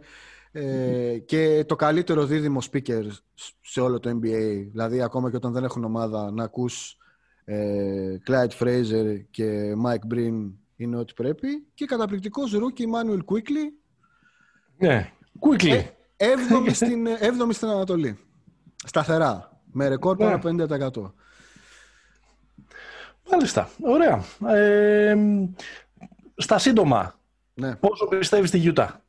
ε, 0.52 1.18
και 1.18 1.64
το 1.66 1.76
καλύτερο 1.76 2.24
δίδυμο 2.24 2.60
speaker 2.72 3.06
σε 3.60 3.80
όλο 3.80 4.00
το 4.00 4.10
NBA. 4.10 4.66
Δηλαδή, 4.70 5.02
ακόμα 5.02 5.30
και 5.30 5.36
όταν 5.36 5.52
δεν 5.52 5.64
έχουν 5.64 5.84
ομάδα, 5.84 6.30
να 6.30 6.44
ακούς 6.44 6.96
ε, 7.44 8.16
Clyde 8.26 8.62
Frazier 8.62 9.20
και 9.30 9.74
Mike 9.84 10.14
Breen 10.14 10.50
είναι 10.76 10.96
ό,τι 10.96 11.12
πρέπει. 11.12 11.66
Και 11.74 11.84
καταπληκτικός 11.84 12.52
rookie 12.52 12.86
Ιμάνουελ 12.86 13.24
Κουίκλι. 13.24 13.78
Ναι, 14.76 15.12
Κουίκλι. 15.38 15.70
Ε, 15.70 15.90
έβδομη, 16.16 16.70
στην, 16.70 17.06
έβδομη 17.06 17.52
στην 17.52 17.68
Ανατολή. 17.68 18.18
Σταθερά. 18.84 19.60
Με 19.72 19.88
ρεκόρ 19.88 20.16
πάνω 20.16 20.52
ναι. 20.52 20.66
50%. 20.66 21.12
Μάλιστα. 23.30 23.70
Ωραία. 23.80 24.24
Ε, 24.54 25.16
στα 26.36 26.58
σύντομα, 26.58 27.20
ναι. 27.54 27.76
πόσο 27.76 28.06
πιστεύεις 28.06 28.48
στη 28.48 28.58
Γιούτα; 28.58 29.04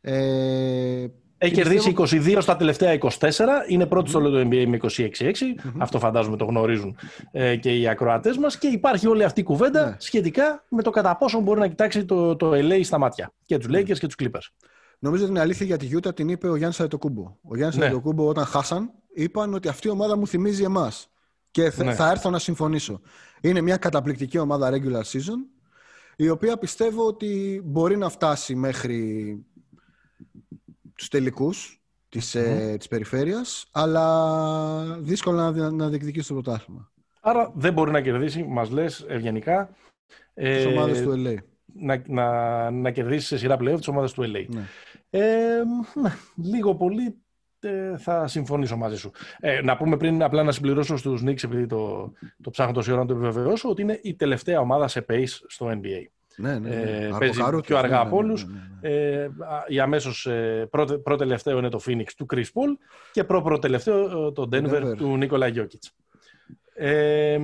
Ε, 0.00 1.06
Έχει 1.38 1.54
κερδίσει 1.54 1.94
22 1.96 2.38
στα 2.40 2.56
τελευταία 2.56 2.98
24. 3.00 3.08
Είναι 3.68 3.86
πρώτο 3.86 4.08
στο 4.08 4.18
όλο 4.18 4.30
το 4.30 4.48
NBA 4.48 4.64
με 4.66 4.78
26-6. 4.82 5.10
Αυτό 5.78 5.98
φαντάζομαι 5.98 6.36
το 6.36 6.44
γνωρίζουν 6.44 6.96
ε, 7.32 7.56
και 7.56 7.78
οι 7.78 7.88
ακροατές 7.88 8.36
μας. 8.36 8.58
Και 8.58 8.66
υπάρχει 8.66 9.06
όλη 9.06 9.24
αυτή 9.24 9.40
η 9.40 9.42
κουβέντα 9.42 9.88
ναι. 9.88 9.96
σχετικά 9.98 10.64
με 10.68 10.82
το 10.82 10.90
κατά 10.90 11.16
πόσο 11.16 11.40
μπορεί 11.40 11.60
να 11.60 11.68
κοιτάξει 11.68 12.04
το, 12.04 12.36
το 12.36 12.50
LA 12.54 12.80
στα 12.82 12.98
μάτια. 12.98 13.32
Και 13.44 13.58
τους 13.58 13.68
Lakers 13.70 13.98
και 13.98 14.06
τους 14.06 14.16
Clippers. 14.18 14.68
Νομίζω 14.98 15.22
ότι 15.22 15.32
είναι 15.32 15.40
αλήθεια 15.40 15.66
για 15.66 15.76
τη 15.76 15.86
Γιούτα 15.86 16.14
την 16.14 16.28
είπε 16.28 16.48
ο 16.48 16.56
Γιάννης 16.56 16.80
Αετοκούμπο. 16.80 17.36
Ο 17.42 17.56
Γιάννης 17.56 17.76
ναι. 17.76 17.84
Αετοκούμπο 17.84 18.28
όταν 18.28 18.44
χάσαν 18.44 18.90
είπαν 19.14 19.54
ότι 19.54 19.68
αυτή 19.68 19.86
η 19.86 19.90
ομάδα 19.90 20.16
μου 20.16 20.26
θυμίζει 20.26 20.62
εμάς. 20.62 21.08
Και 21.50 21.72
ναι. 21.76 21.94
θα 21.94 22.10
έρθω 22.10 22.30
να 22.30 22.38
συμφωνήσω. 22.38 23.00
Είναι 23.40 23.60
μια 23.60 23.76
καταπληκτική 23.76 24.38
ομάδα 24.38 24.70
regular 24.72 25.02
season 25.12 25.56
η 26.16 26.28
οποία 26.28 26.58
πιστεύω 26.58 27.06
ότι 27.06 27.62
μπορεί 27.64 27.96
να 27.96 28.08
φτάσει 28.08 28.54
μέχρι 28.54 29.46
τους 30.96 31.08
τελικούς 31.08 31.82
της, 32.08 32.36
mm. 32.38 32.74
της 32.78 32.88
περιφέρειας, 32.88 33.68
αλλά 33.72 34.98
δύσκολα 35.00 35.50
να, 35.50 35.70
να 35.70 35.88
διεκδικήσει 35.88 36.28
το 36.28 36.34
πρωτάθλημα. 36.34 36.92
Άρα 37.20 37.52
δεν 37.54 37.72
μπορεί 37.72 37.90
να 37.90 38.00
κερδίσει, 38.00 38.42
μας 38.42 38.70
λες 38.70 39.04
ευγενικά, 39.08 39.76
τις 40.34 40.64
ε, 40.64 40.66
ομάδες 40.66 41.02
του 41.02 41.12
LA. 41.16 41.36
Να, 41.78 42.02
να, 42.06 42.70
να 42.70 42.90
κερδίσει 42.90 43.26
σε 43.26 43.38
σειρά 43.38 43.56
πλέον 43.56 43.76
τις 43.76 43.88
ομάδες 43.88 44.12
του 44.12 44.22
LA. 44.22 44.46
Ναι. 44.48 44.64
Ε, 45.10 45.62
ναι, 45.94 46.12
λίγο 46.36 46.74
πολύ 46.74 47.16
ε, 47.60 47.96
θα 47.98 48.26
συμφωνήσω 48.26 48.76
μαζί 48.76 48.96
σου. 48.96 49.10
Ε, 49.40 49.60
να 49.60 49.76
πούμε 49.76 49.96
πριν, 49.96 50.22
απλά 50.22 50.42
να 50.42 50.52
συμπληρώσω 50.52 50.96
στους 50.96 51.22
Knicks, 51.24 51.44
επειδή 51.44 51.66
το, 51.66 52.12
το 52.42 52.50
ψάχνω 52.50 52.72
τόση 52.72 52.92
ώρα 52.92 53.00
να 53.00 53.06
το 53.06 53.14
επιβεβαιώσω, 53.14 53.68
ότι 53.68 53.82
είναι 53.82 54.00
η 54.02 54.14
τελευταία 54.14 54.60
ομάδα 54.60 54.88
σε 54.88 55.06
pace 55.08 55.40
στο 55.46 55.70
NBA. 55.70 56.06
Ναι, 56.36 56.58
ναι, 56.58 56.68
ναι. 56.68 56.74
Ε, 56.74 57.10
παίζει 57.18 57.40
πιο 57.62 57.76
αργά 57.76 57.96
ναι, 57.96 58.02
από 58.02 58.16
όλους. 58.16 58.46
Ναι, 58.46 58.88
ε, 58.88 59.30
η 59.66 59.80
αμέσως 59.80 60.26
ε, 60.26 60.68
πρώτο, 60.70 61.16
τελευταίο 61.16 61.58
είναι 61.58 61.68
το 61.68 61.80
Phoenix 61.86 62.06
του 62.16 62.26
Chris 62.34 62.44
Paul 62.44 62.76
και 63.12 63.24
πρώτο 63.24 63.58
τελευταίο 63.58 64.32
το 64.32 64.48
Denver, 64.52 64.94
του 64.96 65.16
Νίκολα 65.16 65.46
Γιώκητς. 65.46 65.92
Ε, 66.74 67.38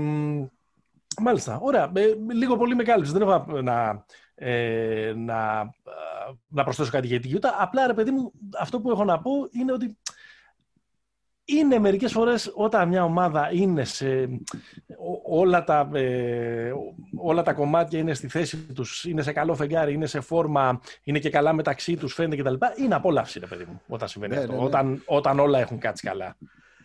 μάλιστα. 1.21 1.59
Ωραία. 1.63 1.93
Ε, 1.95 2.05
λίγο 2.33 2.57
πολύ 2.57 2.75
με 2.75 2.83
κάλυψες. 2.83 3.13
Δεν 3.13 3.23
έχω 3.23 3.61
να, 3.63 4.05
ε, 4.35 5.13
να, 5.17 5.71
να 6.49 6.65
προσθέσω 6.65 6.91
κάτι 6.91 7.07
για 7.07 7.21
την 7.21 7.31
Γιούτα. 7.31 7.57
Απλά, 7.59 7.87
ρε 7.87 7.95
παιδί 7.95 8.11
μου, 8.11 8.33
αυτό 8.59 8.81
που 8.81 8.91
έχω 8.91 9.05
να 9.05 9.21
πω 9.21 9.31
είναι 9.51 9.73
ότι 9.73 9.97
είναι 11.45 11.79
μερικές 11.79 12.13
φορές 12.13 12.53
όταν 12.55 12.89
μια 12.89 13.05
ομάδα 13.05 13.53
είναι 13.53 13.85
σε 13.85 14.29
όλα 15.25 15.65
τα, 15.65 15.91
ε, 15.93 16.73
όλα 17.17 17.43
τα 17.43 17.53
κομμάτια 17.53 17.99
είναι 17.99 18.15
στη 18.15 18.29
θέση 18.29 18.57
τους, 18.57 19.05
είναι 19.05 19.23
σε 19.23 19.33
καλό 19.33 19.55
φεγγάρι, 19.55 19.93
είναι 19.93 20.07
σε 20.07 20.21
φόρμα, 20.21 20.81
είναι 21.03 21.19
και 21.19 21.31
καλά 21.31 21.53
μεταξύ 21.53 21.97
τους, 21.97 22.15
φαίνεται 22.15 22.43
κτλ. 22.43 22.55
Είναι 22.83 22.95
απόλαυση, 22.95 23.39
ρε 23.39 23.47
παιδί 23.47 23.65
μου, 23.65 23.81
όταν 23.89 24.09
συμβαίνει 24.09 24.35
ναι, 24.35 24.41
αυτό, 24.41 24.53
ναι, 24.53 24.59
ναι. 24.59 24.65
Όταν, 24.65 25.03
όταν 25.07 25.39
όλα 25.39 25.59
έχουν 25.59 25.79
κάτσει 25.79 26.07
καλά. 26.07 26.37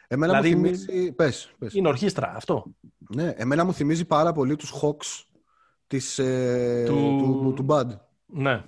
Εμένα 0.08 0.40
δηλαδή, 0.40 0.56
μου 0.56 0.64
θυμίζει... 0.64 1.12
Πες, 1.12 1.52
πες. 1.60 1.74
Είναι 1.74 1.88
ορχήστρα, 1.88 2.34
αυτό. 2.36 2.66
Ναι, 2.98 3.34
εμένα 3.36 3.66
μου 3.66 3.74
θυμίζει 3.74 4.06
πάρα 4.06 4.32
πολύ 4.32 4.56
τους 4.56 4.74
Hawks 4.82 5.26
της, 5.88 6.20
ε, 6.20 6.84
του... 6.88 6.94
του, 6.96 7.54
του 7.56 7.66
Bud. 7.70 7.88
Ναι. 8.26 8.64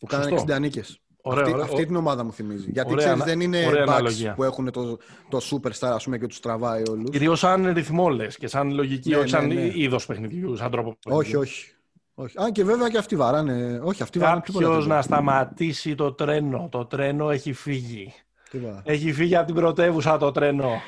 Που 0.00 0.06
κάνανε 0.06 0.42
60 0.46 0.60
νίκες. 0.60 1.00
Ωραία, 1.22 1.42
αυτή, 1.42 1.54
ωραία, 1.54 1.64
αυτή 1.64 1.86
την 1.86 1.96
ομάδα 1.96 2.24
μου 2.24 2.32
θυμίζει. 2.32 2.70
Γιατί 2.70 2.92
ωραία, 2.92 3.04
ξέρεις, 3.04 3.24
δεν 3.24 3.40
είναι 3.40 3.84
Bucks 3.86 4.32
που 4.36 4.44
έχουν 4.44 4.70
το, 4.70 4.98
το 5.28 5.40
superstar 5.50 5.88
ας 5.88 6.04
πούμε, 6.04 6.18
και 6.18 6.26
τους 6.26 6.40
τραβάει 6.40 6.82
όλους. 6.90 7.10
Κυρίως 7.10 7.38
σαν 7.38 7.72
ρυθμό 7.72 8.08
λες 8.08 8.36
και 8.36 8.46
σαν 8.46 8.72
λογική, 8.72 9.10
ναι, 9.10 9.16
όχι 9.16 9.28
σαν 9.28 9.46
ναι, 9.46 9.54
ναι. 9.54 9.70
είδος 9.74 10.06
παιχνιδιού, 10.06 10.56
σαν 10.56 10.70
τρόπο 10.70 10.96
Όχι, 11.04 11.36
όχι. 11.36 11.74
όχι. 12.14 12.34
Αν 12.38 12.52
και 12.52 12.64
βέβαια 12.64 12.88
και 12.88 12.98
αυτοί 12.98 13.16
βαράνε. 13.16 13.80
Όχι, 13.82 14.02
αυτοί 14.02 14.18
βαράνε 14.18 14.40
Κάποιος 14.40 14.86
να 14.86 15.02
σταματήσει 15.02 15.94
το 15.94 16.12
τρένο. 16.12 16.68
Το 16.70 16.86
τρένο 16.86 17.30
έχει 17.30 17.52
φύγει. 17.52 18.14
Έχει 18.82 19.12
φύγει 19.12 19.36
από 19.36 19.46
την 19.46 19.54
πρωτεύουσα 19.54 20.16
το 20.16 20.30
τρένο. 20.30 20.80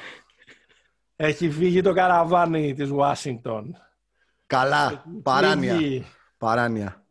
Έχει 1.17 1.51
φύγει 1.51 1.81
το 1.81 1.93
καραβάνι 1.93 2.75
της 2.75 2.91
Ουάσιγκτον. 2.91 3.77
Καλά. 4.47 5.05
Παράνοια. 5.23 6.05
Παράνοια. 6.39 7.03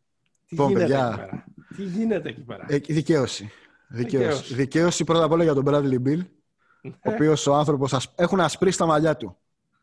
Τι 0.47 0.55
λοιπόν, 0.55 0.73
παιδιά, 0.73 1.29
τι 1.75 1.83
γίνεται 1.83 2.29
εκεί 2.29 2.41
πέρα; 2.41 2.65
Ε, 2.67 2.77
δικαίωση. 2.77 3.51
Δικαίωση. 3.87 4.53
δικαίωση. 4.53 5.03
πρώτα 5.03 5.23
απ' 5.23 5.31
όλα 5.31 5.43
για 5.43 5.53
τον 5.53 5.63
Bradley 5.67 6.07
Bill, 6.07 6.19
ο 6.83 6.89
ναι. 6.89 6.91
οποίος 7.03 7.47
ο 7.47 7.55
άνθρωπος 7.55 8.11
έχουν 8.15 8.39
ασπρίσει 8.39 8.77
τα 8.77 8.85
μαλλιά 8.85 9.17
του. 9.17 9.37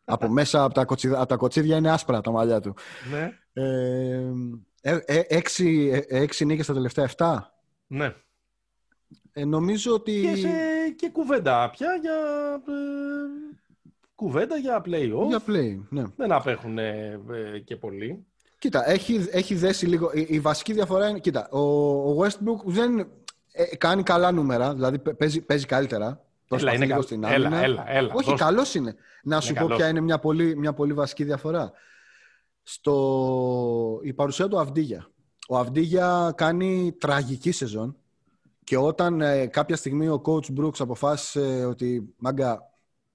από 0.04 0.28
μέσα, 0.28 0.62
από 0.62 0.74
τα, 0.74 0.84
κοτσίδια, 0.84 1.18
από 1.18 1.26
τα 1.26 1.36
κοτσίδια 1.36 1.76
είναι 1.76 1.90
άσπρα 1.90 2.20
τα 2.20 2.30
μαλλιά 2.30 2.60
του. 2.60 2.74
Ναι. 3.10 3.32
Ε, 3.52 4.32
ε, 4.80 4.98
ε 5.06 5.24
έξι, 5.28 5.90
ε, 5.92 6.22
έξι 6.22 6.44
νίκες 6.44 6.64
στα 6.64 6.74
τελευταία 6.74 7.04
εφτά. 7.04 7.54
Ναι. 7.86 8.14
Ε, 9.32 9.44
νομίζω 9.44 9.94
ότι... 9.94 10.20
Και, 10.20 10.36
σε, 10.36 10.48
και 10.96 11.08
κουβέντα 11.10 11.70
πια 11.70 11.88
για... 12.00 12.16
κουβέντα 14.14 14.56
για 14.56 14.82
play-off. 14.84 15.28
Για 15.28 15.42
play, 15.46 15.78
ναι. 15.88 16.04
Δεν 16.16 16.32
απέχουν 16.32 16.78
και 17.64 17.76
πολύ. 17.76 18.26
Κοίτα, 18.58 18.90
έχει, 18.90 19.28
έχει 19.30 19.54
δέσει 19.54 19.86
λίγο. 19.86 20.10
Η, 20.14 20.26
η, 20.28 20.40
βασική 20.40 20.72
διαφορά 20.72 21.08
είναι. 21.08 21.18
Κοίτα, 21.18 21.48
ο, 21.50 21.60
ο 22.10 22.24
Westbrook 22.24 22.64
δεν 22.64 22.98
ε, 23.52 23.76
κάνει 23.76 24.02
καλά 24.02 24.32
νούμερα, 24.32 24.74
δηλαδή 24.74 24.98
παίζει, 24.98 25.40
παίζει 25.40 25.66
καλύτερα. 25.66 26.22
Έλα, 26.50 26.74
είναι 26.74 26.86
λίγο 26.86 27.02
στην 27.02 27.24
έλα, 27.24 27.62
έλα, 27.62 27.90
έλα, 27.90 28.12
Όχι, 28.14 28.30
δώσ... 28.30 28.40
καλός 28.40 28.74
είναι. 28.74 28.94
Να 29.22 29.40
σου 29.40 29.54
πω 29.54 29.66
ποια 29.66 29.88
είναι 29.88 30.00
μια 30.00 30.18
πολύ, 30.18 30.56
μια 30.56 30.72
πολύ 30.72 30.92
βασική 30.92 31.24
διαφορά. 31.24 31.72
Στο... 32.62 34.00
Η 34.02 34.12
παρουσία 34.12 34.48
του 34.48 34.58
Αυντίγια. 34.58 35.10
Ο 35.48 35.58
Αυντίγια 35.58 36.32
κάνει 36.36 36.96
τραγική 36.98 37.52
σεζόν 37.52 37.96
και 38.64 38.76
όταν 38.76 39.20
ε, 39.20 39.46
κάποια 39.46 39.76
στιγμή 39.76 40.08
ο 40.08 40.22
coach 40.24 40.60
Brooks 40.60 40.78
αποφάσισε 40.78 41.64
ότι 41.64 42.14
μάγκα 42.16 42.70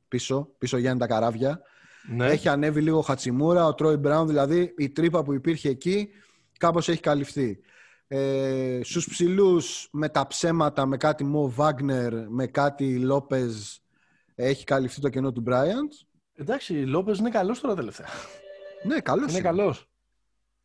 πίσω, 0.08 0.50
πίσω 0.58 0.78
Γιάννη 0.78 1.00
τα 1.00 1.08
καράβια, 1.08 1.62
ναι. 2.08 2.26
Έχει 2.28 2.48
ανέβει 2.48 2.82
λίγο 2.82 2.98
ο 2.98 3.02
Χατσιμούρα, 3.02 3.66
ο 3.66 3.74
Τρόι 3.74 3.96
Μπράουν, 3.96 4.28
δηλαδή 4.28 4.74
η 4.78 4.90
τρύπα 4.90 5.24
που 5.24 5.34
υπήρχε 5.34 5.70
εκεί 5.70 6.10
κάπως 6.58 6.90
έχει 6.90 7.00
καλυφθεί. 7.00 7.60
Ε, 8.08 8.80
στους 8.84 9.08
ψηλούς 9.08 9.88
με 9.92 10.10
τα 10.10 10.28
ψέματα, 10.28 10.86
με 10.86 10.98
κάτι 10.98 11.24
Μο 11.24 11.50
Βάγνερ, 11.50 12.30
με 12.30 12.48
κάτι 12.48 13.00
Λόπεζ 13.00 13.56
έχει 14.36 14.64
καλυφθεί 14.64 15.02
το 15.02 15.10
κενό 15.10 15.32
του 15.32 15.42
Μπράιαντ. 15.42 15.92
Εντάξει, 16.36 16.74
Λόπεζ 16.74 17.20
είναι 17.20 17.30
καλός 17.30 17.60
τώρα 17.60 17.76
τελευταία. 17.76 18.08
Ναι, 18.88 19.00
καλός 19.00 19.24
είναι. 19.30 19.38
Είναι 19.38 19.48
καλός. 19.48 19.90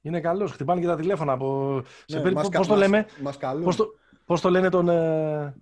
Είναι 0.01 0.21
καλός. 0.21 0.53
Χτυπάνε 0.53 0.81
και 0.81 0.87
τα 0.87 0.97
τηλέφωνα 0.97 1.33
από... 1.33 1.83
Ναι, 2.09 2.33
πώς, 2.33 2.49
πώς, 2.49 2.67
το 2.67 2.75
λέμε, 2.75 3.07
πώς, 3.63 3.77
το, 3.77 3.89
πώς 4.25 4.41
το 4.41 4.51
λένε 4.51 4.69
τον... 4.69 4.89
Ε 4.89 5.55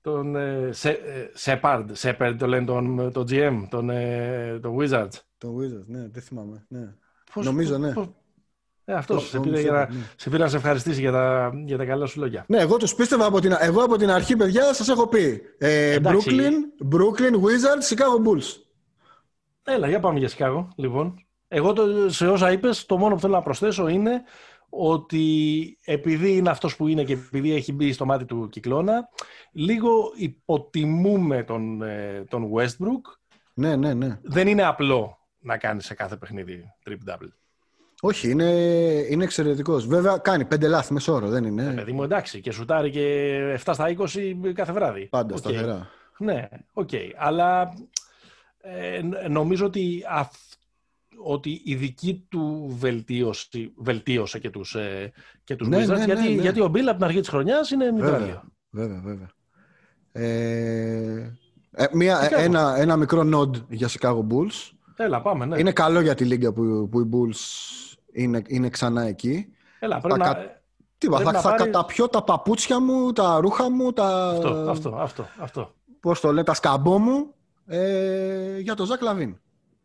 τον 0.00 0.36
ε, 0.36 0.70
Σεπάρντ, 1.32 1.90
Σεπάρντ 1.92 2.38
το 2.38 2.46
λένε 2.46 2.64
τον, 2.64 3.12
τον 3.12 3.26
GM, 3.30 3.62
τον, 3.70 3.90
ε, 3.90 4.58
τον 4.62 4.76
Wizards. 4.78 5.20
Τον 5.38 5.56
Wizards, 5.58 5.86
ναι, 5.86 6.08
δεν 6.08 6.22
θυμάμαι. 6.22 6.64
Ναι. 6.68 6.94
Πώς, 7.34 7.44
Νομίζω, 7.44 7.78
ναι. 7.78 7.92
Πώς, 7.92 8.08
ε, 8.84 8.92
αυτός 8.92 9.28
σε, 9.28 9.40
πήρε 9.40 9.60
για 9.60 9.72
να, 9.72 9.78
ναι. 9.78 10.04
σε 10.16 10.30
πήρε 10.30 10.42
να 10.42 10.48
σε 10.48 10.56
ευχαριστήσει 10.56 11.00
για 11.00 11.12
τα, 11.12 11.52
για 11.64 11.76
τα 11.76 11.84
καλά 11.84 12.06
σου 12.06 12.20
λόγια. 12.20 12.44
Ναι, 12.48 12.58
εγώ 12.58 12.76
τους 12.76 12.94
πίστευα 12.94 13.24
από 13.26 13.40
την, 13.40 13.56
εγώ 13.58 13.82
από 13.82 13.96
την 13.96 14.10
αρχή, 14.10 14.36
παιδιά, 14.36 14.74
σας 14.74 14.88
έχω 14.88 15.06
πει. 15.06 15.42
Ε, 15.58 15.96
Brooklyn, 16.02 16.52
Brooklyn 16.92 17.34
Wizards, 17.34 17.94
Chicago 17.94 18.26
Bulls. 18.26 18.62
Έλα, 19.62 19.88
για 19.88 20.00
πάμε 20.00 20.18
για 20.18 20.30
Chicago, 20.36 20.66
λοιπόν. 20.76 21.24
Εγώ 21.48 21.72
το, 21.72 22.10
σε 22.10 22.26
όσα 22.26 22.52
είπες, 22.52 22.86
το 22.86 22.96
μόνο 22.96 23.14
που 23.14 23.20
θέλω 23.20 23.34
να 23.34 23.42
προσθέσω 23.42 23.88
είναι 23.88 24.22
ότι 24.70 25.78
επειδή 25.84 26.36
είναι 26.36 26.50
αυτός 26.50 26.76
που 26.76 26.88
είναι 26.88 27.04
και 27.04 27.12
επειδή 27.12 27.52
έχει 27.54 27.72
μπει 27.72 27.92
στο 27.92 28.04
μάτι 28.04 28.24
του 28.24 28.48
κυκλώνα, 28.48 29.08
λίγο 29.52 30.12
υποτιμούμε 30.16 31.42
τον, 31.42 31.82
ε, 31.82 32.24
τον 32.28 32.50
Westbrook. 32.54 33.18
Ναι, 33.54 33.76
ναι, 33.76 33.94
ναι. 33.94 34.18
Δεν 34.22 34.48
είναι 34.48 34.64
απλό 34.64 35.18
να 35.38 35.56
κάνει 35.56 35.82
σε 35.82 35.94
κάθε 35.94 36.16
παιχνίδι 36.16 36.64
triple-double. 36.86 37.28
Όχι, 38.00 38.30
είναι, 38.30 38.50
είναι 39.08 39.24
εξαιρετικός. 39.24 39.86
Βέβαια, 39.86 40.18
κάνει 40.18 40.44
πέντε 40.44 40.68
λάθη 40.68 40.92
μεσόωρο, 40.92 41.28
δεν 41.28 41.44
είναι; 41.44 41.64
Ε, 41.64 41.72
παιδί 41.72 41.92
μου, 41.92 42.02
εντάξει, 42.02 42.40
και 42.40 42.52
σουτάρει 42.52 42.90
και 42.90 43.58
7 43.64 43.70
στα 43.74 43.88
20 43.88 44.52
κάθε 44.54 44.72
βράδυ. 44.72 45.06
Πάντα 45.06 45.34
okay. 45.34 45.38
σταθερά. 45.38 45.88
Ναι, 46.18 46.48
OK. 46.72 46.88
Okay. 46.92 47.10
Αλλά 47.16 47.72
ε, 48.60 49.00
νομίζω 49.28 49.66
ότι 49.66 50.04
ότι 51.22 51.62
η 51.64 51.74
δική 51.74 52.26
του 52.28 52.74
βελτίωση, 52.78 53.72
βελτίωσε 53.76 54.38
και 54.38 54.50
τους, 54.50 54.74
ε, 54.74 55.12
και 55.44 55.56
τους 55.56 55.68
ναι, 55.68 55.76
Wizards, 55.76 55.98
ναι, 55.98 56.04
γιατί, 56.04 56.22
ναι, 56.22 56.42
γιατί 56.42 56.60
ο 56.60 56.68
Μπίλ 56.68 56.88
από 56.88 56.96
την 56.96 57.04
αρχή 57.04 57.20
της 57.20 57.28
χρονιάς 57.28 57.70
είναι 57.70 57.90
βέβαια, 57.90 58.42
βέβαια, 58.70 59.00
βέβαια. 59.04 59.28
Ε, 60.12 61.38
ε, 61.70 61.86
μια, 61.92 62.28
ένα, 62.32 62.74
ένα 62.76 62.96
μικρό 62.96 63.28
nod 63.34 63.50
για 63.68 63.88
Chicago 63.88 64.26
Bulls. 64.26 64.70
Έλα, 64.96 65.22
πάμε, 65.22 65.46
ναι. 65.46 65.58
Είναι 65.58 65.72
καλό 65.72 66.00
για 66.00 66.14
τη 66.14 66.24
λίγκα 66.24 66.52
που, 66.52 66.88
που 66.90 67.00
οι 67.00 67.08
Bulls 67.12 67.38
είναι, 68.12 68.42
είναι 68.46 68.68
ξανά 68.68 69.02
εκεί. 69.02 69.46
Έλα, 69.78 70.00
πρέπει 70.00 70.20
θα, 70.20 70.26
να... 70.26 70.58
Τι 70.98 71.06
θα, 71.06 71.32
θα 71.32 71.40
πάρει... 71.40 71.56
καταπιώ 71.56 72.08
τα 72.08 72.24
παπούτσια 72.24 72.80
μου, 72.80 73.12
τα 73.12 73.40
ρούχα 73.40 73.70
μου, 73.70 73.92
τα... 73.92 74.28
Αυτό, 74.28 74.48
αυτό, 74.48 74.96
αυτό. 74.96 75.28
αυτό. 75.38 75.74
Πώς 76.00 76.20
το 76.20 76.28
λένε, 76.28 76.44
τα 76.44 76.54
σκαμπό 76.54 76.98
μου 76.98 77.34
ε, 77.66 78.58
για 78.58 78.74
το 78.74 78.84
Ζακ 78.84 79.02
Λαβίν. 79.02 79.40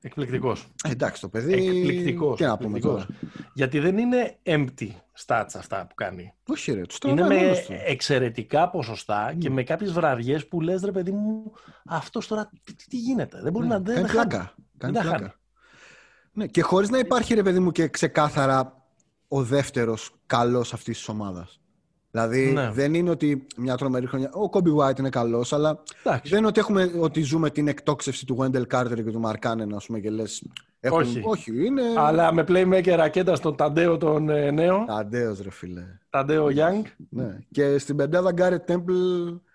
Εκπληκτικός. 0.06 0.68
Ε, 0.84 0.92
εντάξει, 0.92 1.22
το 1.22 1.30
παιδί. 1.30 1.54
Εκπληκτικός. 1.54 2.38
Τι 2.38 2.44
να 2.44 2.58
πούμε 2.58 2.80
τώρα. 2.80 3.06
Γιατί 3.54 3.80
δεν 3.80 3.98
είναι 3.98 4.38
empty 4.44 4.88
stats 5.26 5.50
αυτά 5.56 5.86
που 5.90 5.96
κάνει. 5.96 6.34
Όχι, 6.48 6.72
ρε, 6.72 6.82
τους 6.82 6.98
Είναι 7.06 7.28
με 7.28 7.64
εξαιρετικά 7.86 8.70
ποσοστά 8.70 9.34
mm. 9.34 9.38
και 9.38 9.50
με 9.50 9.64
κάποιες 9.64 9.92
βραδιές 9.92 10.48
που 10.48 10.62
λες, 10.62 10.84
ρε 10.84 10.92
παιδί 10.92 11.12
μου, 11.12 11.52
αυτός 11.86 12.28
τώρα 12.28 12.50
τι, 12.64 12.74
τι, 12.76 12.98
γίνεται. 12.98 13.40
Δεν 13.42 13.52
μπορεί 13.52 13.66
mm. 13.66 13.70
να. 13.70 13.80
Δεν 13.80 13.96
κάνει 13.96 14.08
πλάκα. 14.08 14.54
Κάνει 14.78 15.00
πλάκα. 15.00 15.36
Ναι, 16.32 16.48
και 16.48 16.62
χωρίς 16.62 16.90
να 16.90 16.98
υπάρχει, 16.98 17.34
ρε 17.34 17.44
παιδί 17.44 17.60
μου, 17.60 17.72
και 17.72 17.88
ξεκάθαρα 17.88 18.88
ο 19.28 19.44
δεύτερος 19.44 20.12
καλός 20.26 20.74
αυτής 20.74 20.98
της 20.98 21.08
ομάδας. 21.08 21.60
Δηλαδή 22.16 22.52
ναι. 22.52 22.72
δεν 22.72 22.94
είναι 22.94 23.10
ότι 23.10 23.46
μια 23.58 23.76
τρομερή 23.76 24.06
χρονιά. 24.06 24.30
Ο 24.34 24.50
Κόμπι 24.50 24.72
White 24.78 25.00
είναι 25.00 25.10
καλός, 25.10 25.54
αλλά 25.54 25.84
Εντάξει. 26.04 26.30
δεν 26.30 26.38
είναι 26.38 26.48
ότι, 26.48 26.60
έχουμε, 26.60 26.92
ότι 27.00 27.22
ζούμε 27.22 27.50
την 27.50 27.68
εκτόξευση 27.68 28.26
του 28.26 28.38
Wendell 28.40 28.66
Carter 28.74 28.96
και 28.96 29.04
του 29.04 29.20
Μαρκάνεν, 29.20 29.76
ας 29.76 29.86
πούμε, 29.86 30.00
και 30.00 30.10
λες. 30.10 30.44
Όχι. 30.90 31.22
Όχι, 31.24 31.66
είναι. 31.66 31.82
Αλλά 31.98 32.34
με 32.34 32.44
playmaker 32.48 32.94
ρακέτα 32.96 33.36
στον 33.36 33.56
Ταντέο 33.56 33.98
τον 33.98 34.30
ε, 34.30 34.52
νέο. 34.52 34.86
Ταντέο, 34.88 35.38
ρε 35.42 35.52
φίλε. 35.52 35.84
Ταντέο 36.10 36.48
Young. 36.48 36.82
Ναι. 37.10 37.38
Και 37.52 37.78
στην 37.78 37.96
πεντάδα 37.96 38.32
Γκάρετ 38.32 38.66
Τέμπλ 38.66 38.94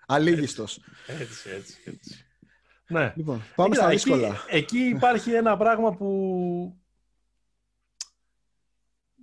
αλήγιστος. 0.06 0.80
Έτσι, 1.06 1.50
έτσι, 1.56 1.76
έτσι. 1.84 2.24
Ναι. 2.88 3.12
Λοιπόν, 3.16 3.42
πάμε 3.54 3.74
στα 3.74 3.88
δύσκολα. 3.88 4.26
Εκεί, 4.26 4.56
εκεί 4.56 4.78
υπάρχει 4.78 5.32
ένα 5.32 5.56
πράγμα 5.56 5.92
που 5.92 6.76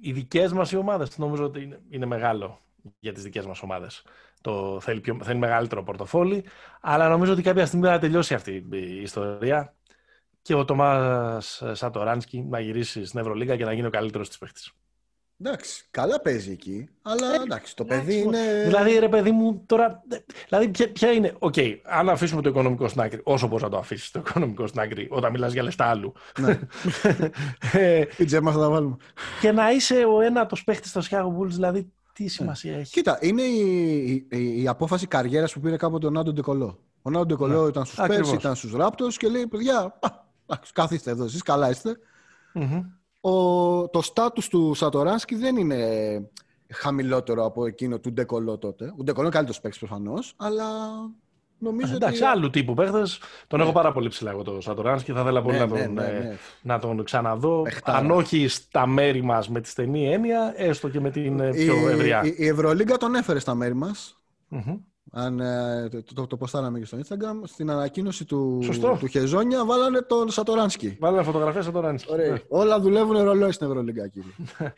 οι 0.02 0.12
δικές 0.12 0.54
μας 0.54 0.72
οι 0.72 0.76
ομάδες 0.78 1.18
νομίζω 1.18 1.44
ότι 1.44 1.62
είναι, 1.62 1.80
είναι 1.90 2.06
μεγάλο 2.06 2.62
για 3.00 3.14
τις 3.14 3.24
δικές 3.24 3.46
μας 3.46 3.62
ομάδες. 3.62 4.04
Το 4.42 4.80
θέλει, 4.82 5.00
πιο, 5.02 5.18
θέλει 5.24 5.40
μεγαλύτερο 5.40 5.84
πορτοφόλι, 5.84 6.44
αλλά 6.82 7.10
νομίζω 7.10 7.32
ότι 7.32 7.42
κάποια 7.42 7.66
στιγμή 7.66 7.88
θα 7.88 8.00
τελειώσει 8.00 8.34
αυτή 8.34 8.66
η 8.72 9.02
ιστορία 9.02 9.76
και 10.42 10.54
ο 10.54 10.66
Τομάς 10.66 11.64
Σατοράνσκι 11.72 12.46
να 12.50 12.60
γυρίσει 12.60 13.06
στην 13.06 13.20
Ευρωλίγκα 13.20 13.56
και 13.56 13.66
να 13.66 13.74
γίνει 13.74 13.88
ο 13.88 13.90
καλύτερος 13.90 14.28
της 14.28 14.38
παίχτης. 14.38 14.74
Εντάξει, 15.42 15.88
καλά 15.92 16.22
παίζει 16.22 16.52
εκεί, 16.52 16.90
αλλά 17.02 17.34
ε, 17.34 17.42
εντάξει, 17.44 17.76
το 17.76 17.86
παιδί 17.86 18.18
είναι. 18.20 18.64
Δηλαδή, 18.64 19.00
ρε 19.00 19.10
παιδί 19.10 19.32
μου, 19.32 19.64
τώρα. 19.66 20.04
Δηλαδή, 20.48 20.70
ποια, 20.70 20.92
ποια 20.92 21.12
είναι. 21.12 21.36
OK, 21.40 21.54
okay, 21.58 21.78
αν 21.84 22.10
αφήσουμε 22.10 22.42
το 22.42 22.50
οικονομικό 22.50 22.88
στην 22.88 23.02
άκρη, 23.02 23.22
όσο 23.24 23.48
μπορείς 23.48 23.64
να 23.64 23.70
το 23.70 23.78
αφήσεις 23.78 24.12
το 24.12 24.24
οικονομικό 24.28 24.68
στην 24.68 24.80
άκρη, 24.80 25.08
όταν 25.12 25.32
μιλάς 25.32 25.54
για 25.54 25.64
λεφτά 25.64 25.86
άλλου. 25.86 26.14
Ναι. 26.40 26.60
Τι 28.18 28.26
τζέμα 28.26 28.52
θα 28.52 28.60
τα 28.60 28.70
βάλουμε. 28.70 28.96
Και 29.42 29.52
να 29.52 29.72
είσαι 29.72 29.96
ο 29.96 30.22
ένατος 30.22 30.64
παίχτη 30.64 30.88
στο 30.88 31.02
Chicago 31.10 31.42
Bulls, 31.42 31.50
δηλαδή, 31.50 31.92
τι 32.18 32.24
ναι. 32.24 32.30
σημασία 32.30 32.78
έχει; 32.78 32.92
Κοίτα, 32.92 33.18
είναι 33.22 33.42
η, 33.42 34.28
η, 34.30 34.62
η 34.62 34.68
απόφαση 34.68 35.08
καριέρας 35.08 35.54
που 35.54 35.60
πήρε 35.60 35.78
κάποτε 35.78 36.08
ο 36.08 36.10
Νάντο 36.10 36.34
Ντεκολό. 36.34 36.80
Ο 37.02 37.10
Νάντο 37.10 37.26
Ντεκολό 37.26 37.64
ναι. 37.64 37.70
ήταν 37.70 37.86
στους 37.86 38.08
Πέρσι, 38.08 38.36
ήταν 38.36 38.56
στους 38.56 38.72
Ράπτο 38.72 39.08
και 39.08 39.28
λέει: 39.28 39.48
Παιδιά, 39.48 40.00
καθίστε 40.74 41.12
εδώ, 41.12 41.24
εσείς 41.24 41.42
καλά 41.42 41.76
Ο, 43.22 43.90
το 43.90 44.02
στάτους 44.02 44.48
του 44.48 44.74
Σατοράνσκι 44.74 45.36
δεν 45.36 45.58
είναι 45.58 46.30
χαμηλότερο 46.70 47.46
από 47.46 47.66
εκείνο 47.66 48.00
του 48.00 48.12
Ντεκολό 48.12 48.58
τότε. 48.58 48.94
Ο 48.98 49.04
Ντεκολό 49.04 49.26
είναι 49.26 49.36
καλύτερος 49.36 49.62
παίκτης 49.62 49.80
προφανώς, 49.80 50.34
αλλά 50.38 50.66
Νομίζω 51.60 51.96
Εντάξει, 51.96 52.24
ότι... 52.24 52.32
άλλου 52.32 52.50
τύπου 52.50 52.74
παίχτες. 52.74 53.20
Τον 53.48 53.60
ναι. 53.60 53.66
έχω 53.66 53.74
πάρα 53.74 53.92
πολύ 53.92 54.10
ψηλά 54.10 54.32
εγώ 54.32 54.44
τον 54.44 54.62
Σατοράν 54.62 55.04
και 55.04 55.14
θα 55.14 55.22
ήθελα 55.22 55.42
πολύ 55.42 55.58
ναι, 55.58 55.66
να, 55.66 55.68
τον, 55.68 55.78
ναι, 55.78 55.86
ναι, 56.02 56.08
ε, 56.08 56.20
ναι. 56.20 56.38
να 56.62 56.80
τον 56.80 57.04
ξαναδώ. 57.04 57.64
Εχτάρα. 57.66 57.98
Αν 57.98 58.12
όχι 58.12 58.48
στα 58.48 58.86
μέρη 58.86 59.24
μας 59.24 59.50
με 59.50 59.62
τη 59.62 59.70
στενή 59.70 60.14
έννοια, 60.14 60.54
έστω 60.56 60.90
και 60.90 61.00
με 61.00 61.10
την 61.10 61.40
ε, 61.40 61.50
πιο 61.50 61.90
η, 61.90 61.92
ευρεία. 61.92 62.24
Η, 62.24 62.36
η 62.38 62.48
Ευρωλίγκα 62.48 62.98
τον 62.98 63.16
έφερε 63.16 63.40
στα 63.40 63.56
μέρη 63.56 63.74
μας. 63.74 64.18
Mm-hmm. 64.52 64.80
Αν 65.12 65.40
ε, 65.40 65.90
το, 65.90 66.14
το, 66.14 66.28
το 66.28 66.38
ποστάραμε 66.38 66.80
και 66.80 66.86
στο 66.86 66.98
Instagram, 66.98 67.42
στην 67.44 67.70
ανακοίνωση 67.70 68.26
του, 68.26 68.64
του 69.00 69.08
Χεζόνια 69.08 69.66
βάλανε 69.66 70.02
τον 70.02 70.30
Σατοράνσκι. 70.30 70.98
Βάλανε 71.00 71.24
φωτογραφία 71.24 71.62
Σατοράνσκι. 71.62 72.16
Ναι. 72.16 72.34
Όλα 72.48 72.80
δουλεύουν 72.80 73.22
ρολόι 73.22 73.52
στην 73.52 73.68
Ευρωλίγκα, 73.68 74.08
κύριε. 74.08 74.32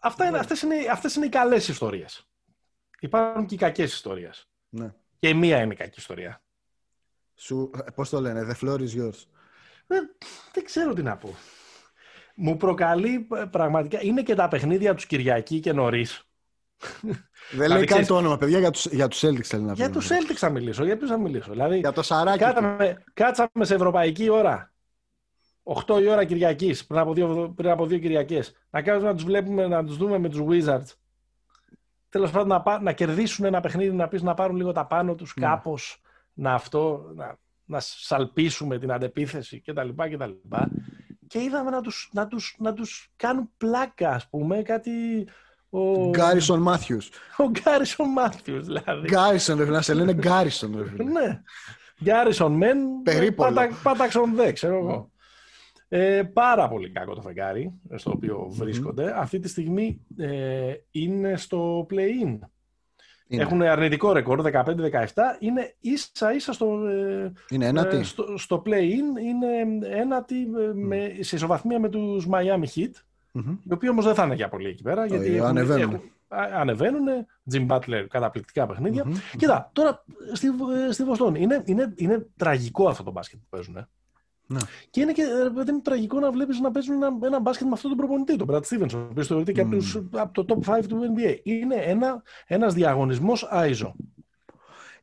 Αυτά 0.00 0.26
είναι, 0.26 0.38
αυτές, 0.38 0.62
είναι, 0.62 0.74
αυτές 0.92 1.14
είναι 1.14 1.26
οι 1.26 1.28
καλές 1.28 1.68
ιστορίες. 1.68 2.26
Υπάρχουν 3.00 3.46
και 3.46 3.54
οι 3.54 3.58
κακές 3.58 3.92
ιστορίες. 3.92 4.48
Ναι. 4.68 4.94
Και 5.18 5.34
μία 5.34 5.62
είναι 5.62 5.72
η 5.72 5.76
κακή 5.76 5.98
ιστορία. 5.98 6.42
Σου, 7.34 7.70
πώς 7.94 8.08
το 8.08 8.20
λένε, 8.20 8.46
the 8.50 8.64
floor 8.64 8.78
is 8.78 9.02
yours. 9.02 9.24
Δεν, 9.86 10.16
δεν 10.52 10.64
ξέρω 10.64 10.92
τι 10.92 11.02
να 11.02 11.16
πω. 11.16 11.34
Μου 12.34 12.56
προκαλεί 12.56 13.28
ε, 13.34 13.44
πραγματικά. 13.44 14.02
Είναι 14.02 14.22
και 14.22 14.34
τα 14.34 14.48
παιχνίδια 14.48 14.94
τους 14.94 15.06
Κυριακή 15.06 15.60
και 15.60 15.72
νωρίς. 15.72 16.26
Δεν 17.50 17.70
λέει 17.70 17.84
καν 17.84 18.06
το 18.06 18.16
όνομα, 18.16 18.36
παιδιά, 18.36 18.58
για 18.58 18.70
τους, 18.70 18.86
για 18.86 19.08
τους 19.08 19.24
Celtics 19.24 19.42
θέλει 19.42 19.62
να 19.62 19.72
Για 19.72 19.90
τους 19.90 20.08
Celtics 20.08 20.36
θα 20.36 20.50
μιλήσω, 20.50 20.84
για 20.84 20.96
ποιους 20.96 21.10
θα 21.10 21.18
μιλήσω. 21.18 21.50
Δηλαδή, 21.50 21.78
για 21.78 21.92
το 21.92 22.02
σαράκι. 22.02 22.38
Κάτσαμε, 22.38 23.04
κάτσαμε 23.12 23.64
σε 23.64 23.74
ευρωπαϊκή 23.74 24.28
ώρα. 24.28 24.72
8 25.62 26.00
η 26.00 26.06
ώρα 26.06 26.24
Κυριακής, 26.24 26.86
πριν 26.86 27.00
από 27.00 27.14
δύο, 27.14 27.52
πριν 27.56 27.70
από 27.70 27.86
δύο 27.86 27.98
Κυριακές. 27.98 28.52
Να 28.70 28.82
κάνουμε 28.82 29.08
να 29.08 29.14
τους 29.14 29.24
βλέπουμε, 29.24 29.66
να 29.66 29.84
τους 29.84 29.96
δούμε 29.96 30.18
με 30.18 30.28
τους 30.28 30.40
Wizards 30.48 30.94
τέλος 32.16 32.30
πάντων 32.30 32.62
να, 32.64 32.80
να 32.80 32.92
κερδίσουν 32.92 33.44
ένα 33.44 33.60
παιχνίδι, 33.60 33.96
να 33.96 34.08
πεις 34.08 34.22
να 34.22 34.34
πάρουν 34.34 34.56
λίγο 34.56 34.72
τα 34.72 34.86
πάνω 34.86 35.14
τους 35.14 35.34
mm. 35.36 35.40
κάπως, 35.40 36.00
να 36.32 36.54
αυτό, 36.54 37.12
να, 37.14 37.38
να 37.64 37.80
σαλπίσουμε 37.80 38.78
την 38.78 38.92
αντεπίθεση 38.92 39.60
κτλ. 39.60 39.88
κτλ. 39.88 40.30
Και 41.26 41.42
είδαμε 41.42 41.70
να 41.70 41.80
τους, 41.80 42.10
να, 42.12 42.26
τους, 42.26 42.56
να 42.58 42.72
τους 42.72 43.12
κάνουν 43.16 43.50
πλάκα, 43.56 44.10
ας 44.10 44.28
πούμε, 44.28 44.62
κάτι... 44.62 44.90
Ο 45.70 46.08
Γκάρισον 46.08 46.60
Μάθιους. 46.60 47.10
Ο 47.36 47.44
Γκάρισον 47.44 48.08
Μάθιους, 48.08 48.66
δηλαδή. 48.66 49.08
Γκάρισον, 49.08 49.70
να 49.70 49.82
σε 49.82 49.94
λένε 49.94 50.12
Γκάρισον. 50.12 50.70
ναι. 50.96 51.42
Γκάρισον 52.04 52.52
μεν, 52.52 52.78
πάταξον 53.82 54.34
δε, 54.34 54.52
ξέρω 54.52 54.76
εγώ. 54.76 55.10
Ε, 55.88 56.22
πάρα 56.22 56.68
πολύ 56.68 56.90
κακό 56.90 57.14
το 57.14 57.20
φεγγάρι 57.20 57.72
στο 57.94 58.10
οποίο 58.10 58.46
βρίσκονται. 58.50 59.20
Αυτή 59.20 59.38
τη 59.38 59.48
στιγμή 59.48 60.00
ε, 60.16 60.72
είναι 60.90 61.36
στο 61.36 61.86
play-in. 61.90 62.38
Έχουν 63.28 63.62
αρνητικό 63.62 64.12
ρεκόρ, 64.12 64.42
15-17. 64.52 64.64
Είναι 65.38 65.74
ίσα 65.80 66.34
ίσα 66.34 66.52
στο, 66.52 66.86
ε, 66.86 67.32
είναι 67.48 67.66
ένατη. 67.66 67.96
Ε, 67.96 68.02
στο, 68.02 68.38
στο 68.38 68.62
play-in. 68.66 69.20
Είναι 69.22 69.86
ένατη 69.88 70.46
με, 70.74 71.16
σε 71.20 71.36
ισοβαθμία 71.36 71.80
με 71.80 71.88
τους 71.88 72.26
Miami 72.30 72.64
Heat. 72.74 72.90
Mm-hmm. 73.34 73.58
Οι 73.62 73.72
οποίοι 73.72 73.88
όμως 73.92 74.04
δεν 74.04 74.14
θα 74.14 74.24
είναι 74.24 74.34
για 74.34 74.48
πολύ 74.48 74.68
εκεί 74.68 74.82
πέρα. 74.82 75.06
γιατί 75.06 75.34
έχουν, 75.34 75.46
ανεβαίνουν. 75.46 75.92
Έχουν, 75.92 76.02
ανεβαίνουν. 76.54 77.06
Jim 77.52 77.66
Butler, 77.66 78.06
καταπληκτικά 78.08 78.66
παιχνίδια. 78.66 79.04
Mm-hmm. 79.06 79.36
Κοίτα, 79.36 79.70
τώρα 79.72 80.04
στη, 80.32 80.48
στη 80.90 81.04
Βοστόνη 81.04 81.40
είναι, 81.40 81.62
είναι, 81.64 81.92
είναι 81.96 82.26
τραγικό 82.36 82.88
αυτό 82.88 83.02
το 83.02 83.10
μπάσκετ 83.10 83.38
που 83.38 83.46
παίζουν. 83.48 83.88
Ναι. 84.46 84.60
Και 84.90 85.00
είναι 85.00 85.12
και 85.12 85.24
δεν 85.54 85.68
είναι 85.68 85.82
τραγικό 85.82 86.18
να 86.18 86.30
βλέπεις 86.30 86.60
να 86.60 86.70
παίζουν 86.70 86.94
ένα, 86.94 87.18
ένα 87.22 87.40
μπάσκετ 87.40 87.66
με 87.66 87.72
αυτόν 87.72 87.90
τον 87.90 87.98
προπονητή, 87.98 88.36
τον 88.36 88.48
Brad 88.50 88.60
Stevens, 88.60 88.90
ο 88.94 88.98
οποίος 89.10 89.26
θεωρείται 89.26 89.52
και 89.52 89.60
από, 89.60 89.76
από, 90.10 90.44
το 90.44 90.60
top 90.64 90.78
5 90.78 90.84
του 90.88 91.14
NBA. 91.16 91.38
Είναι 91.42 91.74
ένα 91.74 92.22
ένας 92.46 92.74
διαγωνισμός 92.74 93.48
ISO. 93.52 93.92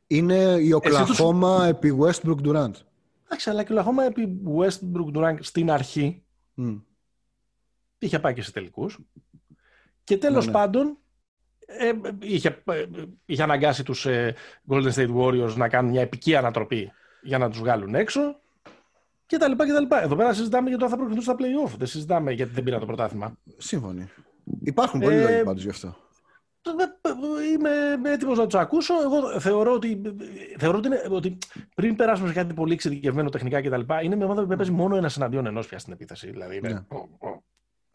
Είναι 0.06 0.56
η 0.60 0.72
Οκλαχώμα 0.72 1.58
τους... 1.58 1.68
επί 1.68 1.96
Westbrook 2.00 2.46
Durant. 2.46 2.72
Εντάξει, 3.24 3.50
αλλά 3.50 3.62
και 3.62 3.72
η 3.72 3.76
Οκλαχώμα 3.76 4.04
επί 4.04 4.40
Westbrook 4.58 5.16
Durant 5.16 5.36
στην 5.40 5.70
αρχή 5.70 6.22
mm. 6.56 6.80
είχε 7.98 8.18
πάει 8.18 8.34
και 8.34 8.42
σε 8.42 8.52
τελικούς. 8.52 8.98
Και 10.04 10.18
τέλος 10.18 10.44
ναι, 10.44 10.52
ναι. 10.52 10.58
πάντων 10.58 10.98
ε, 11.66 11.92
είχε, 12.20 12.62
ε, 12.64 12.84
είχε 13.26 13.42
αναγκάσει 13.42 13.82
τους 13.82 14.06
ε, 14.06 14.34
Golden 14.68 14.92
State 14.92 15.14
Warriors 15.16 15.54
να 15.56 15.68
κάνουν 15.68 15.90
μια 15.90 16.00
επική 16.00 16.36
ανατροπή 16.36 16.92
για 17.22 17.38
να 17.38 17.50
τους 17.50 17.58
βγάλουν 17.58 17.94
έξω 17.94 18.38
και 19.26 19.36
τα 19.36 19.48
λοιπά 19.48 19.66
και 19.66 19.72
τα 19.72 19.80
λοιπά. 19.80 20.02
Εδώ 20.02 20.16
πέρα 20.16 20.32
συζητάμε 20.32 20.68
για 20.68 20.78
το 20.78 20.84
αν 20.84 20.90
θα 20.90 20.96
προκριθούν 20.96 21.22
στα 21.22 21.34
playoff. 21.38 21.72
Δεν 21.78 21.86
συζητάμε 21.86 22.32
γιατί 22.32 22.52
δεν 22.52 22.64
πήρα 22.64 22.78
το 22.78 22.86
πρωτάθλημα. 22.86 23.38
Σύμφωνοι. 23.56 24.08
Υπάρχουν 24.62 25.00
πολλοί 25.00 25.14
ε, 25.14 25.22
λόγοι 25.22 25.42
πάντως 25.42 25.62
γι' 25.62 25.70
αυτό. 25.70 25.96
Είμαι 27.52 28.10
έτοιμος 28.10 28.38
να 28.38 28.44
τους 28.44 28.60
ακούσω. 28.60 28.94
Εγώ 29.02 29.40
θεωρώ 29.40 29.72
ότι, 29.72 30.00
θεωρώ 30.58 30.78
ότι, 30.78 30.86
είναι, 30.86 31.02
ότι 31.10 31.38
πριν 31.74 31.96
περάσουμε 31.96 32.28
σε 32.28 32.34
κάτι 32.34 32.54
πολύ 32.54 32.72
εξειδικευμένο 32.72 33.28
τεχνικά 33.28 33.60
κτλ., 33.60 33.80
είναι 34.02 34.16
μια 34.16 34.24
ομάδα 34.24 34.46
που 34.46 34.56
παίζει 34.56 34.72
μόνο 34.72 34.96
ένας 34.96 35.16
εναντίον 35.16 35.46
ενός 35.46 35.66
πια 35.66 35.78
στην 35.78 35.92
επίθεση. 35.92 36.30
Δηλαδή 36.30 36.56
είναι, 36.56 36.68
ναι 36.68 36.80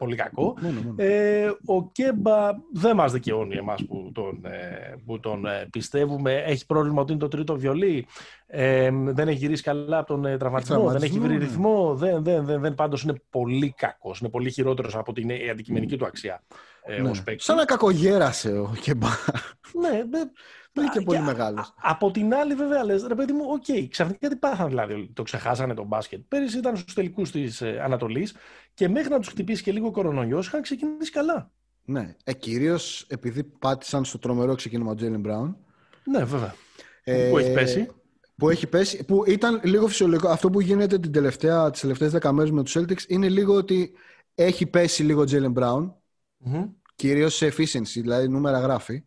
πολύ 0.00 0.16
κακό. 0.16 0.56
Ναι, 0.60 0.68
ναι, 0.68 0.80
ναι. 0.96 1.04
Ε, 1.04 1.52
ο 1.64 1.90
Κέμπα 1.92 2.50
δεν 2.72 2.96
μας 2.96 3.12
δικαιώνει 3.12 3.56
εμάς 3.56 3.84
που 3.86 4.10
τον, 4.14 4.40
ε, 4.44 4.94
που 5.06 5.20
τον 5.20 5.46
ε, 5.46 5.68
πιστεύουμε. 5.70 6.34
Έχει 6.34 6.66
πρόβλημα 6.66 7.00
ότι 7.00 7.12
είναι 7.12 7.20
το 7.20 7.28
τρίτο 7.28 7.56
βιολί. 7.56 8.06
Ε, 8.46 8.90
δεν 8.92 9.28
έχει 9.28 9.38
γυρίσει 9.38 9.62
καλά 9.62 9.98
από 9.98 10.06
τον 10.06 10.38
τραυματισμό. 10.38 10.90
Δεν 10.90 11.02
έχει 11.02 11.18
βρει 11.18 11.36
ρυθμό. 11.36 11.94
Δεν, 11.94 12.22
δεν, 12.22 12.44
δεν, 12.44 12.60
δεν, 12.60 12.74
πάντως 12.74 13.02
είναι 13.02 13.22
πολύ 13.30 13.74
κακός. 13.76 14.20
Είναι 14.20 14.28
πολύ 14.28 14.50
χειρότερος 14.50 14.96
από 14.96 15.12
την 15.12 15.30
αντικειμενική 15.50 15.96
του 15.96 16.06
αξία. 16.06 16.42
Ε, 16.84 17.00
ναι. 17.00 17.10
Σαν 17.36 17.56
να 17.56 17.64
κακογέρασε 17.64 18.58
ο 18.58 18.72
Κέμπα. 18.80 19.08
ναι, 19.80 20.02
δεν 20.72 20.84
είναι 20.84 20.92
και 20.92 21.00
πολύ 21.00 21.20
μεγάλος. 21.20 21.74
Από 21.80 22.10
την 22.10 22.34
άλλη, 22.34 22.54
βέβαια, 22.54 22.84
λες, 22.84 23.06
ρε 23.06 23.14
παιδί 23.14 23.32
μου, 23.32 23.44
OK, 23.48 23.64
okay, 23.66 23.86
ξαφνικά 23.90 24.28
τι 24.28 24.36
πάθαν 24.36 24.68
δηλαδή, 24.68 25.10
το 25.14 25.22
ξεχάσανε 25.22 25.74
το 25.74 25.86
μπάσκετ. 25.86 26.20
Πέρυσι 26.28 26.58
ήταν 26.58 26.76
στους 26.76 26.94
τελικούς 26.94 27.30
της 27.30 27.60
ε, 27.60 27.80
Ανατολής 27.82 28.34
και 28.74 28.88
μέχρι 28.88 29.10
να 29.10 29.18
τους 29.18 29.28
χτυπήσει 29.28 29.62
και 29.62 29.72
λίγο 29.72 29.90
κορονοϊός 29.90 30.46
είχαν 30.46 30.62
ξεκινήσει 30.62 31.10
καλά. 31.10 31.50
Ναι, 31.84 32.16
ε, 32.24 32.32
κυρίως 32.32 33.06
επειδή 33.08 33.44
πάτησαν 33.44 34.04
στο 34.04 34.18
τρομερό 34.18 34.54
ξεκίνημα 34.54 34.90
ο 34.90 34.94
Τζέιλιν 34.94 35.20
Μπράουν. 35.20 35.56
Ναι, 36.04 36.24
βέβαια. 36.24 36.54
Ε, 37.04 37.28
που 37.30 37.38
έχει 37.38 37.52
πέσει. 37.52 37.88
που 38.36 38.50
έχει 38.50 38.66
πέσει, 38.66 39.04
που 39.04 39.24
ήταν 39.26 39.60
λίγο 39.64 39.86
φυσιολογικό. 39.86 40.28
Αυτό 40.28 40.50
που 40.50 40.60
γίνεται 40.60 40.98
την 40.98 41.12
τελευταία, 41.12 41.70
τις 41.70 41.80
τελευταίες 41.80 42.10
δέκα 42.10 42.32
μέρες 42.32 42.50
με 42.50 42.62
τους 42.62 42.76
Celtics 42.78 43.08
είναι 43.08 43.28
λίγο 43.28 43.54
ότι 43.54 43.92
έχει 44.34 44.66
πέσει 44.66 45.02
λίγο 45.02 45.24
Jalen 45.30 45.52
Brown, 45.52 45.92
mm-hmm. 46.46 46.68
κυρίως 46.94 47.34
σε 47.34 47.46
efficiency, 47.46 48.00
δηλαδή 48.00 48.28
νούμερα 48.28 48.58
γράφει. 48.58 49.04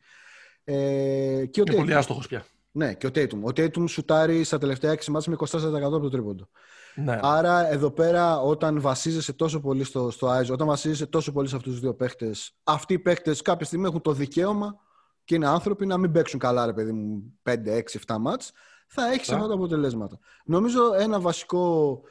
Ε, 0.64 1.46
και 1.46 1.62
είναι 1.68 1.76
πολύ 1.76 1.94
άστοχος 1.94 2.28
πια. 2.28 2.46
Ναι, 2.72 2.94
και 2.94 3.08
ο 3.08 3.10
Tatum. 3.10 3.40
Ο 3.42 3.48
Tatum 3.48 3.90
σουτάρει 3.90 4.44
στα 4.44 4.58
τελευταία 4.58 4.94
6 4.94 5.06
μάτια 5.06 5.32
με 5.32 5.38
24% 5.50 5.82
από 5.82 6.00
το 6.00 6.10
τρίποντο. 6.10 6.50
Ναι. 6.96 7.20
Άρα 7.22 7.72
εδώ 7.72 7.92
πέρα 7.92 8.42
όταν 8.42 8.82
βασίζεσαι 8.82 9.34
τόσο 9.34 9.60
πολύ 9.60 9.84
στο, 9.84 10.12
στο 10.12 10.28
όταν 10.52 10.68
βασίζεσαι 10.68 11.06
τόσο 11.06 11.32
πολύ 11.32 11.48
σε 11.48 11.56
αυτούς 11.56 11.72
τους 11.72 11.82
δύο 11.82 11.94
παίχτες, 11.94 12.56
αυτοί 12.64 12.94
οι 12.94 13.00
παίχτες 13.00 13.42
κάποια 13.42 13.66
στιγμή 13.66 13.86
έχουν 13.86 14.02
το 14.02 14.12
δικαίωμα 14.12 14.80
και 15.24 15.36
είναι 15.36 15.48
άνθρωποι 15.48 15.86
να 15.86 15.98
μην 15.98 16.12
παίξουν 16.12 16.40
καλά 16.40 16.66
ρε 16.66 16.74
παιδί 16.74 16.92
μου 16.92 17.34
5, 17.44 17.52
6, 17.68 17.82
7 18.08 18.16
μάτς, 18.20 18.52
θα 18.88 19.12
έχεις 19.12 19.30
αυτά 19.30 19.48
τα 19.48 19.54
αποτελέσματα. 19.54 20.20
Νομίζω 20.46 20.94
ένα 20.94 21.20
βασικό, 21.20 22.02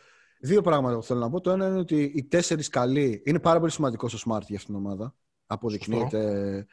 δύο 0.40 0.60
πράγματα 0.60 0.96
που 0.96 1.02
θέλω 1.02 1.20
να 1.20 1.30
πω. 1.30 1.40
Το 1.40 1.50
ένα 1.50 1.66
είναι 1.66 1.78
ότι 1.78 2.12
οι 2.14 2.24
τέσσερις 2.24 2.68
καλοί, 2.68 3.22
είναι 3.24 3.38
πάρα 3.38 3.58
πολύ 3.58 3.70
σημαντικός 3.70 4.12
στο 4.12 4.30
Smart 4.30 4.42
για 4.46 4.56
αυτήν 4.56 4.74
την 4.74 4.84
ομάδα. 4.84 5.14
Αποδεικνύεται. 5.52 6.66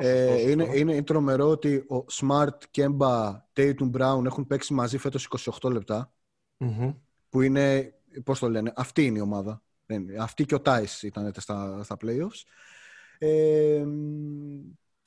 ε, 0.00 0.50
είναι, 0.50 0.64
είναι, 0.64 0.92
είναι 0.92 1.02
τρομερό 1.02 1.48
ότι 1.48 1.76
ο 1.76 2.04
Smart, 2.20 2.58
Kemba, 2.76 3.32
Tatum, 3.52 3.90
Brown 3.96 4.24
έχουν 4.24 4.46
παίξει 4.46 4.74
μαζί 4.74 4.98
φέτος 4.98 5.28
28 5.60 5.70
λεπτα 5.70 6.12
που 7.28 7.40
είναι, 7.40 7.94
πώς 8.24 8.38
το 8.38 8.48
λένε, 8.48 8.72
αυτή 8.76 9.04
είναι 9.04 9.18
η 9.18 9.20
ομάδα. 9.20 9.62
Αυτή 10.20 10.44
και 10.44 10.54
ο 10.54 10.60
Τάις 10.60 11.02
ήταν 11.02 11.32
στα, 11.36 11.82
στα 11.82 11.96
playoffs. 12.00 12.42
Ε, 13.18 13.84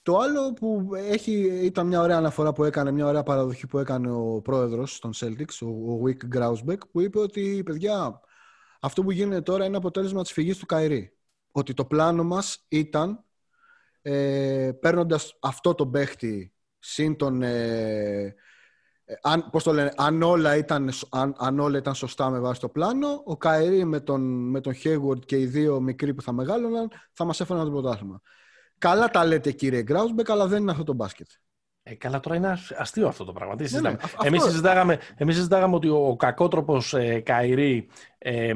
το 0.01 0.17
άλλο 0.17 0.53
που 0.53 0.89
έχει, 0.95 1.31
ήταν 1.63 1.87
μια 1.87 2.01
ωραία 2.01 2.17
αναφορά 2.17 2.53
που 2.53 2.63
έκανε, 2.63 2.91
μια 2.91 3.05
ωραία 3.05 3.23
παραδοχή 3.23 3.67
που 3.67 3.77
έκανε 3.77 4.11
ο 4.11 4.41
πρόεδρος 4.41 4.99
των 4.99 5.11
Celtics, 5.15 5.67
ο 5.67 6.01
Wick 6.05 6.37
Grausbeck, 6.37 6.77
που 6.91 7.01
είπε 7.01 7.19
ότι, 7.19 7.61
παιδιά, 7.65 8.21
αυτό 8.79 9.03
που 9.03 9.11
γίνεται 9.11 9.41
τώρα 9.41 9.65
είναι 9.65 9.77
αποτέλεσμα 9.77 10.21
της 10.21 10.31
φυγής 10.31 10.57
του 10.57 10.65
Κάιρι. 10.65 11.16
Ότι 11.57 11.73
το 11.73 11.85
πλάνο 11.85 12.23
μας 12.23 12.65
ήταν, 12.67 13.23
ε, 14.01 14.71
παίρνοντας 14.79 15.37
αυτό 15.41 15.75
το 15.75 15.87
παίχτη, 15.87 16.53
συν 16.79 17.15
τον... 17.15 17.41
Ε, 17.41 18.35
αν, 19.21 19.49
πώς 19.51 19.63
το 19.63 19.73
λένε, 19.73 19.91
αν, 19.95 20.21
όλα 20.21 20.55
ήταν, 20.55 20.89
αν, 21.09 21.35
αν 21.37 21.59
όλα 21.59 21.77
ήταν 21.77 21.95
σωστά 21.95 22.29
με 22.29 22.39
βάση 22.39 22.59
το 22.59 22.69
πλάνο, 22.69 23.21
ο 23.25 23.37
Κάιρι 23.37 23.85
με 23.85 23.99
τον, 23.99 24.49
με 24.49 24.61
τον 24.61 24.73
Hayward 24.83 25.25
και 25.25 25.39
οι 25.39 25.45
δύο 25.45 25.79
μικροί 25.79 26.13
που 26.13 26.21
θα 26.21 26.31
μεγάλωναν 26.31 26.91
θα 27.13 27.25
μας 27.25 27.39
έφεραν 27.39 27.65
το 27.65 27.71
πρωτάθλημα. 27.71 28.21
Καλά 28.77 29.09
τα 29.09 29.25
λέτε 29.25 29.51
κύριε 29.51 29.81
Γκράουσμπεκ, 29.81 30.29
αλλά 30.29 30.47
δεν 30.47 30.61
είναι 30.61 30.71
αυτό 30.71 30.83
το 30.83 30.93
μπάσκετ. 30.93 31.27
Ε, 31.83 31.95
καλά, 31.95 32.19
τώρα 32.19 32.35
είναι 32.35 32.57
αστείο 32.77 33.07
αυτό 33.07 33.23
το 33.23 33.33
πράγμα. 33.33 33.55
Ναι, 33.71 33.79
ναι, 33.79 33.95
εμείς, 34.23 34.43
συζητάγαμε, 34.43 34.99
εμείς 35.15 35.35
συζητάγαμε 35.35 35.75
ότι 35.75 35.89
ο 35.89 36.15
κακότροπος 36.15 36.93
ε, 36.93 37.19
Καϊρή 37.19 37.87
ε, 38.17 38.53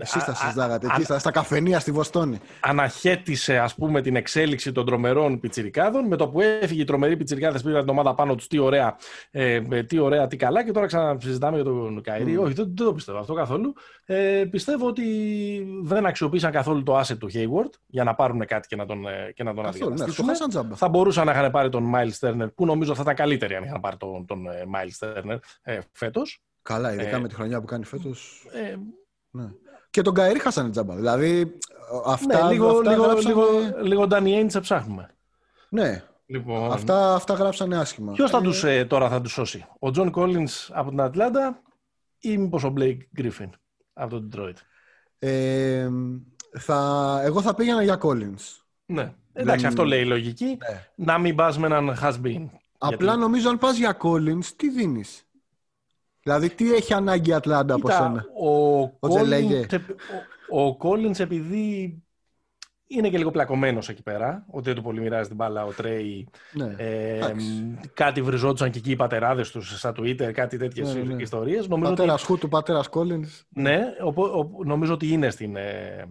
Εσείς 0.00 0.24
τα 0.24 0.34
συζητάγατε 0.34 0.86
εκεί 0.86 1.04
στα, 1.18 1.30
καφενεία 1.30 1.80
στη 1.80 1.90
Βοστόνη. 1.90 2.38
Αναχέτησε 2.60 3.58
ας 3.58 3.74
πούμε 3.74 4.00
την 4.00 4.16
εξέλιξη 4.16 4.72
των 4.72 4.86
τρομερών 4.86 5.40
πιτσιρικάδων. 5.40 6.06
Με 6.06 6.16
το 6.16 6.28
που 6.28 6.40
έφυγε 6.40 6.80
η 6.80 6.84
τρομερή 6.84 7.16
πιτσιρικάδες 7.16 7.62
πήραν 7.62 7.80
την 7.80 7.88
ομάδα 7.88 8.14
πάνω 8.14 8.34
τους. 8.34 8.46
Τι 8.46 8.58
ωραία, 8.58 8.96
ε, 9.30 9.60
τι 9.82 9.98
ωραία, 9.98 10.26
τι 10.26 10.36
καλά. 10.36 10.64
Και 10.64 10.72
τώρα 10.72 10.86
ξανασυζητάμε 10.86 11.56
για 11.56 11.64
τον 11.64 12.02
Καϊρή. 12.02 12.36
Mm. 12.38 12.42
Όχι, 12.42 12.52
δεν, 12.52 12.72
δεν, 12.74 12.86
το 12.86 12.92
πιστεύω 12.92 13.18
αυτό 13.18 13.34
καθόλου. 13.34 13.74
Ε, 14.04 14.44
πιστεύω 14.50 14.86
ότι 14.86 15.04
δεν 15.82 16.06
αξιοποίησαν 16.06 16.52
καθόλου 16.52 16.82
το 16.82 16.98
asset 16.98 17.18
του 17.18 17.30
Hayward 17.32 17.70
για 17.86 18.04
να 18.04 18.14
πάρουν 18.14 18.46
κάτι 18.46 18.68
και 18.68 18.76
να 18.76 18.86
τον, 18.86 19.06
ε, 19.06 19.32
και 19.34 19.42
να 19.42 19.54
τον 19.54 19.64
καθόλου, 19.64 19.94
ναι, 19.94 20.74
θα 20.74 20.88
μπορούσαν 20.88 21.26
να 21.26 21.32
είχαν 21.32 21.50
πάρει 21.50 21.68
τον 21.68 21.92
Miles 21.94 22.28
Turner 22.28 22.54
που 22.54 22.66
νομίζω 22.66 22.94
θα 22.94 23.02
ήταν 23.02 23.14
καλύτεροι 23.14 23.54
αν 23.54 23.64
είχαν 23.64 23.80
πάρει 23.80 23.96
τον, 23.96 24.26
τον 24.26 24.46
ε, 24.46 24.64
Miles 24.74 25.06
Turner 25.06 25.38
ε, 25.62 25.78
φέτος. 25.92 26.42
Καλά, 26.62 26.92
ειδικά 26.92 27.16
ε, 27.16 27.20
με 27.20 27.28
τη 27.28 27.34
χρονιά 27.34 27.60
που 27.60 27.66
κάνει 27.66 27.84
φέτος. 27.84 28.46
Ε, 28.52 28.76
ναι. 29.34 29.50
Και 29.90 30.02
τον 30.02 30.14
Κάιρι 30.14 30.38
χάσανε 30.38 30.70
τζάμπα. 30.70 30.94
Δηλαδή, 30.94 31.58
αυτά, 32.06 32.44
ναι, 32.44 32.52
λίγο, 32.52 32.68
αυτά 32.68 32.90
λίγο, 32.90 33.04
γράψανε... 33.04 33.34
λίγο, 33.34 33.46
λίγο 33.82 34.06
Danny 34.10 34.60
ψάχνουμε. 34.60 35.14
Ναι. 35.68 36.04
Λοιπόν... 36.26 36.72
Αυτά, 36.72 37.14
αυτά 37.14 37.34
γράψανε 37.34 37.76
άσχημα. 37.76 38.12
Ποιος 38.12 38.30
θα 38.30 38.38
ε... 38.38 38.40
τους, 38.40 38.64
ε, 38.64 38.84
τώρα 38.84 39.08
θα 39.08 39.20
τους 39.20 39.32
σώσει, 39.32 39.66
ο 39.78 39.90
Τζον 39.90 40.12
Collins 40.14 40.68
από 40.70 40.90
την 40.90 41.00
Ατλάντα 41.00 41.62
ή 42.18 42.38
μήπως 42.38 42.64
ο 42.64 42.72
Blake 42.76 42.98
Griffin 43.18 43.50
από 43.92 44.20
το 44.20 44.28
Detroit; 44.32 44.56
Ε, 45.18 45.88
θα, 46.58 47.20
εγώ 47.24 47.42
θα 47.42 47.54
πήγαινα 47.54 47.82
για 47.82 47.98
Collins. 48.02 48.62
Ναι. 48.86 49.14
Εντάξει, 49.32 49.66
αυτό 49.66 49.84
λέει 49.84 50.00
η 50.00 50.06
λογική. 50.06 50.44
Ναι. 50.44 50.86
Να 50.94 51.18
μην 51.18 51.34
πας 51.34 51.58
με 51.58 51.66
έναν 51.66 51.96
has 52.02 52.12
been. 52.12 52.46
Απλά 52.78 53.06
Γιατί... 53.06 53.20
νομίζω 53.20 53.48
αν 53.48 53.58
πας 53.58 53.76
για 53.76 53.96
Collins, 54.02 54.44
τι 54.56 54.70
δίνεις; 54.70 55.23
Δηλαδή, 56.24 56.50
τι 56.50 56.74
έχει 56.74 56.94
ανάγκη 56.94 57.30
η 57.30 57.32
Ατλάντα 57.32 57.74
από 57.74 57.90
σένα; 57.90 58.24
Ο, 58.40 58.80
ο, 60.60 60.76
Collins, 60.80 61.20
επειδή 61.20 62.02
είναι 62.86 63.08
και 63.08 63.18
λίγο 63.18 63.30
πλακωμένος 63.30 63.88
εκεί 63.88 64.02
πέρα, 64.02 64.44
ότι 64.50 64.64
δεν 64.64 64.74
του 64.74 64.82
πολύ 64.82 65.00
μοιράζει 65.00 65.28
την 65.28 65.36
μπάλα 65.36 65.64
ο 65.64 65.72
Τρέι. 65.72 66.28
Ναι, 66.52 66.74
ε, 66.76 67.34
κάτι 67.94 68.22
βριζόντουσαν 68.22 68.70
και 68.70 68.78
εκεί 68.78 68.90
οι 68.90 68.96
πατεράδες 68.96 69.50
τους 69.50 69.78
στα 69.78 69.92
Twitter, 69.96 70.32
κάτι 70.32 70.56
τέτοιες 70.56 70.94
ναι, 70.94 71.00
ναι. 71.02 71.22
ιστορίες. 71.22 71.66
Πατέρα 71.66 72.14
ότι... 72.14 72.38
του 72.38 72.48
πατέρας 72.48 72.88
Collins. 72.90 73.42
Ναι, 73.48 73.80
ο, 74.14 74.22
ο, 74.22 74.50
νομίζω 74.64 74.92
ότι 74.92 75.08
είναι 75.08 75.30
στην, 75.30 75.56
ε, 75.56 76.04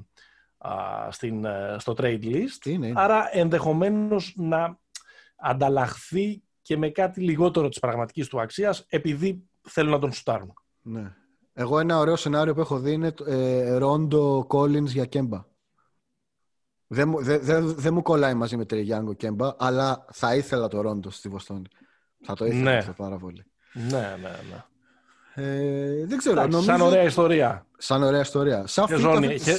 στην, 1.10 1.46
ε, 1.46 1.76
στο 1.78 1.94
trade 1.98 2.24
list. 2.24 2.66
Είναι, 2.66 2.88
είναι. 2.88 3.02
Άρα 3.02 3.30
ενδεχομένως 3.32 4.34
να 4.38 4.80
ανταλλαχθεί 5.36 6.44
και 6.62 6.78
με 6.78 6.90
κάτι 6.90 7.22
λιγότερο 7.22 7.70
της 7.70 7.80
πραγματικής 7.80 8.28
του 8.28 8.42
αξίας, 8.42 8.86
επειδή 8.90 9.48
θέλουν 9.64 9.92
να 9.92 10.00
τον 10.00 10.12
σουτάρουν. 10.12 10.54
Ναι. 10.82 11.16
Εγώ 11.54 11.80
ένα 11.80 11.98
ωραίο 11.98 12.16
σενάριο 12.16 12.54
που 12.54 12.60
έχω 12.60 12.80
δει 12.80 12.92
είναι 12.92 13.14
ε, 13.26 13.74
Ρόντο 13.74 14.46
Κόλλινς 14.48 14.92
για 14.92 15.06
Κέμπα. 15.06 15.46
Δεν 16.88 17.08
μου, 17.08 17.24
δε, 17.24 17.38
δε, 17.38 17.60
δε 17.60 17.92
μου 17.92 18.02
κολλάει 18.02 18.34
μαζί 18.34 18.58
με 18.58 18.66
Τριγιάνγκο 18.66 19.14
Κέμπα, 19.14 19.56
αλλά 19.58 20.06
θα 20.12 20.36
ήθελα 20.36 20.68
το 20.68 20.82
Ρόντο 20.82 21.10
στη 21.10 21.30
Βοστόνη. 21.30 21.70
Θα 22.26 22.34
το 22.34 22.46
ήθελα 22.46 22.62
ναι. 22.72 22.78
αυτό 22.78 22.92
πάρα 22.92 23.18
πολύ. 23.18 23.46
Ναι, 23.74 24.18
ναι, 24.22 24.32
ναι. 24.50 24.64
Ε, 25.36 26.06
δεν 26.06 26.18
ξέρω. 26.18 26.42
νομίζω... 26.42 26.62
Σαν 26.62 26.82
ωραία 26.82 27.04
ιστορία. 27.04 27.66
Σαν 27.78 28.04
ωραία 28.04 28.20
ιστορία. 28.20 28.68
Σαν 28.68 28.86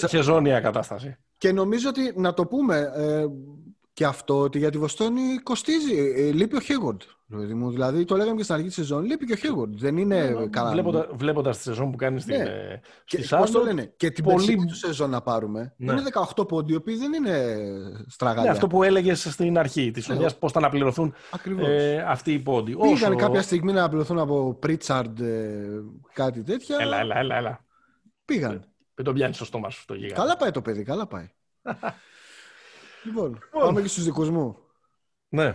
και, 0.08 0.22
ζώνη, 0.22 0.60
κατάσταση. 0.60 1.16
Και 1.38 1.52
νομίζω 1.52 1.88
ότι 1.88 2.12
να 2.16 2.34
το 2.34 2.46
πούμε 2.46 2.92
ε, 2.94 3.24
και 3.94 4.04
αυτό 4.04 4.40
ότι 4.40 4.58
για 4.58 4.70
τη 4.70 4.78
Βοστόνη 4.78 5.38
κοστίζει. 5.42 6.12
Ε, 6.16 6.30
λείπει 6.30 6.56
ο 6.56 6.60
Χέγοντ. 6.60 7.02
Δηλαδή 7.70 8.04
το 8.04 8.16
λέγαμε 8.16 8.36
και 8.36 8.42
στην 8.42 8.54
αρχή 8.54 8.66
της 8.66 8.76
σεζόν. 8.76 9.04
Λείπει 9.04 9.26
και 9.26 9.32
ο 9.32 9.36
Χέγοντ. 9.36 9.74
Δεν 9.78 9.96
είναι 9.96 10.28
ναι, 10.28 10.46
καλά. 10.46 10.70
Βλέποντα 10.70 11.08
βλέποντας 11.12 11.56
τη 11.56 11.62
σεζόν 11.62 11.90
που 11.90 11.96
κάνει 11.96 12.20
στην, 12.20 12.36
ναι. 12.36 12.42
Ε, 12.42 12.80
και, 13.04 13.26
πώς 13.38 13.50
το 13.50 13.62
λένε. 13.62 13.92
Και 13.96 14.10
την 14.10 14.24
πολύ... 14.24 14.36
περσινή 14.36 14.66
του 14.66 14.74
σεζόν 14.74 15.10
να 15.10 15.20
πάρουμε. 15.20 15.74
Ναι. 15.76 15.92
Είναι 15.92 16.02
18 16.36 16.48
πόντι, 16.48 16.72
οι 16.72 16.76
οποίοι 16.76 16.96
δεν 16.96 17.12
είναι 17.12 17.56
στραγάλια. 18.06 18.42
Ναι, 18.42 18.50
αυτό 18.50 18.66
που 18.66 18.82
έλεγες 18.82 19.28
στην 19.30 19.58
αρχή 19.58 19.90
της 19.90 20.04
χρονιά, 20.04 20.26
ναι. 20.26 20.32
πώς 20.32 20.52
θα 20.52 20.58
αναπληρωθούν 20.58 21.14
ε, 21.58 22.02
αυτοί 22.02 22.32
οι 22.32 22.38
πόντι. 22.38 22.76
Πήγαν 22.76 23.12
Όσο... 23.12 23.14
κάποια 23.14 23.42
στιγμή 23.42 23.72
να 23.72 23.78
αναπληρωθούν 23.78 24.18
από 24.18 24.54
Πρίτσαρντ, 24.54 25.20
ε, 25.20 25.82
κάτι 26.12 26.42
τέτοια. 26.42 26.76
Έλα, 26.80 26.98
έλα, 27.00 27.18
έλα. 27.18 27.36
έλα. 27.36 27.64
Πήγαν. 28.24 28.64
Δεν 28.94 29.04
το 29.04 29.12
πιάνεις 29.12 29.36
στο 29.36 29.44
στόμα 29.44 29.70
σου 29.70 29.84
το 29.86 29.94
γίγαντα. 29.94 30.14
Καλά 30.14 30.36
πάει 30.36 30.50
το 30.50 30.62
παιδί, 30.62 30.82
καλά 30.82 31.06
πάει. 31.06 31.30
λοιπόν, 33.04 33.38
πάμε 33.50 33.82
και 33.82 33.88
στους 33.88 34.04
δικούς 34.04 34.30
μου. 34.30 34.58
Ναι. 35.28 35.54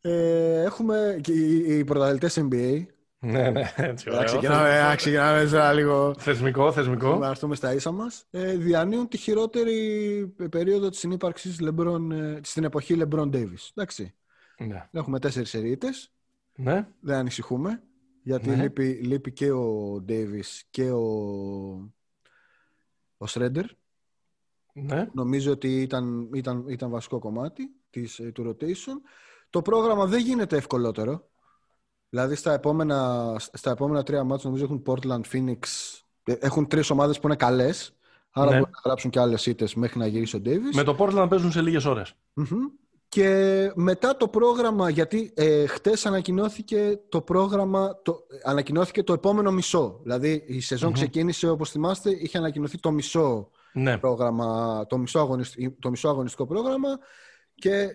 Ε, 0.00 0.62
έχουμε 0.62 1.18
και 1.22 1.32
οι, 1.32 1.78
οι 1.78 1.84
πρωταθλητές 1.84 2.38
NBA. 2.40 2.86
Ναι, 3.18 3.50
ναι, 3.50 3.72
έτσι 3.76 4.10
ωραία. 4.10 4.24
Ξεκινάμε, 4.24 4.94
ξεκινάμε 4.96 5.46
σε 5.46 5.72
λίγο... 5.72 6.14
Θεσμικό, 6.18 6.72
θεσμικό. 6.72 7.16
Να 7.16 7.28
έρθουμε 7.28 7.54
στα 7.54 7.74
ίσα 7.74 7.90
μας. 7.90 8.26
Ε, 8.30 8.56
διανύουν 8.56 9.08
τη 9.08 9.16
χειρότερη 9.16 10.34
περίοδο 10.50 10.88
της 10.88 10.98
συνύπαρξης 10.98 11.58
LeBron, 11.62 12.10
ε, 12.12 12.38
στην 12.42 12.64
εποχή 12.64 12.96
LeBron 13.00 13.30
Davis. 13.30 13.70
Εντάξει. 13.74 14.14
Ναι. 14.58 14.88
Έχουμε 14.92 15.18
τέσσερις 15.18 15.48
σερίτες. 15.48 16.12
Ναι. 16.54 16.86
Δεν 17.00 17.16
ανησυχούμε. 17.16 17.82
Γιατί 18.22 18.48
ναι. 18.48 18.62
λείπει, 18.62 18.88
λείπει 18.88 19.32
και 19.32 19.50
ο 19.50 19.94
Davis 20.08 20.60
και 20.70 20.90
ο, 20.90 21.02
ο 23.16 23.26
Schroeder. 23.28 23.64
Ναι. 24.76 25.08
Νομίζω 25.12 25.52
ότι 25.52 25.80
ήταν, 25.80 26.28
ήταν, 26.34 26.64
ήταν 26.68 26.90
βασικό 26.90 27.18
κομμάτι 27.18 27.70
της, 27.90 28.18
ε, 28.18 28.30
του 28.32 28.48
rotation. 28.48 29.00
Το 29.50 29.62
πρόγραμμα 29.62 30.06
δεν 30.06 30.20
γίνεται 30.20 30.56
ευκολότερο. 30.56 31.28
Δηλαδή 32.08 32.34
στα 32.34 32.52
επόμενα, 32.52 33.32
στα 33.38 33.70
επόμενα 33.70 34.02
τρία 34.02 34.24
μάτια 34.24 34.50
νομίζω 34.50 34.64
έχουν 34.64 34.82
Portland, 34.86 35.20
Phoenix. 35.32 35.58
Ε, 36.24 36.32
έχουν 36.32 36.66
τρεις 36.66 36.90
ομάδες 36.90 37.20
που 37.20 37.26
είναι 37.26 37.36
καλές. 37.36 37.96
Άρα 38.30 38.50
ναι. 38.50 38.56
μπορούν 38.56 38.72
να 38.74 38.80
γράψουν 38.84 39.10
και 39.10 39.20
άλλες 39.20 39.46
ήττες 39.46 39.74
μέχρι 39.74 39.98
να 39.98 40.06
γυρίσει 40.06 40.36
ο 40.36 40.40
Davis. 40.44 40.74
Με 40.74 40.82
το 40.82 40.96
Portland 40.98 41.26
παίζουν 41.30 41.52
σε 41.52 41.60
λίγες 41.60 41.86
Και 43.08 43.72
μετά 43.74 44.16
το 44.16 44.28
πρόγραμμα, 44.28 44.90
γιατί 44.90 45.32
ε, 45.34 45.66
χτες 45.66 46.06
ανακοινώθηκε 46.06 47.00
το 47.08 47.20
πρόγραμμα, 47.20 48.00
το, 48.02 48.26
ανακοινώθηκε 48.44 49.02
το 49.02 49.12
επόμενο 49.12 49.52
μισό. 49.52 50.00
Δηλαδή 50.02 50.44
η 50.46 50.60
σεζον 50.60 50.92
ξεκίνησε, 50.92 51.48
όπως 51.48 51.70
θυμάστε, 51.70 52.10
είχε 52.10 52.38
ανακοινωθεί 52.38 52.78
το 52.78 52.90
μισό 52.90 53.50
ναι. 53.74 53.98
πρόγραμμα, 53.98 54.86
το 54.88 54.98
μισό, 54.98 55.38
το 55.78 55.90
μισό 55.90 56.08
αγωνιστικό 56.08 56.46
πρόγραμμα 56.46 56.98
και 57.54 57.88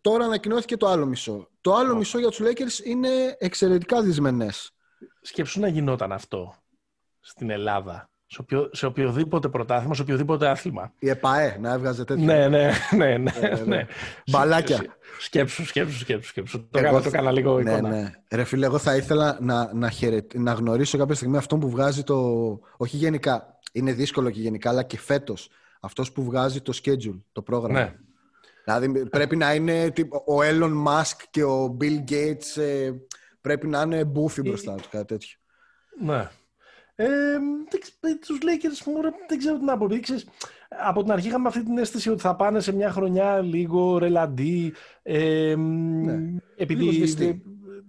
τώρα 0.00 0.24
ανακοινώθηκε 0.24 0.76
το 0.76 0.86
άλλο 0.86 1.06
μισό. 1.06 1.48
Το 1.60 1.74
άλλο 1.74 1.96
μισό 1.96 2.18
για 2.18 2.28
τους 2.28 2.40
Lakers 2.42 2.84
είναι 2.84 3.36
εξαιρετικά 3.38 4.02
δυσμενές. 4.02 4.70
Σκέψου 5.20 5.60
να 5.60 5.68
γινόταν 5.68 6.12
αυτό 6.12 6.54
στην 7.20 7.50
Ελλάδα 7.50 8.10
σε, 8.26 8.40
οποιο, 8.40 8.70
σε 8.72 8.86
οποιοδήποτε 8.86 9.48
πρωτάθλημα, 9.48 9.94
σε 9.94 10.02
οποιοδήποτε 10.02 10.48
άθλημα. 10.48 10.92
Η 10.98 11.08
ΕΠΑΕ 11.08 11.56
να 11.60 11.72
έβγαζε 11.72 12.04
τέτοια. 12.04 12.24
Ναι, 12.24 12.48
ναι, 12.48 12.70
ναι. 12.90 13.16
ναι, 13.16 13.28
ναι. 13.38 13.62
ναι. 13.64 13.86
Μπαλάκια. 14.30 14.84
Σκέψου, 15.18 15.66
σκέψου, 15.66 15.98
σκέψου. 15.98 16.28
σκέψου. 16.28 16.68
Το, 16.70 16.78
έκανα, 16.78 17.00
το 17.00 17.08
έκανα 17.08 17.30
λίγο 17.30 17.60
ναι, 17.60 17.70
εικόνα. 17.70 17.88
Ναι. 17.88 18.12
Ρε 18.30 18.44
φίλε, 18.44 18.66
εγώ 18.66 18.78
θα 18.78 18.96
ήθελα 18.96 19.38
να, 19.40 19.74
να, 19.74 19.90
χαιρετ... 19.90 20.34
να 20.34 20.52
γνωρίσω 20.52 20.98
κάποια 20.98 21.14
στιγμή 21.14 21.36
αυτόν 21.36 21.60
που 21.60 21.70
βγάζει 21.70 22.02
το... 22.02 22.16
Όχι 22.76 22.96
γενικά, 22.96 23.55
είναι 23.76 23.92
δύσκολο 23.92 24.30
και 24.30 24.40
γενικά, 24.40 24.70
αλλά 24.70 24.82
και 24.82 24.98
φέτος. 24.98 25.50
Αυτός 25.80 26.12
που 26.12 26.22
βγάζει 26.24 26.60
το 26.60 26.80
schedule, 26.82 27.20
το 27.32 27.42
πρόγραμμα. 27.42 27.80
Ναι. 27.80 27.94
Δηλαδή 28.64 29.08
πρέπει 29.08 29.36
να 29.36 29.54
είναι 29.54 29.92
ο 30.26 30.38
Elon 30.42 30.84
Musk 30.86 31.22
και 31.30 31.44
ο 31.44 31.76
Bill 31.80 32.10
Gates 32.10 32.62
ε, 32.62 32.90
πρέπει 33.40 33.66
να 33.66 33.80
είναι 33.80 34.04
μπούφι 34.04 34.42
μπροστά 34.42 34.74
τους, 34.74 34.88
κάτι 34.88 35.04
τέτοιο. 35.04 35.38
Ναι. 36.00 36.28
Ε, 36.94 37.06
τους 38.26 38.38
Lakers 38.42 38.92
δεν 39.28 39.38
ξέρω 39.38 39.58
τι 39.58 39.64
να 39.64 39.76
πω. 39.78 39.86
από 40.68 41.02
την 41.02 41.12
αρχή 41.12 41.26
είχαμε 41.26 41.48
αυτή 41.48 41.62
την 41.62 41.78
αίσθηση 41.78 42.10
ότι 42.10 42.20
θα 42.20 42.36
πάνε 42.36 42.60
σε 42.60 42.74
μια 42.74 42.90
χρονιά 42.90 43.40
λίγο 43.40 43.98
ρελαντί, 43.98 44.74
ε, 45.02 45.54
ναι. 45.56 46.18
επειδή 46.56 47.06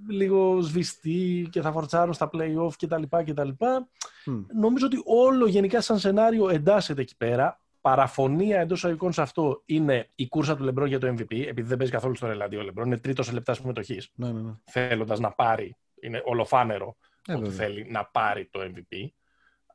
λίγο 0.10 0.62
σβηστή. 0.62 1.10
λίγο 1.10 1.42
σβηστή 1.42 1.48
και 1.52 1.62
θα 1.62 1.72
φορτσάρουν 1.72 2.14
στα 2.14 2.30
play-off 2.34 2.72
κτλ. 2.80 3.04
κτλ. 3.10 3.50
Mm. 3.60 4.46
Νομίζω 4.60 4.86
ότι 4.86 5.02
όλο 5.06 5.48
γενικά 5.48 5.82
σαν 5.82 6.00
σενάριο 6.00 6.50
εντάσσεται 6.50 7.02
εκεί 7.02 7.18
πέρα. 7.18 7.62
Παραφωνία 7.82 8.60
εντός 8.60 8.86
αγικών 8.86 9.14
σε 9.14 9.22
αυτό 9.22 9.62
είναι 9.66 10.10
η 10.16 10.28
κούρσα 10.28 10.56
του 10.56 10.64
Λεμπρό 10.64 10.86
για 10.86 11.00
το 11.00 11.08
MVP, 11.08 11.32
επειδή 11.32 11.62
δεν 11.62 11.78
παίζει 11.78 11.92
καθόλου 11.92 12.16
στο 12.16 12.28
ρελαντί 12.28 12.56
ο 12.56 12.62
Λεμπρό. 12.62 12.86
Είναι 12.86 12.98
τρίτος 12.98 13.26
σε 13.26 13.32
λεπτά 13.32 13.54
συμμετοχή. 13.54 14.02
Ναι, 14.14 14.32
ναι, 14.32 14.42
ναι. 14.42 14.52
Θέλοντας 14.64 15.20
να 15.20 15.32
πάρει, 15.32 15.78
είναι 16.02 16.22
ολοφάνερο 16.26 16.98
ε, 17.28 17.34
ότι 17.34 17.50
θέλει 17.50 17.88
να 17.90 18.06
πάρει 18.06 18.46
το 18.52 18.60
MVP. 18.60 19.08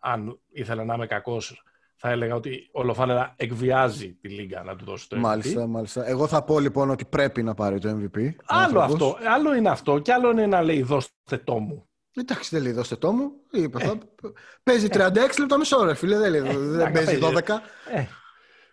Αν 0.01 0.41
ήθελα 0.53 0.85
να 0.85 0.95
είμαι 0.95 1.07
κακός, 1.07 1.63
θα 2.05 2.11
έλεγα 2.11 2.35
ότι 2.35 2.69
ολοφάνερα 2.73 3.35
εκβιάζει 3.37 4.13
τη 4.21 4.29
Λίγκα 4.29 4.63
να 4.63 4.77
του 4.77 4.85
δώσει 4.85 5.09
το 5.09 5.17
MVP. 5.17 5.21
Μάλιστα, 5.21 5.67
μάλιστα. 5.67 6.09
Εγώ 6.09 6.27
θα 6.27 6.45
πω 6.45 6.59
λοιπόν 6.59 6.91
ότι 6.91 7.05
πρέπει 7.05 7.43
να 7.43 7.55
πάρει 7.55 7.79
το 7.79 7.89
MVP. 7.91 8.31
Άλλο 8.45 8.81
αυτό. 8.81 9.17
Άλλο 9.35 9.55
είναι 9.55 9.69
αυτό. 9.69 9.99
Και 9.99 10.13
άλλο 10.13 10.31
είναι 10.31 10.47
να 10.47 10.63
λέει 10.63 10.83
δώστε 10.83 11.37
το 11.45 11.59
μου. 11.59 11.89
Εντάξει, 12.17 12.49
δεν 12.55 12.63
λέει 12.63 12.73
δώστε 12.73 12.97
το 12.97 13.13
μου. 13.13 13.33
Είπε, 13.51 13.85
ε. 13.85 13.93
Παίζει 14.63 14.89
36 14.91 14.99
λεπτά 15.39 15.59
μισό, 15.59 15.85
ρε 15.85 15.95
φίλε. 15.95 16.19
Δεν, 16.19 16.31
λέει, 16.31 16.41
ε, 16.41 16.59
δεν 16.59 16.93
παίζει 16.93 17.19
12. 17.23 17.39
Ε. 17.95 18.05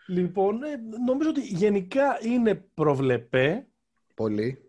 Λοιπόν, 0.08 0.64
ε, 0.64 0.68
νομίζω 1.06 1.30
ότι 1.30 1.42
γενικά 1.42 2.18
είναι 2.22 2.56
προβλεπέ. 2.74 3.68
Πολύ 4.16 4.69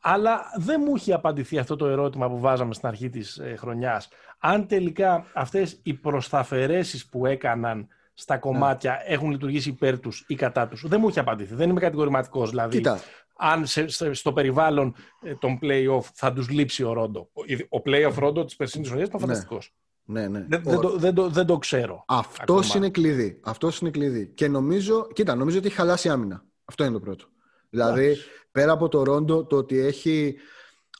αλλά 0.00 0.40
δεν 0.56 0.82
μου 0.86 0.96
είχε 0.96 1.12
απαντηθεί 1.12 1.58
αυτό 1.58 1.76
το 1.76 1.86
ερώτημα 1.86 2.28
που 2.28 2.38
βάζαμε 2.38 2.74
στην 2.74 2.88
αρχή 2.88 3.08
της 3.08 3.38
ε, 3.38 3.56
χρονιάς. 3.58 4.08
Αν 4.38 4.66
τελικά 4.66 5.24
αυτές 5.34 5.80
οι 5.82 5.94
προσταφαιρέσεις 5.94 7.06
που 7.06 7.26
έκαναν 7.26 7.88
στα 8.14 8.34
ναι. 8.34 8.40
κομμάτια 8.40 9.02
έχουν 9.06 9.30
λειτουργήσει 9.30 9.68
υπέρ 9.68 10.00
τους 10.00 10.24
ή 10.26 10.34
κατά 10.34 10.68
τους; 10.68 10.84
Δεν 10.86 11.00
μου 11.00 11.08
είχε 11.08 11.20
απαντηθεί. 11.20 11.54
Δεν 11.54 11.70
είμαι 11.70 11.80
κατηγορηματικός. 11.80 12.50
Δηλαδή, 12.50 12.76
Κοίτα. 12.76 13.00
αν 13.36 13.64
στο 14.12 14.32
περιβάλλον 14.32 14.94
ε, 15.22 15.34
των 15.34 15.58
play-off 15.62 16.04
θα 16.14 16.32
τους 16.32 16.48
λείψει 16.48 16.84
ο 16.84 16.92
Ρόντο. 16.92 17.30
Ο 17.68 17.82
play-off 17.84 18.14
Ρόντο 18.18 18.44
της 18.44 18.56
περσίνης 18.56 18.88
χρονιάς 18.88 19.08
ήταν 19.08 19.20
ναι. 19.20 19.26
φανταστικός. 19.26 19.74
Ναι, 20.04 20.28
ναι. 20.28 20.46
Δεν, 20.48 20.62
δεν, 20.64 20.80
το, 20.80 20.96
δεν, 20.98 21.14
το, 21.14 21.28
δεν 21.28 21.46
το 21.46 21.58
ξέρω. 21.58 22.04
Αυτός 22.06 22.74
είναι 22.74 22.90
κλειδί. 22.90 23.40
Αυτός 23.44 23.78
είναι 23.78 23.90
κλειδί. 23.90 24.26
Και 24.34 24.48
νομίζω, 24.48 25.06
κοίτα, 25.12 25.34
νομίζω 25.34 25.58
ότι 25.58 25.66
έχει 25.66 25.76
χαλάσει 25.76 26.08
άμυνα. 26.08 26.44
Αυτό 26.64 26.84
είναι 26.84 26.92
το 26.92 27.00
πρώτο. 27.00 27.24
Δηλαδή, 27.70 28.16
πέρα 28.52 28.72
από 28.72 28.88
το 28.88 29.02
Ρόντο, 29.02 29.44
το 29.44 29.56
ότι 29.56 29.78
έχει, 29.78 30.36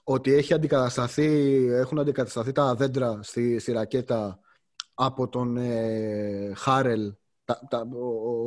ότι 0.04 0.34
έχει 0.34 0.54
αντικατασταθεί, 0.54 1.56
έχουν 1.70 1.98
αντικατασταθεί 1.98 2.52
τα 2.52 2.74
δέντρα 2.74 3.18
στη, 3.22 3.58
στη 3.58 3.72
ρακέτα 3.72 4.40
από 4.94 5.28
τον 5.28 5.56
ε, 5.56 6.52
Χάρελ, 6.56 7.14
τα, 7.44 7.60
τα, 7.68 7.78
ο, 7.78 7.98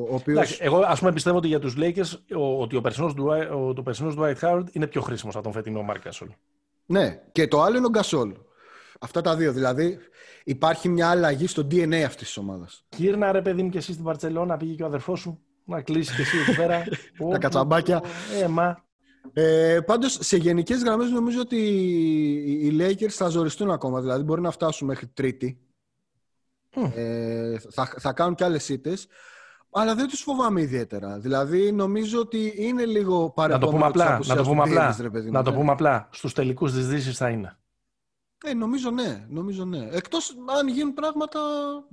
ο 0.10 0.16
οποίος... 0.16 0.60
εγώ 0.62 0.78
ας 0.78 1.00
πούμε 1.00 1.12
πιστεύω 1.12 1.38
ότι 1.38 1.48
για 1.48 1.60
τους 1.60 1.76
Lakers 1.78 2.36
ο, 2.38 2.62
ότι 2.62 2.76
ο 2.76 2.82
περσινός, 2.82 3.14
ο, 3.54 3.74
το 3.74 3.84
περσινός 3.84 4.16
Dwight 4.18 4.40
Howard 4.42 4.64
είναι 4.72 4.88
πιο 4.88 5.02
χρήσιμος 5.02 5.36
από 5.36 5.44
τον 5.44 5.54
φετινό 5.54 5.82
Μάρκ 5.82 6.02
Gasol. 6.08 6.28
Ναι, 6.86 7.22
και 7.32 7.48
το 7.48 7.62
άλλο 7.62 7.78
είναι 7.78 7.86
ο 7.86 7.90
Γκασόλ. 7.90 8.34
Αυτά 9.00 9.22
τα 9.22 9.36
δύο. 9.36 9.52
Δηλαδή 9.52 9.98
υπάρχει 10.44 10.90
μια 10.90 11.10
αλλαγή 11.10 11.48
στο 11.48 11.62
DNA 11.62 11.94
αυτής 11.94 12.28
της 12.28 12.38
ομάδας. 12.38 12.86
Κύρνα 12.90 13.32
ρε 13.32 13.42
παιδί 13.42 13.64
μου 13.64 13.70
και 13.70 13.78
εσύ 13.78 13.92
στην 13.92 14.06
Βαρτσελώνα 14.06 14.58
πήγε 14.58 14.74
και 14.74 14.84
ο 14.84 14.86
αδερφός 14.86 15.20
σου. 15.20 15.40
Να 15.66 15.82
κλείσεις 15.82 16.16
και 16.16 16.22
εσύ 16.22 16.38
εκεί 16.38 16.56
πέρα. 16.56 16.84
τα 17.32 17.38
κατσαμπάκια. 17.38 18.04
Ε, 18.42 18.48
μα. 18.48 18.84
Ε, 19.34 19.80
Πάντως, 19.86 20.18
σε 20.22 20.38
γενικές 20.38 20.84
γραμμές, 20.84 21.10
νομίζω 21.10 21.40
ότι 21.40 21.58
οι 22.62 22.78
Lakers 22.80 23.10
θα 23.10 23.28
ζοριστούν 23.28 23.72
ακόμα. 23.72 24.02
Δηλαδή, 24.02 24.24
μπορεί 24.24 24.42
να 24.42 24.52
φτάσουν 24.52 24.88
μέχρι 24.88 25.08
Τρίτη. 25.08 25.60
Ε, 26.96 27.60
θα, 27.72 27.94
θα 27.98 28.14
κάνουν 28.14 28.36
και 28.36 28.44
άλλες 28.44 28.70
ήττες. 28.70 29.08
Αλλά 29.72 29.96
δεν 29.96 30.08
τους 30.08 30.22
φοβάμαι 30.22 30.62
ιδιαίτερα. 30.62 31.20
Δηλαδή, 31.20 31.72
νομίζω 31.72 32.20
ότι 32.20 32.54
είναι 32.56 32.86
λίγο 32.86 33.30
παρεμβολικό. 33.30 33.78
Να 33.78 33.94
το 33.94 33.94
πούμε 33.94 34.06
απλά. 34.06 34.20
Να 34.28 34.36
το 34.36 34.44
πούμε 34.44 34.62
απλά. 34.62 34.96
να 35.32 35.44
το 35.44 35.54
πούμε 35.54 35.72
απλά. 35.72 36.10
Στους 36.12 36.34
τελικούς 36.34 36.72
της 36.74 36.88
Δύσης 36.88 37.18
θα 37.18 37.30
είναι. 37.30 37.58
Ε, 38.44 38.54
νομίζω 38.54 38.92
ναι, 38.92 39.26
νομίζω 39.30 39.66
ναι. 39.66 39.88
Εκτός 39.92 40.36
αν 40.60 40.68
γίνουν 40.68 40.94
πράγματα. 40.94 41.40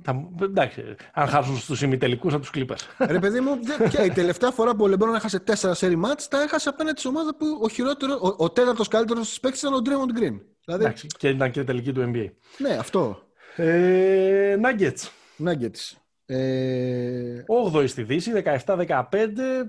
Θα, 0.03 0.29
εντάξει, 0.43 0.83
αν 1.13 1.27
χάσουν 1.27 1.59
στους 1.59 1.83
ημιτελικούς 1.83 2.33
από 2.33 2.41
τους 2.41 2.51
κλείπε. 2.51 2.75
Ρε 2.99 3.19
παιδί 3.19 3.41
μου, 3.41 3.59
και 3.91 4.03
η 4.03 4.11
τελευταία 4.11 4.51
φορά 4.51 4.77
που 4.77 4.85
ο 4.85 4.87
Λεμπρόν 4.87 5.15
έχασε 5.15 5.39
τέσσερα 5.39 5.75
σερι 5.75 5.97
μάτς, 5.97 6.29
τα 6.29 6.43
έχασε 6.43 6.69
απέναντι 6.69 7.01
σε 7.01 7.09
ομάδα 7.09 7.37
που 7.37 7.59
ο 7.63 7.69
χειρότερο, 7.69 8.19
ο, 8.23 8.45
ο 8.45 8.51
τέταρτος 8.51 8.89
καλύτερος 8.89 9.29
της 9.29 9.41
παίκτης 9.41 9.61
ήταν 9.61 9.75
ο 9.75 9.79
Draymond 9.85 10.21
Green. 10.21 10.41
Δηλαδή... 10.65 10.85
Εντάξει, 10.85 11.07
και 11.19 11.29
ήταν 11.29 11.51
και 11.51 11.65
τελική 11.65 11.93
του 11.93 12.11
NBA. 12.15 12.31
Ναι, 12.59 12.71
αυτό. 12.71 13.23
Ε, 13.57 14.57
Nuggets. 14.63 15.09
Nuggets. 15.47 15.97
Ε... 16.27 17.45
8η 17.73 17.89
στη 17.89 18.03
Δύση, 18.03 18.33
17-15, 18.67 19.03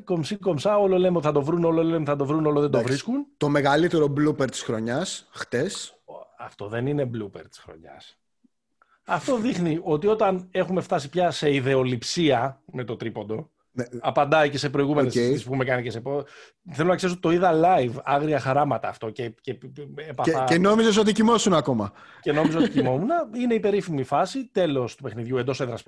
κομψή 0.04 0.36
κομψά, 0.36 0.78
όλο 0.78 0.98
λέμε 0.98 1.18
ότι 1.18 1.26
θα 1.26 1.32
το 1.32 1.42
βρουν, 1.42 1.64
όλο 1.64 1.84
λέμε 1.84 2.06
θα 2.06 2.16
το 2.16 2.26
βρουν, 2.26 2.46
όλο 2.46 2.62
δεν 2.62 2.70
το 2.70 2.82
βρίσκουν. 2.82 3.26
Το 3.38 3.50
μεγαλύτερο 3.50 4.14
blooper 4.18 4.52
της 4.52 4.62
χρονιάς, 4.62 5.30
χτες, 5.32 5.99
αυτό 6.40 6.68
δεν 6.68 6.88
είναι 6.88 7.10
blooper 7.14 7.50
της 7.50 7.60
χρονιάς. 7.60 8.20
Αυτό 9.04 9.38
δείχνει 9.38 9.80
ότι 9.84 10.08
όταν 10.08 10.48
έχουμε 10.52 10.82
φτάσει 10.82 11.10
πια 11.10 11.32
σε 11.32 11.54
ιδεολειψία 11.54 12.62
με 12.72 12.84
το 12.84 12.96
τρίποντο, 12.96 13.52
ναι. 13.80 14.00
Απαντάει 14.02 14.50
και 14.50 14.58
σε 14.58 14.70
προηγούμενες 14.70 15.12
okay. 15.12 15.16
συζητήσεις 15.16 15.44
που 15.44 15.50
έχουμε 15.52 15.66
κάνει 15.66 15.84
και 15.84 15.92
σε. 15.92 16.02
Θέλω 16.72 16.90
να 16.90 16.96
ξέρω 16.96 17.12
ότι 17.12 17.22
το 17.22 17.32
είδα 17.32 17.52
live, 17.54 17.94
άγρια 18.04 18.40
χαράματα 18.40 18.88
αυτό. 18.88 19.10
Και, 19.10 19.34
και, 19.42 19.58
έπαθα... 20.10 20.44
και, 20.44 20.54
και 20.54 20.60
νόμιζες 20.60 20.98
ότι 20.98 21.12
κοιμόσουν 21.12 21.54
ακόμα. 21.54 21.92
Και 22.22 22.32
νόμιζα 22.32 22.58
ότι 22.58 22.70
κοιμόμουν. 22.70 23.10
Είναι 23.36 23.54
η 23.54 23.60
περίφημη 23.60 24.04
φάση. 24.04 24.50
Τέλος 24.52 24.96
του 24.96 25.04
παιχνιδιού. 25.04 25.38
Εντός 25.38 25.60
έδρας 25.60 25.84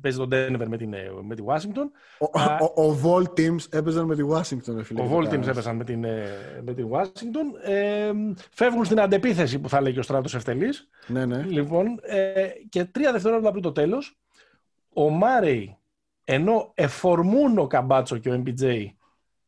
παίζει 0.00 0.18
τον 0.18 0.28
Denver 0.32 0.66
με, 0.68 0.76
την, 0.76 0.94
με 1.22 1.34
τη 1.34 1.42
Washington. 1.46 1.90
Ο, 2.18 2.30
uh, 2.32 2.70
ο, 2.74 2.82
ο 2.82 3.00
Vol 3.04 3.22
Teams 3.22 3.64
έπαιζαν 3.70 4.06
με 4.06 4.14
τη 4.14 4.22
Washington. 4.30 4.82
Φίλε, 4.82 5.02
ο 5.02 5.16
Vol 5.16 5.32
Teams 5.32 5.46
έπαιζαν 5.46 5.76
με 5.76 5.84
την, 5.84 6.04
ε, 6.04 6.26
με 6.62 6.74
τη 6.74 6.82
Washington. 6.92 7.70
Ε, 7.70 8.10
φεύγουν 8.52 8.84
στην 8.84 9.00
αντεπίθεση 9.00 9.58
που 9.58 9.68
θα 9.68 9.80
λέει 9.80 9.92
και 9.92 9.98
ο 9.98 10.02
στράτος 10.02 10.34
Ευτελής. 10.34 10.88
Ναι, 11.06 11.26
ναι. 11.26 11.42
Λοιπόν, 11.42 12.00
ε, 12.02 12.48
και 12.68 12.84
τρία 12.84 13.12
δευτερόλεπτα 13.12 13.50
πριν 13.50 13.62
το 13.62 13.72
τέλος, 13.72 14.18
ο 14.94 15.08
Μάρεϊ 15.08 15.78
ενώ 16.32 16.72
εφορμούν 16.74 17.58
ο 17.58 17.66
Καμπάτσο 17.66 18.18
και 18.18 18.30
ο 18.30 18.42
MPJ 18.44 18.86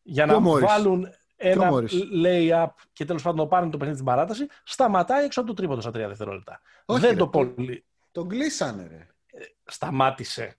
για 0.02 0.26
να 0.26 0.40
βάλουν 0.40 1.08
ένα 1.36 1.70
lay-up 2.24 2.66
και 2.92 3.04
τέλος 3.04 3.22
πάντων 3.22 3.38
να 3.38 3.46
πάρουν 3.46 3.70
το 3.70 3.76
παιχνίδι 3.76 3.98
στην 3.98 4.10
παράταση, 4.10 4.46
σταματάει 4.64 5.24
έξω 5.24 5.40
από 5.40 5.48
το 5.48 5.54
τρίποντο 5.54 5.80
στα 5.80 5.90
τρία 5.90 6.08
δευτερόλεπτα. 6.08 6.60
Όχι, 6.84 7.00
Δεν 7.00 7.10
ρε, 7.10 7.16
το 7.16 7.28
πολύ. 7.28 7.84
Τον 8.10 8.28
κλείσανε, 8.28 8.86
ρε. 8.90 9.06
Σταμάτησε. 9.64 10.56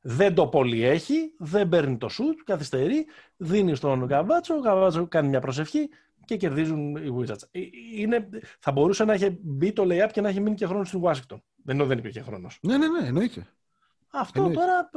Δεν 0.00 0.34
το 0.34 0.46
πολύ 0.46 0.84
έχει, 0.84 1.34
δεν 1.38 1.68
παίρνει 1.68 1.96
το 1.96 2.08
σουτ, 2.08 2.38
καθυστερεί, 2.44 3.06
δίνει 3.36 3.74
στον 3.74 4.06
Καμπάτσο, 4.06 4.54
ο 4.54 4.60
Καμπάτσο 4.60 5.06
κάνει 5.08 5.28
μια 5.28 5.40
προσευχή 5.40 5.88
και 6.24 6.36
κερδίζουν 6.36 6.96
οι 6.96 7.14
Wizards. 7.18 7.42
Ε, 7.50 7.60
είναι, 7.96 8.28
θα 8.58 8.72
μπορούσε 8.72 9.04
να 9.04 9.12
έχει 9.12 9.38
μπει 9.42 9.72
το 9.72 9.84
lay-up 9.86 10.08
και 10.12 10.20
να 10.20 10.28
έχει 10.28 10.40
μείνει 10.40 10.56
και 10.56 10.66
χρόνος 10.66 10.88
στην 10.88 11.00
Washington. 11.04 11.40
Δεν, 11.64 11.86
δεν 11.86 11.98
υπήρχε 11.98 12.20
χρόνος. 12.20 12.58
Ναι, 12.62 12.76
ναι, 12.76 12.88
ναι, 12.88 13.06
εννοείται. 13.06 13.46
Αυτό 14.18 14.50
τώρα 14.50 14.90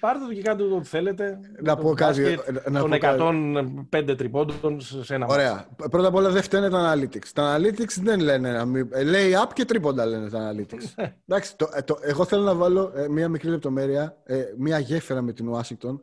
πάρτε 0.00 0.26
το 0.26 0.32
και 0.32 0.42
κάντε 0.42 0.68
το 0.68 0.74
ό,τι 0.76 0.88
θέλετε. 0.88 1.38
Να 1.62 1.76
πω 1.76 1.94
κάτι. 1.94 2.38
Των 2.72 3.86
105 3.92 4.16
τριπώντων 4.16 4.80
σε 4.80 5.14
ένα 5.14 5.26
Ωραία. 5.26 5.66
Πρώτα 5.90 6.08
απ' 6.08 6.14
όλα 6.14 6.30
δεν 6.30 6.42
φταίνε 6.42 6.70
τα 6.70 6.94
analytics. 6.94 7.26
Τα 7.34 7.56
analytics 7.56 8.00
δεν 8.02 8.20
λένε. 8.20 8.64
Λέει 9.04 9.32
up 9.44 9.50
και 9.52 9.64
τρίποντα 9.64 10.06
λένε 10.06 10.30
τα 10.30 10.52
analytics. 10.52 10.92
Ναι. 10.96 11.14
Εντάξει, 11.28 11.56
το, 11.56 11.68
το, 11.84 11.98
εγώ 12.00 12.24
θέλω 12.24 12.42
να 12.42 12.54
βάλω 12.54 12.92
ε, 12.94 13.08
μία 13.08 13.28
μικρή 13.28 13.50
λεπτομέρεια, 13.50 14.16
ε, 14.24 14.44
μία 14.58 14.78
γέφυρα 14.78 15.22
με 15.22 15.32
την 15.32 15.48
Ουάσιγκτον. 15.48 16.00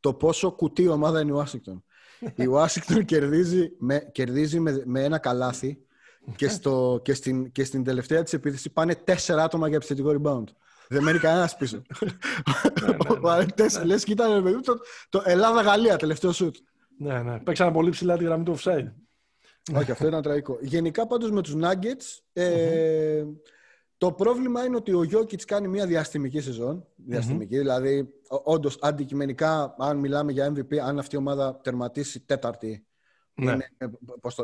Το 0.00 0.14
πόσο 0.14 0.50
κουτί 0.50 0.88
ομάδα 0.88 1.20
είναι 1.20 1.30
η 1.30 1.34
Ουάσιγκτον. 1.34 1.84
η 2.34 2.46
Ουάσιγκτον 2.52 3.04
κερδίζει, 3.04 3.72
με, 3.78 4.08
κερδίζει 4.12 4.60
με, 4.60 4.82
με 4.84 5.02
ένα 5.04 5.18
καλάθι 5.18 5.82
και, 6.36 6.48
στο, 6.48 7.00
και, 7.02 7.14
στην, 7.14 7.52
και 7.52 7.64
στην 7.64 7.84
τελευταία 7.84 8.22
της 8.22 8.32
επίθεση 8.32 8.70
πάνε 8.70 8.94
τέσσερα 8.94 9.42
άτομα 9.42 9.68
για 9.68 9.76
επιθετικό 9.76 10.20
rebound. 10.22 10.44
Δεν 10.88 11.02
μένει 11.02 11.18
κανένας 11.18 11.56
πίσω. 11.56 11.82
Ναι, 12.80 13.36
ναι, 13.36 13.68
ναι. 13.78 13.84
Λες, 13.84 14.04
κοίτα, 14.04 14.42
το 15.08 15.22
Ελλάδα-Γαλλία, 15.24 15.96
τελευταίο 15.96 16.32
σουτ. 16.32 16.56
Ναι, 16.98 17.22
ναι. 17.22 17.38
Παίξανε 17.38 17.72
πολύ 17.72 17.90
ψηλά 17.90 18.16
τη 18.16 18.24
γραμμή 18.24 18.44
του 18.44 18.56
offside. 18.58 18.92
Όχι, 19.78 19.90
αυτό 19.90 20.06
ήταν 20.06 20.22
τραγικό. 20.22 20.58
Γενικά 20.60 21.06
πάντως 21.06 21.30
με 21.30 21.42
τους 21.42 21.54
Nuggets 21.56 22.20
ε, 22.32 23.24
το 23.98 24.12
πρόβλημα 24.12 24.64
είναι 24.64 24.76
ότι 24.76 24.92
ο 24.92 25.02
Γιώκητς 25.02 25.44
κάνει 25.44 25.68
μια 25.68 25.86
διαστημική 25.86 26.40
σεζόν. 26.40 26.86
δηλαδή 27.48 28.08
όντως 28.44 28.78
αντικειμενικά 28.80 29.74
αν 29.78 29.96
μιλάμε 29.96 30.32
για 30.32 30.52
MVP, 30.52 30.76
αν 30.76 30.98
αυτή 30.98 31.14
η 31.14 31.18
ομάδα 31.18 31.60
τερματίσει 31.62 32.20
τέταρτη 32.20 32.86
ναι. 33.34 33.52
είναι, 33.52 33.70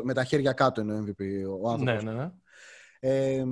με 0.03 0.13
τα 0.13 0.23
χέρια 0.23 0.53
κάτω 0.53 0.81
είναι 0.81 0.93
ο 0.93 0.97
MVP 0.97 1.23
ο 1.61 1.69
άνθρωπος. 1.69 2.03
Ναι, 2.03 2.11
ναι, 2.11 2.17
ναι. 2.17 2.31
Ε, 2.99 3.43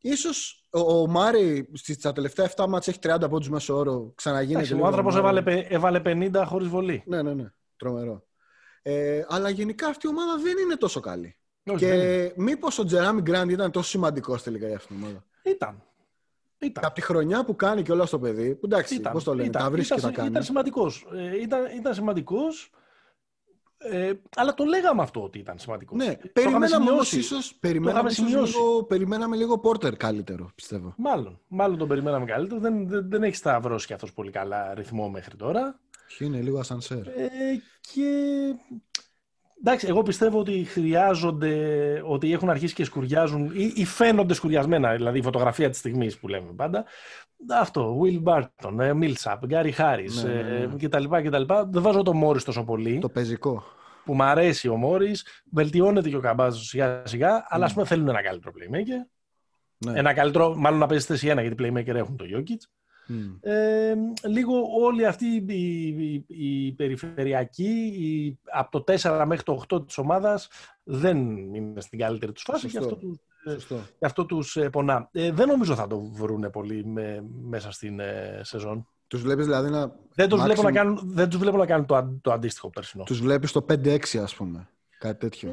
ίσως 0.00 0.66
ο, 0.70 1.00
ο 1.00 1.06
Μάρι 1.06 1.68
στα 1.74 2.12
τελευταία 2.12 2.50
7 2.56 2.66
μάτς 2.68 2.88
έχει 2.88 2.98
30 3.02 3.26
πόντους 3.30 3.48
μέσω 3.48 3.76
όρο. 3.76 4.12
Ξαναγίνεται. 4.14 4.74
Ο 4.74 4.86
άνθρωπος 4.86 5.16
έβαλε, 5.16 5.42
έβαλε 5.68 6.00
50 6.04 6.42
χωρίς 6.44 6.68
βολή. 6.68 7.02
Ναι, 7.06 7.22
ναι, 7.22 7.34
ναι. 7.34 7.52
Τρομερό. 7.76 8.26
Ε, 8.82 9.24
αλλά 9.28 9.48
γενικά 9.48 9.86
αυτή 9.86 10.06
η 10.06 10.10
ομάδα 10.10 10.36
δεν 10.42 10.58
είναι 10.58 10.76
τόσο 10.76 11.00
καλή. 11.00 11.36
Όχι, 11.70 11.78
και 11.78 12.32
μήπως 12.36 12.78
ο 12.78 12.84
Τζεράμι 12.84 13.20
Γκραντ 13.20 13.50
ήταν 13.50 13.70
τόσο 13.70 13.88
σημαντικός 13.88 14.42
τελικά 14.42 14.66
για 14.66 14.76
αυτήν 14.76 14.96
την 14.96 15.04
ομάδα; 15.04 15.24
Ήταν. 15.42 15.82
Ήταν. 16.58 16.84
Από 16.84 16.94
τη 16.94 17.00
χρονιά 17.00 17.44
που 17.44 17.56
κάνει 17.56 17.82
και 17.82 17.92
όλα 17.92 18.06
στο 18.06 18.18
παιδί, 18.18 18.54
που 18.54 18.66
εντάξει, 18.66 19.00
πώς 19.00 19.24
το 19.24 19.34
λένε, 19.34 19.50
τα 19.50 19.70
βρίσκει 19.70 19.94
και 19.94 20.00
τα 20.00 20.10
κάνει. 20.10 20.28
Ήταν 20.28 20.42
σημαντικός. 20.42 21.06
Ε, 21.14 21.40
ήταν, 21.40 21.76
ήταν 21.76 21.94
σημαντικός. 21.94 22.70
Ε, 23.78 24.12
αλλά 24.36 24.54
το 24.54 24.64
λέγαμε 24.64 25.02
αυτό 25.02 25.22
ότι 25.22 25.38
ήταν 25.38 25.58
σημαντικός. 25.58 25.98
Ναι, 25.98 26.16
περιμέναμε 26.32 26.90
όμως 26.90 27.12
ίσω. 27.12 27.36
Περιμέναμε, 27.60 28.10
λίγο, 28.16 28.84
περιμέναμε 28.84 29.36
λίγο 29.36 29.58
Πόρτερ 29.58 29.96
καλύτερο, 29.96 30.50
πιστεύω. 30.54 30.94
Μάλλον. 30.96 31.40
Μάλλον 31.48 31.78
τον 31.78 31.88
περιμέναμε 31.88 32.24
καλύτερο. 32.24 32.60
Δεν, 32.60 32.88
δεν, 32.88 33.08
δεν 33.10 33.22
έχει 33.22 33.36
σταυρώσει 33.36 33.86
κι 33.86 33.92
αυτός 33.92 34.12
πολύ 34.12 34.30
καλά 34.30 34.74
ρυθμό 34.74 35.08
μέχρι 35.08 35.36
τώρα. 35.36 35.80
Είναι 36.18 36.40
λίγο 36.40 36.58
ασανσέρ. 36.58 37.06
Ε, 37.06 37.30
και 37.80 38.04
Εντάξει, 39.60 39.86
εγώ 39.86 40.02
πιστεύω 40.02 40.38
ότι 40.38 40.64
χρειάζονται, 40.64 41.54
ότι 42.04 42.32
έχουν 42.32 42.50
αρχίσει 42.50 42.74
και 42.74 42.84
σκουριάζουν 42.84 43.50
ή, 43.54 43.72
ή 43.74 43.84
φαίνονται 43.84 44.34
σκουριασμένα, 44.34 44.94
δηλαδή 44.94 45.18
η 45.18 45.22
φωτογραφία 45.22 45.70
της 45.70 45.78
στιγμής 45.78 46.18
που 46.18 46.28
λέμε 46.28 46.52
πάντα. 46.56 46.84
Αυτό, 47.60 48.00
Will 48.02 48.22
Barton, 48.22 48.78
ε, 48.78 48.92
Millsap, 48.94 49.38
Gary 49.50 49.72
Harris 49.76 50.24
ναι, 50.24 50.32
ναι, 50.32 50.66
ναι. 50.66 50.86
κτλ, 50.88 51.04
κτλ. 51.04 51.42
Δεν 51.68 51.82
βάζω 51.82 52.02
το 52.02 52.14
Μόρις 52.14 52.44
τόσο 52.44 52.64
πολύ. 52.64 52.98
Το 52.98 53.08
πεζικό. 53.08 53.64
Που 54.04 54.14
μου 54.14 54.22
αρέσει 54.22 54.68
ο 54.68 54.76
Μόρις, 54.76 55.26
βελτιώνεται 55.52 56.08
και 56.08 56.16
ο 56.16 56.20
Καμπάζος 56.20 56.66
σιγά 56.66 57.02
σιγά, 57.06 57.46
αλλά 57.48 57.64
ας 57.64 57.72
πούμε 57.72 57.86
θέλουν 57.86 58.08
ένα 58.08 58.22
καλύτερο 58.22 58.52
playmaker. 58.56 59.10
Ναι. 59.78 59.98
Ένα 59.98 60.12
καλύτερο, 60.12 60.54
μάλλον 60.56 60.78
να 60.78 60.86
παίζεις 60.86 61.06
θέση 61.06 61.28
ένα, 61.28 61.42
γιατί 61.42 61.56
playmaker 61.58 61.94
έχουν 61.94 62.16
το 62.16 62.24
Jokic. 62.34 62.77
Ε, 63.40 63.94
λίγο 64.28 64.54
όλη 64.82 65.06
αυτή 65.06 65.26
η, 65.26 65.44
η, 65.46 66.24
η 66.26 66.72
περιφερειακή, 66.72 67.92
η, 67.98 68.38
από 68.52 68.82
το 68.82 68.94
4 69.00 69.24
μέχρι 69.26 69.44
το 69.44 69.64
8 69.68 69.86
της 69.86 69.98
ομάδας 69.98 70.48
δεν 70.84 71.16
είναι 71.54 71.80
στην 71.80 71.98
καλύτερη 71.98 72.32
τους 72.32 72.42
φάση 72.42 72.68
και 72.68 72.78
αυτό, 72.78 72.96
τους, 72.96 73.18
και 73.98 74.06
αυτό 74.06 74.24
τους 74.24 74.56
ε, 74.56 74.70
πονά. 74.70 75.08
Ε, 75.12 75.32
δεν 75.32 75.48
νομίζω 75.48 75.74
θα 75.74 75.86
το 75.86 76.00
βρούνε 76.00 76.50
πολύ 76.50 76.86
με, 76.86 77.24
μέσα 77.42 77.70
στην 77.70 78.00
ε, 78.00 78.40
σεζόν. 78.42 78.86
Τους 79.06 79.22
βλέπεις 79.22 79.44
δηλαδή 79.44 79.70
να... 79.70 79.92
Δεν 80.14 80.28
τους, 80.28 80.42
βλέπω, 80.42 80.62
να 80.62 80.72
κάνουν, 80.72 81.00
δεν 81.04 81.28
τους 81.28 81.38
βλέπω 81.38 81.56
να 81.56 81.66
κάνουν 81.66 81.86
το, 81.86 82.18
το 82.20 82.32
αντίστοιχο 82.32 82.70
περσινό. 82.70 83.04
Τους 83.04 83.20
βλέπεις 83.20 83.52
το 83.52 83.66
5-6 83.68 84.18
ας 84.22 84.34
πούμε. 84.34 84.68
Κάτι 84.98 85.18
τέτοιο. 85.18 85.48
Ε, 85.48 85.52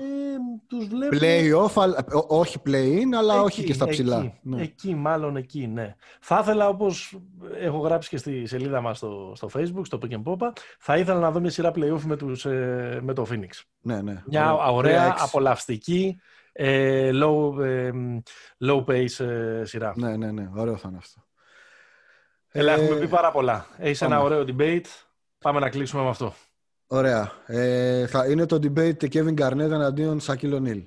τους 0.68 0.88
βλέπω... 0.88 1.18
Play-off, 1.20 1.94
όχι 2.28 2.60
play-in, 2.66 3.16
αλλά 3.18 3.34
εκεί, 3.34 3.44
όχι 3.44 3.64
και 3.64 3.74
στα 3.74 3.88
ψηλά. 3.88 4.18
Εκεί, 4.18 4.34
ναι. 4.42 4.62
εκεί, 4.62 4.96
μάλλον 4.96 5.36
εκεί, 5.36 5.68
ναι. 5.68 5.96
Θα 6.20 6.40
ήθελα, 6.42 6.68
όπως 6.68 7.20
έχω 7.60 7.78
γράψει 7.78 8.10
και 8.10 8.18
στη 8.18 8.46
σελίδα 8.46 8.82
μας 8.82 8.98
στο, 8.98 9.34
στο 9.36 9.50
Facebook, 9.54 9.82
στο 9.86 10.00
Pick 10.02 10.14
and 10.14 10.24
Popa, 10.24 10.52
θα 10.80 10.98
ήθελα 10.98 11.20
να 11.20 11.32
δω 11.32 11.40
μια 11.40 11.50
σειρά 11.50 11.72
play-off 11.76 12.02
με, 12.06 12.16
τους, 12.16 12.46
ε, 12.46 13.00
με 13.02 13.14
το 13.14 13.26
Phoenix. 13.30 13.50
Ναι, 13.82 14.02
ναι. 14.02 14.24
Μια 14.26 14.54
ωραία, 14.54 14.72
ωραία 14.72 15.16
απολαυστική, 15.20 16.20
ε, 16.52 17.10
low, 17.14 17.64
ε, 17.64 17.92
low 18.66 18.86
pace 18.86 19.26
ε, 19.26 19.66
σειρά. 19.66 19.94
Ναι, 19.96 20.18
ναι, 20.18 20.32
ναι. 20.32 20.50
Ωραίο 20.56 20.78
θα 20.78 20.88
είναι 20.88 20.98
αυτό. 20.98 21.24
Έλα, 22.48 22.72
έχουμε 22.72 23.00
πει 23.00 23.08
πάρα 23.08 23.32
πολλά. 23.32 23.66
Έχεις 23.78 24.02
ένα 24.02 24.22
ωραίο 24.22 24.46
debate. 24.48 24.86
Πάμε 25.40 25.60
να 25.60 25.70
κλείσουμε 25.70 26.04
με 26.04 26.10
αυτό. 26.10 26.34
Ωραία. 26.88 27.32
Ε, 27.46 28.08
θα 28.08 28.26
είναι 28.26 28.46
το 28.46 28.60
debate 28.62 29.04
Kevin 29.14 29.34
Garnett 29.40 29.60
εναντίον 29.60 30.20
Σακίλ 30.20 30.62
O'Neal. 30.62 30.86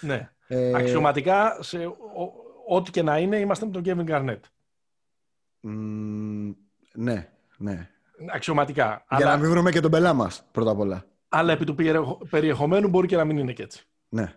Ναι. 0.00 0.30
Ε, 0.46 0.74
Αξιωματικά, 0.74 1.56
σε 1.60 1.78
ό,τι 2.68 2.90
και 2.90 3.02
να 3.02 3.18
είναι, 3.18 3.36
είμαστε 3.36 3.66
με 3.66 3.72
τον 3.72 3.82
Kevin 3.84 4.10
Garnett. 4.10 4.40
ναι, 6.92 7.28
ναι. 7.56 7.88
Αξιωματικά. 8.34 8.84
Για 8.84 9.04
αλλά... 9.08 9.30
να 9.30 9.36
μην 9.36 9.50
βρούμε 9.50 9.70
και 9.70 9.80
τον 9.80 9.90
μπελά 9.90 10.12
μας, 10.12 10.44
πρώτα 10.52 10.70
απ' 10.70 10.78
όλα. 10.78 11.04
Αλλά 11.28 11.52
επί 11.52 11.64
του 11.64 11.74
περιεχομένου 12.30 12.88
μπορεί 12.88 13.06
και 13.06 13.16
να 13.16 13.24
μην 13.24 13.38
είναι 13.38 13.52
και 13.52 13.62
έτσι. 13.62 13.86
Ναι. 14.08 14.34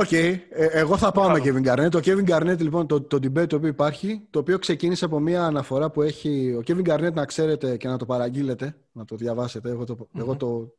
OK. 0.00 0.08
Okay. 0.10 0.38
Ε, 0.50 0.66
εγώ 0.66 0.96
θα 0.96 1.12
πάω 1.12 1.30
με 1.30 1.40
Kevin 1.44 1.66
Garnett. 1.66 1.90
Το 1.90 2.00
Kevin 2.04 2.28
Garnett, 2.28 2.58
λοιπόν, 2.58 2.86
το, 2.86 3.00
το 3.00 3.16
debate 3.16 3.48
το 3.48 3.56
οποίο 3.56 3.68
υπάρχει, 3.68 4.26
το 4.30 4.38
οποίο 4.38 4.58
ξεκίνησε 4.58 5.04
από 5.04 5.18
μια 5.18 5.44
αναφορά 5.44 5.90
που 5.90 6.02
έχει 6.02 6.54
ο 6.54 6.62
Kevin 6.66 6.88
Garnett, 6.88 7.12
να 7.12 7.24
ξέρετε 7.24 7.76
και 7.76 7.88
να 7.88 7.98
το 7.98 8.06
παραγγείλετε, 8.06 8.76
να 8.92 9.04
το 9.04 9.16
διαβάσετε. 9.16 9.70
Εγώ, 9.70 9.84
το, 9.84 9.96
mm-hmm. 9.98 10.20
εγώ 10.20 10.36
το, 10.36 10.72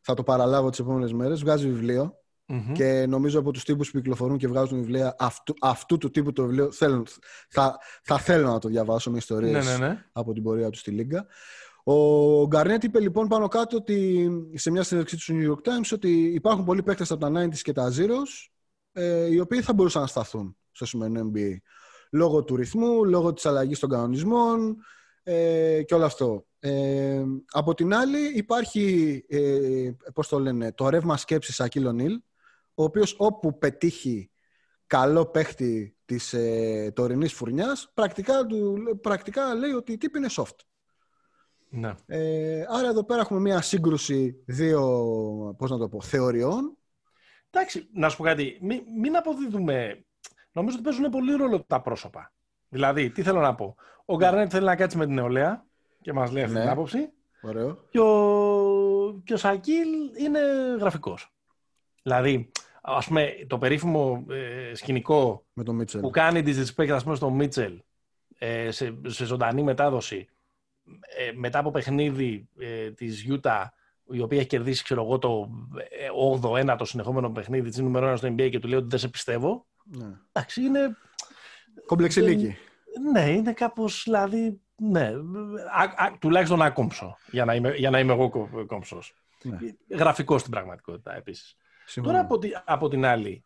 θα 0.00 0.14
το 0.14 0.22
παραλάβω 0.22 0.70
τις 0.70 0.78
επόμενες 0.78 1.12
μέρες. 1.12 1.40
Βγάζει 1.40 1.66
βιβλίο 1.66 2.18
mm-hmm. 2.48 2.72
και 2.72 3.06
νομίζω 3.08 3.38
από 3.38 3.50
τους 3.50 3.64
τύπους 3.64 3.90
που 3.90 3.96
κυκλοφορούν 3.96 4.36
και 4.36 4.48
βγάζουν 4.48 4.78
βιβλία 4.78 5.14
αυτού, 5.18 5.54
αυτού 5.60 5.98
του 5.98 6.10
τύπου 6.10 6.32
το 6.32 6.42
βιβλίο 6.42 6.72
θέλουν, 6.72 7.06
θα, 7.48 7.78
θα 8.02 8.18
θέλω 8.18 8.48
να 8.48 8.58
το 8.58 8.68
διαβάσω 8.68 9.10
με 9.10 9.16
ιστορίες 9.16 9.66
ναι, 9.66 9.76
ναι, 9.76 9.86
ναι. 9.86 10.04
από 10.12 10.32
την 10.32 10.42
πορεία 10.42 10.70
του 10.70 10.78
στη 10.78 10.90
Λίγκα. 10.90 11.26
Ο 11.88 12.46
Γκαρνέτ 12.46 12.84
είπε 12.84 13.00
λοιπόν 13.00 13.28
πάνω 13.28 13.48
κάτω 13.48 13.76
ότι 13.76 14.28
σε 14.54 14.70
μια 14.70 14.82
συνέντευξή 14.82 15.16
του 15.16 15.22
στο 15.22 15.34
New 15.36 15.50
York 15.50 15.68
Times 15.68 15.90
ότι 15.92 16.10
υπάρχουν 16.34 16.64
πολλοί 16.64 16.82
παίκτες 16.82 17.10
από 17.10 17.20
τα 17.20 17.44
90s 17.44 17.58
και 17.58 17.72
τα 17.72 17.92
Zeros 17.96 18.55
ε, 18.98 19.26
οι 19.26 19.40
οποίοι 19.40 19.62
θα 19.62 19.72
μπορούσαν 19.72 20.00
να 20.02 20.06
σταθούν 20.06 20.56
στο 20.72 20.86
σημερινό 20.86 21.30
NBA. 21.34 21.56
Λόγω 22.10 22.44
του 22.44 22.56
ρυθμού, 22.56 23.04
λόγω 23.04 23.32
της 23.32 23.46
αλλαγής 23.46 23.78
των 23.78 23.88
κανονισμών 23.90 24.76
ε, 25.22 25.82
και 25.82 25.94
όλο 25.94 26.04
αυτό. 26.04 26.46
Ε, 26.58 27.24
από 27.50 27.74
την 27.74 27.94
άλλη 27.94 28.18
υπάρχει, 28.34 29.24
ε, 29.28 29.90
πώς 30.14 30.28
το 30.28 30.38
λένε, 30.38 30.72
το 30.72 30.88
ρεύμα 30.88 31.16
σκέψης 31.16 31.60
Ακύλο 31.60 31.92
Νίλ, 31.92 32.20
ο 32.74 32.82
οποίος 32.84 33.14
όπου 33.18 33.58
πετύχει 33.58 34.30
καλό 34.86 35.26
παίχτη 35.26 35.96
της 36.04 36.32
ε, 36.32 36.92
τωρινής 36.94 37.32
φουρνιάς, 37.32 37.90
πρακτικά, 37.94 38.46
του, 38.46 38.76
πρακτικά 39.02 39.54
λέει 39.54 39.70
ότι 39.70 39.92
η 39.92 39.96
τύπη 39.96 40.18
είναι 40.18 40.28
soft. 40.30 40.56
Ναι. 41.68 41.94
Ε, 42.06 42.64
άρα 42.68 42.88
εδώ 42.88 43.04
πέρα 43.04 43.20
έχουμε 43.20 43.40
μια 43.40 43.60
σύγκρουση 43.60 44.42
δύο 44.46 44.80
πώς 45.58 45.70
να 45.70 45.78
το 45.78 45.88
πω, 45.88 46.00
θεωριών 46.00 46.76
Εντάξει, 47.50 47.88
να 47.92 48.08
σου 48.08 48.16
πω 48.16 48.22
κάτι. 48.22 48.58
Μην, 48.60 48.82
μην 48.98 49.16
αποδίδουμε. 49.16 50.04
Νομίζω 50.52 50.76
ότι 50.76 50.84
παίζουν 50.84 51.10
πολύ 51.10 51.34
ρόλο 51.34 51.64
τα 51.64 51.80
πρόσωπα. 51.80 52.32
Δηλαδή, 52.68 53.10
τι 53.10 53.22
θέλω 53.22 53.40
να 53.40 53.54
πω. 53.54 53.74
Ο 54.04 54.16
ναι. 54.16 54.24
Γκαρνέτ 54.24 54.48
θέλει 54.52 54.64
να 54.64 54.76
κάτσει 54.76 54.96
με 54.96 55.04
την 55.04 55.14
νεολαία 55.14 55.66
και 56.00 56.12
μας 56.12 56.30
λέει 56.30 56.42
αυτή 56.42 56.54
ναι. 56.54 56.60
την 56.60 56.70
άποψη. 56.70 57.10
Ωραίο. 57.42 57.84
Και 57.90 58.00
ο, 58.00 59.20
και 59.24 59.32
ο 59.32 59.36
Σακίλ 59.36 59.88
είναι 60.18 60.40
γραφικός. 60.78 61.32
Δηλαδή, 62.02 62.50
ας 62.82 63.06
πούμε, 63.06 63.34
το 63.46 63.58
περίφημο 63.58 64.26
ε, 64.30 64.74
σκηνικό 64.74 65.46
με 65.52 65.62
το 65.62 65.84
που 66.00 66.10
κάνει 66.10 66.42
disrespect, 66.46 66.88
ας 66.88 67.02
πούμε, 67.02 67.14
στο 67.16 67.30
Μίτσελ 67.30 67.82
ε, 68.38 68.70
σε, 68.70 68.98
σε 69.06 69.24
ζωντανή 69.24 69.62
μετάδοση 69.62 70.28
ε, 71.18 71.32
μετά 71.34 71.58
από 71.58 71.70
παιχνίδι 71.70 72.48
ε, 72.58 72.90
της 72.90 73.20
Γιούτα 73.20 73.72
η 74.10 74.20
οποία 74.20 74.38
έχει 74.38 74.46
κερδίσει, 74.46 74.82
ξέρω 74.82 75.02
εγώ, 75.02 75.18
το 75.18 75.48
8ο, 76.42 76.76
9ο 76.76 76.80
συνεχόμενο 76.82 77.30
παιχνίδι 77.30 77.68
της 77.68 77.78
νούμερο 77.78 78.12
1 78.12 78.16
στο 78.16 78.28
NBA 78.28 78.48
και 78.50 78.58
του 78.58 78.68
λέει 78.68 78.78
ότι 78.78 78.88
δεν 78.88 78.98
σε 78.98 79.08
πιστεύω. 79.08 79.66
Ναι. 79.84 80.06
Εντάξει, 80.32 80.62
είναι. 80.62 80.96
Κομπλεξιλίκη. 81.86 82.56
Ναι, 83.12 83.30
είναι 83.30 83.52
κάπως 83.52 84.02
δηλαδή. 84.04 84.60
Ναι, 84.76 85.12
α, 85.76 86.04
α, 86.04 86.16
τουλάχιστον 86.18 86.62
άκομψο 86.62 87.16
για 87.30 87.44
να 87.44 87.54
είμαι, 87.54 87.74
για 87.74 87.90
να 87.90 87.98
είμαι 87.98 88.12
εγώ 88.12 88.48
κόμψος. 88.66 89.14
Ναι. 89.42 89.58
Γραφικό 89.96 90.38
στην 90.38 90.50
πραγματικότητα 90.50 91.16
επίσης. 91.16 91.56
Τώρα 92.02 92.20
από, 92.20 92.38
τη, 92.38 92.50
από 92.64 92.88
την 92.88 93.04
άλλη, 93.04 93.44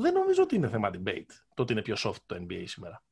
δεν 0.00 0.12
νομίζω 0.12 0.42
ότι 0.42 0.54
είναι 0.54 0.68
θέμα 0.68 0.90
debate 0.94 1.30
το 1.54 1.62
ότι 1.62 1.72
είναι 1.72 1.82
πιο 1.82 1.96
soft 1.98 2.22
το 2.26 2.36
NBA 2.36 2.62
σήμερα. 2.64 3.02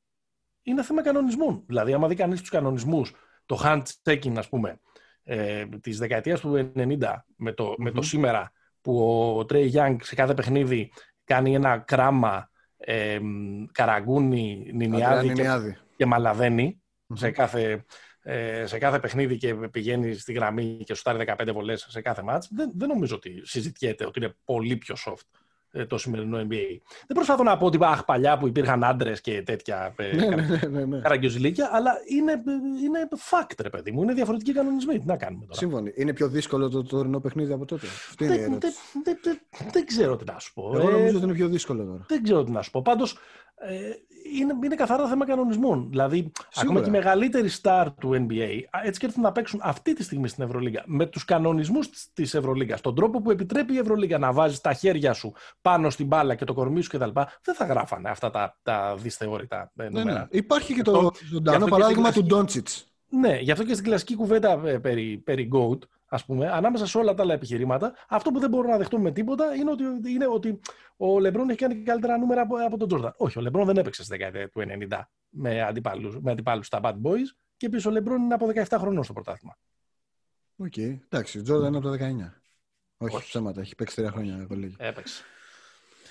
Είναι 0.63 0.83
θέμα 0.83 1.03
κανονισμών. 1.03 1.63
Δηλαδή, 1.67 1.93
άμα 1.93 2.09
δει 2.09 2.15
κανείς 2.15 2.41
τους 2.41 2.51
κανονισμούς, 2.51 3.13
το 3.47 3.61
hand 3.63 3.83
checking, 4.03 4.37
ας 4.37 4.49
πούμε, 4.49 4.81
ε, 5.29 5.65
της 5.81 5.99
δεκαετίας 5.99 6.41
του 6.41 6.73
90 6.77 6.99
με 7.37 7.53
το, 7.53 7.75
με 7.79 7.91
το 7.91 8.03
σήμερα 8.03 8.53
που 8.81 8.99
ο 9.39 9.45
Τρέι 9.45 9.67
Γιάνγκ 9.67 9.99
σε 10.03 10.15
κάθε 10.15 10.35
παιχνίδι 10.35 10.93
κάνει 11.25 11.55
ένα 11.55 11.79
κράμα 11.79 12.51
ε, 12.77 13.19
καραγκούνι, 13.73 14.71
νινιάδι 14.73 15.33
και, 15.33 15.77
και 15.97 16.07
μαλαβαινει 16.07 16.83
σε, 17.15 17.31
κάθε, 17.31 17.85
ε, 18.23 18.67
σε 18.67 18.79
κάθε 18.79 18.99
παιχνίδι 18.99 19.37
και 19.37 19.55
πηγαίνει 19.55 20.15
στη 20.15 20.33
γραμμή 20.33 20.83
και 20.85 20.95
σου 20.95 21.03
τάρει 21.03 21.25
15 21.39 21.51
βολές 21.53 21.87
σε 21.89 22.01
κάθε 22.01 22.23
μάτς, 22.23 22.49
δεν, 22.53 22.73
δεν 22.75 22.89
νομίζω 22.89 23.17
ότι 23.17 23.41
συζητιέται 23.45 24.07
ότι 24.07 24.19
είναι 24.19 24.35
πολύ 24.45 24.77
πιο 24.77 24.95
soft. 25.07 25.15
ε, 25.15 25.46
το 25.89 25.99
σημερινό 25.99 26.39
NBA. 26.39 26.81
Δεν 27.07 27.15
προσπαθώ 27.15 27.43
να 27.43 27.57
πω 27.57 27.67
ότι 27.67 27.79
αχ, 27.81 28.05
παλιά 28.05 28.39
που 28.39 28.47
υπήρχαν 28.47 28.85
άντρες 28.85 29.21
και 29.21 29.43
τέτοια 29.43 29.95
ε, 29.97 30.15
ναι, 30.15 30.27
ναι, 30.27 30.61
ναι, 30.71 30.85
ναι. 30.85 31.01
αλλά 31.71 31.93
είναι, 32.09 32.43
είναι 32.85 33.09
fact, 33.31 33.55
ρε 33.63 33.71
παιδί 33.71 33.91
μου. 33.91 34.03
Είναι 34.03 34.13
διαφορετικοί 34.13 34.53
κανονισμοί. 34.53 34.99
Τι 34.99 35.07
να 35.07 35.17
κάνουμε 35.17 35.45
τώρα. 35.45 35.59
Σύμφωνοι. 35.59 35.93
Είναι 35.95 36.13
πιο 36.13 36.29
δύσκολο 36.29 36.69
το 36.69 36.83
τωρινό 36.83 37.21
παιχνίδι 37.21 37.53
από 37.53 37.65
τότε. 37.65 37.87
δεν, 38.19 38.29
δεν, 38.29 38.59
δεν, 39.05 39.41
δεν, 39.73 39.87
ξέρω 39.87 40.17
τι 40.17 40.25
να 40.25 40.39
σου 40.39 40.53
πω. 40.53 40.73
Εγώ 40.75 40.91
νομίζω 40.91 41.17
ότι 41.17 41.25
είναι 41.25 41.35
πιο 41.35 41.49
δύσκολο 41.49 41.85
τώρα. 41.85 42.05
Δεν 42.09 42.23
ξέρω 42.23 42.45
τι 42.45 42.51
να 42.51 42.63
σου 42.63 42.71
πω. 42.71 42.83
Πάντως 42.83 43.13
ε, 43.13 43.19
είναι, 44.35 44.55
είναι 44.65 44.75
καθαρά 44.75 45.09
θέμα 45.09 45.27
κανονισμών. 45.27 45.87
Δηλαδή, 45.91 46.17
Σίγουρα. 46.17 46.33
ακόμα 46.61 46.81
και 46.81 46.89
οι 46.89 46.91
μεγαλύτεροι 46.91 47.51
star 47.63 47.87
του 48.01 48.27
NBA 48.29 48.61
έτσι 48.85 49.01
και 49.01 49.07
έρθουν 49.07 49.23
να 49.23 49.33
παίξουν 49.33 49.61
αυτή 49.63 49.93
τη 49.93 50.03
στιγμή 50.03 50.29
στην 50.29 50.45
Ευρωλίγα 50.45 50.83
με 50.87 51.07
τους 51.07 51.25
κανονισμούς 51.25 51.89
της 52.15 52.35
Ευρωλίγας, 52.35 52.81
τον 52.81 52.95
τρόπο 52.95 53.23
που 53.23 53.31
επιτρέπει 53.31 53.75
η 53.75 53.79
Ευρωλίγα 53.79 54.19
να 54.19 54.33
βάζει 54.33 54.61
τα 54.61 54.73
χέρια 54.73 55.13
σου 55.13 55.33
πάνω 55.63 55.91
στην 55.91 56.07
μπάλα 56.07 56.35
και 56.35 56.45
το 56.45 56.55
κορμί 56.55 56.83
σου 56.83 56.99
κτλ. 56.99 57.11
Δεν 57.43 57.55
θα 57.55 57.65
γράφανε 57.65 58.09
αυτά 58.09 58.31
τα, 58.31 58.59
τα 58.63 58.95
δυσθεώρητα 58.97 59.73
ε, 59.77 59.85
νούμερα. 59.85 60.13
Ναι, 60.13 60.19
ναι. 60.19 60.27
Υπάρχει 60.31 60.75
και 60.75 60.83
το 60.83 61.11
ζωντανό 61.31 61.67
παράδειγμα 61.67 62.13
του 62.13 62.23
Ντόντσιτς. 62.25 62.91
Ναι, 63.09 63.39
γι' 63.41 63.51
αυτό 63.51 63.65
και 63.65 63.73
στην 63.73 63.85
κλασική 63.85 64.15
κουβέντα 64.15 64.61
ε, 64.65 64.79
περί, 64.79 65.23
περί 65.25 65.49
GOAT, 65.53 65.79
ας 66.09 66.25
πούμε, 66.25 66.51
ανάμεσα 66.51 66.87
σε 66.87 66.99
όλα 66.99 67.15
τα 67.15 67.23
άλλα 67.23 67.35
επιχειρήματα, 67.35 67.95
αυτό 68.09 68.31
που 68.31 68.39
δεν 68.39 68.51
μπορούμε 68.51 68.73
να 68.73 68.79
δεχτούμε 68.79 69.03
με 69.03 69.13
τίποτα 69.13 69.55
είναι 69.55 69.71
ότι, 69.71 69.85
είναι 70.11 70.27
ότι 70.27 70.61
ο 70.97 71.19
Λεμπρόν 71.19 71.49
έχει 71.49 71.59
κάνει 71.59 71.75
καλύτερα 71.75 72.19
νούμερα 72.19 72.41
από, 72.41 72.57
από 72.67 72.77
τον 72.77 72.89
Τζόρνταν. 72.89 73.15
Όχι, 73.17 73.39
ο 73.39 73.41
Λεμπρόν 73.41 73.67
δεν 73.67 73.77
έπαιξε 73.77 74.03
στη 74.03 74.17
δεκαετία 74.17 74.49
του 74.49 74.61
90 74.91 75.01
με 75.29 75.63
αντιπάλους, 75.63 76.21
με 76.21 76.31
αντιπάλους 76.31 76.67
στα 76.67 76.81
Bad 76.83 76.95
Boys 76.95 77.29
και 77.57 77.67
επίσης 77.67 77.89
ο 77.89 77.91
Λεμπρόν 77.91 78.23
είναι 78.23 78.35
από 78.35 78.47
17 78.55 78.65
χρονών 78.79 79.05
στο 79.05 79.13
πρωτάθλημα. 79.13 79.59
OK, 80.57 80.73
okay. 80.77 80.99
εντάξει, 81.09 81.39
ο 81.39 81.43
Τζόρνταν 81.43 81.69
είναι 81.69 81.77
από 81.77 81.89
το 81.89 82.05
19. 82.05 82.31
Όχι, 82.99 83.17
Όχι. 83.17 83.27
ψέματα, 83.27 83.61
έχει 83.61 83.75
παίξει 83.75 83.97
τρία 83.97 84.11
χρόνια 84.11 84.45
κολέγιο. 84.49 84.77
Έπαιξε. 84.79 85.23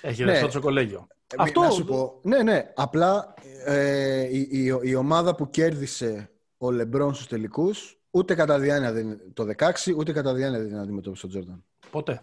Έχει 0.00 0.24
ναι. 0.24 0.30
ρευστό 0.30 0.50
στο 0.50 0.60
κολέγιο. 0.60 1.06
Ε, 1.26 1.36
Αυτό... 1.38 1.60
Να 1.60 1.70
σου 1.70 1.84
πω, 1.84 2.20
ναι, 2.22 2.42
ναι, 2.42 2.72
απλά 2.74 3.34
ε, 3.64 4.22
η, 4.22 4.48
η, 4.50 4.78
η, 4.82 4.94
ομάδα 4.94 5.34
που 5.34 5.50
κέρδισε 5.50 6.30
ο 6.58 6.70
Λεμπρόν 6.70 7.14
στους 7.14 7.26
τελικούς 7.26 8.00
Ούτε 8.16 8.34
κατά 8.34 8.58
διάνοια 8.58 8.92
δεν 8.92 9.20
το 9.32 9.46
16, 9.56 9.94
ούτε 9.96 10.12
κατά 10.12 10.34
διάνοια 10.34 10.62
δεν 10.62 10.78
αντιμετώπισε 10.78 11.22
τον 11.22 11.30
Τζόρνταν. 11.30 11.64
Ποτέ. 11.90 12.22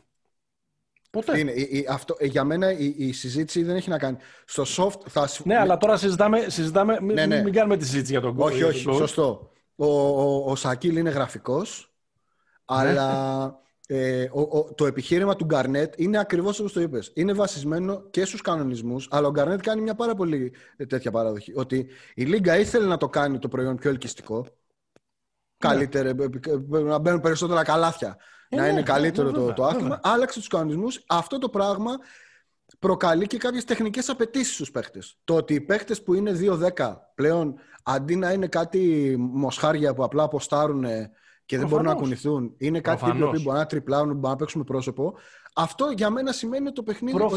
Ποτέ. 1.10 1.40
Είναι, 1.40 1.52
η, 1.52 1.86
αυτό, 1.90 2.16
για 2.20 2.44
μένα 2.44 2.72
η, 2.72 2.94
η, 2.98 3.14
συζήτηση 3.14 3.64
δεν 3.64 3.76
έχει 3.76 3.90
να 3.90 3.98
κάνει. 3.98 4.18
Στο 4.46 4.64
soft 4.78 5.00
θα. 5.08 5.30
Ναι, 5.44 5.58
αλλά 5.58 5.78
τώρα 5.78 5.98
συζητάμε. 5.98 6.50
συζητάμε 6.50 7.00
ναι, 7.00 7.26
ναι. 7.26 7.42
Μην 7.42 7.54
κάνουμε 7.54 7.78
τη 7.78 7.86
συζήτηση 7.86 8.12
για 8.12 8.22
τον 8.22 8.36
κόσμο. 8.36 8.56
Όχι, 8.56 8.64
όχι, 8.64 8.80
σωστό. 8.80 9.52
Ο, 9.76 9.86
ο, 9.86 10.52
ο 10.52 10.56
Σακίλ 10.56 10.98
είναι 10.98 11.10
γραφικός, 11.10 11.94
ναι. 12.72 12.78
αλλά 12.78 13.62
ε, 13.88 14.24
ο, 14.32 14.74
το 14.74 14.86
επιχείρημα 14.86 15.36
του 15.36 15.46
Γκαρνέτ 15.46 15.94
είναι 15.98 16.20
ακριβώς 16.20 16.60
όπως 16.60 16.74
το 16.74 16.82
είπες. 16.82 17.12
Είναι 17.16 17.34
βασισμένο 17.34 18.10
και 18.10 18.26
στους 18.26 18.42
κανονισμούς, 18.42 19.08
αλλά 19.12 19.28
ο 19.28 19.32
Γκαρνέτ 19.32 19.62
κάνει 19.62 19.82
μια 19.82 19.96
πάρα 19.96 20.16
πολύ 20.16 20.54
τέτοια 20.88 21.12
παραδοχή. 21.12 21.52
Ότι 21.56 21.88
η 22.16 22.24
Λίγκα 22.24 22.58
ήθελε 22.58 22.86
να 22.86 22.98
το 22.98 23.10
κάνει 23.10 23.40
το 23.40 23.48
προϊόν 23.48 23.76
πιο 23.76 23.90
ελκυστικό 23.90 24.46
καλύτερα, 25.68 26.10
ε, 26.10 26.16
ε, 26.74 26.80
να 26.80 27.00
μπαίνουν 27.00 27.20
περισσότερα 27.20 27.64
καλάθια, 27.64 28.18
ε, 28.50 28.56
να 28.56 28.62
ναι, 28.62 28.68
είναι 28.68 28.78
ναι, 28.80 28.84
καλύτερο 28.86 29.28
ναι, 29.32 29.38
το, 29.38 29.54
το 29.54 29.66
άθλημα. 29.66 30.00
Άλλαξε 30.04 30.40
τους 30.40 30.48
κανονισμούς. 30.48 31.04
Αυτό 31.08 31.38
το 31.38 31.50
πράγμα 31.50 31.92
προκαλεί 32.80 33.28
και 33.28 33.38
κάποιες 33.38 33.64
τεχνικές 33.66 34.10
απαιτήσεις 34.10 34.54
στους 34.54 34.72
παίχτες. 34.72 35.18
Το 35.24 35.36
ότι 35.36 35.54
οι 35.54 35.62
παίχτες 35.62 36.04
που 36.04 36.14
είναι 36.14 36.32
2-10 36.76 36.96
πλέον 37.16 37.56
αντί 37.84 38.16
να 38.16 38.32
είναι 38.32 38.48
κάτι 38.48 39.16
μοσχάρια 39.20 39.94
που 39.94 40.04
απλά 40.04 40.24
αποστάρουν 40.24 40.86
και 41.46 41.58
δεν 41.58 41.68
μπορούν 41.68 41.86
να 41.86 41.94
κουνηθούν, 41.94 42.54
είναι 42.58 42.80
κάτι 42.80 43.12
που 43.12 43.42
μπορεί 43.42 43.58
να 43.58 43.66
τριπλάουν, 43.66 44.08
μπορεί 44.08 44.28
να 44.28 44.36
παίξουν 44.36 44.60
με 44.60 44.66
πρόσωπο. 44.66 45.14
Αυτό 45.56 45.90
για 45.96 46.10
μένα 46.10 46.32
σημαίνει 46.32 46.72
το 46.72 46.84
παιχνίδι 46.84 47.22
ότι, 47.22 47.36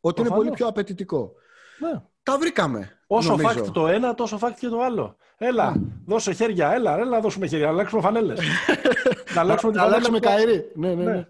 ότι 0.00 0.20
είναι 0.20 0.30
πολύ 0.30 0.50
πιο 0.50 0.66
απαιτητικό. 0.66 1.32
Ναι. 1.78 2.02
Τα 2.22 2.38
βρήκαμε. 2.38 2.98
Όσο 3.06 3.36
φάκτ 3.36 3.68
το 3.68 3.86
ένα, 3.86 4.14
τόσο 4.14 4.38
φάκτ 4.38 4.58
και 4.58 4.68
το 4.68 4.82
άλλο. 4.82 5.16
Έλα, 5.46 5.74
mm. 5.76 5.80
δώσε 6.06 6.32
χέρια, 6.32 6.72
έλα, 6.72 6.98
έλα, 6.98 7.20
δώσουμε 7.20 7.46
χέρια. 7.46 7.66
Να 7.66 7.72
αλλάξουμε 7.72 8.02
φανέλες. 8.02 8.40
να 9.34 9.40
αλλάξουμε 9.40 9.72
τη 9.72 9.78
φανέλα. 9.78 10.08
Να 10.08 10.18
καηρή. 10.18 10.70
Ναι, 10.74 10.88
ναι, 10.88 11.04
ναι, 11.04 11.12
ναι. 11.12 11.26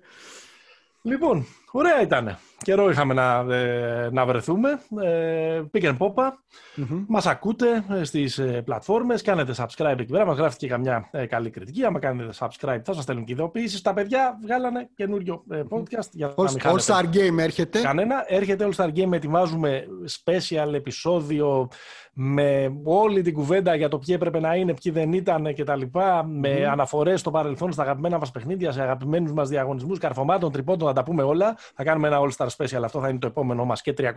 Λοιπόν, 1.03 1.47
ωραία 1.71 2.03
ήταν. 2.03 2.39
Καιρό 2.63 2.91
είχαμε 2.91 3.15
να, 3.15 3.55
ε, 3.55 4.09
να 4.13 4.27
βρεθούμε. 4.27 4.81
Ε, 5.03 5.63
Pick 5.73 5.83
and 5.83 5.97
Popa. 5.99 6.29
Mm-hmm. 6.77 7.05
Μας 7.09 7.27
ακούτε 7.27 7.85
ε, 7.91 8.05
στις 8.05 8.39
ε, 8.39 8.63
πλατφόρμες. 8.65 9.23
Κάνετε 9.23 9.55
subscribe 9.57 9.99
εκεί 9.99 10.13
πέρα. 10.13 10.27
Μας 10.27 10.37
γράφετε 10.37 10.67
και 10.67 10.73
καμιά 10.73 11.09
ε, 11.11 11.27
καλή 11.27 11.51
κριτική. 11.51 11.85
Άμα 11.85 11.99
κάνετε 11.99 12.33
subscribe 12.39 12.81
θα 12.85 12.93
σας 12.93 13.03
στέλνουν 13.03 13.25
και 13.25 13.33
ειδοποιήσεις. 13.33 13.83
Τα 13.83 13.93
παιδιά 13.93 14.39
βγάλανε 14.43 14.89
καινούριο 14.95 15.45
ε, 15.51 15.63
podcast. 15.71 16.11
Για 16.11 16.35
να 16.37 16.73
All 16.73 16.79
Star 16.79 17.05
Game 17.05 17.39
έρχεται. 17.39 17.81
Κανένα. 17.81 18.25
Έρχεται 18.27 18.69
All 18.71 18.85
Star 18.85 18.89
Game. 18.89 19.13
Ετοιμάζουμε 19.13 19.85
special 20.25 20.73
επεισόδιο 20.73 21.69
με 22.15 22.81
όλη 22.85 23.23
την 23.23 23.35
κουβέντα 23.35 23.75
για 23.75 23.89
το 23.89 23.99
ποιοι 23.99 24.15
έπρεπε 24.19 24.41
να 24.41 24.55
είναι, 24.55 24.75
ποιοι 24.75 24.93
δεν 24.93 25.13
ήταν 25.13 25.55
κτλ. 25.55 25.81
Με 26.27 26.67
αναφορές 26.67 27.21
στο 27.21 27.31
παρελθόν, 27.31 27.73
στα 27.73 27.83
αγαπημένα 27.83 28.19
μας 28.19 28.31
παιχνίδια, 28.31 28.73
σε 28.73 28.83
αγαπημένους 28.83 29.33
μας 29.33 29.49
διαγωνισμούς, 29.49 29.99
καρφωμάτων, 29.99 30.53
τριπώντων, 30.53 30.89
θα 30.89 30.95
τα 30.95 31.03
πούμε 31.03 31.23
όλα. 31.23 31.57
Θα 31.75 31.85
κάνουμε 31.85 32.09
ένα 32.09 32.19
All 32.21 32.31
Star 32.37 32.49
Special, 32.57 32.83
αυτό 32.85 33.01
θα 33.01 33.09
είναι 33.09 33.19
το 33.19 33.27
επόμενό 33.27 33.65
μας 33.65 33.83
και 33.83 33.95
30 33.99 34.13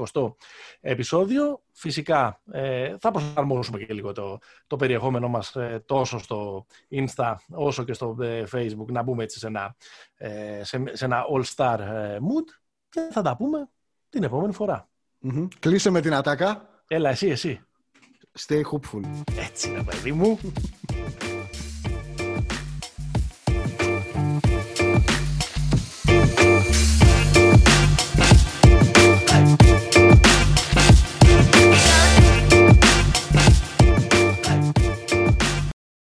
επεισόδιο. 0.81 1.61
Φυσικά 1.71 2.41
ε, 2.51 2.95
θα 2.99 3.11
προσαρμόσουμε 3.11 3.79
και 3.79 3.93
λίγο 3.93 4.11
το, 4.11 4.39
το 4.67 4.75
περιεχόμενό 4.75 5.27
μας 5.27 5.55
ε, 5.55 5.83
τόσο 5.85 6.17
στο 6.17 6.65
Insta 6.91 7.35
όσο 7.49 7.83
και 7.83 7.93
στο 7.93 8.17
ε, 8.21 8.43
Facebook, 8.51 8.87
να 8.87 9.01
μπούμε 9.01 9.23
έτσι 9.23 9.39
σε 9.39 9.47
ένα, 9.47 9.75
ε, 10.15 10.63
σε, 10.63 10.83
σε 10.91 11.05
ένα 11.05 11.23
All 11.33 11.43
Star 11.55 11.79
mood 12.15 12.47
και 12.89 13.07
θα 13.11 13.21
τα 13.21 13.35
πούμε 13.35 13.69
την 14.09 14.23
επόμενη 14.23 14.53
φορά. 14.53 14.89
Mm-hmm. 15.23 15.47
Κλείσε 15.59 15.89
με 15.89 16.01
την 16.01 16.13
ατάκα. 16.13 16.69
Έλα, 16.87 17.09
εσύ, 17.09 17.27
εσύ. 17.27 17.66
Stay 18.37 18.61
hopeful. 18.71 19.01
Έτσι 19.37 19.69
είναι, 19.69 19.83
παιδί 19.83 20.11
μου. 20.11 20.39